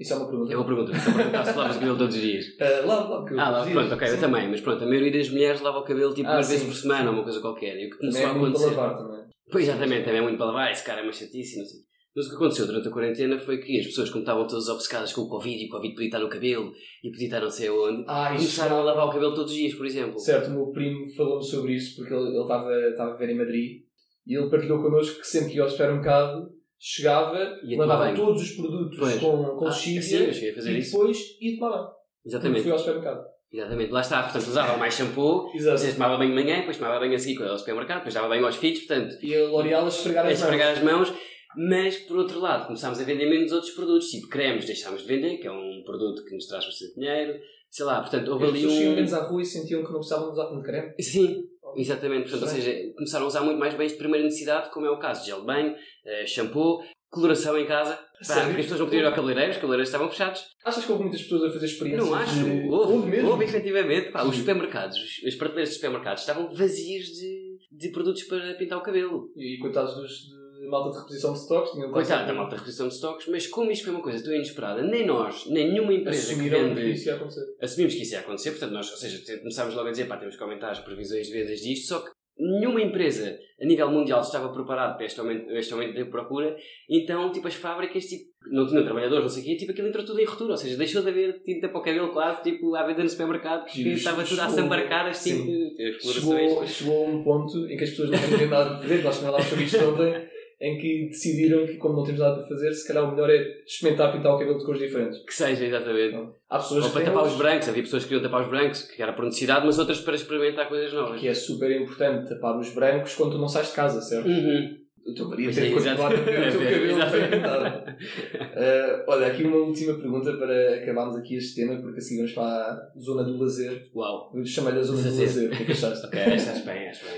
Isso 0.02 0.14
é 0.14 0.16
uma 0.18 0.28
pergunta. 0.28 0.52
É 0.54 0.58
uma 0.58 0.66
pergunta, 0.66 0.92
estou 0.92 1.12
a 1.14 1.16
perguntar 1.16 1.46
se 1.46 1.58
lavas 1.58 1.76
o 1.76 1.80
cabelo 1.80 1.98
todos 1.98 2.16
os 2.16 2.22
dias. 2.22 2.46
Ah, 2.60 2.86
lá, 2.86 3.10
lá, 3.10 3.26
que 3.26 3.34
eu 3.34 3.40
Ah, 3.40 3.60
dizia. 3.60 3.74
pronto, 3.74 3.94
ok, 3.94 4.08
eu 4.08 4.16
Sim. 4.16 4.20
também, 4.20 4.50
mas 4.50 4.62
pronto, 4.62 4.84
a 4.84 4.88
maioria 4.88 5.12
das 5.12 5.30
mulheres 5.30 5.62
lava 5.62 5.78
o 5.80 5.84
cabelo 5.84 6.14
tipo 6.14 6.28
Ah, 6.30 6.34
duas 6.34 6.50
vezes 6.50 6.66
por 6.66 6.74
semana 6.76 7.10
ou 7.10 7.16
uma 7.16 7.24
coisa 7.24 7.40
qualquer. 7.40 7.76
E 7.78 7.86
o 7.88 7.90
que 7.92 7.98
Também 7.98 8.12
começou 8.12 8.22
é 8.22 8.26
a 8.26 8.34
muito 8.34 8.58
acontecer. 8.58 8.76
para 8.76 8.84
lavar 8.88 8.98
também. 8.98 9.22
Pois, 9.52 9.64
exatamente, 9.68 10.04
também 10.06 10.20
é 10.20 10.24
muito 10.24 10.38
para 10.38 10.46
lavar, 10.48 10.72
esse 10.72 10.84
cara 10.84 11.02
é 11.02 11.04
uma 11.04 11.12
chatice, 11.12 11.60
não 11.60 11.66
sei. 11.66 11.80
Mas 12.16 12.26
o 12.26 12.30
que 12.30 12.36
aconteceu 12.36 12.66
durante 12.68 12.88
a 12.88 12.92
quarentena 12.92 13.38
foi 13.40 13.58
que 13.60 13.80
as 13.80 13.86
pessoas, 13.86 14.10
como 14.10 14.22
estavam 14.24 14.46
todas 14.48 14.68
obcecadas 14.68 15.14
com 15.14 15.22
o 15.22 15.30
Covid, 15.30 15.64
e 15.64 15.68
o 15.68 15.70
Covid 15.70 15.94
podia 15.94 16.08
estar 16.08 16.20
no 16.20 16.28
cabelo, 16.30 16.74
e 17.04 17.10
podia 17.10 17.28
estar 17.28 17.40
não 17.40 17.50
sei 17.50 17.68
aonde, 17.70 18.04
Ah, 18.08 18.34
começaram 18.36 18.80
a 18.80 18.84
lavar 18.84 19.08
o 19.08 19.12
cabelo 19.12 19.34
todos 19.34 19.52
os 19.52 19.58
dias, 19.58 19.74
por 19.76 19.86
exemplo. 19.86 20.20
Certo, 20.20 20.48
o 20.50 20.54
meu 20.54 20.68
primo 20.72 21.08
falou-me 21.16 21.44
sobre 21.44 21.74
isso 21.74 21.96
porque 21.96 22.14
ele 22.14 22.38
estava 22.42 23.14
a 23.14 23.16
ver 23.18 23.30
em 23.30 23.38
Madrid 23.38 23.82
e 24.28 24.36
ele 24.38 24.50
partilhou 24.50 24.82
connosco 24.82 25.22
que 25.22 25.28
sempre 25.28 25.52
que 25.52 25.58
ia 25.58 25.64
ao 25.64 25.70
supermercado 25.70 26.50
chegava, 26.82 27.60
Ia 27.64 27.78
lavava 27.78 28.14
todos 28.16 28.42
os 28.42 28.52
produtos 28.54 28.98
Pois. 28.98 29.16
com, 29.20 29.44
com 29.56 29.66
Ah, 29.66 29.70
lexívia 29.70 30.02
sim, 30.02 30.16
eu 30.26 30.34
cheguei 30.34 30.52
a 30.52 30.56
fazer 30.56 30.72
e 30.72 30.80
isso. 30.80 30.92
depois 30.92 31.20
ia 31.40 31.56
tomar 31.60 31.70
banho. 31.78 31.90
Exatamente, 32.26 32.64
fui 32.64 32.72
ao 32.72 32.80
supermercado. 32.80 33.24
exatamente. 33.54 33.92
Lá 33.92 34.02
está, 34.02 34.24
portanto, 34.24 34.48
usava 34.48 34.78
mais 34.78 34.94
shampoo, 34.96 35.52
Exato. 35.54 35.78
vocês 35.78 35.94
tomava 35.94 36.18
banho 36.18 36.30
de 36.36 36.36
manhã, 36.44 36.58
depois 36.60 36.78
tomava 36.78 37.00
banho 37.00 37.14
a 37.16 37.20
seguir 37.20 37.36
quando 37.36 37.48
ia 37.48 37.52
ao 37.54 37.60
supermercado, 37.60 37.98
depois 37.98 38.14
dava 38.16 38.28
banho 38.28 38.46
aos 38.46 38.56
filhos, 38.56 38.80
portanto, 38.80 39.18
E 39.24 39.36
a 39.36 39.46
L'Oreal 39.48 39.86
a 39.86 39.88
esfregar 39.90 40.26
a 40.26 40.30
as 40.30 40.40
mãos. 40.40 40.44
esfregar 40.44 40.72
as 40.78 40.84
mãos. 40.84 41.14
Mas, 41.56 41.98
por 41.98 42.18
outro 42.18 42.40
lado, 42.40 42.66
começámos 42.68 43.00
a 43.00 43.04
vender 43.04 43.26
menos 43.30 43.52
outros 43.52 43.72
produtos, 43.74 44.08
tipo 44.08 44.28
cremes, 44.30 44.66
deixámos 44.66 45.02
de 45.02 45.08
vender, 45.08 45.38
que 45.38 45.48
é 45.48 45.52
um 45.52 45.84
produto 45.86 46.24
que 46.24 46.34
nos 46.34 46.48
traz 46.48 46.66
bastante 46.66 46.96
dinheiro. 46.96 47.38
Sei 47.70 47.86
lá, 47.86 48.00
portanto, 48.00 48.28
houve 48.32 48.46
As 48.46 48.50
ali 48.52 48.62
pessoas 48.62 48.80
iam 48.82 48.92
um... 48.92 48.96
menos 48.96 49.14
à 49.14 49.24
rua 49.24 49.42
e 49.42 49.46
sentiam 49.46 49.82
que 49.84 49.92
não 49.92 50.00
precisavam 50.00 50.32
usar 50.32 50.46
tanto 50.46 50.62
creme. 50.64 50.94
Sim, 51.02 51.44
exatamente. 51.76 52.30
Portanto, 52.30 52.44
ou 52.44 52.48
seja, 52.56 52.94
começaram 52.96 53.26
a 53.26 53.28
usar 53.28 53.42
muito 53.42 53.60
mais 53.60 53.74
bens 53.74 53.92
de 53.92 53.98
primeira 53.98 54.24
necessidade, 54.26 54.70
como 54.72 54.86
é 54.86 54.90
o 54.92 55.00
caso 55.00 55.22
de 55.22 55.28
gel 55.28 55.42
de 55.42 55.46
banho, 55.46 55.76
eh, 56.06 56.26
shampoo, 56.26 56.80
coloração 57.10 57.58
em 57.58 57.66
casa. 57.66 57.96
Pá, 58.28 58.36
porque 58.46 58.50
as 58.62 58.66
pessoas 58.66 58.80
não 58.80 58.86
podiam 58.88 59.02
ir 59.02 59.06
ao 59.08 59.14
cabeleireiro, 59.14 59.50
os 59.52 59.58
cabeleireiros 59.58 59.90
estavam 59.90 60.10
fechados. 60.10 60.44
Achas 60.64 60.86
que 60.86 60.92
houve 60.92 61.04
muitas 61.04 61.22
pessoas 61.24 61.44
a 61.44 61.54
fazer 61.54 61.66
experiências? 61.66 62.06
Não 62.08 62.14
acho. 62.16 62.36
de- 62.44 62.70
Houve, 62.70 63.10
mesmo? 63.10 63.30
houve 63.32 63.46
efetivamente. 63.46 64.12
Pá, 64.12 64.24
os 64.24 64.36
supermercados, 64.38 64.96
os- 64.98 65.26
as 65.28 65.36
prateleiras 65.36 65.70
dos 65.70 65.76
supermercados 65.78 66.22
estavam 66.22 66.50
vazias 66.54 67.06
de, 67.08 67.58
de 67.72 67.90
produtos 67.92 68.24
para 68.24 68.54
pintar 68.54 68.78
o 68.78 68.84
cabelo. 68.84 69.32
E 69.36 69.58
coitados 69.60 69.96
dos, 69.96 70.12
de 70.12 70.41
malta 70.72 70.90
de 70.92 70.98
reposição 70.98 71.34
de 71.34 71.40
stocks. 71.40 71.72
Coitado 71.92 72.28
da 72.28 72.34
malta 72.34 72.56
reposição 72.56 72.88
de 72.88 72.96
stocks, 72.96 73.28
mas 73.28 73.46
como 73.48 73.70
isto 73.72 73.84
foi 73.86 73.94
uma 73.94 74.02
coisa 74.02 74.24
tão 74.24 74.34
inesperada, 74.34 74.82
nem 74.82 75.06
nós, 75.06 75.46
nem 75.48 75.72
nenhuma 75.72 75.94
empresa 75.94 76.28
que 76.28 76.32
Assumiram 76.34 76.70
que 76.70 76.76
vende 76.76 76.92
isso 76.94 77.08
ia 77.10 77.16
acontecer. 77.16 77.46
assumimos 77.62 77.94
que 77.96 78.02
isso 78.02 78.14
ia 78.14 78.20
acontecer, 78.22 78.52
portanto, 78.52 78.72
nós, 78.72 78.90
ou 78.90 78.98
seja, 78.98 79.38
começámos 79.40 79.76
logo 79.76 79.88
a 79.88 79.92
dizer, 79.92 80.06
pá, 80.08 80.18
temos 80.18 80.36
que 80.36 80.44
aumentar 80.44 80.72
as 80.72 80.80
previsões 80.80 81.28
de 81.28 81.34
vendas 81.34 81.60
disto, 81.60 81.88
só 81.88 82.00
que 82.00 82.10
nenhuma 82.40 82.82
empresa 82.82 83.38
a 83.62 83.66
nível 83.66 83.92
mundial 83.92 84.22
estava 84.22 84.50
preparada 84.52 84.96
para 84.96 85.06
este 85.06 85.20
aumento, 85.20 85.52
este 85.52 85.74
aumento 85.74 85.94
de 85.94 86.06
procura, 86.06 86.56
então, 86.90 87.32
tipo, 87.32 87.48
as 87.48 87.54
fábricas, 87.54 88.06
tipo, 88.06 88.32
não 88.52 88.66
tinham 88.66 88.84
trabalhadores, 88.84 89.24
não 89.24 89.30
sei 89.30 89.44
o 89.44 89.46
quê, 89.46 89.56
tipo, 89.56 89.72
aquilo 89.72 89.88
entrou 89.90 90.04
tudo 90.04 90.20
em 90.20 90.26
ruptura, 90.26 90.52
ou 90.52 90.58
seja, 90.58 90.76
deixou 90.76 91.04
de 91.04 91.10
haver 91.10 91.44
tinta 91.44 91.70
para 91.70 91.78
o 91.80 91.84
cabelo 91.84 92.12
quase, 92.12 92.42
tipo, 92.42 92.74
à 92.76 92.84
venda 92.88 93.04
no 93.04 93.10
supermercado, 93.10 93.66
porque 93.66 93.84
Sim, 93.84 93.92
estava 93.92 94.24
tudo 94.24 94.42
a 94.42 94.50
sambarcar 94.50 95.06
as 95.08 95.18
sim. 95.18 95.46
tintas, 95.46 95.96
as 95.96 96.02
colorações. 96.02 96.50
Chegou, 96.50 96.68
chegou 96.68 97.06
a 97.06 97.10
um 97.10 97.24
ponto 97.24 97.58
em 97.68 97.78
que 97.78 97.84
as 97.84 97.90
pessoas 97.92 98.10
não 98.10 98.18
tinham 98.38 98.50
nada 98.50 98.70
para 98.72 98.80
fazer, 98.80 99.04
nós 99.04 99.18
falámos 99.18 99.46
sobre 99.46 99.66
isto 99.66 99.78
ontem, 99.78 100.28
em 100.62 100.78
que 100.78 101.08
decidiram 101.08 101.66
que, 101.66 101.78
como 101.78 101.96
não 101.96 102.04
temos 102.04 102.20
nada 102.20 102.36
para 102.36 102.48
fazer, 102.48 102.72
se 102.74 102.88
calhar 102.88 103.04
o 103.04 103.12
melhor 103.12 103.30
é 103.32 103.64
experimentar 103.66 104.14
pintar 104.14 104.36
o 104.36 104.38
cabelo 104.38 104.60
de 104.60 104.64
cores 104.66 104.80
diferentes. 104.80 105.18
Que 105.26 105.34
seja, 105.34 105.66
exatamente. 105.66 106.16
Há 106.48 106.58
pessoas 106.60 106.84
Ou 106.84 106.90
que 106.90 106.96
para 106.98 107.06
tapar 107.06 107.24
os 107.24 107.32
outros, 107.32 107.42
brancos, 107.42 107.70
havia 107.70 107.82
pessoas 107.84 108.04
que 108.04 108.10
queriam 108.10 108.24
tapar 108.24 108.44
os 108.44 108.50
brancos, 108.50 108.84
que 108.84 109.02
era 109.02 109.14
por 109.14 109.26
necessidade, 109.26 109.66
mas 109.66 109.80
outras 109.80 110.00
para 110.02 110.16
experimentar 110.16 110.70
coisas 110.70 110.94
novas. 110.94 111.20
que 111.20 111.28
é 111.28 111.34
super 111.34 111.72
importante 111.72 112.30
tapar 112.30 112.60
os 112.60 112.70
brancos 112.76 113.16
quando 113.16 113.32
tu 113.32 113.38
não 113.40 113.48
sais 113.48 113.70
de 113.70 113.74
casa, 113.74 114.00
certo? 114.02 114.28
Uhum. 114.28 114.78
O 115.04 115.16
teu 115.16 115.28
marido 115.30 115.52
tem 115.56 115.70
que 115.70 115.74
continuar 115.74 116.14
a 116.14 116.16
ver 116.16 116.56
o 116.56 116.60
teu 116.60 116.86
exato. 116.86 117.12
cabelo 117.12 117.32
pintado. 117.32 117.92
Uh, 117.92 119.04
olha, 119.10 119.28
aqui 119.28 119.44
uma 119.44 119.58
última 119.58 119.96
pergunta 119.96 120.32
para 120.34 120.76
acabarmos 120.76 121.16
aqui 121.16 121.38
este 121.38 121.56
tema, 121.56 121.82
porque 121.82 121.98
assim 121.98 122.18
vamos 122.18 122.34
para 122.34 122.44
a 122.46 122.92
zona 123.00 123.24
do 123.24 123.36
lazer. 123.40 123.90
Uau. 123.96 124.32
Chamei-lhe 124.46 124.78
a 124.80 124.84
zona 124.84 125.02
do 125.02 125.20
Lazer. 125.20 125.48
o 125.48 125.58
que 125.58 125.64
é 125.64 125.66
que 125.66 125.72
achaste? 125.72 126.06
Ok, 126.06 126.20
acho 126.22 126.66
bem, 126.66 126.88
acho 126.90 127.04
bem. 127.06 127.16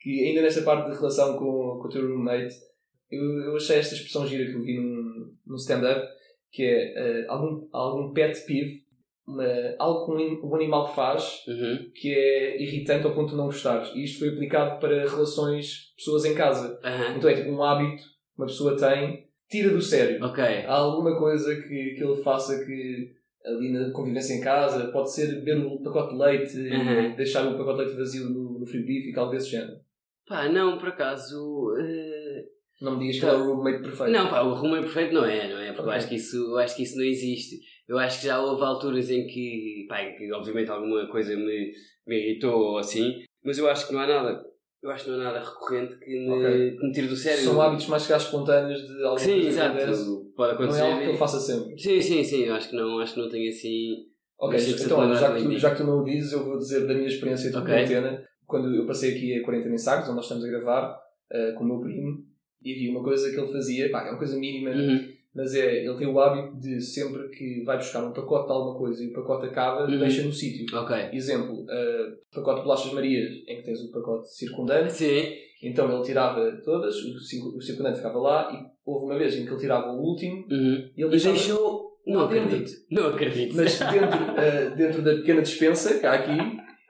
que 0.00 0.24
ainda 0.28 0.40
nesta 0.40 0.62
parte 0.62 0.90
de 0.90 0.96
relação 0.96 1.34
com, 1.36 1.78
com 1.82 1.86
o 1.86 1.90
teu 1.90 2.08
roommate, 2.08 2.54
eu, 3.10 3.22
eu 3.40 3.56
achei 3.56 3.76
esta 3.78 3.94
expressão 3.94 4.26
gira 4.26 4.44
que 4.44 4.52
eu 4.56 4.62
vi 4.62 4.76
num, 4.78 5.32
num 5.46 5.56
stand-up, 5.56 6.06
que 6.50 6.62
é 6.62 6.94
eh, 6.96 7.26
algum, 7.28 7.68
algum 7.72 8.12
pet 8.12 8.38
peeve, 8.46 8.84
uma, 9.26 9.44
algo 9.78 10.06
que 10.06 10.12
um, 10.12 10.48
um 10.50 10.54
animal 10.54 10.94
faz 10.94 11.42
Uhum. 11.48 11.90
que 11.94 12.12
é 12.14 12.62
irritante 12.62 13.06
ao 13.06 13.14
ponto 13.14 13.30
de 13.30 13.36
não 13.36 13.46
gostares. 13.46 13.90
E 13.94 14.04
isto 14.04 14.20
foi 14.20 14.28
aplicado 14.30 14.78
para 14.80 15.08
relações 15.08 15.92
pessoas 15.96 16.24
em 16.24 16.34
casa. 16.34 16.78
Aham. 16.84 17.16
Então 17.16 17.28
é 17.30 17.34
tipo 17.34 17.50
um 17.50 17.62
hábito 17.62 18.02
que 18.02 18.38
uma 18.42 18.46
pessoa 18.46 18.76
tem, 18.76 19.26
tira 19.50 19.70
do 19.70 19.82
sério. 19.82 20.24
Ok. 20.24 20.42
Há 20.44 20.72
alguma 20.74 21.18
coisa 21.18 21.54
que, 21.56 21.94
que 21.94 22.02
ele 22.04 22.22
faça 22.22 22.64
que 22.64 23.14
ali 23.44 23.70
na 23.72 23.90
convivência 23.92 24.34
em 24.34 24.40
casa 24.40 24.88
pode 24.92 25.12
ser 25.12 25.26
beber 25.36 25.58
o 25.64 25.80
pacote 25.82 26.12
de 26.14 26.18
leite 26.20 26.56
Uhum. 26.58 27.14
deixar 27.16 27.46
o 27.46 27.56
pacote 27.58 27.78
de 27.78 27.84
leite 27.84 27.96
vazio 27.98 28.28
no, 28.30 28.64
frigorífico, 28.66 29.20
algo 29.20 29.32
desse 29.32 29.50
género. 29.50 29.78
Pá, 30.28 30.48
não, 30.48 30.78
por 30.78 30.88
acaso. 30.88 31.72
eh, 31.78 32.05
Não 32.80 32.92
me 32.96 33.00
digas 33.00 33.16
que 33.16 33.20
Tá. 33.22 33.28
ele 33.32 33.36
é 33.36 33.40
o 33.44 33.54
roommate 33.54 33.82
perfeito. 33.82 34.12
Não, 34.12 34.28
pá, 34.28 34.42
o 34.42 34.54
rumo 34.54 34.76
perfeito 34.82 35.14
não 35.14 35.24
é, 35.24 35.48
não 35.48 35.58
é? 35.58 35.66
Porque 35.68 35.80
eu, 35.80 35.84
Ok. 35.86 35.94
acho 35.94 36.08
que 36.08 36.14
isso, 36.16 36.36
eu 36.36 36.58
acho 36.58 36.76
que 36.76 36.82
isso 36.82 36.96
não 36.96 37.04
existe. 37.04 37.56
Eu 37.88 37.98
acho 37.98 38.20
que 38.20 38.26
já 38.26 38.40
houve 38.40 38.62
alturas 38.62 39.10
em 39.10 39.26
que, 39.26 39.86
pá, 39.88 40.04
que 40.12 40.30
obviamente 40.32 40.70
alguma 40.70 41.06
coisa 41.08 41.34
me, 41.36 41.72
me 42.06 42.16
irritou 42.18 42.54
ou 42.54 42.78
assim, 42.78 43.22
mas 43.44 43.56
eu 43.58 43.68
acho 43.70 43.86
que 43.86 43.92
não 43.94 44.00
há 44.00 44.06
nada. 44.06 44.44
Eu 44.82 44.90
acho 44.90 45.04
que 45.04 45.10
não 45.10 45.20
há 45.20 45.24
nada 45.24 45.40
recorrente 45.40 45.98
que 45.98 46.10
me, 46.10 46.30
Ok. 46.30 46.76
que 46.78 46.86
me 46.86 46.92
tire 46.92 47.06
do 47.08 47.16
sério. 47.16 47.42
São 47.44 47.60
hábitos 47.60 47.86
mais 47.88 48.02
que 48.02 48.08
calhar 48.08 48.24
espontâneos 48.24 48.80
de 48.86 48.92
alguma 49.02 49.18
Sim, 49.18 49.32
coisa 49.32 49.42
que 49.42 49.48
exato. 49.48 49.76
acontece. 49.78 50.32
Pode 50.36 50.52
Não 50.52 50.54
acontecer. 50.60 50.80
é 50.80 50.84
algo 50.84 50.98
que 51.02 51.08
ele 51.08 51.18
faça 51.18 51.40
sempre. 51.40 51.78
Sim, 51.78 52.00
sim, 52.02 52.22
sim. 52.24 52.44
Eu 52.44 52.54
acho 52.54 52.68
que 52.70 52.76
não, 52.76 52.98
acho 53.00 53.14
que 53.14 53.20
não 53.20 53.28
tenho 53.30 53.48
assim. 53.48 54.06
Ok, 54.38 54.58
então 54.60 55.14
já 55.14 55.34
que, 55.34 55.42
tu, 55.42 55.58
já 55.58 55.70
que 55.70 55.76
tu 55.78 55.84
não 55.84 56.00
o 56.00 56.04
dizes, 56.04 56.30
eu 56.32 56.44
vou 56.44 56.58
dizer 56.58 56.86
da 56.86 56.92
minha 56.92 57.06
experiência 57.08 57.50
de 57.50 57.56
Ok. 57.56 57.66
quarentena. 57.68 58.22
Quando 58.46 58.72
eu 58.74 58.86
passei 58.86 59.16
aqui 59.16 59.34
a 59.34 59.42
quarentena 59.42 59.74
em 59.74 59.78
Sagres, 59.78 60.06
onde 60.08 60.16
nós 60.16 60.26
estamos 60.26 60.44
a 60.44 60.48
gravar, 60.48 61.00
eh, 61.32 61.52
com 61.52 61.64
o 61.64 61.66
meu 61.66 61.80
primo, 61.80 62.22
e 62.62 62.72
havia 62.72 62.90
uma 62.90 63.02
coisa 63.02 63.30
que 63.30 63.38
ele 63.38 63.52
fazia, 63.52 63.90
pá, 63.90 64.06
é 64.06 64.10
uma 64.10 64.18
coisa 64.18 64.36
mínima, 64.38 64.70
Uhum. 64.70 65.08
mas 65.34 65.54
é, 65.54 65.84
ele 65.84 65.96
tem 65.96 66.06
o 66.06 66.18
hábito 66.18 66.56
de 66.58 66.80
sempre 66.80 67.28
que 67.28 67.62
vai 67.64 67.76
buscar 67.76 68.04
um 68.04 68.12
pacote 68.12 68.46
de 68.46 68.52
alguma 68.52 68.78
coisa 68.78 69.04
e 69.04 69.08
o 69.08 69.12
pacote 69.12 69.46
acaba, 69.46 69.86
Uhum. 69.90 69.98
deixa 69.98 70.22
no 70.22 70.32
sítio. 70.32 70.66
Exemplo, 71.12 71.64
eh, 71.70 72.12
pacote 72.34 72.58
de 72.60 72.64
bolachas 72.64 72.92
Marias, 72.92 73.30
em 73.46 73.56
que 73.56 73.62
tens 73.62 73.80
o 73.82 73.92
pacote 73.92 74.34
circundante, 74.34 74.92
Sim. 74.94 75.22
então 75.62 75.92
ele 75.94 76.04
tirava 76.04 76.50
todas, 76.64 76.96
o, 77.02 77.56
o 77.56 77.60
circundante 77.60 77.96
ficava 77.98 78.18
lá, 78.18 78.50
e 78.52 78.90
houve 78.90 79.04
uma 79.06 79.18
vez 79.18 79.36
em 79.36 79.44
que 79.44 79.50
ele 79.52 79.60
tirava 79.60 79.92
o 79.92 80.00
último, 80.00 80.46
Uhum. 80.50 80.90
e 80.96 81.00
ele 81.02 81.10
deixava 81.10 81.34
deixou. 81.36 81.86
Não 82.06 82.20
lá 82.20 82.26
dentro. 82.28 82.46
acredito. 82.54 82.72
Não 82.88 83.06
acredito. 83.08 83.56
Mas 83.56 83.78
dentro, 83.80 84.18
eh, 84.40 84.70
dentro 84.76 85.02
da 85.02 85.16
pequena 85.16 85.42
dispensa 85.42 85.98
que 85.98 86.06
há 86.06 86.12
aqui, 86.12 86.38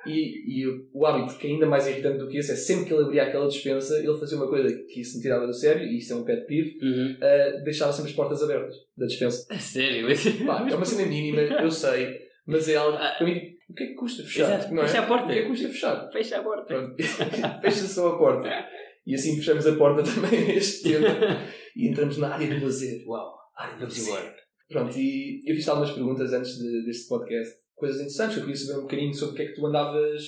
e, 0.07 0.63
e 0.63 0.67
o 0.93 1.05
hábito 1.07 1.39
que 1.39 1.47
é 1.47 1.51
ainda 1.51 1.67
mais 1.67 1.87
irritante 1.87 2.19
do 2.19 2.29
que 2.29 2.39
esse 2.39 2.53
é 2.53 2.57
sempre 2.57 2.87
que 2.87 2.95
ele 2.95 3.05
abria 3.05 3.25
aquela 3.25 3.49
dispensa, 3.49 3.99
ele 3.99 4.19
fazia 4.19 4.37
uma 4.37 4.49
coisa 4.49 4.73
que 4.89 5.01
isso 5.01 5.17
me 5.17 5.23
tirava 5.23 5.47
do 5.47 5.53
sério, 5.55 5.83
e 5.85 5.99
isso 5.99 6.13
é 6.13 6.17
um 6.17 6.25
pet 6.25 6.47
peeve, 6.47 6.79
Uhum. 6.83 7.17
eh, 7.21 7.63
deixava 7.65 7.93
sempre 7.93 8.11
as 8.11 8.17
portas 8.17 8.43
abertas 8.43 8.75
da 8.97 9.07
dispensa. 9.07 9.47
A 9.51 9.59
Sério? 9.59 10.07
Pá, 10.47 10.67
é 10.71 10.75
uma 10.75 10.85
cena 10.85 11.07
mínima, 11.09 11.41
eu 11.43 11.71
sei, 11.71 12.19
mas 12.47 12.69
é 12.69 12.77
algo 12.77 12.97
para 12.97 13.25
mim, 13.27 13.41
o 13.69 13.75
que 13.75 13.83
é 13.83 13.87
que 13.89 13.95
custa 13.95 14.23
fechar? 14.23 14.55
Exato, 14.59 14.75
não 14.75 14.83
é? 14.83 14.87
fecha 14.89 15.01
a 15.01 15.07
porta. 15.07 15.25
O 15.27 15.29
que 15.29 15.35
é 15.39 15.43
que 15.43 15.49
custa 15.49 15.69
fechar? 15.69 16.11
Fecha 16.13 16.39
a 16.39 16.43
porta. 16.43 16.95
Fecha 17.61 17.87
só 17.87 18.09
a 18.15 18.19
porta. 18.19 18.49
E 19.07 19.15
assim 19.15 19.37
fechamos 19.37 19.67
a 19.67 19.75
porta 19.77 20.03
também 20.03 20.51
a 20.51 20.55
este 20.55 20.83
tema 20.91 21.09
e 21.77 21.89
entramos 21.89 22.17
na 22.19 22.35
área 22.35 22.47
do 22.59 22.65
lazer. 22.65 23.05
Uau. 23.07 23.35
Área 23.57 23.77
do 23.77 23.85
lazer. 23.85 24.35
Pronto, 24.69 24.97
e 24.99 25.43
eu 25.47 25.55
fiz 25.55 25.69
algumas 25.69 25.91
perguntas 25.93 26.33
antes 26.33 26.59
de- 26.59 26.85
deste 26.85 27.09
podcast. 27.09 27.55
Coisas 27.77 27.99
interessantes, 27.99 28.37
eu 28.39 28.43
queria 28.43 28.57
saber 28.57 28.79
um 28.79 28.83
bocadinho 28.83 29.15
sobre 29.15 29.33
o 29.33 29.37
que 29.37 29.43
é 29.43 29.47
que 29.47 29.55
tu 29.55 29.67
andavas 29.67 30.23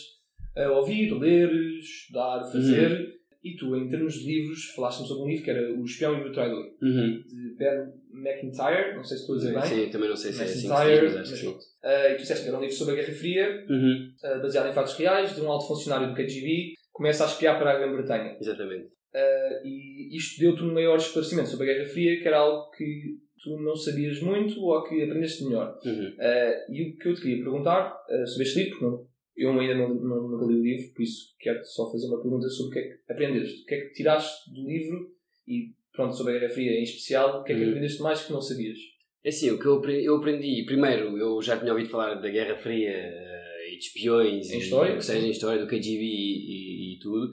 a 0.56 0.70
ouvir, 0.72 1.12
a 1.12 1.16
ler, 1.18 1.50
estudar, 1.78 2.44
fazer. 2.52 3.16
E 3.42 3.54
tu, 3.56 3.74
em 3.76 3.88
termos 3.88 4.14
de 4.14 4.26
livros, 4.26 4.64
falaste-me 4.74 5.06
sobre 5.06 5.22
um 5.24 5.28
livro 5.28 5.44
que 5.44 5.50
era 5.50 5.72
O 5.72 5.84
Espião 5.84 6.18
e 6.18 6.28
o 6.28 6.32
Traidor, 6.32 6.64
Uhum. 6.82 7.22
de 7.26 7.54
Ben 7.56 7.92
McIntyre, 8.12 8.96
não 8.96 9.04
sei 9.04 9.16
se 9.16 9.22
estou 9.22 9.36
a 9.36 9.38
dizer 9.38 9.54
bem. 9.54 9.62
Sim, 9.62 9.90
também 9.90 10.08
não 10.08 10.16
sei 10.16 10.32
se 10.32 10.40
é 10.40 10.44
assim 10.44 10.54
que 10.54 10.60
se 10.60 10.66
McIntyre, 10.66 11.06
diz, 11.06 11.14
mas 11.14 11.32
acho 11.32 11.46
mas 11.54 11.64
que. 11.64 11.70
Ah, 11.84 12.08
e 12.10 12.14
tu 12.16 12.20
disseste 12.20 12.42
que 12.42 12.48
era 12.48 12.58
um 12.58 12.60
livro 12.60 12.76
sobre 12.76 12.94
a 12.94 12.96
Guerra 12.96 13.14
Fria, 13.14 13.64
Uhum. 13.70 14.12
ah, 14.24 14.38
baseado 14.38 14.68
em 14.68 14.72
fatos 14.74 14.94
reais, 14.96 15.34
de 15.34 15.40
um 15.40 15.50
alto 15.50 15.68
funcionário 15.68 16.08
do 16.08 16.14
KGB, 16.14 16.74
começa 16.92 17.24
a 17.24 17.28
espiar 17.28 17.56
para 17.58 17.70
a 17.72 17.78
Grã-Bretanha. 17.78 18.36
Exatamente. 18.40 18.86
Uh, 19.14 19.66
e 19.66 20.16
isto 20.16 20.38
deu-te 20.40 20.62
um 20.64 20.74
maior 20.74 20.96
esclarecimento 20.98 21.48
sobre 21.48 21.70
a 21.70 21.74
Guerra 21.74 21.88
Fria, 21.88 22.20
que 22.20 22.26
era 22.28 22.38
algo 22.38 22.70
que 22.72 23.16
tu 23.42 23.60
não 23.60 23.74
sabias 23.76 24.20
muito 24.20 24.60
ou 24.62 24.82
que 24.84 25.02
aprendeste 25.02 25.44
melhor. 25.44 25.78
Uhum. 25.84 26.08
Uh, 26.08 26.72
e 26.72 26.90
o 26.90 26.96
que 26.96 27.08
eu 27.08 27.14
te 27.14 27.20
queria 27.22 27.42
perguntar 27.42 27.92
uh, 28.08 28.26
sobre 28.26 28.42
este 28.44 28.58
livro, 28.58 28.70
porque 28.78 28.84
não, 28.86 29.06
eu 29.36 29.60
ainda 29.60 29.74
não, 29.74 29.94
não, 29.94 30.28
nunca 30.28 30.46
li 30.46 30.54
o 30.58 30.62
livro, 30.62 30.92
por 30.94 31.02
isso 31.02 31.34
quero 31.38 31.64
só 31.64 31.90
fazer 31.90 32.06
uma 32.08 32.20
pergunta 32.20 32.48
sobre 32.48 32.70
o 32.70 32.72
que 32.72 32.78
é 32.78 32.82
que 32.96 33.12
aprendeste. 33.12 33.62
O 33.62 33.66
que 33.66 33.74
é 33.74 33.80
que 33.82 33.92
tiraste 33.92 34.50
do 34.52 34.66
livro 34.68 35.10
e, 35.46 35.72
pronto, 35.92 36.16
sobre 36.16 36.36
a 36.36 36.38
Guerra 36.40 36.52
Fria 36.52 36.72
em 36.72 36.82
especial, 36.82 37.40
o 37.40 37.44
que 37.44 37.52
é 37.52 37.54
que 37.56 37.62
Uhum. 37.62 37.68
aprendeste 37.70 38.02
mais 38.02 38.22
que 38.24 38.32
não 38.32 38.40
sabias? 38.40 38.78
É 39.24 39.28
assim, 39.30 39.50
o 39.50 39.58
que 39.58 39.66
eu 39.66 39.74
aprendi, 39.78 40.04
eu 40.04 40.16
aprendi, 40.16 40.62
primeiro, 40.64 41.18
eu 41.18 41.42
já 41.42 41.56
tinha 41.58 41.72
ouvido 41.72 41.90
falar 41.90 42.14
da 42.14 42.28
Guerra 42.30 42.56
Fria 42.56 42.90
eh, 42.90 43.72
e 43.72 43.78
de 43.78 43.84
espiões, 43.84 44.50
Em 44.50 44.56
e, 44.56 44.60
história? 44.60 45.00
seja 45.00 45.26
em 45.26 45.30
história, 45.30 45.60
do 45.60 45.66
KGB 45.68 46.02
e, 46.02 46.92
e, 46.92 46.94
e 46.94 46.98
tudo. 47.00 47.32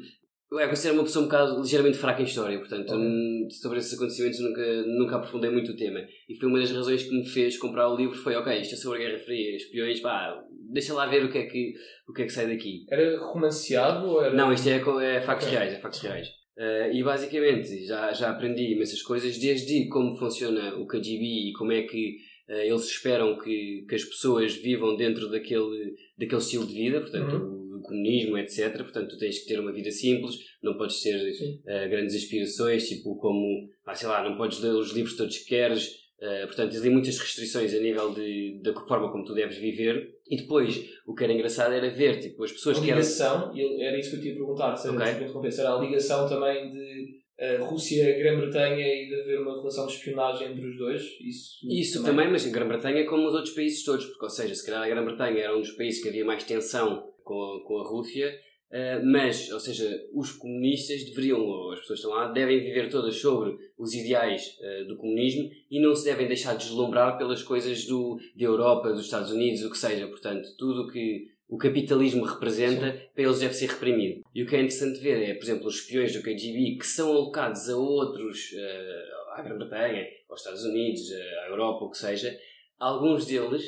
Eu 0.52 0.60
é, 0.60 0.68
considero 0.68 0.96
uma 0.96 1.04
pessoa 1.04 1.24
um 1.26 1.28
bocado 1.28 1.60
ligeiramente 1.62 1.98
fraca 1.98 2.22
em 2.22 2.26
história, 2.26 2.58
portanto, 2.60 2.94
Ok. 2.94 2.98
hum, 2.98 3.48
sobre 3.50 3.80
esses 3.80 3.94
acontecimentos 3.94 4.40
nunca, 4.40 4.84
nunca 4.84 5.16
aprofundei 5.18 5.50
muito 5.50 5.72
o 5.72 5.76
tema. 5.76 6.00
E 6.30 6.36
foi 6.36 6.48
uma 6.48 6.60
das 6.60 6.72
razões 6.72 7.04
que 7.04 7.16
me 7.16 7.28
fez 7.28 7.58
comprar 7.58 7.90
o 7.90 7.98
livro, 7.98 8.16
foi, 8.16 8.36
ok, 8.36 8.62
isto 8.62 8.76
é 8.76 8.78
sobre 8.78 9.04
a 9.04 9.08
Guerra 9.08 9.24
Fria, 9.24 9.56
espiões, 9.56 10.00
pá, 10.02 10.40
deixa 10.72 10.94
lá 10.94 11.08
ver 11.08 11.26
o 11.26 11.32
que 11.32 11.40
é 11.40 11.46
que, 11.46 11.74
o 12.08 12.14
que, 12.14 12.22
é 12.22 12.26
que 12.26 12.32
sai 12.32 12.48
daqui. 12.48 12.86
Era 12.90 13.20
romanceado 13.20 14.08
ou 14.08 14.24
era. 14.24 14.34
Não, 14.34 14.54
isto 14.54 14.68
é, 14.70 14.76
é 14.76 15.22
factos 15.22 15.48
Ok. 15.48 15.58
reais, 15.58 15.74
é 15.74 15.80
factos 15.80 16.02
reais. 16.02 16.28
Eh, 16.58 16.92
e 16.94 17.04
basicamente 17.04 17.86
já, 17.86 18.14
já 18.14 18.30
aprendi 18.30 18.74
imensas 18.74 19.02
coisas, 19.02 19.38
desde 19.38 19.90
como 19.90 20.16
funciona 20.16 20.76
o 20.76 20.88
KGB 20.88 21.50
e 21.50 21.54
como 21.54 21.72
é 21.74 21.82
que 21.82 22.18
eh, 22.48 22.70
eles 22.70 22.86
esperam 22.86 23.38
que, 23.38 23.86
que 23.90 23.96
as 23.96 24.06
pessoas 24.06 24.56
vivam 24.56 24.96
dentro 24.96 25.30
daquele, 25.30 25.96
daquele 26.18 26.42
estilo 26.42 26.66
de 26.66 26.74
vida, 26.74 27.02
portanto, 27.02 27.36
o 27.36 27.65
comunismo, 27.86 28.38
etc. 28.38 28.76
Portanto, 28.78 29.10
tu 29.12 29.18
tens 29.18 29.40
que 29.40 29.48
ter 29.48 29.60
uma 29.60 29.72
vida 29.72 29.92
simples, 29.92 30.36
não 30.64 30.78
podes 30.78 31.02
ter 31.02 31.32
eh, 31.66 31.88
grandes 31.88 32.16
aspirações, 32.16 32.88
tipo 32.88 33.16
como, 33.18 33.70
ah, 33.86 33.96
sei 33.96 34.08
lá, 34.08 34.28
não 34.28 34.36
podes 34.38 34.60
ler 34.60 34.72
os 34.74 34.92
livros 34.92 35.16
todos 35.16 35.38
que 35.38 35.46
queres. 35.46 36.04
eh, 36.22 36.46
portanto, 36.46 36.70
existem 36.72 36.92
muitas 36.92 37.18
restrições 37.20 37.74
a 37.74 37.80
nível 37.80 38.14
de, 38.14 38.60
da 38.64 38.74
forma 38.88 39.12
como 39.12 39.26
tu 39.26 39.34
deves 39.34 39.58
viver. 39.58 40.14
E 40.30 40.38
depois, 40.38 40.84
o 41.06 41.14
que 41.14 41.24
era 41.24 41.34
engraçado 41.34 41.74
era 41.74 41.90
ver, 41.90 42.20
tipo, 42.20 42.44
as 42.44 42.52
pessoas 42.52 42.78
A 42.78 42.82
que 42.82 42.90
eram... 42.90 43.00
ligação, 43.00 43.54
era 43.80 44.00
isso 44.00 44.10
que 44.12 44.16
eu 44.16 44.22
te 44.22 44.28
ia 44.30 44.34
perguntar, 44.36 44.76
se 44.76 44.88
era, 44.88 44.96
Ok. 44.96 45.06
desculpa 45.06 45.24
interromper, 45.26 45.52
se 45.52 45.60
era 45.62 45.76
a 45.76 45.80
ligação 45.80 46.28
também 46.28 46.72
de 46.72 47.16
eh, 47.38 47.58
Rússia, 47.58 48.18
Grã-Bretanha 48.18 48.88
e 48.88 49.08
de 49.10 49.22
haver 49.22 49.42
uma 49.42 49.56
relação 49.58 49.86
de 49.86 49.94
espionagem 49.94 50.52
entre 50.54 50.66
os 50.66 50.78
dois. 50.78 51.02
Isso, 51.22 51.68
Isso 51.70 52.04
também, 52.04 52.32
mas 52.32 52.48
a 52.48 52.50
Grã-Bretanha 52.50 53.02
é 53.02 53.04
como 53.04 53.28
os 53.28 53.34
outros 53.34 53.54
países 53.54 53.84
todos, 53.84 54.06
porque, 54.06 54.24
ou 54.24 54.30
seja, 54.32 54.56
se 54.56 54.66
calhar 54.66 54.82
a 54.82 54.88
Grã-Bretanha 54.90 55.42
era 55.44 55.56
um 55.56 55.60
dos 55.60 55.72
países 55.72 56.02
que 56.02 56.08
havia 56.10 56.24
mais 56.26 56.44
tensão 56.46 57.04
com 57.26 57.44
a, 57.44 57.68
com 57.68 57.80
a 57.80 57.84
Rússia, 57.84 58.34
eh, 58.72 59.02
mas, 59.04 59.52
ou 59.52 59.60
seja, 59.60 59.90
os 60.14 60.32
comunistas 60.32 61.04
deveriam, 61.06 61.40
ou 61.40 61.72
as 61.72 61.80
pessoas 61.80 62.00
que 62.00 62.06
estão 62.06 62.18
lá, 62.18 62.32
devem 62.32 62.60
viver 62.60 62.90
todas 62.90 63.16
sobre 63.16 63.58
os 63.78 63.94
ideais 63.94 64.58
eh, 64.62 64.84
do 64.86 64.96
comunismo 64.98 65.50
e 65.70 65.80
não 65.80 65.96
se 65.96 66.06
devem 66.06 66.28
deixar 66.28 66.56
deslumbrar 66.56 67.18
pelas 67.18 67.44
coisas 67.44 67.86
do, 67.86 68.18
da 68.36 68.46
Europa, 68.46 68.92
dos 68.92 69.06
Estados 69.06 69.32
Unidos, 69.32 69.64
o 69.64 69.72
que 69.72 69.78
seja. 69.78 70.08
Portanto, 70.08 70.48
tudo 70.58 70.84
o 70.84 70.88
que 70.88 71.28
o 71.48 71.58
capitalismo 71.58 72.26
representa, 72.26 72.92
para 73.14 73.24
eles 73.24 73.40
deve 73.40 73.54
ser 73.54 73.70
reprimido. 73.70 74.24
E 74.34 74.42
o 74.42 74.48
que 74.48 74.56
é 74.56 74.60
interessante 74.60 75.00
ver 75.00 75.30
é, 75.30 75.36
por 75.36 75.44
exemplo, 75.44 75.68
os 75.68 75.76
espiões 75.76 76.12
do 76.14 76.24
KGB 76.24 76.78
que 76.78 76.88
são 76.88 77.12
alocados 77.12 77.70
a 77.70 77.78
outros, 77.78 78.52
eh, 78.54 79.04
à 79.36 79.42
Grã-Bretanha, 79.42 80.08
aos 80.28 80.40
Estados 80.42 80.64
Unidos, 80.64 81.12
à 81.46 81.50
Europa, 81.50 81.86
o 81.86 81.92
que 81.92 81.98
seja, 81.98 82.38
alguns 82.80 83.26
deles 83.26 83.64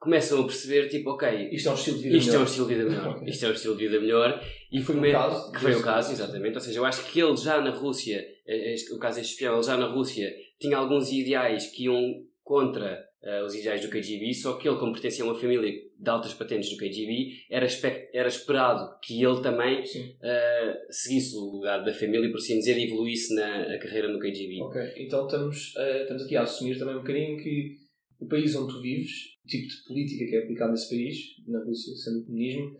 começam 0.00 0.40
a 0.40 0.44
perceber, 0.44 0.88
tipo, 0.88 1.10
ok, 1.10 1.50
Isto 1.52 1.68
é 1.68 1.72
um 1.72 1.74
estilo 1.74 1.96
de 1.98 2.02
vida 2.04 2.16
isto 2.16 2.28
é 2.28 2.30
um 2.30 2.34
melhor. 2.38 2.48
estilo 2.48 2.68
de 2.68 2.74
vida 2.74 2.88
melhor. 2.90 3.28
Isto 3.28 3.44
é 3.44 3.48
um 3.48 3.52
estilo 3.52 3.76
de 3.76 3.86
vida 3.86 4.00
melhor. 4.00 4.44
E 4.72 4.80
Foi 4.80 4.96
o 4.96 5.12
caso 5.12 5.52
Que 5.52 5.60
foi 5.60 5.74
o 5.74 5.82
caso, 5.82 6.12
exatamente. 6.12 6.54
Ou 6.54 6.60
seja, 6.60 6.78
eu 6.80 6.84
acho 6.86 7.04
que 7.12 7.20
ele 7.20 7.36
já 7.36 7.60
na 7.60 7.70
Rússia, 7.70 8.18
eh, 8.46 8.72
este- 8.74 8.92
o 8.94 8.98
caso 8.98 9.18
deste 9.18 9.32
espião, 9.34 9.54
ele 9.56 9.62
já 9.62 9.76
na 9.76 9.86
Rússia 9.86 10.32
tinha 10.58 10.76
alguns 10.78 11.12
ideais 11.12 11.66
que 11.70 11.84
iam 11.84 12.14
contra 12.42 13.04
eh, 13.22 13.42
os 13.44 13.54
ideais 13.54 13.82
do 13.82 13.90
KGB, 13.90 14.32
só 14.32 14.54
que 14.54 14.66
ele, 14.66 14.78
como 14.78 14.92
pertencia 14.92 15.22
a 15.22 15.26
uma 15.28 15.38
família 15.38 15.70
de 15.70 16.08
altas 16.10 16.32
patentes 16.32 16.70
do 16.70 16.78
KGB, 16.78 17.32
era, 17.50 17.66
era 18.14 18.28
esperado 18.28 18.98
que 19.02 19.22
ele 19.22 19.42
também 19.42 19.82
eh, 20.22 20.74
seguisse 20.90 21.36
o 21.36 21.58
legado 21.60 21.84
da 21.84 21.92
família, 21.92 22.30
por 22.30 22.38
assim 22.38 22.56
dizer, 22.58 22.78
e 22.78 22.84
evoluísse 22.86 23.34
na 23.34 23.74
a 23.74 23.78
carreira 23.78 24.08
no 24.08 24.18
KGB. 24.18 24.62
Ok, 24.62 24.80
então 24.96 25.26
estamos, 25.26 25.74
eh, 25.76 26.00
estamos 26.02 26.22
aqui 26.24 26.34
a 26.36 26.42
assumir 26.44 26.78
também 26.78 26.94
um 26.96 27.00
bocadinho 27.00 27.36
que 27.36 27.76
o 28.18 28.26
país 28.26 28.54
onde 28.56 28.72
tu 28.72 28.80
vives, 28.80 29.12
tipo 29.50 29.68
de 29.68 29.84
política 29.86 30.24
que 30.26 30.36
é 30.36 30.42
aplicado 30.44 30.70
nesse 30.72 30.88
país, 30.88 31.16
na 31.46 31.62
Rússia, 31.64 31.94
sendo 31.96 32.20
o 32.22 32.24
comunismo, 32.26 32.76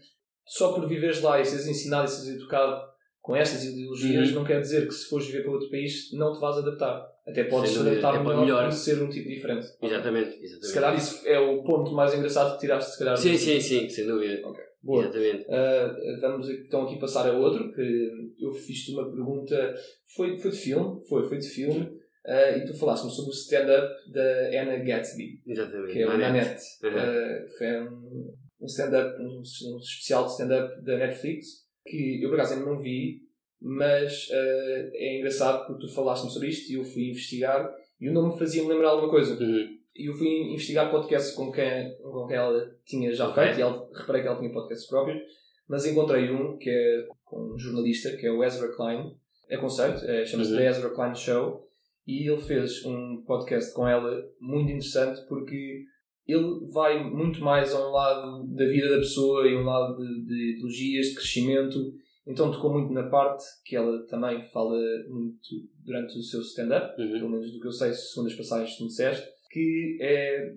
só 0.46 0.72
por 0.72 0.88
viveres 0.88 1.20
lá 1.20 1.40
e 1.40 1.44
seres 1.44 1.66
ensinado 1.66 2.06
e 2.06 2.10
seres 2.10 2.36
educado 2.36 2.88
com 3.20 3.36
estas 3.36 3.62
ideologias, 3.64 4.28
Uhum. 4.30 4.34
não 4.36 4.44
quer 4.44 4.60
dizer 4.60 4.86
que 4.88 4.94
se 4.94 5.06
fores 5.08 5.26
viver 5.26 5.42
para 5.42 5.52
outro 5.52 5.68
país 5.68 6.10
não 6.14 6.32
te 6.32 6.40
vás 6.40 6.56
adaptar. 6.56 7.06
Até 7.28 7.44
podes 7.44 7.72
Sem 7.72 7.82
adaptar 7.82 8.12
pode 8.12 8.24
melhor, 8.40 8.40
melhor. 8.44 8.64
por 8.70 8.72
ser 8.72 9.02
um 9.02 9.08
tipo 9.10 9.28
diferente. 9.28 9.66
Exatamente, 9.82 10.30
exatamente. 10.42 10.66
Se 10.66 10.74
calhar 10.74 10.96
isso 10.96 11.28
é 11.28 11.38
o 11.38 11.62
ponto 11.62 11.92
mais 11.92 12.14
engraçado 12.14 12.54
que 12.54 12.60
tiraste, 12.60 12.92
se 12.92 12.98
calhar. 12.98 13.16
Sim, 13.18 13.36
sim, 13.36 13.60
sim, 13.60 13.88
sem 13.90 14.06
dúvida. 14.06 14.40
Boa. 14.82 15.02
Exatamente. 15.04 15.44
Uh, 15.44 16.20
vamos 16.22 16.48
então 16.48 16.84
aqui 16.84 16.98
passar 16.98 17.28
a 17.28 17.36
outro, 17.38 17.70
que 17.74 18.10
eu 18.40 18.50
fiz-te 18.54 18.92
uma 18.92 19.04
pergunta, 19.12 19.74
foi, 20.16 20.38
foi 20.38 20.50
de 20.50 20.56
filme, 20.56 21.06
foi, 21.06 21.28
foi 21.28 21.38
de 21.38 21.46
filme, 21.48 21.99
uh, 22.26 22.58
e 22.58 22.64
tu 22.64 22.74
falaste-me 22.78 23.10
sobre 23.10 23.30
o 23.30 23.34
stand-up 23.34 24.12
da 24.12 24.62
Anna 24.62 24.76
Gatsby, 24.78 25.42
Exatamente. 25.46 25.92
que 25.92 26.02
é 26.02 26.06
o 26.06 26.18
Nanette. 26.18 26.62
Uhum. 26.82 26.90
Uh, 26.90 27.48
foi 27.58 27.80
um, 27.82 28.34
um 28.60 28.66
stand-up, 28.66 29.20
um, 29.20 29.38
um 29.38 29.78
especial 29.78 30.24
de 30.26 30.32
stand-up 30.32 30.84
da 30.84 30.96
Netflix, 30.98 31.46
que 31.86 32.22
eu 32.22 32.28
por 32.28 32.36
acaso 32.36 32.54
ainda 32.54 32.66
não 32.66 32.80
vi, 32.80 33.22
mas 33.60 34.28
uh, 34.28 34.90
é 34.94 35.18
engraçado 35.18 35.66
porque 35.66 35.86
tu 35.86 35.94
falaste-me 35.94 36.30
sobre 36.30 36.48
isto 36.48 36.70
e 36.72 36.76
eu 36.76 36.84
fui 36.84 37.10
investigar 37.10 37.70
e 38.00 38.08
o 38.08 38.12
nome 38.12 38.38
fazia-me 38.38 38.68
lembrar 38.68 38.90
alguma 38.90 39.10
coisa. 39.10 39.34
Uhum. 39.34 39.78
E 39.94 40.06
eu 40.08 40.14
fui 40.14 40.28
investigar 40.28 40.90
podcasts 40.90 41.34
com 41.34 41.50
quem, 41.50 41.94
com 41.98 42.26
quem 42.26 42.36
ela 42.36 42.70
tinha 42.86 43.12
já 43.12 43.28
Ok. 43.28 43.42
feito, 43.42 43.58
e 43.58 43.62
ela, 43.62 43.88
reparei 43.92 44.22
que 44.22 44.28
ela 44.28 44.38
tinha 44.38 44.52
podcasts 44.52 44.88
próprios, 44.88 45.20
mas 45.68 45.84
encontrei 45.84 46.30
um 46.30 46.56
que 46.56 46.70
é 46.70 47.06
com 47.24 47.52
um 47.54 47.58
jornalista, 47.58 48.16
que 48.16 48.26
é 48.26 48.30
o 48.30 48.42
Ezra 48.42 48.68
Klein, 48.74 49.14
é 49.48 49.56
conceito, 49.56 50.04
é, 50.06 50.24
chama-se 50.24 50.52
Uhum. 50.52 50.58
The 50.58 50.66
Ezra 50.66 50.90
Klein 50.90 51.14
Show, 51.14 51.68
e 52.10 52.28
ele 52.30 52.40
fez 52.42 52.84
um 52.84 53.22
podcast 53.26 53.72
com 53.74 53.86
ela 53.86 54.10
muito 54.40 54.70
interessante 54.70 55.20
porque 55.28 55.84
ele 56.26 56.66
vai 56.72 57.02
muito 57.02 57.40
mais 57.42 57.74
a 57.74 57.78
um 57.88 57.90
lado 57.90 58.46
da 58.54 58.64
vida 58.66 58.88
da 58.90 58.98
pessoa 58.98 59.46
e 59.48 59.56
um 59.56 59.64
lado 59.64 59.96
de, 59.96 60.24
de 60.26 60.52
ideologias, 60.54 61.06
de 61.08 61.14
crescimento, 61.14 61.78
então 62.26 62.52
tocou 62.52 62.72
muito 62.72 62.92
na 62.92 63.08
parte 63.08 63.42
que 63.64 63.74
ela 63.74 64.06
também 64.06 64.46
fala 64.50 64.78
muito 65.08 65.48
durante 65.84 66.16
o 66.18 66.22
seu 66.22 66.40
stand-up, 66.42 67.00
Uhum. 67.00 67.10
pelo 67.12 67.30
menos 67.30 67.52
do 67.52 67.58
que 67.60 67.66
eu 67.66 67.72
sei, 67.72 67.92
segundo 67.92 68.28
as 68.28 68.34
passagens 68.34 68.76
que 68.76 68.82
me 68.82 68.88
disseste, 68.88 69.26
que 69.50 69.98
é 70.00 70.52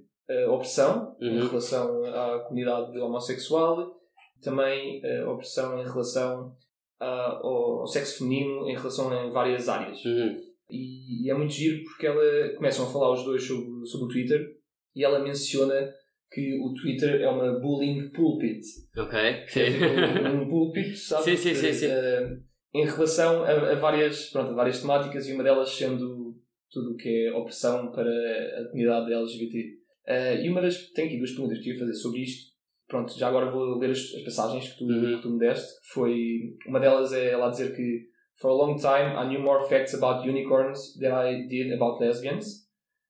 a 0.46 0.52
opressão 0.52 1.16
em 1.20 1.40
Uhum. 1.40 1.48
relação 1.48 2.06
à 2.06 2.40
comunidade 2.48 2.98
homossexual, 3.00 3.96
também 4.44 5.02
a 5.06 5.32
opressão 5.32 5.80
em 5.80 5.84
relação 5.84 6.56
ao 7.00 7.88
sexo 7.88 8.20
feminino, 8.20 8.70
em 8.70 8.76
relação 8.76 9.10
a 9.12 9.30
várias 9.30 9.68
áreas. 9.68 10.04
Uhum. 10.06 10.53
E, 10.74 11.26
e 11.28 11.30
é 11.30 11.34
muito 11.36 11.54
giro 11.54 11.84
porque 11.84 12.08
ela 12.08 12.50
começam 12.56 12.88
a 12.88 12.92
falar 12.92 13.14
os 13.14 13.24
dois 13.24 13.44
sobre, 13.44 13.86
sobre 13.86 14.06
o 14.06 14.08
Twitter 14.10 14.48
e 14.96 15.04
ela 15.04 15.24
menciona 15.24 15.94
que 16.32 16.60
o 16.60 16.74
Twitter 16.74 17.22
é 17.22 17.30
uma 17.30 17.60
bullying 17.60 18.10
pulpit. 18.10 18.62
Ok. 18.98 19.20
Quer 19.54 19.70
dizer, 19.72 20.32
um, 20.34 20.42
um 20.42 20.50
pulpit, 20.50 20.98
sabe? 20.98 21.24
Sim, 21.26 21.38
sim, 21.38 21.54
sim, 21.54 21.74
sim. 21.74 21.86
Eh, 21.88 22.38
em 22.74 22.86
relação 22.86 23.44
a, 23.44 23.52
a 23.52 23.76
várias, 23.76 24.32
pronto, 24.32 24.50
a 24.52 24.56
várias 24.56 24.82
temáticas 24.82 25.28
e 25.28 25.34
uma 25.34 25.44
delas 25.44 25.70
sendo 25.70 26.36
tudo 26.72 26.94
o 26.94 26.96
que 26.96 27.28
é 27.28 27.34
opressão 27.34 27.92
para 27.92 28.10
a 28.10 28.66
comunidade 28.72 29.14
LGBT. 29.14 29.64
Eh, 30.08 30.46
e 30.46 30.50
uma 30.50 30.60
das. 30.62 30.90
Tenho 30.92 31.08
aqui 31.08 31.18
duas 31.18 31.32
perguntas 31.32 31.60
que 31.60 31.70
eu 31.70 31.74
ia 31.76 31.80
fazer 31.80 31.94
sobre 31.94 32.22
isto. 32.22 32.52
Pronto, 32.88 33.18
já 33.18 33.28
agora 33.28 33.52
vou 33.52 33.78
ler 33.78 33.92
as, 33.92 34.00
as 34.00 34.24
passagens 34.24 34.70
que 34.74 34.78
tu, 34.80 34.86
Uhum. 34.86 35.16
que 35.18 35.22
tu 35.22 35.30
me 35.30 35.40
deste. 35.40 35.72
Foi. 35.94 36.56
Uma 36.68 36.80
delas 36.80 37.14
é 37.14 37.30
ela 37.30 37.50
dizer 37.50 37.76
que 37.76 38.08
For 38.40 38.50
a 38.50 38.54
long 38.56 38.78
time 38.80 39.16
I 39.18 39.28
knew 39.28 39.42
more 39.42 39.68
facts 39.70 39.94
about 39.94 40.26
unicorns 40.28 40.98
than 41.00 41.12
I 41.14 41.48
did 41.48 41.72
about 41.74 42.00
lesbians. 42.04 42.46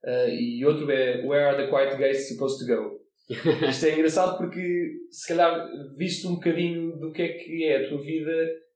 Eh, 0.06 0.36
e 0.60 0.66
outro 0.66 0.90
é 0.92 1.26
Where 1.26 1.48
are 1.48 1.58
the 1.58 1.70
quiet 1.70 1.98
gays 1.98 2.28
supposed 2.28 2.60
to 2.60 2.66
go? 2.68 3.00
Isto 3.70 3.86
é 3.86 3.94
engraçado 3.94 4.38
porque 4.38 4.92
se 5.10 5.28
calhar 5.30 5.66
viste 5.98 6.28
um 6.28 6.36
bocadinho 6.36 6.98
do 7.00 7.12
que 7.12 7.22
é 7.22 7.28
que 7.30 7.64
é 7.64 7.86
a 7.86 7.90
tua 7.90 8.00
vida 8.02 8.32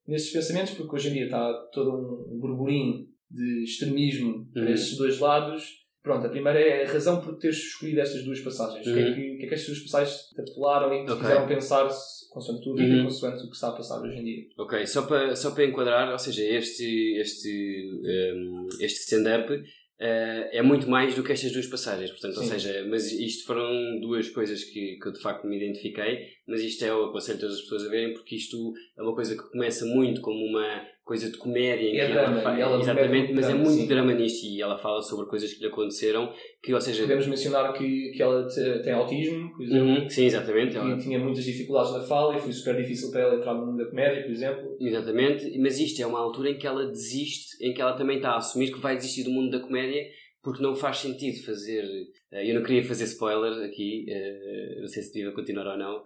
nestes 0.08 0.32
pensamentos, 0.32 0.74
porque 0.74 0.96
hoje 0.96 1.10
em 1.10 1.14
dia 1.14 1.26
está 1.26 1.54
todo 1.74 1.92
um 2.32 2.40
burburinho 2.40 3.06
de 3.30 3.64
extremismo 3.64 4.48
para 4.54 4.64
Uhum. 4.64 4.72
estes 4.74 4.98
dois 4.98 5.20
lados. 5.20 5.77
Pronto, 6.08 6.26
a 6.26 6.30
primeira 6.30 6.58
é 6.60 6.86
a 6.86 6.92
razão 6.92 7.20
por 7.20 7.38
teres 7.38 7.58
escolhido 7.58 8.00
estas 8.00 8.24
duas 8.24 8.40
passagens. 8.40 8.88
O 8.88 8.94
que 8.94 9.00
é 9.00 9.04
Uhum. 9.04 9.14
que, 9.14 9.34
o 9.34 9.38
que 9.40 9.46
é 9.46 9.48
que 9.50 9.54
estas 9.56 9.68
duas 9.76 9.92
passagens 9.92 10.18
te 10.34 10.42
apelaram 10.42 10.94
e 10.94 11.04
te 11.06 11.12
Ok. 11.12 11.22
fizeram 11.22 11.48
pensar 11.48 11.90
consoante 12.32 12.62
a 12.62 12.64
tua 12.64 12.76
vida 12.78 12.94
e 12.94 12.98
Uhum. 12.98 13.04
consoante 13.04 13.44
o 13.44 13.50
que 13.50 13.56
está 13.56 13.68
a 13.68 13.72
passar 13.74 14.02
hoje 14.02 14.18
em 14.18 14.24
dia? 14.24 14.44
Ok, 14.58 14.88
só 14.88 15.02
para, 15.02 15.36
só 15.36 15.52
para 15.52 15.66
enquadrar, 15.66 16.10
ou 16.12 16.18
seja, 16.20 16.44
este, 16.46 17.18
este, 17.18 17.92
um, 18.36 18.68
este 18.80 19.00
stand-up 19.02 19.52
eh, 20.00 20.50
é 20.54 20.62
muito 20.62 20.88
mais 20.90 21.14
do 21.16 21.24
que 21.24 21.32
estas 21.34 21.52
duas 21.52 21.66
passagens, 21.68 22.12
portanto, 22.12 22.38
ou 22.38 22.44
seja, 22.44 22.86
mas 22.90 23.12
isto 23.12 23.46
foram 23.46 24.00
duas 24.00 24.30
coisas 24.30 24.64
que, 24.64 24.98
que 25.02 25.08
eu 25.08 25.12
de 25.12 25.20
facto 25.20 25.46
me 25.48 25.58
identifiquei, 25.58 26.28
mas 26.48 26.62
isto 26.62 26.86
é 26.86 26.94
o 26.94 27.06
aconselho 27.06 27.40
todas 27.40 27.56
as 27.56 27.62
pessoas 27.64 27.86
a 27.86 27.90
verem, 27.90 28.14
porque 28.14 28.36
isto 28.36 28.74
é 28.98 29.02
uma 29.02 29.16
coisa 29.16 29.36
que 29.36 29.50
começa 29.52 29.86
muito 29.86 30.22
como 30.22 30.38
uma 30.46 30.86
coisa 31.08 31.32
de 31.32 31.38
comédia, 31.38 31.88
em 31.90 31.98
É 31.98 32.06
que 32.08 32.12
drama, 32.14 32.42
ela 32.42 32.58
e 32.58 32.62
ela 32.62 32.80
exatamente, 32.82 33.34
mas 33.34 33.46
é 33.46 33.48
drama, 33.50 33.64
muito 33.64 33.82
sim. 33.82 33.88
drama 33.88 34.14
nisto 34.14 34.46
e 34.46 34.62
ela 34.62 34.78
fala 34.78 35.02
sobre 35.02 35.26
coisas 35.28 35.54
que 35.54 35.62
lhe 35.62 35.68
aconteceram, 35.68 36.34
que, 36.62 36.74
ou 36.74 36.82
seja, 36.82 37.04
Podemos 37.04 37.28
mencionar 37.28 37.72
que, 37.74 38.12
que 38.12 38.22
ela 38.22 38.46
te- 38.48 38.82
tem 38.84 38.92
autismo, 38.94 39.52
por 39.56 39.64
exemplo. 39.64 39.88
Uhum, 39.88 40.10
sim, 40.10 40.26
exatamente, 40.26 40.76
ela- 40.76 40.98
Que 40.98 41.04
tinha 41.04 41.18
muitas 41.18 41.46
dificuldades 41.46 41.94
na 41.94 42.02
fala 42.02 42.36
e 42.38 42.40
foi 42.42 42.52
super 42.52 42.76
difícil 42.76 43.10
para 43.10 43.22
ela 43.22 43.36
entrar 43.36 43.54
no 43.54 43.66
mundo 43.68 43.78
da 43.78 43.90
comédia, 43.90 44.22
por 44.24 44.32
exemplo. 44.32 44.78
Exatamente, 44.80 45.58
mas 45.60 45.80
isto 45.80 46.02
é 46.02 46.06
uma 46.06 46.20
altura 46.20 46.50
em 46.50 46.58
que 46.58 46.68
ela 46.68 46.86
desiste, 46.88 47.56
em 47.66 47.74
que 47.74 47.82
ela 47.82 47.94
também 47.94 48.18
está 48.18 48.32
a 48.32 48.38
assumir 48.38 48.72
que 48.74 48.80
vai 48.80 48.96
desistir 48.98 49.24
do 49.24 49.32
mundo 49.32 49.50
da 49.50 49.60
comédia 49.66 50.04
porque 50.44 50.62
não 50.64 50.76
faz 50.76 50.98
sentido 51.00 51.44
fazer. 51.46 51.84
eh, 52.32 52.50
Eu 52.50 52.56
não 52.56 52.64
queria 52.64 52.84
fazer 52.84 53.04
spoiler 53.06 53.66
aqui, 53.66 54.06
eh, 54.10 54.78
não 54.82 54.88
sei 54.88 55.04
se 55.04 55.14
devia 55.14 55.32
continuar 55.34 55.68
ou 55.72 55.78
não. 55.78 56.04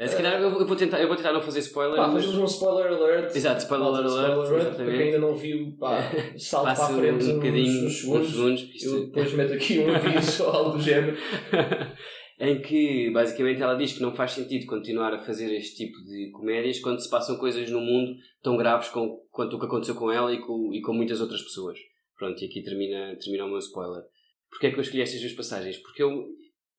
Eh, 0.00 0.06
Se 0.06 0.16
calhar 0.16 0.40
eu 0.40 0.50
vou- 0.64 0.76
tentar, 0.76 1.00
eu 1.00 1.08
vou 1.08 1.16
tentar 1.16 1.32
não 1.32 1.42
fazer 1.42 1.58
spoiler. 1.58 1.96
Pá, 1.96 2.06
mas- 2.06 2.24
fazemos 2.24 2.38
um 2.38 2.44
spoiler 2.44 2.92
alert. 2.92 3.34
Exato, 3.34 3.60
spoiler 3.62 3.88
alert, 3.88 4.06
spoiler 4.06 4.36
alert. 4.62 4.76
Para 4.76 4.84
quem 4.86 5.00
ainda 5.02 5.18
não 5.18 5.34
viu, 5.34 5.76
pá, 5.76 5.98
salto 6.38 6.64
para 6.64 6.72
a 6.84 6.88
frente 6.98 7.24
um 7.24 7.34
bocadinho, 7.34 7.68
uns 7.68 7.84
uns 7.86 8.00
segundos. 8.00 8.30
segundos, 8.30 8.60
isto- 8.76 8.88
Eu 8.94 9.06
depois 9.06 9.32
meto 9.32 9.52
aqui 9.54 9.78
um 9.80 9.92
aviso 9.94 10.44
ou 10.44 10.50
algo 10.50 10.76
do 10.78 10.82
género. 10.82 11.16
em 12.40 12.62
que 12.62 13.10
basicamente 13.10 13.60
ela 13.60 13.74
diz 13.74 13.92
que 13.94 14.00
não 14.00 14.14
faz 14.14 14.30
sentido 14.32 14.66
continuar 14.66 15.12
a 15.12 15.18
fazer 15.18 15.52
este 15.56 15.76
tipo 15.84 15.98
de 16.04 16.30
comédias 16.30 16.78
quando 16.78 17.00
se 17.00 17.10
passam 17.10 17.36
coisas 17.36 17.68
no 17.68 17.80
mundo 17.80 18.14
tão 18.40 18.56
graves 18.56 18.88
com, 18.90 19.18
quanto 19.32 19.56
o 19.56 19.58
que 19.58 19.66
aconteceu 19.66 19.96
com 19.96 20.12
ela 20.12 20.32
e 20.32 20.38
com, 20.38 20.72
e 20.72 20.80
com 20.80 20.92
muitas 20.92 21.20
outras 21.20 21.42
pessoas. 21.42 21.76
Pronto, 22.16 22.40
e 22.40 22.46
aqui 22.46 22.62
termina, 22.62 23.16
termina 23.20 23.44
o 23.44 23.48
meu 23.48 23.58
spoiler. 23.58 24.02
Porquê 24.48 24.68
é 24.68 24.70
que 24.70 24.78
eu 24.78 24.82
escolhi 24.82 25.02
estas 25.02 25.20
duas 25.20 25.32
passagens? 25.32 25.76
Porque 25.78 26.00
eu, 26.02 26.26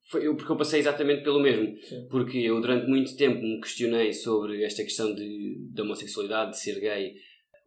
foi, 0.10 0.26
eu, 0.26 0.36
porque 0.36 0.52
eu 0.52 0.58
passei 0.58 0.80
exatamente 0.80 1.24
pelo 1.24 1.40
mesmo. 1.40 1.78
Sim. 1.82 2.08
Porque 2.10 2.40
eu 2.40 2.60
durante 2.60 2.88
muito 2.88 3.16
tempo 3.16 3.42
me 3.42 3.62
questionei 3.62 4.12
sobre 4.12 4.64
esta 4.64 4.84
questão 4.84 5.14
de, 5.14 5.58
de 5.72 5.82
homossexualidade, 5.82 6.52
de 6.52 6.60
ser 6.60 6.80
gay, 6.80 7.14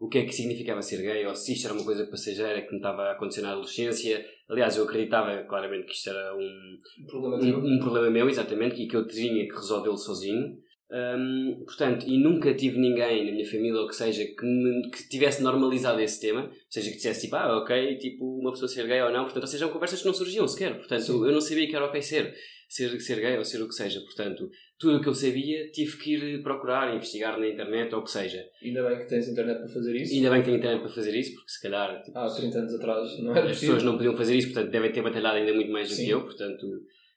o 0.01 0.09
que 0.09 0.19
é 0.19 0.25
que 0.25 0.35
significava 0.35 0.83
ser 0.83 1.01
gay, 1.01 1.25
ou 1.25 1.35
se 1.37 1.53
isto 1.53 1.67
era 1.67 1.75
uma 1.75 1.85
coisa 1.85 2.05
passageira 2.07 2.61
que 2.63 2.73
me 2.73 2.79
estava 2.79 3.03
a 3.03 3.13
acontecer 3.13 3.43
na 3.43 3.53
adolescência. 3.53 4.27
Aliás, 4.49 4.77
eu 4.77 4.85
acreditava 4.85 5.45
claramente 5.45 5.87
que 5.87 5.93
isto 5.93 6.11
era 6.11 6.35
um, 6.37 6.79
O 7.05 7.07
problema 7.07 7.37
um, 7.37 7.77
um 7.77 7.79
problema 7.79 8.11
meu, 8.11 8.29
exatamente, 8.29 8.83
e 8.83 8.89
que 8.89 8.97
eu 8.97 9.07
tinha 9.07 9.47
que 9.47 9.55
resolvê-lo 9.55 9.97
sozinho. 9.97 10.59
Hum, 10.95 11.63
portanto, 11.65 12.05
e 12.07 12.19
nunca 12.19 12.53
tive 12.55 12.79
ninguém 12.79 13.25
na 13.25 13.33
minha 13.33 13.47
família 13.51 13.81
ou 13.81 13.89
que 13.89 13.97
seja 13.97 14.25
que, 14.27 14.45
me- 14.45 14.91
que 14.91 15.09
tivesse 15.09 15.43
normalizado 15.43 15.99
esse 16.03 16.21
tema, 16.21 16.43
ou 16.43 16.51
seja, 16.69 16.91
que 16.91 16.97
dissesse 16.97 17.23
tipo, 17.23 17.37
ah, 17.37 17.59
ok, 17.63 17.97
tipo, 17.97 18.39
uma 18.41 18.51
pessoa 18.53 18.69
ser 18.69 18.87
gay 18.87 19.01
ou 19.01 19.11
não, 19.11 19.25
portanto, 19.25 19.45
ou 19.45 19.49
seja, 19.49 19.69
conversas 19.69 20.01
que 20.01 20.07
não 20.07 20.13
surgiam 20.13 20.47
sequer, 20.47 20.77
portanto, 20.77 21.01
Sim. 21.03 21.13
eu 21.25 21.33
não 21.33 21.41
sabia 21.41 21.67
que 21.67 21.75
era 21.75 21.87
ok 21.87 22.03
ser, 22.03 22.35
ser, 22.69 23.01
ser 23.01 23.21
gay 23.21 23.39
ou 23.39 23.45
ser 23.45 23.63
o 23.63 23.69
que 23.69 23.75
seja, 23.75 24.01
portanto, 24.03 24.51
tudo 24.79 24.99
o 24.99 25.01
que 25.01 25.09
eu 25.09 25.15
sabia 25.15 25.71
tive 25.71 25.97
que 25.97 26.15
ir 26.15 26.43
procurar, 26.43 26.95
investigar 26.95 27.41
na 27.41 27.49
internet 27.49 27.95
ou 27.95 28.01
o 28.03 28.05
que 28.05 28.11
seja. 28.11 28.45
Ainda 28.63 28.83
bem 28.87 28.99
que 28.99 29.07
tens 29.09 29.29
internet 29.29 29.59
para 29.61 29.69
fazer 29.69 29.97
isso. 29.97 30.13
Ainda 30.13 30.29
bem 30.31 30.41
que 30.41 30.45
tenho 30.45 30.57
internet 30.59 30.81
para 30.83 30.91
fazer 30.93 31.15
isso, 31.19 31.35
porque 31.37 31.51
se 31.53 31.63
calhar 31.63 32.03
tipo, 32.03 32.19
Há 32.19 32.27
30 32.29 32.59
anos 32.59 32.75
atrás 32.75 33.19
não 33.21 33.31
era 33.31 33.45
as 33.47 33.53
possível. 33.53 33.77
pessoas 33.77 33.83
não 33.85 33.97
podiam 33.97 34.15
fazer 34.17 34.35
isso, 34.37 34.53
portanto 34.53 34.71
devem 34.71 34.93
ter 34.93 35.01
batalhado 35.03 35.37
ainda 35.39 35.55
muito 35.55 35.71
mais 35.73 35.89
do 35.89 35.95
Sim. 35.95 36.05
que 36.05 36.11
eu, 36.11 36.21
portanto, 36.23 36.67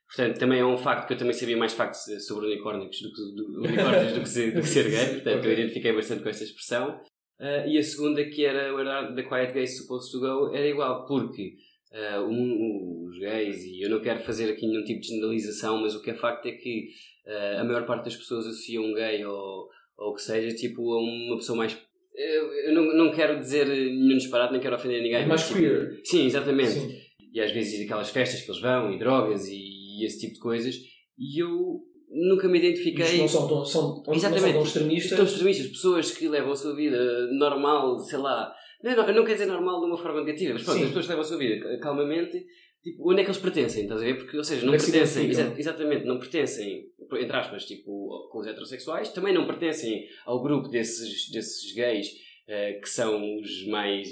portanto 0.07 0.39
também 0.39 0.59
é 0.59 0.65
um 0.65 0.77
facto 0.77 1.07
que 1.07 1.13
eu 1.13 1.17
também 1.17 1.33
sabia 1.33 1.57
mais 1.57 1.73
factos 1.73 2.01
sobre 2.25 2.47
unicórnios 2.47 3.01
do 3.01 3.11
que, 3.11 3.21
do, 3.35 3.61
unicórnios 3.63 4.13
do 4.13 4.21
que, 4.21 4.29
ser, 4.29 4.53
do 4.53 4.61
que 4.61 4.67
ser 4.67 4.89
gay, 4.89 5.13
portanto 5.15 5.39
Ok. 5.39 5.49
eu 5.49 5.53
identifiquei 5.53 5.93
bastante 5.93 6.23
com 6.23 6.29
esta 6.29 6.43
expressão. 6.43 7.01
Ah, 7.39 7.65
e 7.67 7.77
a 7.77 7.83
segunda, 7.83 8.23
que 8.25 8.45
era 8.45 8.73
Where 8.73 8.89
are 8.89 9.15
the 9.15 9.23
Quiet 9.23 9.53
Gays 9.53 9.77
Supposed 9.77 10.11
to 10.11 10.19
Go, 10.19 10.55
era 10.55 10.67
igual, 10.67 11.05
porque 11.05 11.55
uh, 11.91 12.21
um, 12.21 13.07
os 13.09 13.19
gays, 13.19 13.63
e 13.65 13.81
eu 13.81 13.89
não 13.89 14.01
quero 14.01 14.23
fazer 14.23 14.51
aqui 14.51 14.65
nenhum 14.65 14.83
tipo 14.83 15.01
de 15.01 15.07
generalização, 15.07 15.81
mas 15.81 15.95
o 15.95 16.01
que 16.01 16.11
é 16.11 16.13
facto 16.13 16.45
é 16.45 16.53
que 16.53 16.87
uh, 17.27 17.59
a 17.59 17.63
maior 17.63 17.85
parte 17.85 18.05
das 18.05 18.15
pessoas 18.15 18.47
associa 18.47 18.79
um 18.79 18.93
gay 18.93 19.25
ou, 19.25 19.67
ou 19.97 20.11
o 20.11 20.13
que 20.13 20.21
seja, 20.21 20.55
tipo, 20.55 20.81
a 20.93 21.01
uma 21.01 21.35
pessoa 21.37 21.57
mais. 21.57 21.77
Eu, 22.13 22.53
eu 22.67 22.73
não, 22.73 22.95
não 22.95 23.11
quero 23.11 23.37
dizer 23.37 23.67
nenhum 23.67 24.17
disparate, 24.17 24.53
nem 24.53 24.61
quero 24.61 24.75
ofender 24.75 25.01
ninguém. 25.01 25.27
mais 25.27 25.49
mas, 25.49 25.53
queer. 25.53 25.95
Tipo, 25.95 26.07
sim, 26.07 26.25
exatamente. 26.25 26.71
Sim. 26.71 27.05
E 27.33 27.41
às 27.41 27.51
vezes 27.51 27.83
aquelas 27.83 28.09
festas 28.09 28.41
que 28.41 28.49
eles 28.49 28.61
vão, 28.61 28.93
e 28.93 28.97
drogas, 28.97 29.45
e, 29.49 29.74
e 29.99 30.05
esse 30.05 30.19
tipo 30.19 30.33
de 30.33 30.39
coisas. 30.39 30.75
E 31.17 31.41
eu 31.41 31.81
nunca 32.09 32.47
me 32.47 32.59
identifiquei. 32.59 33.17
não 33.17 33.27
são 33.27 33.47
tão, 33.47 33.65
são, 33.65 34.03
Exatamente. 34.13 34.21
Não 34.21 34.39
são 34.39 34.53
tão 34.53 34.63
extremistas. 34.63 35.17
Tão 35.17 35.25
extremistas. 35.25 35.67
Pessoas 35.67 36.11
que 36.11 36.27
levam 36.27 36.51
a 36.51 36.55
sua 36.55 36.75
vida 36.75 37.27
normal, 37.31 37.99
sei 37.99 38.19
lá. 38.19 38.53
Não, 38.83 38.95
não, 38.95 39.13
não 39.13 39.25
quer 39.25 39.33
dizer 39.33 39.45
normal 39.47 39.79
de 39.79 39.87
uma 39.87 39.97
forma 39.97 40.23
negativa, 40.23 40.53
mas 40.53 40.63
pronto, 40.63 40.79
as 40.79 40.87
pessoas 40.87 41.05
que 41.05 41.09
levam 41.09 41.23
a 41.23 41.27
sua 41.27 41.37
vida 41.37 41.79
calmamente. 41.79 42.45
Tipo, 42.83 43.11
onde 43.11 43.21
é 43.21 43.23
que 43.23 43.31
eles 43.31 43.41
pertencem? 43.41 43.83
Estás 43.83 43.99
a 43.99 44.03
ver? 44.03 44.15
Porque, 44.15 44.37
ou 44.37 44.43
seja, 44.43 44.63
não 44.63 44.73
é 44.73 44.77
pertencem. 44.77 45.27
Exa 45.27 45.55
exatamente, 45.57 46.05
não 46.05 46.19
pertencem, 46.19 46.83
entre 47.19 47.35
aspas, 47.35 47.65
tipo, 47.65 48.29
com 48.31 48.39
os 48.39 48.45
heterossexuais. 48.45 49.11
Também 49.11 49.33
não 49.33 49.47
pertencem 49.47 50.05
ao 50.23 50.43
grupo 50.43 50.69
desses, 50.69 51.31
desses 51.31 51.73
gays 51.73 52.07
uh, 52.07 52.79
que 52.79 52.87
são 52.87 53.39
os 53.39 53.67
mais. 53.67 54.07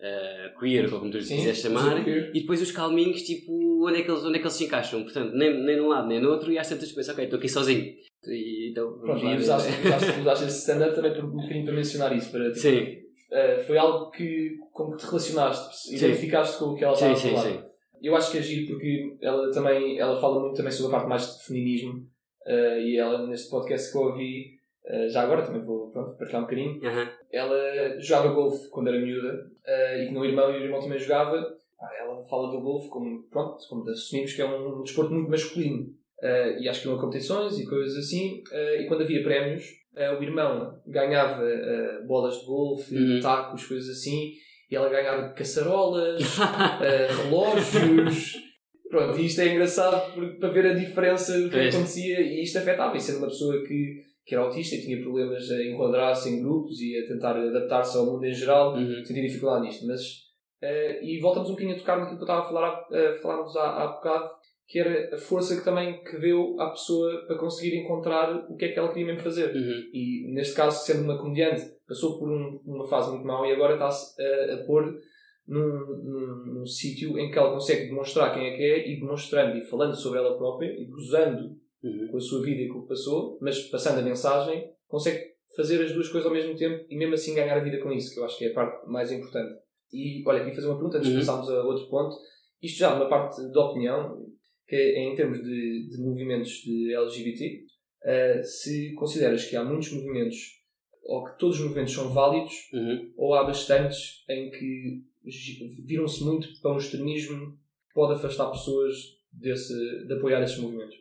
Uh, 0.00 0.58
queer, 0.58 0.90
como 0.90 1.10
tu 1.10 1.18
quiseres 1.18 1.58
chamar, 1.58 2.08
e 2.08 2.40
depois 2.40 2.60
os 2.60 2.72
calminhos, 2.72 3.22
tipo, 3.22 3.52
onde 3.86 4.00
é, 4.00 4.02
que 4.02 4.10
eles, 4.10 4.24
onde 4.24 4.36
é 4.36 4.38
que 4.38 4.44
eles 4.44 4.54
se 4.54 4.64
encaixam? 4.64 5.02
Portanto, 5.02 5.32
nem, 5.34 5.62
nem 5.64 5.76
num 5.76 5.88
lado 5.88 6.08
nem 6.08 6.20
no 6.20 6.30
outro, 6.30 6.52
e 6.52 6.58
às 6.58 6.68
tantas 6.68 6.90
pensas, 6.92 7.12
ok, 7.12 7.24
estou 7.24 7.38
aqui 7.38 7.48
sozinho. 7.48 7.92
E, 8.26 8.70
então, 8.70 8.98
Pronto, 8.98 9.24
mas 9.24 9.42
usaste, 9.42 9.70
usaste, 9.86 10.20
usaste 10.20 10.44
esse 10.44 10.58
stand-up 10.58 10.94
também 10.94 11.14
por 11.14 11.24
um 11.24 11.30
bocadinho 11.30 11.64
para 11.64 11.74
mencionar 11.74 12.16
isso. 12.16 12.30
Para, 12.30 12.44
tipo, 12.48 12.58
sim. 12.58 13.02
Uh, 13.30 13.64
foi 13.66 13.78
algo 13.78 14.10
que, 14.10 14.58
como 14.72 14.92
que 14.92 14.98
te 14.98 15.06
relacionaste, 15.06 15.94
identificaste 15.94 16.58
com 16.58 16.66
o 16.66 16.76
que 16.76 16.84
ela 16.84 16.92
estava 16.92 17.16
sim, 17.16 17.28
a 17.28 17.30
falar. 17.32 17.42
Sim, 17.42 17.58
sim. 17.58 17.64
Eu 18.02 18.16
acho 18.16 18.32
que 18.32 18.38
é 18.38 18.42
giro 18.42 18.66
porque 18.66 19.16
ela 19.20 19.50
também 19.52 19.98
ela 19.98 20.20
fala 20.20 20.40
muito 20.40 20.56
também 20.56 20.72
sobre 20.72 20.94
a 20.94 20.98
parte 20.98 21.08
mais 21.08 21.38
de 21.38 21.44
feminismo 21.44 22.06
uh, 22.46 22.78
e 22.80 22.98
ela 22.98 23.26
neste 23.26 23.48
podcast 23.48 23.90
que 23.90 23.96
eu 23.96 24.02
ouvi 24.02 24.62
Uh, 24.84 25.08
já 25.08 25.22
agora 25.22 25.42
também 25.42 25.62
vou 25.62 25.90
pronto, 25.90 26.16
partilhar 26.16 26.42
um 26.42 26.44
bocadinho. 26.44 26.80
Uhum. 26.82 27.08
Ela 27.30 28.00
jogava 28.00 28.34
golfe 28.34 28.68
quando 28.68 28.88
era 28.88 28.98
miúda 28.98 29.46
uh, 29.64 29.98
e 29.98 30.06
que 30.06 30.12
meu 30.12 30.24
irmão 30.24 30.50
e 30.50 30.58
o 30.58 30.64
irmão 30.64 30.80
também 30.80 30.98
jogava. 30.98 31.56
Ela 31.98 32.22
fala 32.24 32.50
do 32.50 32.60
golfe 32.60 32.88
como, 32.88 33.22
pronto, 33.24 33.58
como 33.68 33.88
assumimos 33.88 34.32
que 34.32 34.42
é 34.42 34.46
um, 34.46 34.82
desporto 34.82 35.12
muito 35.12 35.30
masculino. 35.30 35.84
Uh, 36.22 36.60
e 36.60 36.68
acho 36.68 36.82
que 36.82 36.88
iam 36.88 36.98
competições 36.98 37.58
e 37.58 37.66
coisas 37.66 37.96
assim. 37.96 38.42
e 38.78 38.86
quando 38.86 39.02
havia 39.02 39.22
prémios, 39.22 39.64
o 40.18 40.22
irmão 40.22 40.80
ganhava 40.86 41.44
bolas 42.06 42.38
de 42.40 42.46
golfe, 42.46 42.96
uhum. 42.96 43.20
tacos, 43.20 43.66
coisas 43.66 43.98
assim. 43.98 44.32
E 44.70 44.76
ela 44.76 44.88
ganhava 44.88 45.30
caçarolas, 45.30 46.22
relógios. 47.24 48.36
Pronto, 48.88 49.18
e 49.18 49.26
isto 49.26 49.40
é 49.40 49.48
engraçado 49.48 50.38
para 50.38 50.48
ver 50.50 50.66
a 50.66 50.74
diferença 50.74 51.40
do 51.40 51.50
que 51.50 51.58
é. 51.58 51.68
acontecia 51.68 52.20
e 52.20 52.42
isto 52.42 52.58
afetava. 52.58 52.96
E 52.96 53.00
sendo 53.00 53.18
uma 53.18 53.28
pessoa 53.28 53.62
que 53.64 54.12
que 54.24 54.34
era 54.34 54.44
autista 54.44 54.76
e 54.76 54.82
tinha 54.82 55.00
problemas 55.00 55.50
a 55.50 55.62
enquadrar-se 55.62 56.30
em 56.30 56.42
grupos 56.42 56.80
e 56.80 56.96
a 56.96 57.06
tentar 57.06 57.36
adaptar-se 57.36 57.96
ao 57.96 58.06
mundo 58.06 58.24
em 58.24 58.32
geral, 58.32 58.74
uhum. 58.74 59.04
sentia 59.04 59.22
dificuldade 59.22 59.66
nisto. 59.66 59.86
Mas, 59.86 60.21
uh, 60.62 61.04
e 61.04 61.18
voltamos 61.20 61.48
um 61.48 61.52
bocadinho 61.52 61.76
a 61.76 61.78
tocar 61.78 61.98
naquilo 61.98 62.18
que 62.18 62.22
eu 62.22 62.26
estava 62.26 62.40
a 62.40 62.48
falar, 62.48 62.88
uh, 62.90 63.20
falarmos 63.20 63.56
há, 63.56 63.82
há 63.82 63.86
bocado, 63.88 64.30
que 64.66 64.78
era 64.78 65.14
a 65.14 65.18
força 65.18 65.56
que 65.56 65.64
também 65.64 66.02
que 66.02 66.16
deu 66.18 66.56
à 66.58 66.70
pessoa 66.70 67.26
para 67.26 67.36
conseguir 67.36 67.76
encontrar 67.76 68.46
o 68.48 68.56
que 68.56 68.64
é 68.64 68.72
que 68.72 68.78
ela 68.78 68.88
queria 68.88 69.06
mesmo 69.06 69.20
fazer. 69.20 69.54
Uhum. 69.54 69.90
E 69.92 70.32
neste 70.32 70.54
caso, 70.54 70.84
sendo 70.84 71.04
uma 71.04 71.18
comediante, 71.18 71.62
passou 71.86 72.18
por 72.18 72.30
um, 72.30 72.60
uma 72.64 72.88
fase 72.88 73.10
muito 73.10 73.26
mau 73.26 73.44
e 73.44 73.52
agora 73.52 73.74
está-se 73.74 74.14
a, 74.22 74.54
a 74.54 74.64
pôr 74.64 74.98
num, 75.46 75.58
num, 75.58 76.54
num 76.54 76.66
sítio 76.66 77.18
em 77.18 77.30
que 77.30 77.38
ela 77.38 77.52
consegue 77.52 77.88
demonstrar 77.88 78.32
quem 78.32 78.46
é 78.46 78.56
que 78.56 78.62
é 78.62 78.88
e 78.88 79.00
demonstrando 79.00 79.58
e 79.58 79.62
falando 79.62 79.94
sobre 79.94 80.20
ela 80.20 80.38
própria 80.38 80.68
e 80.68 80.86
gozando 80.86 81.56
uhum. 81.82 82.08
com 82.10 82.16
a 82.16 82.20
sua 82.20 82.42
vida 82.42 82.62
e 82.62 82.68
com 82.68 82.78
o 82.78 82.82
que 82.82 82.88
passou, 82.88 83.38
mas 83.42 83.60
passando 83.68 83.98
a 83.98 84.02
mensagem, 84.02 84.70
consegue 84.86 85.32
fazer 85.54 85.82
as 85.82 85.92
duas 85.92 86.08
coisas 86.08 86.26
ao 86.26 86.34
mesmo 86.34 86.56
tempo 86.56 86.86
e 86.88 86.96
mesmo 86.96 87.14
assim 87.14 87.34
ganhar 87.34 87.56
a 87.56 87.62
vida 87.62 87.78
com 87.78 87.92
isso, 87.92 88.14
que 88.14 88.20
eu 88.20 88.24
acho 88.24 88.38
que 88.38 88.46
é 88.46 88.50
a 88.50 88.54
parte 88.54 88.88
mais 88.88 89.12
importante. 89.12 89.60
E 89.92 90.22
olha, 90.26 90.40
queria 90.40 90.54
fazer 90.54 90.66
uma 90.68 90.76
pergunta 90.76 90.98
antes 90.98 91.10
de 91.10 91.14
uhum. 91.16 91.20
passarmos 91.20 91.50
a 91.50 91.62
outro 91.64 91.88
ponto. 91.88 92.16
Isto 92.62 92.78
já 92.78 92.94
numa 92.94 93.08
parte 93.08 93.42
de 93.42 93.58
opinião, 93.58 94.24
que 94.66 94.76
é 94.76 95.00
em 95.00 95.14
termos 95.14 95.42
de, 95.42 95.88
de 95.90 95.98
movimentos 95.98 96.50
de 96.62 96.94
LGBT, 96.94 97.64
uh, 98.04 98.44
se 98.44 98.94
consideras 98.94 99.44
que 99.44 99.56
há 99.56 99.64
muitos 99.64 99.92
movimentos, 99.92 100.36
ou 101.02 101.24
que 101.24 101.38
todos 101.38 101.56
os 101.56 101.64
movimentos 101.64 101.92
são 101.92 102.12
válidos, 102.12 102.54
uhum. 102.72 103.12
ou 103.16 103.34
há 103.34 103.44
bastantes 103.44 104.24
em 104.28 104.50
que 104.50 105.02
viram-se 105.86 106.24
muito 106.24 106.48
para 106.60 106.72
um 106.72 106.78
extremismo 106.78 107.52
que 107.88 107.94
pode 107.94 108.14
afastar 108.14 108.50
pessoas 108.50 108.94
desse, 109.32 109.74
de 110.06 110.14
apoiar 110.14 110.42
esses 110.42 110.58
movimentos? 110.58 110.96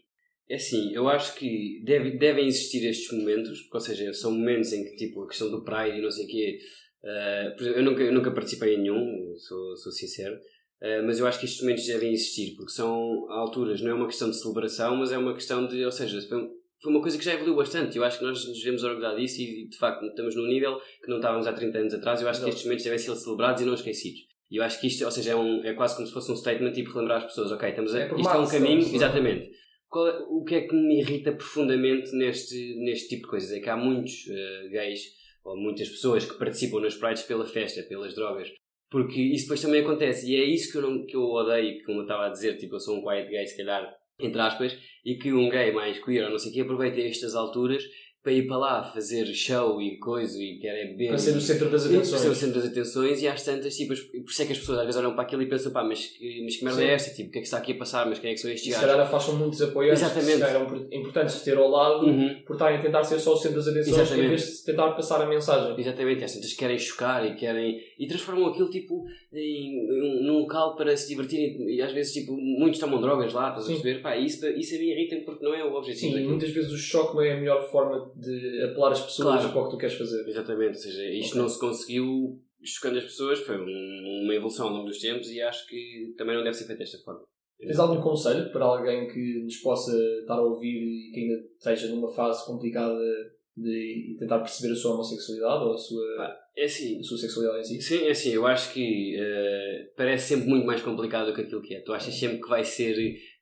É 0.49 0.55
assim, 0.55 0.93
eu 0.93 1.07
acho 1.07 1.35
que 1.35 1.81
deve, 1.85 2.17
devem 2.17 2.45
existir 2.45 2.85
estes 2.85 3.17
momentos, 3.17 3.69
ou 3.71 3.79
seja, 3.79 4.13
são 4.13 4.31
momentos 4.31 4.73
em 4.73 4.83
que, 4.83 4.95
tipo, 4.97 5.23
a 5.23 5.27
questão 5.27 5.49
do 5.49 5.63
Pride 5.63 5.97
e 5.97 6.01
não 6.01 6.11
sei 6.11 6.25
o 6.25 6.27
quê. 6.27 6.59
Uh, 7.03 7.61
exemplo, 7.61 7.79
eu 7.79 7.83
nunca, 7.83 8.03
eu 8.03 8.13
nunca 8.13 8.31
participei 8.31 8.75
em 8.75 8.81
nenhum, 8.81 9.33
sou, 9.37 9.75
sou 9.77 9.91
sincero, 9.91 10.35
uh, 10.35 11.05
mas 11.05 11.19
eu 11.19 11.27
acho 11.27 11.39
que 11.39 11.45
estes 11.45 11.61
momentos 11.61 11.85
devem 11.85 12.13
existir, 12.13 12.55
porque 12.55 12.71
são 12.71 13.29
alturas, 13.31 13.81
não 13.81 13.91
é 13.91 13.93
uma 13.93 14.07
questão 14.07 14.29
de 14.29 14.39
celebração, 14.39 14.95
mas 14.95 15.11
é 15.11 15.17
uma 15.17 15.33
questão 15.33 15.67
de, 15.67 15.83
ou 15.83 15.91
seja, 15.91 16.21
foi, 16.27 16.47
foi 16.81 16.91
uma 16.91 17.01
coisa 17.01 17.17
que 17.17 17.25
já 17.25 17.33
evoluiu 17.33 17.55
bastante. 17.55 17.97
Eu 17.97 18.03
acho 18.03 18.19
que 18.19 18.25
nós 18.25 18.45
nos 18.45 18.57
devemos 18.57 18.83
orgulhar 18.83 19.15
disso 19.15 19.41
e, 19.41 19.67
de 19.67 19.77
facto, 19.77 20.05
estamos 20.05 20.35
num 20.35 20.47
nível 20.47 20.79
que 21.03 21.09
não 21.09 21.17
estávamos 21.17 21.47
há 21.47 21.53
30 21.53 21.77
anos 21.77 21.93
atrás. 21.93 22.21
Eu 22.21 22.29
acho 22.29 22.43
que 22.43 22.49
estes 22.49 22.63
momentos 22.65 22.83
devem 22.83 22.99
ser 22.99 23.15
celebrados 23.15 23.61
e 23.61 23.65
não 23.65 23.73
esquecidos. 23.73 24.21
E 24.49 24.57
eu 24.57 24.63
acho 24.63 24.81
que 24.81 24.87
isto, 24.87 25.05
ou 25.05 25.11
seja, 25.11 25.31
é, 25.31 25.35
um, 25.35 25.63
é 25.63 25.73
quase 25.73 25.95
como 25.95 26.07
se 26.07 26.13
fosse 26.13 26.31
um 26.31 26.35
statement 26.35 26.73
tipo 26.73 26.91
relembrar 26.91 27.19
as 27.19 27.25
pessoas, 27.25 27.51
ok, 27.51 27.69
estamos 27.69 27.95
a, 27.95 28.01
é 28.01 28.05
isto 28.07 28.29
é 28.29 28.37
um 28.37 28.47
caminho, 28.47 28.81
exatamente 28.81 29.51
qual, 29.91 30.07
é, 30.07 30.19
o 30.29 30.43
que 30.43 30.55
é 30.55 30.61
que 30.61 30.73
me 30.73 31.01
irrita 31.01 31.33
profundamente 31.33 32.15
neste, 32.15 32.75
neste 32.77 33.09
tipo 33.09 33.23
de 33.23 33.29
coisas? 33.29 33.51
É 33.51 33.59
que 33.59 33.69
há 33.69 33.75
muitos 33.75 34.25
uh, 34.27 34.69
gays, 34.71 35.01
ou 35.43 35.57
muitas 35.57 35.89
pessoas 35.89 36.25
que 36.25 36.37
participam 36.37 36.81
nas 36.81 36.95
prides 36.95 37.23
pela 37.23 37.45
festa, 37.45 37.83
pelas 37.83 38.15
drogas. 38.15 38.49
Porque 38.89 39.21
isso 39.21 39.45
depois 39.45 39.61
também 39.61 39.81
acontece. 39.81 40.29
E 40.29 40.35
é 40.35 40.43
isso 40.43 40.71
que 40.71 40.77
eu, 40.77 40.81
não, 40.81 41.05
que 41.05 41.15
eu 41.15 41.23
odeio, 41.23 41.83
como 41.83 41.99
eu 41.99 42.03
estava 42.03 42.27
a 42.27 42.29
dizer, 42.29 42.57
tipo, 42.57 42.75
eu 42.75 42.79
sou 42.79 42.97
um 42.97 43.03
quiet 43.03 43.29
gay, 43.29 43.45
se 43.45 43.57
calhar, 43.57 43.89
entre 44.19 44.41
aspas, 44.41 44.77
e 45.05 45.15
que 45.15 45.31
um 45.31 45.49
gay 45.49 45.71
mais 45.71 46.03
queer 46.03 46.25
ou 46.25 46.31
não 46.31 46.37
sei 46.37 46.51
o 46.51 46.53
que 46.53 46.61
aproveita 46.61 46.99
estas 46.99 47.33
alturas 47.35 47.83
para 48.23 48.33
ir 48.33 48.45
para 48.45 48.57
lá 48.57 48.83
fazer 48.83 49.25
show 49.33 49.81
e 49.81 49.97
coisa 49.97 50.37
e 50.37 50.59
quer 50.59 50.75
é 50.75 51.07
Para 51.07 51.17
ser 51.17 51.35
o 51.35 51.41
centro 51.41 51.69
das 51.69 51.85
atenções. 51.85 52.09
Para 52.09 52.19
ser 52.19 52.29
o 52.29 52.35
centro 52.35 52.61
das 52.61 52.69
atenções 52.69 53.21
e 53.21 53.27
às 53.27 53.43
tantas, 53.43 53.75
tipo, 53.75 53.95
por 53.95 54.29
isso 54.29 54.41
é 54.43 54.45
que 54.45 54.51
as 54.51 54.59
pessoas 54.59 54.79
às 54.79 54.85
vezes 54.85 54.99
olham 54.99 55.13
para 55.13 55.23
aquilo 55.23 55.41
e 55.41 55.47
pensam, 55.47 55.71
pá, 55.71 55.83
mas 55.83 56.05
que, 56.05 56.43
mas 56.43 56.55
que 56.55 56.63
merda 56.63 56.81
Sim. 56.81 56.87
é 56.87 56.93
esta? 56.93 57.15
Tipo, 57.15 57.29
o 57.29 57.31
que 57.31 57.37
é 57.39 57.41
que 57.41 57.47
está 57.47 57.57
aqui 57.57 57.71
a 57.71 57.77
passar? 57.77 58.05
Mas 58.07 58.19
quem 58.19 58.29
é 58.29 58.33
que 58.33 58.39
são 58.39 58.51
estes 58.51 58.71
gajos? 58.71 58.81
Se 58.83 58.87
calhar 58.87 59.07
afastam 59.07 59.35
muitos 59.37 59.61
apoiantes 59.61 60.03
Exatamente. 60.03 60.37
que 60.37 60.43
eram 60.43 60.87
importantes 60.91 61.41
ter 61.41 61.57
ao 61.57 61.67
lado 61.67 62.05
uhum. 62.05 62.43
por 62.45 62.53
estarem 62.53 62.77
a 62.77 62.81
tentar 62.81 63.03
ser 63.03 63.19
só 63.19 63.33
o 63.33 63.37
centro 63.37 63.57
das 63.57 63.67
atenções 63.67 63.97
Exatamente. 63.97 64.25
em 64.25 64.29
vez 64.29 64.41
de 64.41 64.65
tentar 64.65 64.91
passar 64.91 65.21
a 65.21 65.25
mensagem. 65.25 65.79
Exatamente, 65.79 66.23
às 66.23 66.33
tantas 66.35 66.53
querem 66.53 66.77
chocar 66.77 67.25
e 67.25 67.35
querem. 67.35 67.81
e 67.97 68.05
transformam 68.05 68.45
aquilo 68.45 68.69
tipo 68.69 69.03
em, 69.33 70.23
num 70.23 70.39
local 70.41 70.75
para 70.75 70.95
se 70.95 71.07
divertirem 71.07 71.75
e 71.75 71.81
às 71.81 71.91
vezes 71.91 72.13
tipo, 72.13 72.33
muitos 72.33 72.79
tomam 72.79 73.01
drogas 73.01 73.33
lá, 73.33 73.49
estás 73.49 73.65
a 73.65 73.69
perceber? 73.69 74.01
Pá, 74.01 74.15
isso, 74.15 74.45
isso 74.49 74.75
a 74.75 74.77
mim 74.77 74.91
irrita 74.91 75.15
porque 75.25 75.43
não 75.43 75.55
é 75.55 75.63
o 75.63 75.73
objetivo. 75.73 76.15
Sim, 76.15 76.27
muitas 76.27 76.51
vezes 76.51 76.71
o 76.71 76.77
choque 76.77 77.15
não 77.15 77.23
é 77.23 77.33
a 77.33 77.37
melhor 77.37 77.67
forma 77.71 78.10
de 78.15 78.63
apelar 78.63 78.91
as 78.91 79.01
pessoas 79.01 79.39
claro. 79.39 79.51
para 79.51 79.61
o 79.61 79.65
que 79.65 79.71
tu 79.71 79.77
queres 79.77 79.95
fazer. 79.95 80.27
Exatamente, 80.27 80.77
ou 80.77 80.81
seja, 80.81 81.05
isto 81.05 81.31
okay. 81.31 81.41
não 81.41 81.49
se 81.49 81.59
conseguiu 81.59 82.41
chocando 82.63 82.97
as 82.97 83.05
pessoas, 83.05 83.39
foi 83.39 83.57
uma 83.57 84.35
evolução 84.35 84.67
ao 84.67 84.73
longo 84.73 84.85
dos 84.85 84.99
tempos 84.99 85.29
e 85.31 85.41
acho 85.41 85.67
que 85.67 86.13
também 86.17 86.35
não 86.35 86.43
deve 86.43 86.55
ser 86.55 86.65
feito 86.65 86.79
desta 86.79 86.99
forma. 86.99 87.23
Tens 87.59 87.79
algum 87.79 88.01
conselho 88.01 88.51
para 88.51 88.65
alguém 88.65 89.07
que 89.07 89.43
nos 89.43 89.57
possa 89.57 89.95
estar 90.21 90.33
a 90.33 90.41
ouvir 90.41 90.81
e 90.81 91.11
que 91.11 91.19
ainda 91.19 91.43
esteja 91.57 91.87
numa 91.89 92.11
fase 92.11 92.45
complicada 92.45 92.99
de 93.55 94.15
tentar 94.17 94.39
perceber 94.39 94.73
a 94.73 94.75
sua 94.75 94.93
homossexualidade 94.93 95.63
ou 95.65 95.73
a 95.73 95.77
sua, 95.77 96.03
ah, 96.19 96.39
é 96.57 96.65
assim, 96.65 96.99
a 96.99 97.03
sua 97.03 97.17
sexualidade 97.17 97.59
em 97.59 97.63
si? 97.63 97.81
Sim, 97.81 98.05
é 98.05 98.11
assim, 98.11 98.29
eu 98.31 98.47
acho 98.47 98.73
que 98.73 99.15
uh, 99.19 99.91
parece 99.95 100.29
sempre 100.29 100.49
muito 100.49 100.65
mais 100.65 100.81
complicado 100.81 101.27
do 101.27 101.35
que 101.35 101.41
aquilo 101.41 101.61
que 101.61 101.75
é. 101.75 101.81
Tu 101.81 101.93
achas 101.93 102.13
sempre 102.15 102.41
que 102.41 102.49
vai 102.49 102.63
ser 102.63 102.95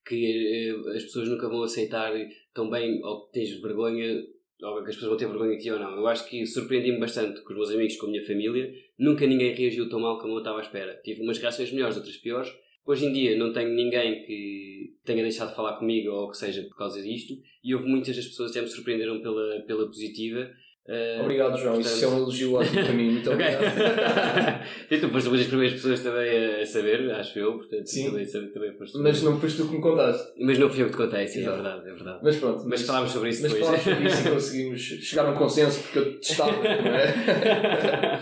que 0.06 0.74
uh, 0.74 0.90
as 0.90 1.04
pessoas 1.04 1.30
nunca 1.30 1.48
vão 1.48 1.64
aceitar 1.64 2.12
tão 2.54 2.70
bem 2.70 3.02
ou 3.04 3.28
que 3.28 3.34
tens 3.40 3.62
vergonha 3.62 4.22
ou 4.62 4.84
que 4.84 4.90
as 4.90 4.96
pessoas 4.96 5.10
vão 5.10 5.18
ter 5.18 5.28
vergonha 5.28 5.58
ti 5.58 5.72
ou 5.72 5.80
não. 5.80 5.92
Eu 5.98 6.08
acho 6.08 6.28
que 6.30 6.46
surpreendi-me 6.46 7.00
bastante 7.00 7.42
com 7.42 7.54
os 7.54 7.58
meus 7.58 7.72
amigos, 7.72 7.96
com 7.98 8.08
a 8.08 8.10
minha 8.10 8.26
família. 8.26 8.72
Nunca 8.98 9.26
ninguém 9.26 9.54
reagiu 9.54 9.90
tão 9.90 10.00
mal 10.00 10.20
como 10.20 10.34
eu 10.34 10.40
estava 10.40 10.60
à 10.60 10.62
espera. 10.62 11.00
Tive 11.04 11.22
umas 11.22 11.38
reações 11.38 11.72
melhores, 11.72 11.98
outras 11.98 12.18
piores. 12.18 12.52
Hoje 12.86 13.06
em 13.06 13.14
dia 13.14 13.38
não 13.38 13.54
tenho 13.54 13.70
ninguém 13.70 14.24
que 14.26 14.96
tenha 15.06 15.22
deixado 15.22 15.50
de 15.50 15.56
falar 15.56 15.78
comigo 15.78 16.10
ou 16.12 16.30
que 16.30 16.38
seja 16.38 16.64
por 16.64 16.76
causa 16.76 17.02
disto. 17.02 17.34
E 17.64 17.74
houve 17.74 17.88
muitas 17.88 18.16
das 18.16 18.26
pessoas 18.26 18.52
que 18.52 18.58
até 18.58 18.68
me 18.68 18.74
surpreenderam 18.74 19.22
pela, 19.22 19.62
pela 19.62 19.86
positiva 19.86 20.50
Uh, 20.90 21.22
obrigado, 21.22 21.56
João. 21.56 21.76
Portanto... 21.76 21.94
Isso 21.94 22.06
é 22.06 22.08
um 22.08 22.18
elogio 22.18 22.54
ótimo 22.56 22.84
para 22.84 22.94
mim. 22.94 23.12
Muito 23.14 23.32
obrigado. 23.32 23.64
e 24.90 24.98
tu 24.98 25.10
foste 25.10 25.28
uma 25.30 25.38
das 25.38 25.46
primeiras 25.48 25.74
pessoas 25.76 26.00
também 26.02 26.62
a 26.62 26.66
saber, 26.66 27.12
acho 27.12 27.38
eu. 27.38 27.58
Portanto, 27.58 27.86
sim. 27.86 28.06
Também, 28.10 28.26
também 28.26 28.74
foste 28.76 28.98
mas 28.98 29.22
não 29.22 29.40
foste 29.40 29.58
tu 29.58 29.68
que 29.68 29.76
me 29.76 29.82
contaste. 29.82 30.34
Mas 30.40 30.58
não 30.58 30.68
fui 30.70 30.82
eu 30.82 30.86
que 30.88 30.92
te 30.94 30.98
contei, 30.98 31.28
sim, 31.28 31.46
é 31.46 31.50
verdade, 31.52 31.88
é 31.88 31.94
verdade. 31.94 32.20
Mas 32.24 32.38
pronto. 32.38 32.58
Mas, 32.58 32.66
mas 32.68 32.82
falámos 32.82 33.12
sobre 33.12 33.30
isso 33.30 33.44
mas 33.44 33.54
depois. 33.54 33.72
Mas 33.72 33.84
falámos 33.84 34.02
sobre 34.02 34.10
isso 34.10 34.28
e 34.28 34.32
conseguimos 34.34 34.82
chegar 34.82 35.26
a 35.28 35.32
um 35.32 35.36
consenso 35.36 35.84
porque 35.84 36.00
eu 36.00 36.20
testava, 36.20 36.52
não 36.54 36.96
é? 36.96 38.20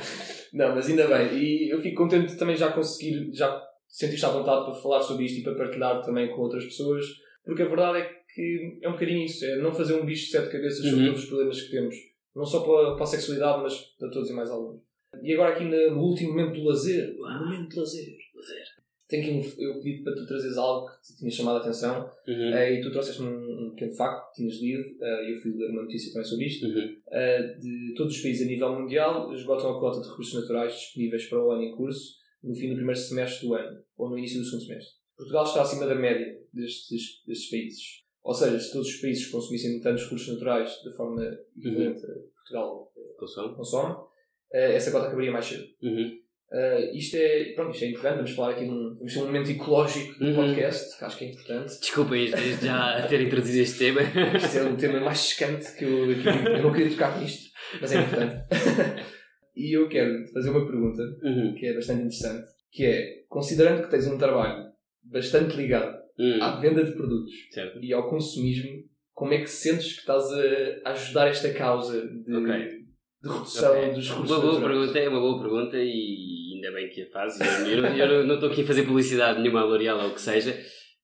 não, 0.53 0.75
mas 0.75 0.89
ainda 0.89 1.07
bem. 1.07 1.37
E 1.37 1.69
eu 1.73 1.79
fico 1.81 1.95
contente 2.03 2.33
de 2.33 2.37
também 2.37 2.55
já 2.57 2.71
conseguir, 2.71 3.29
já 3.33 3.61
sentiste 3.87 4.25
à 4.25 4.29
vontade 4.29 4.65
para 4.65 4.73
falar 4.73 5.01
sobre 5.01 5.25
isto 5.25 5.39
e 5.39 5.43
para 5.43 5.55
partilhar 5.55 6.01
também 6.01 6.27
com 6.29 6.41
outras 6.41 6.65
pessoas, 6.65 7.05
porque 7.45 7.63
a 7.63 7.67
verdade 7.67 7.99
é 7.99 8.09
que 8.35 8.79
é 8.83 8.89
um 8.89 8.91
bocadinho 8.93 9.25
isso, 9.25 9.45
é 9.45 9.57
não 9.57 9.71
fazer 9.73 9.95
um 9.95 10.05
bicho 10.05 10.25
de 10.25 10.31
sete 10.31 10.51
cabeças 10.51 10.83
sobre 10.83 10.99
Uhum. 10.99 11.05
todos 11.07 11.23
os 11.23 11.29
problemas 11.29 11.61
que 11.61 11.71
temos, 11.71 11.95
não 12.35 12.45
só 12.45 12.61
para, 12.61 12.93
para 12.95 13.03
a 13.03 13.07
sexualidade, 13.07 13.61
mas 13.63 13.77
para 13.97 14.09
todos 14.09 14.29
e 14.29 14.33
mais 14.33 14.49
alguns. 14.49 14.81
E 15.23 15.33
agora 15.33 15.53
aqui 15.53 15.63
no, 15.63 15.95
no 15.95 16.01
último 16.01 16.29
momento 16.31 16.53
do 16.59 16.65
lazer, 16.67 17.15
o 17.19 17.23
momento 17.45 17.69
de 17.69 17.79
lazer, 17.79 18.17
tenho 19.07 19.23
aqui 19.23 19.31
um, 19.31 19.61
eu 19.63 19.81
pedi 19.81 20.03
para 20.03 20.13
tu 20.13 20.27
trazeres 20.27 20.57
algo 20.57 20.85
que 20.87 21.01
te 21.01 21.17
tinha 21.17 21.31
chamado 21.31 21.57
a 21.57 21.61
atenção 21.61 22.11
Uhum. 22.27 22.53
eh, 22.53 22.73
e 22.73 22.81
tu 22.81 22.91
trouxeste 22.91 23.21
um, 23.21 23.27
um 23.67 23.69
pequeno 23.71 23.93
facto 23.95 24.29
que 24.31 24.41
tinhas 24.41 24.61
lido 24.61 24.83
eh, 25.01 25.29
e 25.29 25.33
eu 25.33 25.41
fui 25.41 25.53
ler 25.55 25.69
uma 25.71 25.83
notícia 25.83 26.11
também 26.11 26.27
sobre 26.27 26.45
isto 26.45 26.65
Uhum. 26.67 26.97
eh, 27.09 27.53
de 27.57 27.93
todos 27.95 28.13
os 28.17 28.21
países 28.21 28.45
a 28.45 28.49
nível 28.49 28.77
mundial 28.77 29.33
esgotam 29.33 29.77
a 29.77 29.79
cota 29.79 30.01
de 30.01 30.09
recursos 30.09 30.33
naturais 30.41 30.73
disponíveis 30.73 31.25
para 31.29 31.41
o 31.41 31.51
ano 31.51 31.63
em 31.63 31.71
curso 31.77 32.15
no 32.43 32.53
fim 32.53 32.67
do 32.69 32.75
primeiro 32.75 32.99
semestre 32.99 33.47
do 33.47 33.53
ano 33.53 33.79
ou 33.97 34.09
no 34.09 34.17
início 34.17 34.39
do 34.39 34.45
segundo 34.45 34.65
semestre. 34.65 34.93
Portugal 35.15 35.43
está 35.45 35.61
acima 35.61 35.85
da 35.87 35.95
média 35.95 36.37
destes, 36.53 37.23
destes 37.25 37.49
países. 37.49 37.83
Ou 38.27 38.33
seja, 38.33 38.59
se 38.59 38.73
todos 38.73 38.89
os 38.89 38.95
países 38.99 39.27
consumissem 39.27 39.79
tantos 39.79 40.03
recursos 40.03 40.33
naturais 40.33 40.69
da 40.83 40.91
forma 40.91 41.23
equivalente 41.57 42.03
a 42.05 42.09
Portugal 42.35 42.91
Consome? 43.17 43.55
consome, 43.55 43.95
eh, 44.53 44.75
essa 44.75 44.91
cota 44.91 45.07
acabaria 45.07 45.31
mais 45.31 45.45
cedo. 45.45 45.63
Uhum. 45.81 46.11
Uh, 46.49 46.95
isto, 46.95 47.15
é, 47.17 47.53
pronto, 47.55 47.73
isto 47.73 47.83
é 47.83 47.89
importante, 47.89 48.15
vamos 48.17 48.31
falar 48.31 48.51
aqui 48.51 48.65
num, 48.65 48.95
vamos 48.97 49.13
ter 49.13 49.19
um 49.19 49.25
momento 49.25 49.49
ecológico 49.51 50.17
do 50.19 50.25
Uhum. 50.27 50.35
podcast, 50.35 50.97
que 50.97 51.03
acho 51.05 51.17
que 51.17 51.25
é 51.25 51.27
importante. 51.29 51.79
Desculpem 51.79 52.31
desde 52.31 52.65
já 52.65 53.07
ter 53.07 53.21
introduzido 53.21 53.63
este 53.63 53.79
tema. 53.79 54.01
Isto 54.37 54.57
é 54.57 54.63
um 54.63 54.75
tema 54.77 54.99
mais 55.01 55.19
secante 55.19 55.73
que 55.77 55.83
eu, 55.85 56.07
que 56.21 56.27
eu 56.27 56.63
não 56.63 56.71
queria 56.73 56.89
tocar 56.91 57.19
nisto, 57.19 57.49
mas 57.81 57.91
é 57.93 57.99
importante. 58.01 58.35
e 59.57 59.77
eu 59.77 59.89
quero 59.89 60.23
te 60.25 60.31
fazer 60.33 60.49
uma 60.49 60.65
pergunta 60.65 61.01
Uhum. 61.23 61.53
que 61.57 61.65
é 61.65 61.73
bastante 61.73 61.99
interessante, 62.03 62.47
que 62.71 62.85
é, 62.85 63.23
considerando 63.27 63.83
que 63.83 63.89
tens 63.91 64.07
um 64.07 64.17
trabalho 64.17 64.67
bastante 65.03 65.55
ligado 65.57 65.96
Uhum. 66.19 66.41
à 66.43 66.59
venda 66.59 66.83
de 66.83 66.91
produtos 66.93 67.31
Certo. 67.51 67.79
e 67.83 67.93
ao 67.93 68.09
consumismo, 68.09 68.83
como 69.13 69.33
é 69.33 69.39
que 69.39 69.47
sentes 69.49 69.93
que 69.93 69.99
estás 69.99 70.25
a, 70.31 70.89
ajudar 70.91 71.27
esta 71.27 71.53
causa 71.53 72.01
de, 72.07 72.35
Ok. 72.35 72.53
de 73.21 73.29
redução 73.29 73.71
Ok. 73.77 73.93
dos 73.93 74.09
recursos 74.09 74.31
Uma 74.37 74.41
boa 74.41 74.61
pergunta, 74.61 74.99
é 74.99 75.09
uma 75.09 75.19
boa 75.19 75.39
pergunta 75.41 75.77
e 75.77 76.53
ainda 76.55 76.71
bem 76.71 76.89
que 76.89 77.01
a 77.03 77.09
fazes. 77.11 77.39
Eu, 77.67 77.83
eu 77.85 78.25
não- 78.25 78.35
estou 78.35 78.49
aqui 78.49 78.61
a 78.61 78.65
fazer 78.67 78.83
publicidade 78.83 79.39
nenhuma 79.41 79.61
à 79.61 79.63
L'Oreal 79.65 79.99
ou 79.99 80.09
o 80.09 80.13
que 80.13 80.21
seja, 80.21 80.59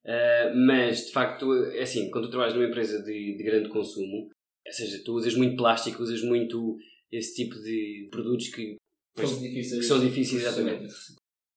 ah, 0.05 0.53
mas 0.55 1.05
de 1.07 1.11
facto, 1.11 1.53
é 1.73 1.81
assim, 1.83 2.09
quando 2.11 2.25
tu 2.25 2.31
trabalhas 2.31 2.53
numa 2.55 2.65
empresa 2.67 3.01
de, 3.03 3.37
de 3.37 3.43
grande 3.43 3.69
consumo, 3.69 4.29
ou 4.65 4.71
seja, 4.73 5.01
tu 5.03 5.13
usas 5.13 5.35
muito 5.35 5.55
plástico, 5.57 6.01
usas 6.01 6.23
muito 6.23 6.75
esse 7.11 7.35
tipo 7.35 7.55
de 7.61 8.07
produtos 8.11 8.47
que, 8.49 8.77
São 9.15 9.39
difíceis. 9.39 9.79
que 9.81 9.85
são 9.85 9.99
difíceis, 9.99 10.41
exatamente. 10.43 10.87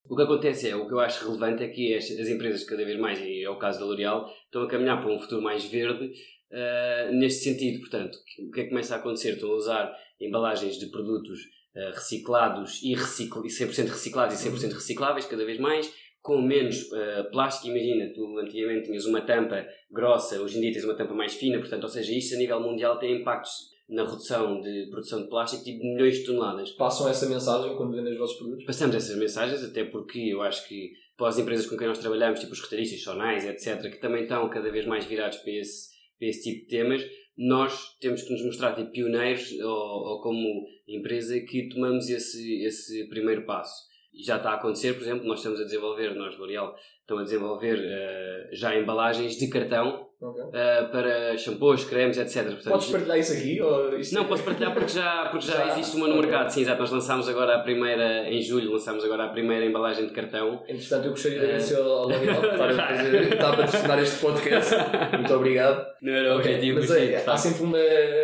O 0.09 0.15
que 0.15 0.23
acontece 0.23 0.69
é, 0.69 0.77
o 0.77 0.87
que 0.87 0.95
eu 0.95 1.01
acho 1.01 1.25
relevante 1.25 1.65
é 1.65 1.69
que 1.69 1.95
as, 1.95 2.05
as 2.11 2.29
empresas, 2.29 2.65
cada 2.65 2.85
vez 2.85 2.99
mais, 2.99 3.21
e 3.21 3.43
é 3.43 3.51
o 3.51 3.59
caso 3.59 3.81
da 3.81 3.87
L'Oreal, 3.87 4.31
estão 4.45 4.63
a 4.63 4.69
caminhar 4.69 5.01
para 5.01 5.13
um 5.13 5.19
futuro 5.19 5.43
mais 5.43 5.65
verde 5.65 6.13
ah, 6.53 7.11
neste 7.13 7.45
sentido. 7.45 7.81
Portanto, 7.81 8.19
o 8.39 8.51
que 8.51 8.61
é 8.61 8.63
que 8.65 8.69
começa 8.71 8.95
a 8.95 8.99
acontecer? 8.99 9.35
Estão 9.35 9.51
a 9.51 9.57
usar 9.57 9.97
embalagens 10.21 10.79
de 10.79 10.87
produtos 10.87 11.41
ah, 11.77 11.91
reciclados 11.95 12.83
e, 12.83 12.95
recicl 12.95 13.45
e 13.45 13.49
100% 13.49 13.89
reciclados 13.89 14.45
e 14.45 14.49
100% 14.49 14.73
recicláveis, 14.73 15.27
cada 15.27 15.45
vez 15.45 15.59
mais, 15.59 15.93
com 16.23 16.41
menos 16.41 16.93
ah, 16.93 17.25
plástico. 17.33 17.75
Imagina, 17.75 18.13
tu 18.15 18.39
antigamente 18.39 18.87
tinhas 18.87 19.07
uma 19.07 19.21
tampa 19.21 19.67
grossa, 19.91 20.41
hoje 20.41 20.59
em 20.59 20.61
dia 20.61 20.73
tens 20.73 20.85
uma 20.85 20.95
tampa 20.95 21.15
mais 21.15 21.35
fina, 21.35 21.59
portanto, 21.59 21.83
ou 21.83 21.89
seja, 21.89 22.13
isto 22.13 22.35
a 22.37 22.39
nível 22.39 22.61
mundial 22.61 22.99
tem 22.99 23.21
impactos 23.21 23.76
na 23.89 24.05
redução 24.05 24.61
de 24.61 24.89
produção 24.91 25.23
de 25.23 25.29
plástico 25.29 25.65
tipo 25.65 25.85
milhões 25.85 26.19
de 26.19 26.25
toneladas. 26.25 26.71
Passam 26.73 27.09
essa 27.09 27.29
mensagem 27.29 27.77
quando 27.77 27.95
vendem 27.95 28.13
os 28.13 28.19
vossos 28.19 28.37
produtos? 28.37 28.65
Passamos 28.65 28.97
essas 28.97 29.17
mensagens, 29.17 29.63
até 29.63 29.85
porque 29.85 30.19
eu 30.19 30.43
acho 30.43 30.67
que 30.67 30.93
para 31.17 31.29
as 31.29 31.39
empresas 31.39 31.67
com 31.67 31.77
quem 31.77 31.87
nós 31.87 31.99
trabalhamos, 31.99 32.41
tipo 32.41 32.53
os 32.53 32.61
retalhistas, 32.61 33.03
sonais, 33.03 33.47
etc., 33.47 33.91
que 33.91 34.01
também 34.01 34.23
estão 34.23 34.49
cada 34.51 34.71
vez 34.71 34.87
mais 34.87 35.05
virados 35.05 35.39
para 35.39 35.53
esse, 35.53 35.91
para 36.19 36.29
esse 36.29 36.43
tipo 36.43 36.65
de 36.65 36.69
temas, 36.69 37.07
nós 37.37 37.97
temos 38.01 38.23
que 38.23 38.33
nos 38.33 38.45
mostrar 38.45 38.75
tipo, 38.75 38.91
pioneiros 38.91 39.53
ou, 39.61 39.71
ou 39.71 40.21
como 40.21 40.67
empresa 40.89 41.39
que 41.41 41.69
tomamos 41.69 42.09
esse, 42.09 42.63
esse 42.63 43.09
primeiro 43.09 43.45
passo. 43.45 43.87
Já 44.25 44.37
está 44.37 44.51
a 44.51 44.55
acontecer, 44.55 44.95
por 44.95 45.03
exemplo, 45.03 45.27
nós 45.27 45.41
estamos 45.41 45.61
a 45.61 45.65
desenvolver, 45.65 46.15
nós, 46.15 46.37
L'Oreal, 46.39 46.75
estão 47.01 47.19
a 47.19 47.23
desenvolver 47.23 47.79
eh, 47.79 48.49
já 48.53 48.75
embalagens 48.75 49.37
de 49.37 49.49
cartão 49.49 50.06
Ok. 50.21 50.43
eh, 50.55 50.83
para 50.91 51.37
shampoos, 51.37 51.85
cremes, 51.85 52.17
etc. 52.17 52.45
Portanto, 52.47 52.71
Podes 52.73 52.91
partilhar 52.91 53.19
isso 53.19 53.33
aqui? 53.35 53.61
Ou 53.61 53.99
isto 53.99 54.15
não, 54.15 54.25
posso 54.25 54.43
partilhar 54.45 54.73
porque 54.73 54.89
já, 54.89 55.29
porque 55.31 55.47
já, 55.47 55.53
Já? 55.67 55.73
existe 55.73 55.97
uma 55.97 56.09
no 56.09 56.15
Ok. 56.17 56.27
mercado. 56.31 56.49
Sim, 56.51 56.63
exato. 56.63 56.81
Nós 56.81 56.91
lançámos 56.91 57.29
agora 57.29 57.57
a 57.57 57.59
primeira, 57.59 58.29
em 58.31 58.41
julho, 58.41 58.73
lançámos 58.73 59.05
agora 59.05 59.25
a 59.25 59.29
primeira 59.29 59.65
embalagem 59.67 60.07
de 60.07 60.13
cartão. 60.13 60.63
Entretanto, 60.67 61.05
eu 61.05 61.11
gostaria 61.11 61.39
de 61.39 61.45
Eh. 61.45 61.49
agradecer 61.49 61.77
ao 61.77 62.09
L'Oreal 62.09 62.41
por 62.41 62.51
estar 62.51 62.71
a, 62.71 62.75
fazer, 62.97 63.23
estar 63.33 63.49
a 63.53 63.57
patrocinar 63.57 63.99
este 63.99 64.21
podcast. 64.21 64.75
Muito 65.13 65.35
obrigado. 65.35 65.87
Não 66.07 66.13
era 66.15 66.35
o 66.35 66.39
Ok, 66.39 66.55
objetivo, 66.55 66.79
Mas 66.79 66.91
é, 66.93 67.17
há 67.17 67.37
sempre 67.37 67.63
uma, 67.65 67.79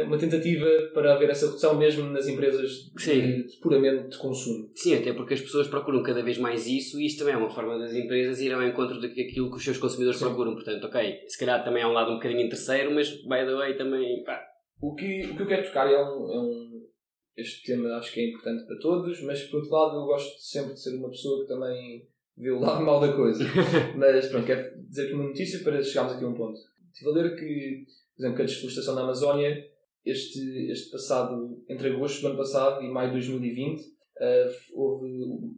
uma 0.07 0.17
tentativa 0.17 0.67
para 0.95 1.15
haver 1.15 1.31
essa 1.31 1.47
redução 1.47 1.77
mesmo 1.77 2.09
nas 2.11 2.29
empresas 2.29 2.71
de- 2.97 3.45
puramente 3.61 4.11
de 4.11 4.19
consumo. 4.19 4.71
Sim, 4.77 4.95
até 4.95 5.13
porque 5.13 5.35
as 5.35 5.41
pessoas 5.41 5.67
procuram 5.67 6.01
cada 6.03 6.23
vez 6.23 6.39
mais 6.39 6.67
isso 6.69 7.01
e 7.01 7.07
isto 7.07 7.19
também 7.19 7.35
é 7.35 7.37
uma 7.37 7.51
forma 7.51 7.77
das 7.79 7.93
empresas 7.93 8.41
ir 8.41 8.53
ao 8.53 8.63
encontro 8.63 9.01
daquilo 9.01 9.51
que 9.51 9.57
os 9.57 9.65
seus 9.65 9.79
consumidores 9.79 10.21
Sim. 10.21 10.27
procuram. 10.27 10.55
Portanto, 10.55 10.85
ok, 10.85 11.25
se 11.27 11.37
calhar 11.39 11.65
também 11.65 11.83
há 11.83 11.89
um 11.89 11.93
lado 11.93 12.13
um 12.13 12.15
bocadinho 12.15 12.49
terceiro, 12.49 12.95
mas 12.95 13.11
by 13.23 13.45
the 13.47 13.55
way 13.55 13.75
também, 13.77 14.23
pá, 14.23 14.41
O 14.81 14.95
que, 14.95 15.23
o 15.27 15.35
que 15.37 15.43
eu 15.43 15.47
quero 15.47 15.67
tocar 15.67 15.91
é 15.91 15.97
um, 16.01 16.33
é 16.33 16.39
um. 16.41 16.73
Este 17.37 17.65
tema 17.65 17.97
acho 17.97 18.13
que 18.13 18.21
é 18.21 18.29
importante 18.29 18.65
para 18.67 18.79
todos, 18.79 19.21
mas 19.23 19.43
por 19.45 19.57
outro 19.57 19.73
lado 19.75 19.97
eu 19.97 20.05
gosto 20.05 20.39
sempre 20.39 20.75
de 20.75 20.81
ser 20.83 20.95
uma 20.97 21.09
pessoa 21.09 21.43
que 21.43 21.49
também 21.49 22.07
vê 22.37 22.51
o 22.51 22.61
lado 22.61 22.85
mau 22.85 23.01
da 23.01 23.13
coisa. 23.13 23.43
mas 23.97 24.27
pronto, 24.29 24.47
quero 24.47 24.63
dizer 24.87 25.07
aqui 25.07 25.15
uma 25.15 25.25
notícia 25.25 25.59
para 25.65 25.83
chegarmos 25.83 26.13
aqui 26.15 26.25
a 26.25 26.29
um 26.29 26.35
ponto. 26.35 26.61
Estive 26.93 27.11
a 27.11 27.15
ler 27.15 27.35
que, 27.37 27.85
por 28.17 28.23
exemplo, 28.23 28.37
que 28.37 28.43
a 28.43 28.47
desflorestação 28.47 28.95
da 28.95 29.03
Amazónia, 29.03 29.57
este, 30.05 30.41
este 30.71 30.91
passado, 30.91 31.63
entre 31.69 31.89
agosto 31.89 32.21
do 32.21 32.29
ano 32.29 32.37
passado 32.37 32.83
e 32.85 32.89
maio 32.91 33.09
de 33.11 33.15
2020, 33.17 33.83
eh, 34.21 34.53
houve 34.75 35.09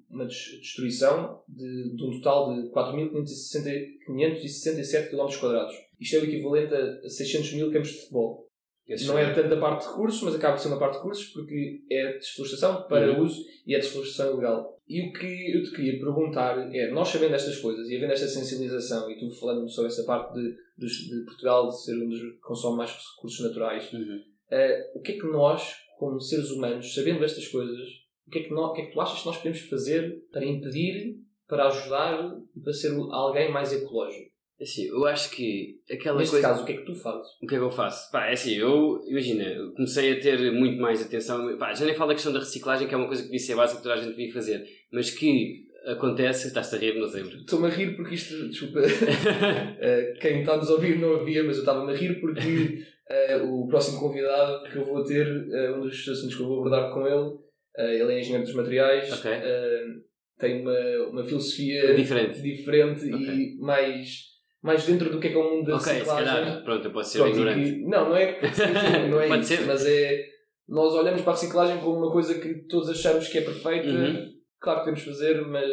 uma 0.08 0.26
des- 0.26 0.58
destruição 0.60 1.42
de, 1.48 1.96
de 1.96 2.02
um 2.04 2.10
total 2.20 2.54
de 2.54 2.70
4.567 2.70 5.10
km. 5.10 5.28
Isto 6.00 6.16
é 6.16 6.20
o 6.20 6.24
equivalente 6.24 6.74
a 6.74 7.08
600 7.08 7.52
mil 7.54 7.70
campos 7.72 7.88
de 7.90 7.98
futebol. 8.00 8.44
esses 8.86 9.06
Não 9.06 9.18
é 9.18 9.32
tanto 9.32 9.54
a 9.54 9.60
parte 9.60 9.82
de 9.84 9.88
recursos, 9.90 10.22
mas 10.22 10.34
acaba 10.34 10.56
por 10.56 10.62
ser 10.62 10.68
uma 10.68 10.78
parte 10.78 10.92
de 10.94 10.98
recursos 10.98 11.26
porque 11.32 11.80
é 11.90 12.18
desflorestação 12.18 12.86
para 12.86 13.12
Uhum. 13.12 13.22
uso 13.24 13.42
e 13.66 13.74
é 13.74 13.78
desflorestação 13.78 14.34
ilegal. 14.34 14.73
E 14.86 15.08
o 15.08 15.12
que 15.12 15.56
eu 15.56 15.62
te 15.62 15.70
queria 15.70 15.98
perguntar 15.98 16.58
é, 16.74 16.90
nós 16.90 17.08
sabendo 17.08 17.34
estas 17.34 17.58
coisas 17.58 17.88
e 17.88 17.96
havendo 17.96 18.12
esta 18.12 18.28
sensibilização 18.28 19.10
e 19.10 19.18
tu 19.18 19.30
falando 19.30 19.66
sobre 19.68 19.90
essa 19.90 20.04
parte 20.04 20.34
de, 20.34 20.50
de 20.78 21.24
Portugal 21.24 21.68
de 21.68 21.82
ser 21.82 21.96
um 21.96 22.08
dos 22.08 22.20
que 22.20 22.38
consome 22.40 22.76
mais 22.78 22.90
recursos 22.92 23.46
naturais, 23.46 23.90
Uhum. 23.92 24.20
eh, 24.50 24.92
o 24.94 25.00
que 25.00 25.12
é 25.12 25.14
que 25.16 25.26
nós, 25.26 25.74
como 25.98 26.20
seres 26.20 26.50
humanos, 26.50 26.92
sabendo 26.94 27.24
estas 27.24 27.48
coisas, 27.48 27.78
o 28.26 28.30
que, 28.30 28.40
é 28.40 28.42
que 28.42 28.50
nós, 28.50 28.70
o 28.70 28.74
que 28.74 28.82
é 28.82 28.86
que 28.86 28.92
tu 28.92 29.00
achas 29.00 29.20
que 29.20 29.26
nós 29.26 29.36
podemos 29.38 29.60
fazer 29.60 30.22
para 30.30 30.44
impedir, 30.44 31.16
para 31.48 31.68
ajudar 31.68 32.36
e 32.54 32.60
para 32.60 32.72
ser 32.72 32.94
alguém 33.10 33.50
mais 33.50 33.72
ecológico? 33.72 34.33
Assim, 34.60 34.86
eu 34.86 35.04
acho 35.06 35.30
que 35.30 35.80
aquela 35.90 36.18
Neste 36.18 36.30
coisa... 36.32 36.48
caso, 36.48 36.62
o 36.62 36.66
que 36.66 36.72
é 36.72 36.76
que 36.76 36.84
tu 36.84 36.94
fazes? 36.94 37.26
O 37.42 37.46
que 37.46 37.54
é 37.54 37.58
que 37.58 37.64
eu 37.64 37.70
faço? 37.70 38.10
Pá, 38.12 38.26
é 38.28 38.32
assim, 38.32 38.54
eu, 38.54 39.00
imagina, 39.08 39.42
eu 39.42 39.72
comecei 39.72 40.12
a 40.12 40.20
ter 40.20 40.52
muito 40.52 40.80
mais 40.80 41.02
atenção, 41.02 41.58
pá, 41.58 41.74
já 41.74 41.84
nem 41.84 41.94
falo 41.94 42.08
da 42.08 42.14
questão 42.14 42.32
da 42.32 42.38
reciclagem, 42.38 42.86
que 42.86 42.94
é 42.94 42.96
uma 42.96 43.06
coisa 43.08 43.22
que 43.22 43.28
devia 43.28 43.44
ser 43.44 43.56
básica 43.56 43.78
que 43.78 43.82
toda 43.82 43.96
a 43.96 44.02
gente 44.02 44.16
devia 44.16 44.32
fazer, 44.32 44.64
mas 44.92 45.10
que 45.10 45.64
acontece, 45.86 46.46
estás-te 46.48 46.76
a 46.76 46.78
rir, 46.78 46.94
não 46.98 47.08
sei. 47.08 47.22
Estou-me 47.22 47.66
a 47.66 47.70
rir 47.70 47.96
porque 47.96 48.14
isto, 48.14 48.48
desculpa, 48.48 48.80
eh, 49.80 50.14
quem 50.20 50.40
está 50.40 50.54
a 50.54 50.56
nos 50.56 50.70
ouvir 50.70 50.98
não 50.98 51.16
havia, 51.16 51.42
mas 51.42 51.56
eu 51.56 51.62
estava-me 51.62 51.92
a 51.92 51.96
rir 51.96 52.20
porque 52.20 52.84
eh, 53.10 53.36
o 53.36 53.66
próximo 53.66 53.98
convidado 54.00 54.70
que 54.70 54.76
eu 54.78 54.84
vou 54.84 55.04
ter, 55.04 55.26
eh, 55.26 55.72
um 55.72 55.80
dos 55.82 56.08
assuntos 56.08 56.34
que 56.36 56.42
eu 56.42 56.46
vou 56.46 56.60
abordar 56.60 56.92
com 56.92 57.06
ele, 57.06 57.38
ele 58.00 58.12
é 58.14 58.20
engenheiro 58.20 58.44
dos 58.44 58.54
materiais, 58.54 59.12
Ok. 59.12 59.30
eh, 59.30 59.84
tem 60.38 60.62
uma, 60.62 61.08
uma 61.10 61.24
filosofia 61.24 61.94
Diferente. 61.94 62.40
diferente 62.40 63.12
Ok. 63.12 63.28
e 63.28 63.56
mais, 63.60 64.33
mais 64.64 64.84
dentro 64.86 65.10
do 65.10 65.20
que 65.20 65.28
é 65.28 65.30
que 65.30 65.36
é 65.36 65.40
o 65.40 65.50
mundo 65.56 65.66
da 65.66 65.76
ok, 65.76 65.92
se 66.00 66.04
calhar, 66.06 66.64
pronto, 66.64 66.84
eu 66.86 66.90
posso 66.90 67.10
ser 67.10 67.18
Pronto, 67.18 67.36
e 67.36 67.38
ignorante. 67.40 67.70
que- 67.72 67.80
não, 67.86 68.08
não 68.08 68.16
é, 68.16 68.32
que- 68.32 68.46
sim, 68.48 68.62
sim, 68.62 68.62
não 69.10 69.20
é 69.20 69.28
Pode 69.28 69.42
isso, 69.42 69.56
ser. 69.56 69.66
mas 69.66 69.84
é 69.86 70.24
nós 70.66 70.94
olhamos 70.94 71.20
para 71.20 71.32
a 71.32 71.34
reciclagem 71.36 71.78
como 71.78 71.98
uma 71.98 72.10
coisa 72.10 72.34
que 72.40 72.54
todos 72.66 72.88
achamos 72.88 73.28
que 73.28 73.36
é 73.38 73.42
perfeita, 73.42 73.88
Uhum. 73.88 74.30
claro 74.58 74.78
que 74.80 74.84
temos 74.86 75.00
de 75.00 75.06
fazer, 75.06 75.40
mas 75.42 75.68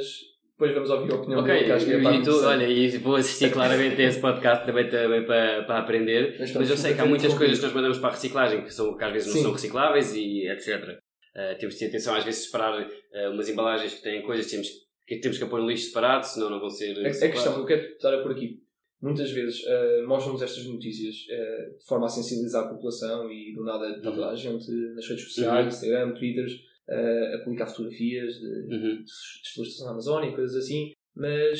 depois 0.51 0.73
vamos 0.73 0.89
ouvir 0.89 1.11
a 1.13 1.15
opinião 1.15 1.39
Ok, 1.39 1.53
dele, 1.53 1.63
que 1.85 1.91
é 1.93 1.97
e, 1.99 2.03
para 2.03 2.21
tu, 2.21 2.45
olha, 2.45 2.67
e 2.67 2.97
vou 2.97 3.15
assistir 3.15 3.51
claramente 3.51 3.99
a 4.01 4.05
esse 4.05 4.19
podcast 4.19 4.65
também, 4.65 4.89
também 4.89 5.25
para, 5.25 5.63
para 5.63 5.79
aprender, 5.79 6.35
Mas 6.39 6.53
mas, 6.53 6.69
eu 6.69 6.75
sei 6.77 6.93
que 6.93 6.99
há 7.01 7.05
muitas 7.05 7.33
coisas 7.33 7.57
que 7.59 7.63
nós 7.65 7.73
mandamos 7.73 7.97
para 7.99 8.09
a 8.09 8.11
reciclagem 8.11 8.61
que, 8.63 8.73
são, 8.73 8.95
que 8.97 9.03
às 9.03 9.11
vezes 9.13 9.27
não 9.29 9.35
Sim. 9.35 9.41
são 9.43 9.51
recicláveis 9.53 10.13
e 10.13 10.47
etc. 10.49 10.99
Uh, 11.33 11.57
temos 11.57 11.75
de 11.75 11.79
ter 11.79 11.85
atenção 11.87 12.13
às 12.13 12.25
vezes 12.25 12.45
separar 12.45 12.77
uh, 12.81 13.31
umas 13.31 13.47
embalagens 13.47 13.93
que 13.93 14.03
têm 14.03 14.21
coisas 14.21 14.51
temos, 14.51 14.67
que 15.07 15.17
temos 15.21 15.37
que 15.37 15.45
pôr 15.45 15.61
no 15.61 15.67
lixo 15.69 15.87
separado, 15.87 16.25
senão 16.27 16.49
não 16.49 16.59
vão 16.59 16.69
ser 16.69 16.93
A, 16.97 17.07
a 17.07 17.29
questão 17.29 17.53
que 17.53 17.59
eu 17.61 17.65
quero 17.65 17.81
estar 17.93 18.17
por 18.21 18.33
aqui, 18.33 18.59
muitas 19.01 19.31
vezes 19.31 19.61
uh, 19.63 20.07
mostram-nos 20.07 20.41
estas 20.41 20.65
notícias 20.65 21.15
uh, 21.29 21.77
de 21.79 21.85
forma 21.85 22.05
a 22.05 22.09
sensibilizar 22.09 22.65
a 22.65 22.69
população 22.69 23.31
e 23.31 23.53
do 23.53 23.63
nada 23.63 23.89
está 23.97 24.11
toda 24.11 24.29
a 24.29 24.35
gente 24.35 24.69
nas 24.95 25.07
redes 25.07 25.23
sociais, 25.25 25.61
Uhum. 25.65 25.67
Instagram, 25.67 26.13
Twitters, 26.13 26.53
uh, 26.53 27.35
a 27.35 27.43
publicar 27.43 27.67
fotografias 27.67 28.33
de, 28.35 28.75
Uhum. 28.75 28.97
de 28.97 29.03
desflorestação 29.43 29.85
na 29.87 29.91
Amazónia 29.93 30.29
e 30.29 30.35
coisas 30.35 30.55
assim. 30.63 30.91
mas 31.15 31.59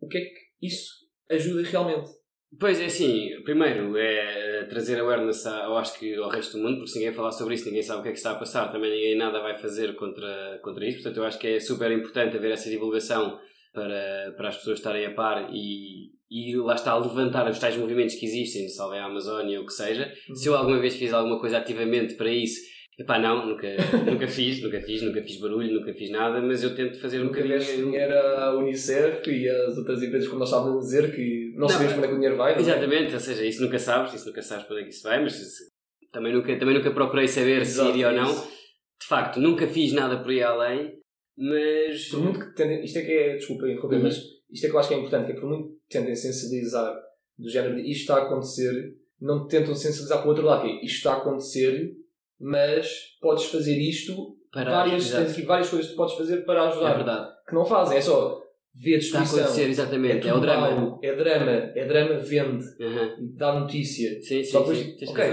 o 0.00 0.06
que 0.08 0.18
é 0.18 0.20
que 0.20 0.66
isso 0.66 0.90
ajuda 1.30 1.62
realmente? 1.62 2.10
Pois 2.60 2.78
é, 2.78 2.84
assim, 2.84 3.30
primeiro 3.44 3.96
é 3.96 4.64
trazer 4.68 5.00
awareness 5.00 5.46
ao, 5.46 5.78
acho 5.78 5.98
que 5.98 6.14
ao 6.16 6.28
resto 6.28 6.58
do 6.58 6.62
mundo, 6.62 6.76
porque 6.76 6.90
se 6.90 6.98
ninguém 6.98 7.14
falar 7.14 7.32
sobre 7.32 7.54
isso, 7.54 7.64
ninguém 7.64 7.82
sabe 7.82 8.00
o 8.00 8.02
que 8.02 8.10
é 8.10 8.12
que 8.12 8.18
está 8.18 8.32
a 8.32 8.38
passar, 8.38 8.70
também 8.70 8.90
ninguém 8.90 9.16
nada 9.16 9.40
vai 9.40 9.56
fazer 9.56 9.94
contra, 9.96 10.60
contra 10.62 10.86
isso. 10.86 10.98
Portanto, 10.98 11.16
eu 11.16 11.24
acho 11.24 11.38
que 11.38 11.46
é 11.46 11.58
super 11.60 11.90
importante 11.90 12.36
haver 12.36 12.50
essa 12.52 12.68
divulgação 12.68 13.38
para, 13.72 14.34
para 14.36 14.48
as 14.48 14.56
pessoas 14.58 14.78
estarem 14.78 15.06
a 15.06 15.14
par 15.14 15.48
e, 15.50 16.10
e 16.32 16.56
lá 16.56 16.74
está, 16.74 16.96
levantar 16.96 17.50
os 17.50 17.58
tais 17.58 17.76
movimentos 17.76 18.14
que 18.14 18.24
existem, 18.24 18.66
salve 18.68 18.96
a 18.96 19.04
Amazónia 19.04 19.58
ou 19.58 19.64
o 19.64 19.66
que 19.66 19.74
seja. 19.74 20.10
Uhum. 20.30 20.34
Se 20.34 20.48
eu 20.48 20.56
alguma 20.56 20.80
vez 20.80 20.96
fiz 20.96 21.12
alguma 21.12 21.38
coisa 21.38 21.58
ativamente 21.58 22.14
para 22.14 22.30
isso, 22.30 22.72
Epá, 22.98 23.18
não, 23.18 23.46
nunca, 23.46 23.66
nunca 24.06 24.28
fiz, 24.28 24.62
nunca 24.62 24.80
fiz, 24.80 25.02
nunca 25.02 25.22
fiz 25.22 25.40
barulho, 25.40 25.80
nunca 25.80 25.92
fiz 25.94 26.10
nada, 26.10 26.40
mas 26.40 26.62
eu 26.62 26.74
tento 26.74 27.00
fazer 27.00 27.20
um 27.20 27.24
nunca 27.24 27.42
bocadinho... 27.42 27.86
Nunca 27.86 27.90
dinheiro 27.90 28.18
à 28.18 28.54
Unicef 28.54 29.30
e 29.30 29.48
às 29.48 29.78
outras 29.78 30.02
empresas, 30.02 30.28
como 30.28 30.40
nós 30.40 30.48
estávamos 30.48 30.76
a 30.76 30.80
dizer, 30.80 31.14
que 31.14 31.52
não, 31.54 31.60
não 31.60 31.68
sabemos 31.68 31.94
para 31.94 31.98
onde 31.98 32.06
é 32.06 32.08
que 32.08 32.14
o 32.14 32.16
dinheiro 32.16 32.36
vai, 32.36 32.58
Exatamente, 32.58 33.10
é? 33.10 33.14
ou 33.14 33.20
seja, 33.20 33.44
isso 33.44 33.62
nunca 33.62 33.78
sabes, 33.78 34.14
isso 34.14 34.26
nunca 34.26 34.42
sabes 34.42 34.66
para 34.66 34.74
onde 34.74 34.82
é 34.82 34.88
que 34.88 34.94
isso 34.94 35.02
vai, 35.02 35.22
mas 35.22 35.40
também 36.12 36.32
nunca, 36.34 36.58
também 36.58 36.74
nunca 36.74 36.90
procurei 36.90 37.28
saber 37.28 37.62
Exato, 37.62 37.88
se 37.88 37.94
iria 37.94 38.08
ou 38.08 38.14
não. 38.14 38.34
De 38.34 39.08
facto, 39.08 39.40
nunca 39.40 39.66
fiz 39.66 39.92
nada 39.92 40.22
por 40.22 40.30
aí 40.30 40.42
além, 40.42 40.92
mas... 41.36 42.08
Por 42.08 42.20
muito 42.20 42.54
que 42.54 42.62
isto 42.84 42.98
é 42.98 43.02
que 43.02 43.12
é, 43.12 43.36
desculpa 43.36 43.68
interromper, 43.68 43.96
uhum. 43.96 44.02
mas 44.02 44.20
isto 44.52 44.66
é 44.66 44.68
que 44.68 44.74
eu 44.74 44.78
acho 44.78 44.88
que 44.88 44.94
é 44.94 44.98
importante, 44.98 45.26
que 45.26 45.32
é 45.32 45.40
por 45.40 45.48
muito 45.48 45.68
que 45.88 45.98
tentem 45.98 46.14
sensibilizar 46.14 46.94
do 47.38 47.48
género 47.48 47.76
de 47.76 47.90
isto 47.90 48.02
está 48.02 48.16
a 48.16 48.26
acontecer, 48.26 48.94
não 49.20 49.46
tentam 49.46 49.74
sensibilizar 49.74 50.18
para 50.18 50.26
o 50.26 50.30
outro 50.30 50.44
lado, 50.44 50.62
que 50.62 50.68
é 50.68 50.84
isto 50.84 50.96
está 50.96 51.14
a 51.14 51.16
acontecer 51.18 51.96
mas 52.42 52.88
podes 53.20 53.44
fazer 53.44 53.78
isto, 53.78 54.36
para, 54.52 54.68
várias, 54.68 55.10
tens 55.10 55.44
várias 55.44 55.70
coisas 55.70 55.90
que 55.90 55.96
podes 55.96 56.16
fazer 56.16 56.38
para 56.38 56.68
ajudar. 56.68 56.90
É 56.90 56.94
verdade. 56.96 57.28
Que 57.48 57.54
não 57.54 57.64
fazem, 57.64 57.96
é 57.96 58.00
só 58.00 58.42
ver 58.74 58.96
a 58.96 58.98
destruição. 58.98 59.22
Está 59.22 59.36
a 59.36 59.44
acontecer, 59.44 59.70
exatamente. 59.70 60.26
É, 60.26 60.30
é 60.30 60.34
o 60.34 60.40
drama. 60.40 60.98
É 61.00 61.14
drama. 61.14 61.50
É 61.50 61.86
drama, 61.86 62.18
vende. 62.18 62.64
Uhum. 62.80 63.32
Dá 63.36 63.60
notícia. 63.60 64.20
Sim, 64.22 64.42
sim, 64.42 64.44
Só 64.44 64.58
depois, 64.60 64.78
sim. 64.78 65.08
okay, 65.08 65.32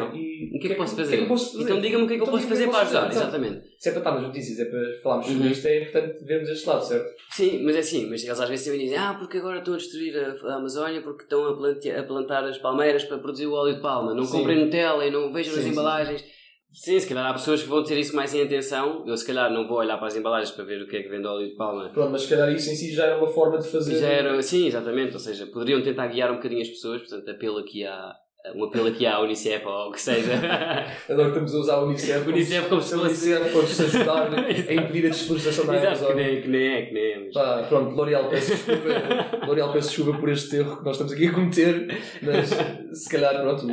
e 0.51 0.57
o 0.57 0.59
que 0.59 0.67
é 0.67 0.69
que, 0.71 0.75
posso 0.75 0.95
fazer? 0.95 1.09
Que 1.09 1.17
é 1.17 1.21
que 1.23 1.29
posso 1.29 1.51
fazer? 1.51 1.63
Então 1.63 1.81
diga-me 1.81 2.03
o 2.03 2.07
que 2.07 2.13
é 2.13 2.17
que 2.17 2.23
então, 2.23 2.33
eu 2.33 2.39
posso 2.39 2.49
fazer 2.49 2.67
para 2.67 2.81
ajudar. 2.81 3.11
Exatamente. 3.11 3.61
Se 3.77 3.89
é 3.89 3.91
para 3.91 3.99
estar 3.99 4.11
nas 4.11 4.23
notícias, 4.23 4.59
é 4.59 4.65
para 4.65 5.01
falarmos 5.03 5.27
sobre 5.27 5.43
uhum. 5.43 5.51
isto, 5.51 5.67
é 5.67 5.81
importante 5.81 6.25
vermos 6.25 6.49
este 6.49 6.67
lado, 6.67 6.85
certo? 6.85 7.15
Sim, 7.31 7.63
mas 7.63 7.75
é 7.75 7.79
assim, 7.79 8.09
mas 8.09 8.23
eles 8.23 8.39
às 8.39 8.49
vezes 8.49 8.65
também 8.65 8.81
dizem, 8.81 8.97
ah, 8.97 9.15
porque 9.17 9.37
agora 9.37 9.59
estão 9.59 9.73
a 9.73 9.77
destruir 9.77 10.17
a, 10.17 10.55
Amazónia 10.55 11.01
porque 11.01 11.23
estão 11.23 11.47
a, 11.47 11.55
plantear, 11.55 11.99
a 11.99 12.03
plantar 12.03 12.43
as 12.45 12.57
palmeiras 12.57 13.03
para 13.03 13.19
produzir 13.19 13.45
o 13.45 13.53
óleo 13.53 13.75
de 13.75 13.81
palma. 13.81 14.13
Não 14.13 14.25
comprem 14.25 14.65
Nutella 14.65 15.05
e 15.05 15.11
não 15.11 15.31
vejam 15.31 15.55
nas 15.55 15.65
embalagens. 15.65 16.23
Sim, 16.71 16.99
se 16.99 17.07
calhar 17.07 17.25
há 17.25 17.33
pessoas 17.33 17.63
que 17.63 17.67
vão 17.67 17.83
ter 17.83 17.97
isso 17.97 18.15
mais 18.15 18.33
em 18.33 18.43
atenção. 18.43 19.03
Eu, 19.07 19.17
se 19.17 19.25
calhar, 19.25 19.51
não 19.51 19.67
vou 19.67 19.77
olhar 19.77 19.97
para 19.97 20.07
as 20.07 20.15
embalagens 20.15 20.51
para 20.51 20.63
ver 20.65 20.81
o 20.83 20.87
que 20.87 20.97
é 20.97 21.03
que 21.03 21.09
vende 21.09 21.25
óleo 21.25 21.49
de 21.49 21.55
palma. 21.55 21.89
Pronto, 21.89 22.11
mas 22.11 22.21
se 22.21 22.29
calhar 22.29 22.51
isso 22.53 22.69
em 22.69 22.75
si 22.75 22.93
já 22.93 23.05
era 23.05 23.17
uma 23.17 23.27
forma 23.27 23.57
de 23.57 23.67
fazer. 23.67 23.99
Já 23.99 24.07
era, 24.07 24.41
sim, 24.41 24.67
exatamente. 24.67 25.13
Ou 25.13 25.19
seja, 25.19 25.47
poderiam 25.47 25.81
tentar 25.81 26.07
guiar 26.07 26.31
um 26.31 26.35
bocadinho 26.35 26.61
as 26.61 26.69
pessoas. 26.69 27.01
Portanto, 27.01 27.27
apelo 27.29 27.57
aqui 27.57 27.83
à, 27.85 28.13
um 28.55 28.63
apelo 28.63 28.87
aqui 28.87 29.05
à 29.05 29.19
Unicef 29.19 29.65
ou 29.65 29.89
o 29.89 29.91
que 29.91 30.01
seja. 30.01 30.31
Agora 31.09 31.27
estamos 31.27 31.53
a 31.53 31.57
usar 31.57 31.73
a 31.75 31.83
Unicef. 31.83 32.27
Unicef 32.27 32.69
como 32.69 32.81
se 32.81 32.95
fosse. 32.95 33.33
Unicef 33.33 33.51
como 33.51 33.67
se 33.67 33.83
ajudar 33.83 34.33
a 34.33 34.73
impedir 34.73 35.05
a 35.07 35.09
desflorestação 35.09 35.65
da 35.65 35.77
Amazônia. 35.77 36.23
Que 36.23 36.31
nem, 36.31 36.41
que 36.41 36.47
nem 36.47 36.67
é, 36.67 36.81
que 36.83 36.93
nem 36.93 37.11
é. 37.11 37.19
Mas... 37.19 37.33
Pá, 37.33 37.65
pronto, 37.67 37.95
L'Oréal 37.95 38.29
peço 38.29 38.51
desculpa. 38.51 39.43
L'Oréal 39.45 39.73
peço 39.73 39.89
desculpa 39.89 40.19
por 40.19 40.29
este 40.29 40.55
erro 40.55 40.77
que 40.77 40.85
nós 40.85 40.93
estamos 40.93 41.13
aqui 41.13 41.27
a 41.27 41.33
cometer, 41.33 41.87
mas 42.21 42.49
se 42.97 43.09
calhar, 43.09 43.41
pronto, 43.41 43.67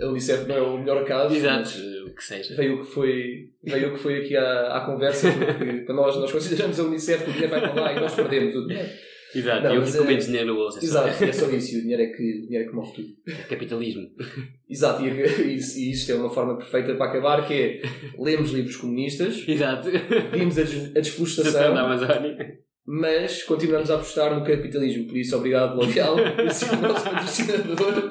a 0.00 0.06
Unicef 0.06 0.48
não 0.48 0.54
é 0.54 0.62
o 0.62 0.78
melhor 0.78 1.04
caso. 1.04 1.34
Exato, 1.34 1.70
o 2.06 2.14
que 2.14 2.22
seja. 2.22 2.54
Veio 2.54 2.76
o 2.76 2.84
que 2.84 2.92
foi, 2.92 3.50
veio 3.64 3.88
o 3.88 3.92
que 3.94 3.98
foi 3.98 4.24
aqui 4.24 4.36
à, 4.36 4.76
à 4.76 4.80
conversa, 4.86 5.28
porque 5.32 5.80
para 5.80 5.94
nós, 5.94 6.16
nós 6.16 6.30
consideramos 6.30 6.78
a 6.78 6.84
Unicef 6.84 7.24
que 7.24 7.30
o 7.30 7.32
dinheiro 7.32 7.50
vai 7.50 7.60
para 7.60 7.80
lá 7.80 7.92
e 7.92 8.00
nós 8.00 8.14
perdemos 8.14 8.54
o 8.54 8.66
dinheiro. 8.68 8.88
Exato, 9.34 9.62
não, 9.64 9.74
eu 9.74 9.86
fico 9.86 9.98
com 9.98 10.04
menos 10.04 10.26
dinheiro 10.26 10.46
no 10.48 10.54
bolso. 10.54 10.78
É 10.78 10.84
exato, 10.84 11.24
é 11.24 11.32
só 11.32 11.50
isso, 11.50 11.78
o 11.78 11.82
dinheiro 11.82 12.02
é 12.02 12.06
que, 12.06 12.22
o 12.22 12.42
dinheiro 12.46 12.64
é 12.64 12.68
que 12.68 12.74
morre 12.74 12.92
tudo. 12.94 13.08
É 13.26 13.42
capitalismo. 13.48 14.10
Exato, 14.68 15.02
e, 15.04 15.08
e, 15.08 15.56
e 15.56 15.90
isto 15.90 16.12
é 16.12 16.14
uma 16.14 16.30
forma 16.30 16.56
perfeita 16.56 16.94
para 16.94 17.10
acabar, 17.10 17.46
que 17.46 17.54
é 17.54 17.82
lemos 18.18 18.50
livros 18.50 18.76
comunistas, 18.76 19.44
Exato. 19.46 19.88
vimos 20.32 20.58
a, 20.58 20.62
des, 20.62 20.96
a 20.96 21.00
desflorestação 21.00 21.74
da 21.74 21.82
Amazónia, 21.82 22.58
mas 22.86 23.42
continuamos 23.42 23.90
a 23.90 23.94
apostar 23.94 24.34
no 24.38 24.44
capitalismo. 24.44 25.06
Por 25.06 25.16
isso, 25.16 25.36
obrigado, 25.36 25.76
L'Oréal, 25.76 26.16
por 26.36 26.50
ser 26.50 26.74
o 26.74 26.80
nosso 26.80 27.04
patrocinador. 27.04 28.10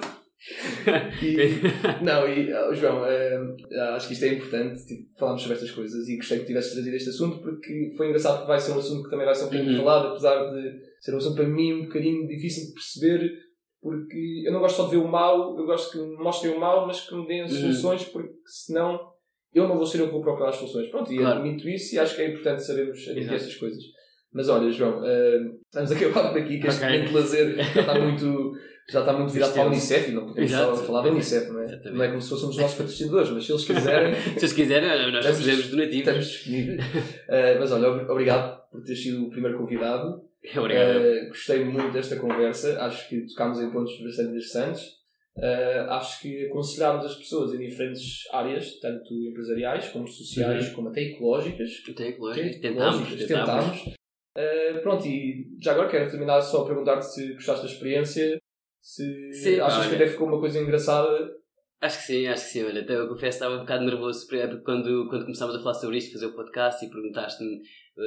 e, 1.21 2.03
não, 2.03 2.27
e 2.27 2.53
oh, 2.53 2.73
João, 2.73 3.03
uh, 3.03 3.81
acho 3.95 4.07
que 4.07 4.13
isto 4.13 4.25
é 4.25 4.33
importante 4.33 4.85
tipo, 4.85 5.07
falarmos 5.17 5.41
sobre 5.41 5.55
estas 5.55 5.71
coisas 5.71 6.05
e 6.09 6.17
gostei 6.17 6.39
que 6.39 6.45
tivesse 6.45 6.73
trazido 6.73 6.95
este 6.97 7.09
assunto 7.11 7.39
porque 7.39 7.93
foi 7.95 8.07
engraçado 8.07 8.41
que 8.41 8.47
vai 8.47 8.59
ser 8.59 8.73
um 8.73 8.79
assunto 8.79 9.03
que 9.03 9.09
também 9.09 9.25
vai 9.25 9.33
ser 9.33 9.43
um 9.43 9.47
bocadinho 9.47 9.71
uhum. 9.71 9.85
falado, 9.85 10.07
apesar 10.09 10.51
de 10.51 10.92
ser 11.03 11.13
um 11.13 11.17
assunto 11.17 11.35
para 11.35 11.47
mim 11.47 11.73
um 11.73 11.83
bocadinho 11.83 12.25
difícil 12.27 12.67
de 12.67 12.73
perceber 12.73 13.29
porque 13.81 14.43
eu 14.45 14.53
não 14.53 14.61
gosto 14.61 14.77
só 14.77 14.85
de 14.85 14.91
ver 14.91 14.97
o 14.97 15.07
mal, 15.07 15.59
eu 15.59 15.65
gosto 15.65 15.91
que 15.91 15.97
me 15.97 16.15
mostrem 16.15 16.55
o 16.55 16.59
mal, 16.59 16.87
mas 16.87 17.01
que 17.01 17.13
me 17.13 17.27
deem 17.27 17.41
uhum. 17.41 17.49
soluções 17.49 18.05
porque 18.05 18.31
senão 18.45 18.97
eu 19.53 19.67
não 19.67 19.75
vou 19.75 19.85
ser 19.85 19.99
eu 19.99 20.05
que 20.05 20.13
vou 20.13 20.21
procurar 20.21 20.49
as 20.49 20.55
soluções. 20.55 20.87
Pronto, 20.87 21.11
e 21.11 21.17
claro. 21.17 21.39
admito 21.39 21.67
isso 21.67 21.93
e 21.93 21.99
acho 21.99 22.15
que 22.15 22.21
é 22.21 22.29
importante 22.29 22.63
sabermos 22.63 23.05
admitir 23.09 23.33
estas 23.33 23.55
coisas. 23.55 23.83
Mas 24.31 24.47
olha, 24.47 24.71
João, 24.71 24.99
uh, 24.99 25.59
vamos 25.73 25.91
acabar 25.91 26.31
por 26.31 26.39
aqui, 26.39 26.59
que 26.59 26.67
este 26.67 26.83
okay. 26.83 26.95
momento 26.95 27.09
de 27.09 27.15
lazer 27.15 27.55
já 27.57 27.81
está 27.81 27.99
muito 27.99 28.53
já 28.89 28.99
está 28.99 29.13
muito 29.13 29.31
virado 29.31 29.53
para 29.53 29.63
a 29.63 29.67
Unicef 29.67 30.09
e 30.09 30.13
não 30.13 30.27
podemos 30.27 30.51
Exato. 30.51 30.77
só 30.77 30.83
falar 30.83 31.01
da 31.03 31.09
Unicef, 31.09 31.49
não 31.51 31.59
é? 31.59 31.63
Exatamente. 31.65 31.97
Não 31.97 32.03
é 32.03 32.07
como 32.09 32.21
se 32.21 32.29
fôssemos 32.29 32.55
os 32.55 32.61
nossos 32.61 32.77
patrocinadores, 32.77 33.29
mas 33.29 33.45
se 33.45 33.51
eles 33.51 33.65
quiserem. 33.65 34.15
se 34.15 34.39
eles 34.39 34.53
quiserem, 34.53 35.11
nós 35.11 35.25
recebemos 35.25 35.67
donativos. 35.67 35.99
Estamos 35.99 36.27
disponíveis. 36.27 36.79
Uh, 36.79 37.59
mas 37.59 37.71
olha, 37.71 37.87
obrigado 38.11 38.61
por 38.71 38.81
ter 38.81 38.95
sido 38.95 39.25
o 39.25 39.29
primeiro 39.29 39.57
convidado. 39.57 40.21
Uh, 40.45 41.27
gostei 41.29 41.63
muito 41.63 41.93
desta 41.93 42.17
conversa, 42.17 42.81
acho 42.83 43.07
que 43.07 43.25
tocámos 43.27 43.61
em 43.61 43.71
pontos 43.71 43.97
bastante 44.03 44.29
interessantes. 44.29 45.03
Uh, 45.35 45.89
acho 45.89 46.21
que 46.21 46.45
aconselhámos 46.45 47.05
as 47.05 47.15
pessoas 47.15 47.53
em 47.53 47.57
diferentes 47.57 48.27
áreas, 48.31 48.79
tanto 48.79 49.13
empresariais 49.13 49.89
como 49.89 50.07
sociais, 50.07 50.69
uhum. 50.69 50.75
como 50.75 50.89
até 50.89 51.01
ecológicas. 51.01 51.69
Até 51.89 52.09
ecológicas, 52.09 52.59
tentámos. 52.61 53.27
tentámos. 53.27 53.81
Uh, 54.37 54.81
pronto, 54.81 55.05
e 55.07 55.57
já 55.61 55.71
agora 55.71 55.89
quero 55.89 56.09
terminar 56.09 56.41
só 56.41 56.63
a 56.63 56.65
perguntar-te 56.65 57.05
se 57.05 57.33
gostaste 57.33 57.65
da 57.65 57.71
experiência, 57.71 58.39
se 58.81 59.33
sim, 59.33 59.59
achas 59.59 59.79
olha, 59.79 59.89
que 59.89 59.95
até 59.95 60.07
ficou 60.07 60.27
uma 60.27 60.39
coisa 60.39 60.59
engraçada. 60.59 61.31
Acho 61.81 61.99
que 61.99 62.03
sim, 62.03 62.27
acho 62.27 62.45
que 62.45 62.51
sim. 62.51 62.63
Olha, 62.63 62.81
até 62.81 62.95
eu 62.95 63.07
confesso 63.07 63.37
que 63.37 63.43
estava 63.43 63.55
um 63.55 63.59
bocado 63.59 63.85
nervoso 63.85 64.27
quando, 64.63 65.07
quando 65.09 65.23
começámos 65.23 65.55
a 65.55 65.59
falar 65.59 65.73
sobre 65.75 65.97
isto, 65.97 66.13
fazer 66.13 66.27
o 66.27 66.35
podcast 66.35 66.85
e 66.85 66.89
perguntaste-me 66.89 67.61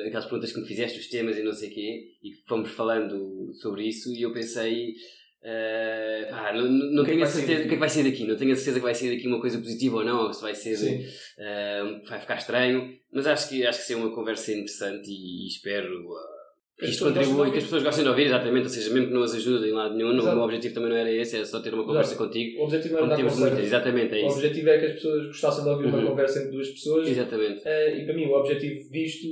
aquelas 0.06 0.24
perguntas 0.24 0.52
que 0.52 0.60
me 0.60 0.66
fizeste, 0.66 0.98
os 0.98 1.08
temas 1.08 1.36
e 1.36 1.42
não 1.42 1.52
sei 1.52 1.70
o 1.70 1.74
quê, 1.74 2.04
e 2.22 2.32
fomos 2.46 2.70
falando 2.70 3.52
sobre 3.54 3.86
isso 3.86 4.12
e 4.12 4.22
eu 4.22 4.32
pensei. 4.32 4.94
Uh, 5.42 6.28
pá, 6.28 6.52
não, 6.52 6.68
não 6.68 7.04
tenho 7.04 7.22
a 7.22 7.26
certeza 7.26 7.60
o 7.60 7.62
que 7.64 7.68
é 7.68 7.74
que 7.74 7.78
vai 7.78 7.88
ser 7.88 8.02
daqui, 8.02 8.26
não 8.26 8.34
tenho 8.34 8.52
a 8.52 8.56
certeza 8.56 8.80
que 8.80 8.84
vai 8.84 8.94
ser 8.94 9.14
daqui 9.14 9.28
uma 9.28 9.40
coisa 9.40 9.58
positiva 9.58 9.98
ou 9.98 10.04
não, 10.04 10.26
ou 10.26 10.32
se 10.32 10.42
vai 10.42 10.56
ser 10.56 10.74
uh, 10.74 12.08
vai 12.08 12.18
ficar 12.18 12.36
estranho, 12.36 12.98
mas 13.12 13.28
acho 13.28 13.50
que 13.50 13.64
acho 13.64 13.78
que 13.78 13.84
ser 13.84 13.94
uma 13.94 14.12
conversa 14.12 14.50
interessante 14.50 15.08
e, 15.08 15.44
e 15.44 15.46
espero 15.46 16.02
uh, 16.02 16.36
isto 16.82 17.04
contribui, 17.04 17.50
que 17.50 17.56
as 17.56 17.64
pessoas 17.64 17.82
gostem 17.82 18.04
de 18.04 18.10
ouvir, 18.10 18.26
exatamente, 18.26 18.64
ou 18.64 18.68
seja, 18.68 18.92
mesmo 18.92 19.08
que 19.08 19.14
não 19.14 19.22
as 19.22 19.34
ajudem 19.34 19.70
em 19.70 19.72
lado 19.72 19.96
nenhum, 19.96 20.10
o 20.10 20.22
meu 20.22 20.42
objetivo 20.42 20.74
também 20.74 20.90
não 20.90 20.96
era 20.96 21.10
esse, 21.10 21.36
era 21.36 21.46
só 21.46 21.60
ter 21.60 21.72
uma 21.72 21.84
conversa 21.84 22.12
Exato. 22.12 22.26
contigo. 22.26 22.60
O 22.60 22.64
objetivo 22.64 22.94
não 22.96 23.12
era 23.12 23.16
muitas, 23.16 23.58
exatamente, 23.60 24.14
é 24.14 24.18
isso. 24.18 24.26
O 24.26 24.32
objetivo 24.32 24.68
é 24.68 24.78
que 24.78 24.84
as 24.84 24.92
pessoas 24.92 25.26
gostassem 25.28 25.64
de 25.64 25.70
ouvir 25.70 25.86
uhum. 25.86 25.98
uma 26.00 26.10
conversa 26.10 26.40
entre 26.40 26.50
duas 26.50 26.68
pessoas. 26.68 27.08
Exatamente. 27.08 27.60
Uh, 27.60 27.96
e 27.96 28.04
para 28.04 28.14
mim, 28.14 28.26
o 28.26 28.32
objetivo 28.32 28.92
disto, 28.92 29.26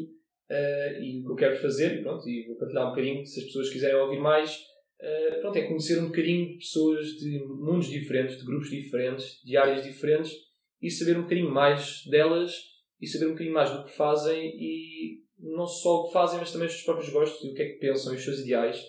uh, 0.51 1.03
e 1.03 1.21
o 1.21 1.25
que 1.25 1.33
eu 1.33 1.37
quero 1.37 1.57
fazer, 1.57 2.03
pronto, 2.03 2.29
e 2.29 2.47
vou 2.47 2.57
partilhar 2.57 2.87
um 2.87 2.91
bocadinho, 2.91 3.27
se 3.27 3.41
as 3.41 3.47
pessoas 3.47 3.71
quiserem 3.71 3.97
ouvir 3.97 4.21
mais, 4.21 4.57
uh, 5.01 5.41
pronto, 5.41 5.57
é 5.57 5.67
conhecer 5.67 5.99
um 5.99 6.07
bocadinho 6.07 6.49
de 6.49 6.59
pessoas 6.59 7.07
de 7.19 7.39
mundos 7.47 7.89
diferentes, 7.89 8.39
de 8.39 8.45
grupos 8.45 8.71
diferentes, 8.71 9.43
de 9.45 9.57
áreas 9.57 9.85
diferentes, 9.85 10.33
e 10.81 10.91
saber 10.91 11.19
um 11.19 11.23
bocadinho 11.23 11.51
mais 11.51 12.05
delas, 12.11 12.53
e 13.01 13.07
saber 13.07 13.27
um 13.27 13.33
bocadinho 13.33 13.55
mais 13.55 13.71
do 13.71 13.85
que 13.85 13.97
fazem 13.97 14.57
e 14.59 15.21
não 15.39 15.67
só 15.67 16.01
o 16.01 16.07
que 16.07 16.13
fazem, 16.13 16.39
mas 16.39 16.53
também 16.53 16.67
os 16.67 16.73
seus 16.73 16.85
próprios 16.85 17.11
gostos 17.11 17.45
e 17.45 17.53
o 17.53 17.55
que 17.55 17.63
é 17.63 17.69
que 17.71 17.79
pensam 17.79 18.13
e 18.13 18.17
os 18.17 18.25
seus 18.25 18.41
ideais. 18.41 18.83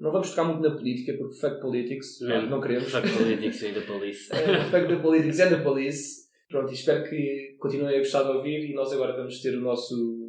Não 0.00 0.10
vamos 0.10 0.30
tocar 0.30 0.44
muito 0.44 0.60
na 0.60 0.74
política, 0.76 1.14
porque 1.16 1.36
fuck 1.36 1.60
politics, 1.60 2.20
não, 2.20 2.46
não 2.46 2.60
queremos. 2.60 2.90
Fuck 2.90 3.08
politics 3.08 3.62
e 3.62 3.72
the 3.72 3.80
police. 3.82 4.30
uh, 4.32 4.64
fuck 4.70 4.88
the 4.88 4.96
politics 4.96 5.40
and 5.40 5.50
the 5.50 5.62
police. 5.62 6.22
Pronto, 6.48 6.70
e 6.70 6.74
espero 6.74 7.08
que 7.08 7.56
continuem 7.58 7.96
a 7.96 7.98
gostar 7.98 8.24
de 8.24 8.30
ouvir 8.30 8.68
e 8.68 8.74
nós 8.74 8.92
agora 8.92 9.16
vamos 9.16 9.40
ter 9.40 9.56
o 9.56 9.60
nosso 9.60 10.21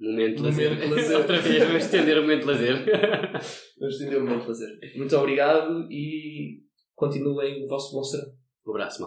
momento 0.00 0.42
lazer. 0.42 0.70
Momento 0.70 0.88
de 0.88 0.94
lazer. 0.94 1.16
Outra 1.18 1.40
vez, 1.40 1.64
vamos 1.64 1.84
estender 1.84 2.18
o 2.18 2.22
momento 2.22 2.40
de 2.40 2.46
lazer. 2.46 2.84
vamos 3.78 3.94
estender 3.94 4.18
o 4.18 4.24
momento 4.24 4.42
de 4.42 4.48
lazer. 4.48 4.78
Muito 4.96 5.16
obrigado 5.16 5.88
e 5.90 6.60
continuem 6.94 7.64
o 7.64 7.68
vosso 7.68 7.94
bom 7.94 8.02
serão. 8.02 8.32
Um 8.66 8.70
abraço, 8.70 9.00
mal. 9.00 9.06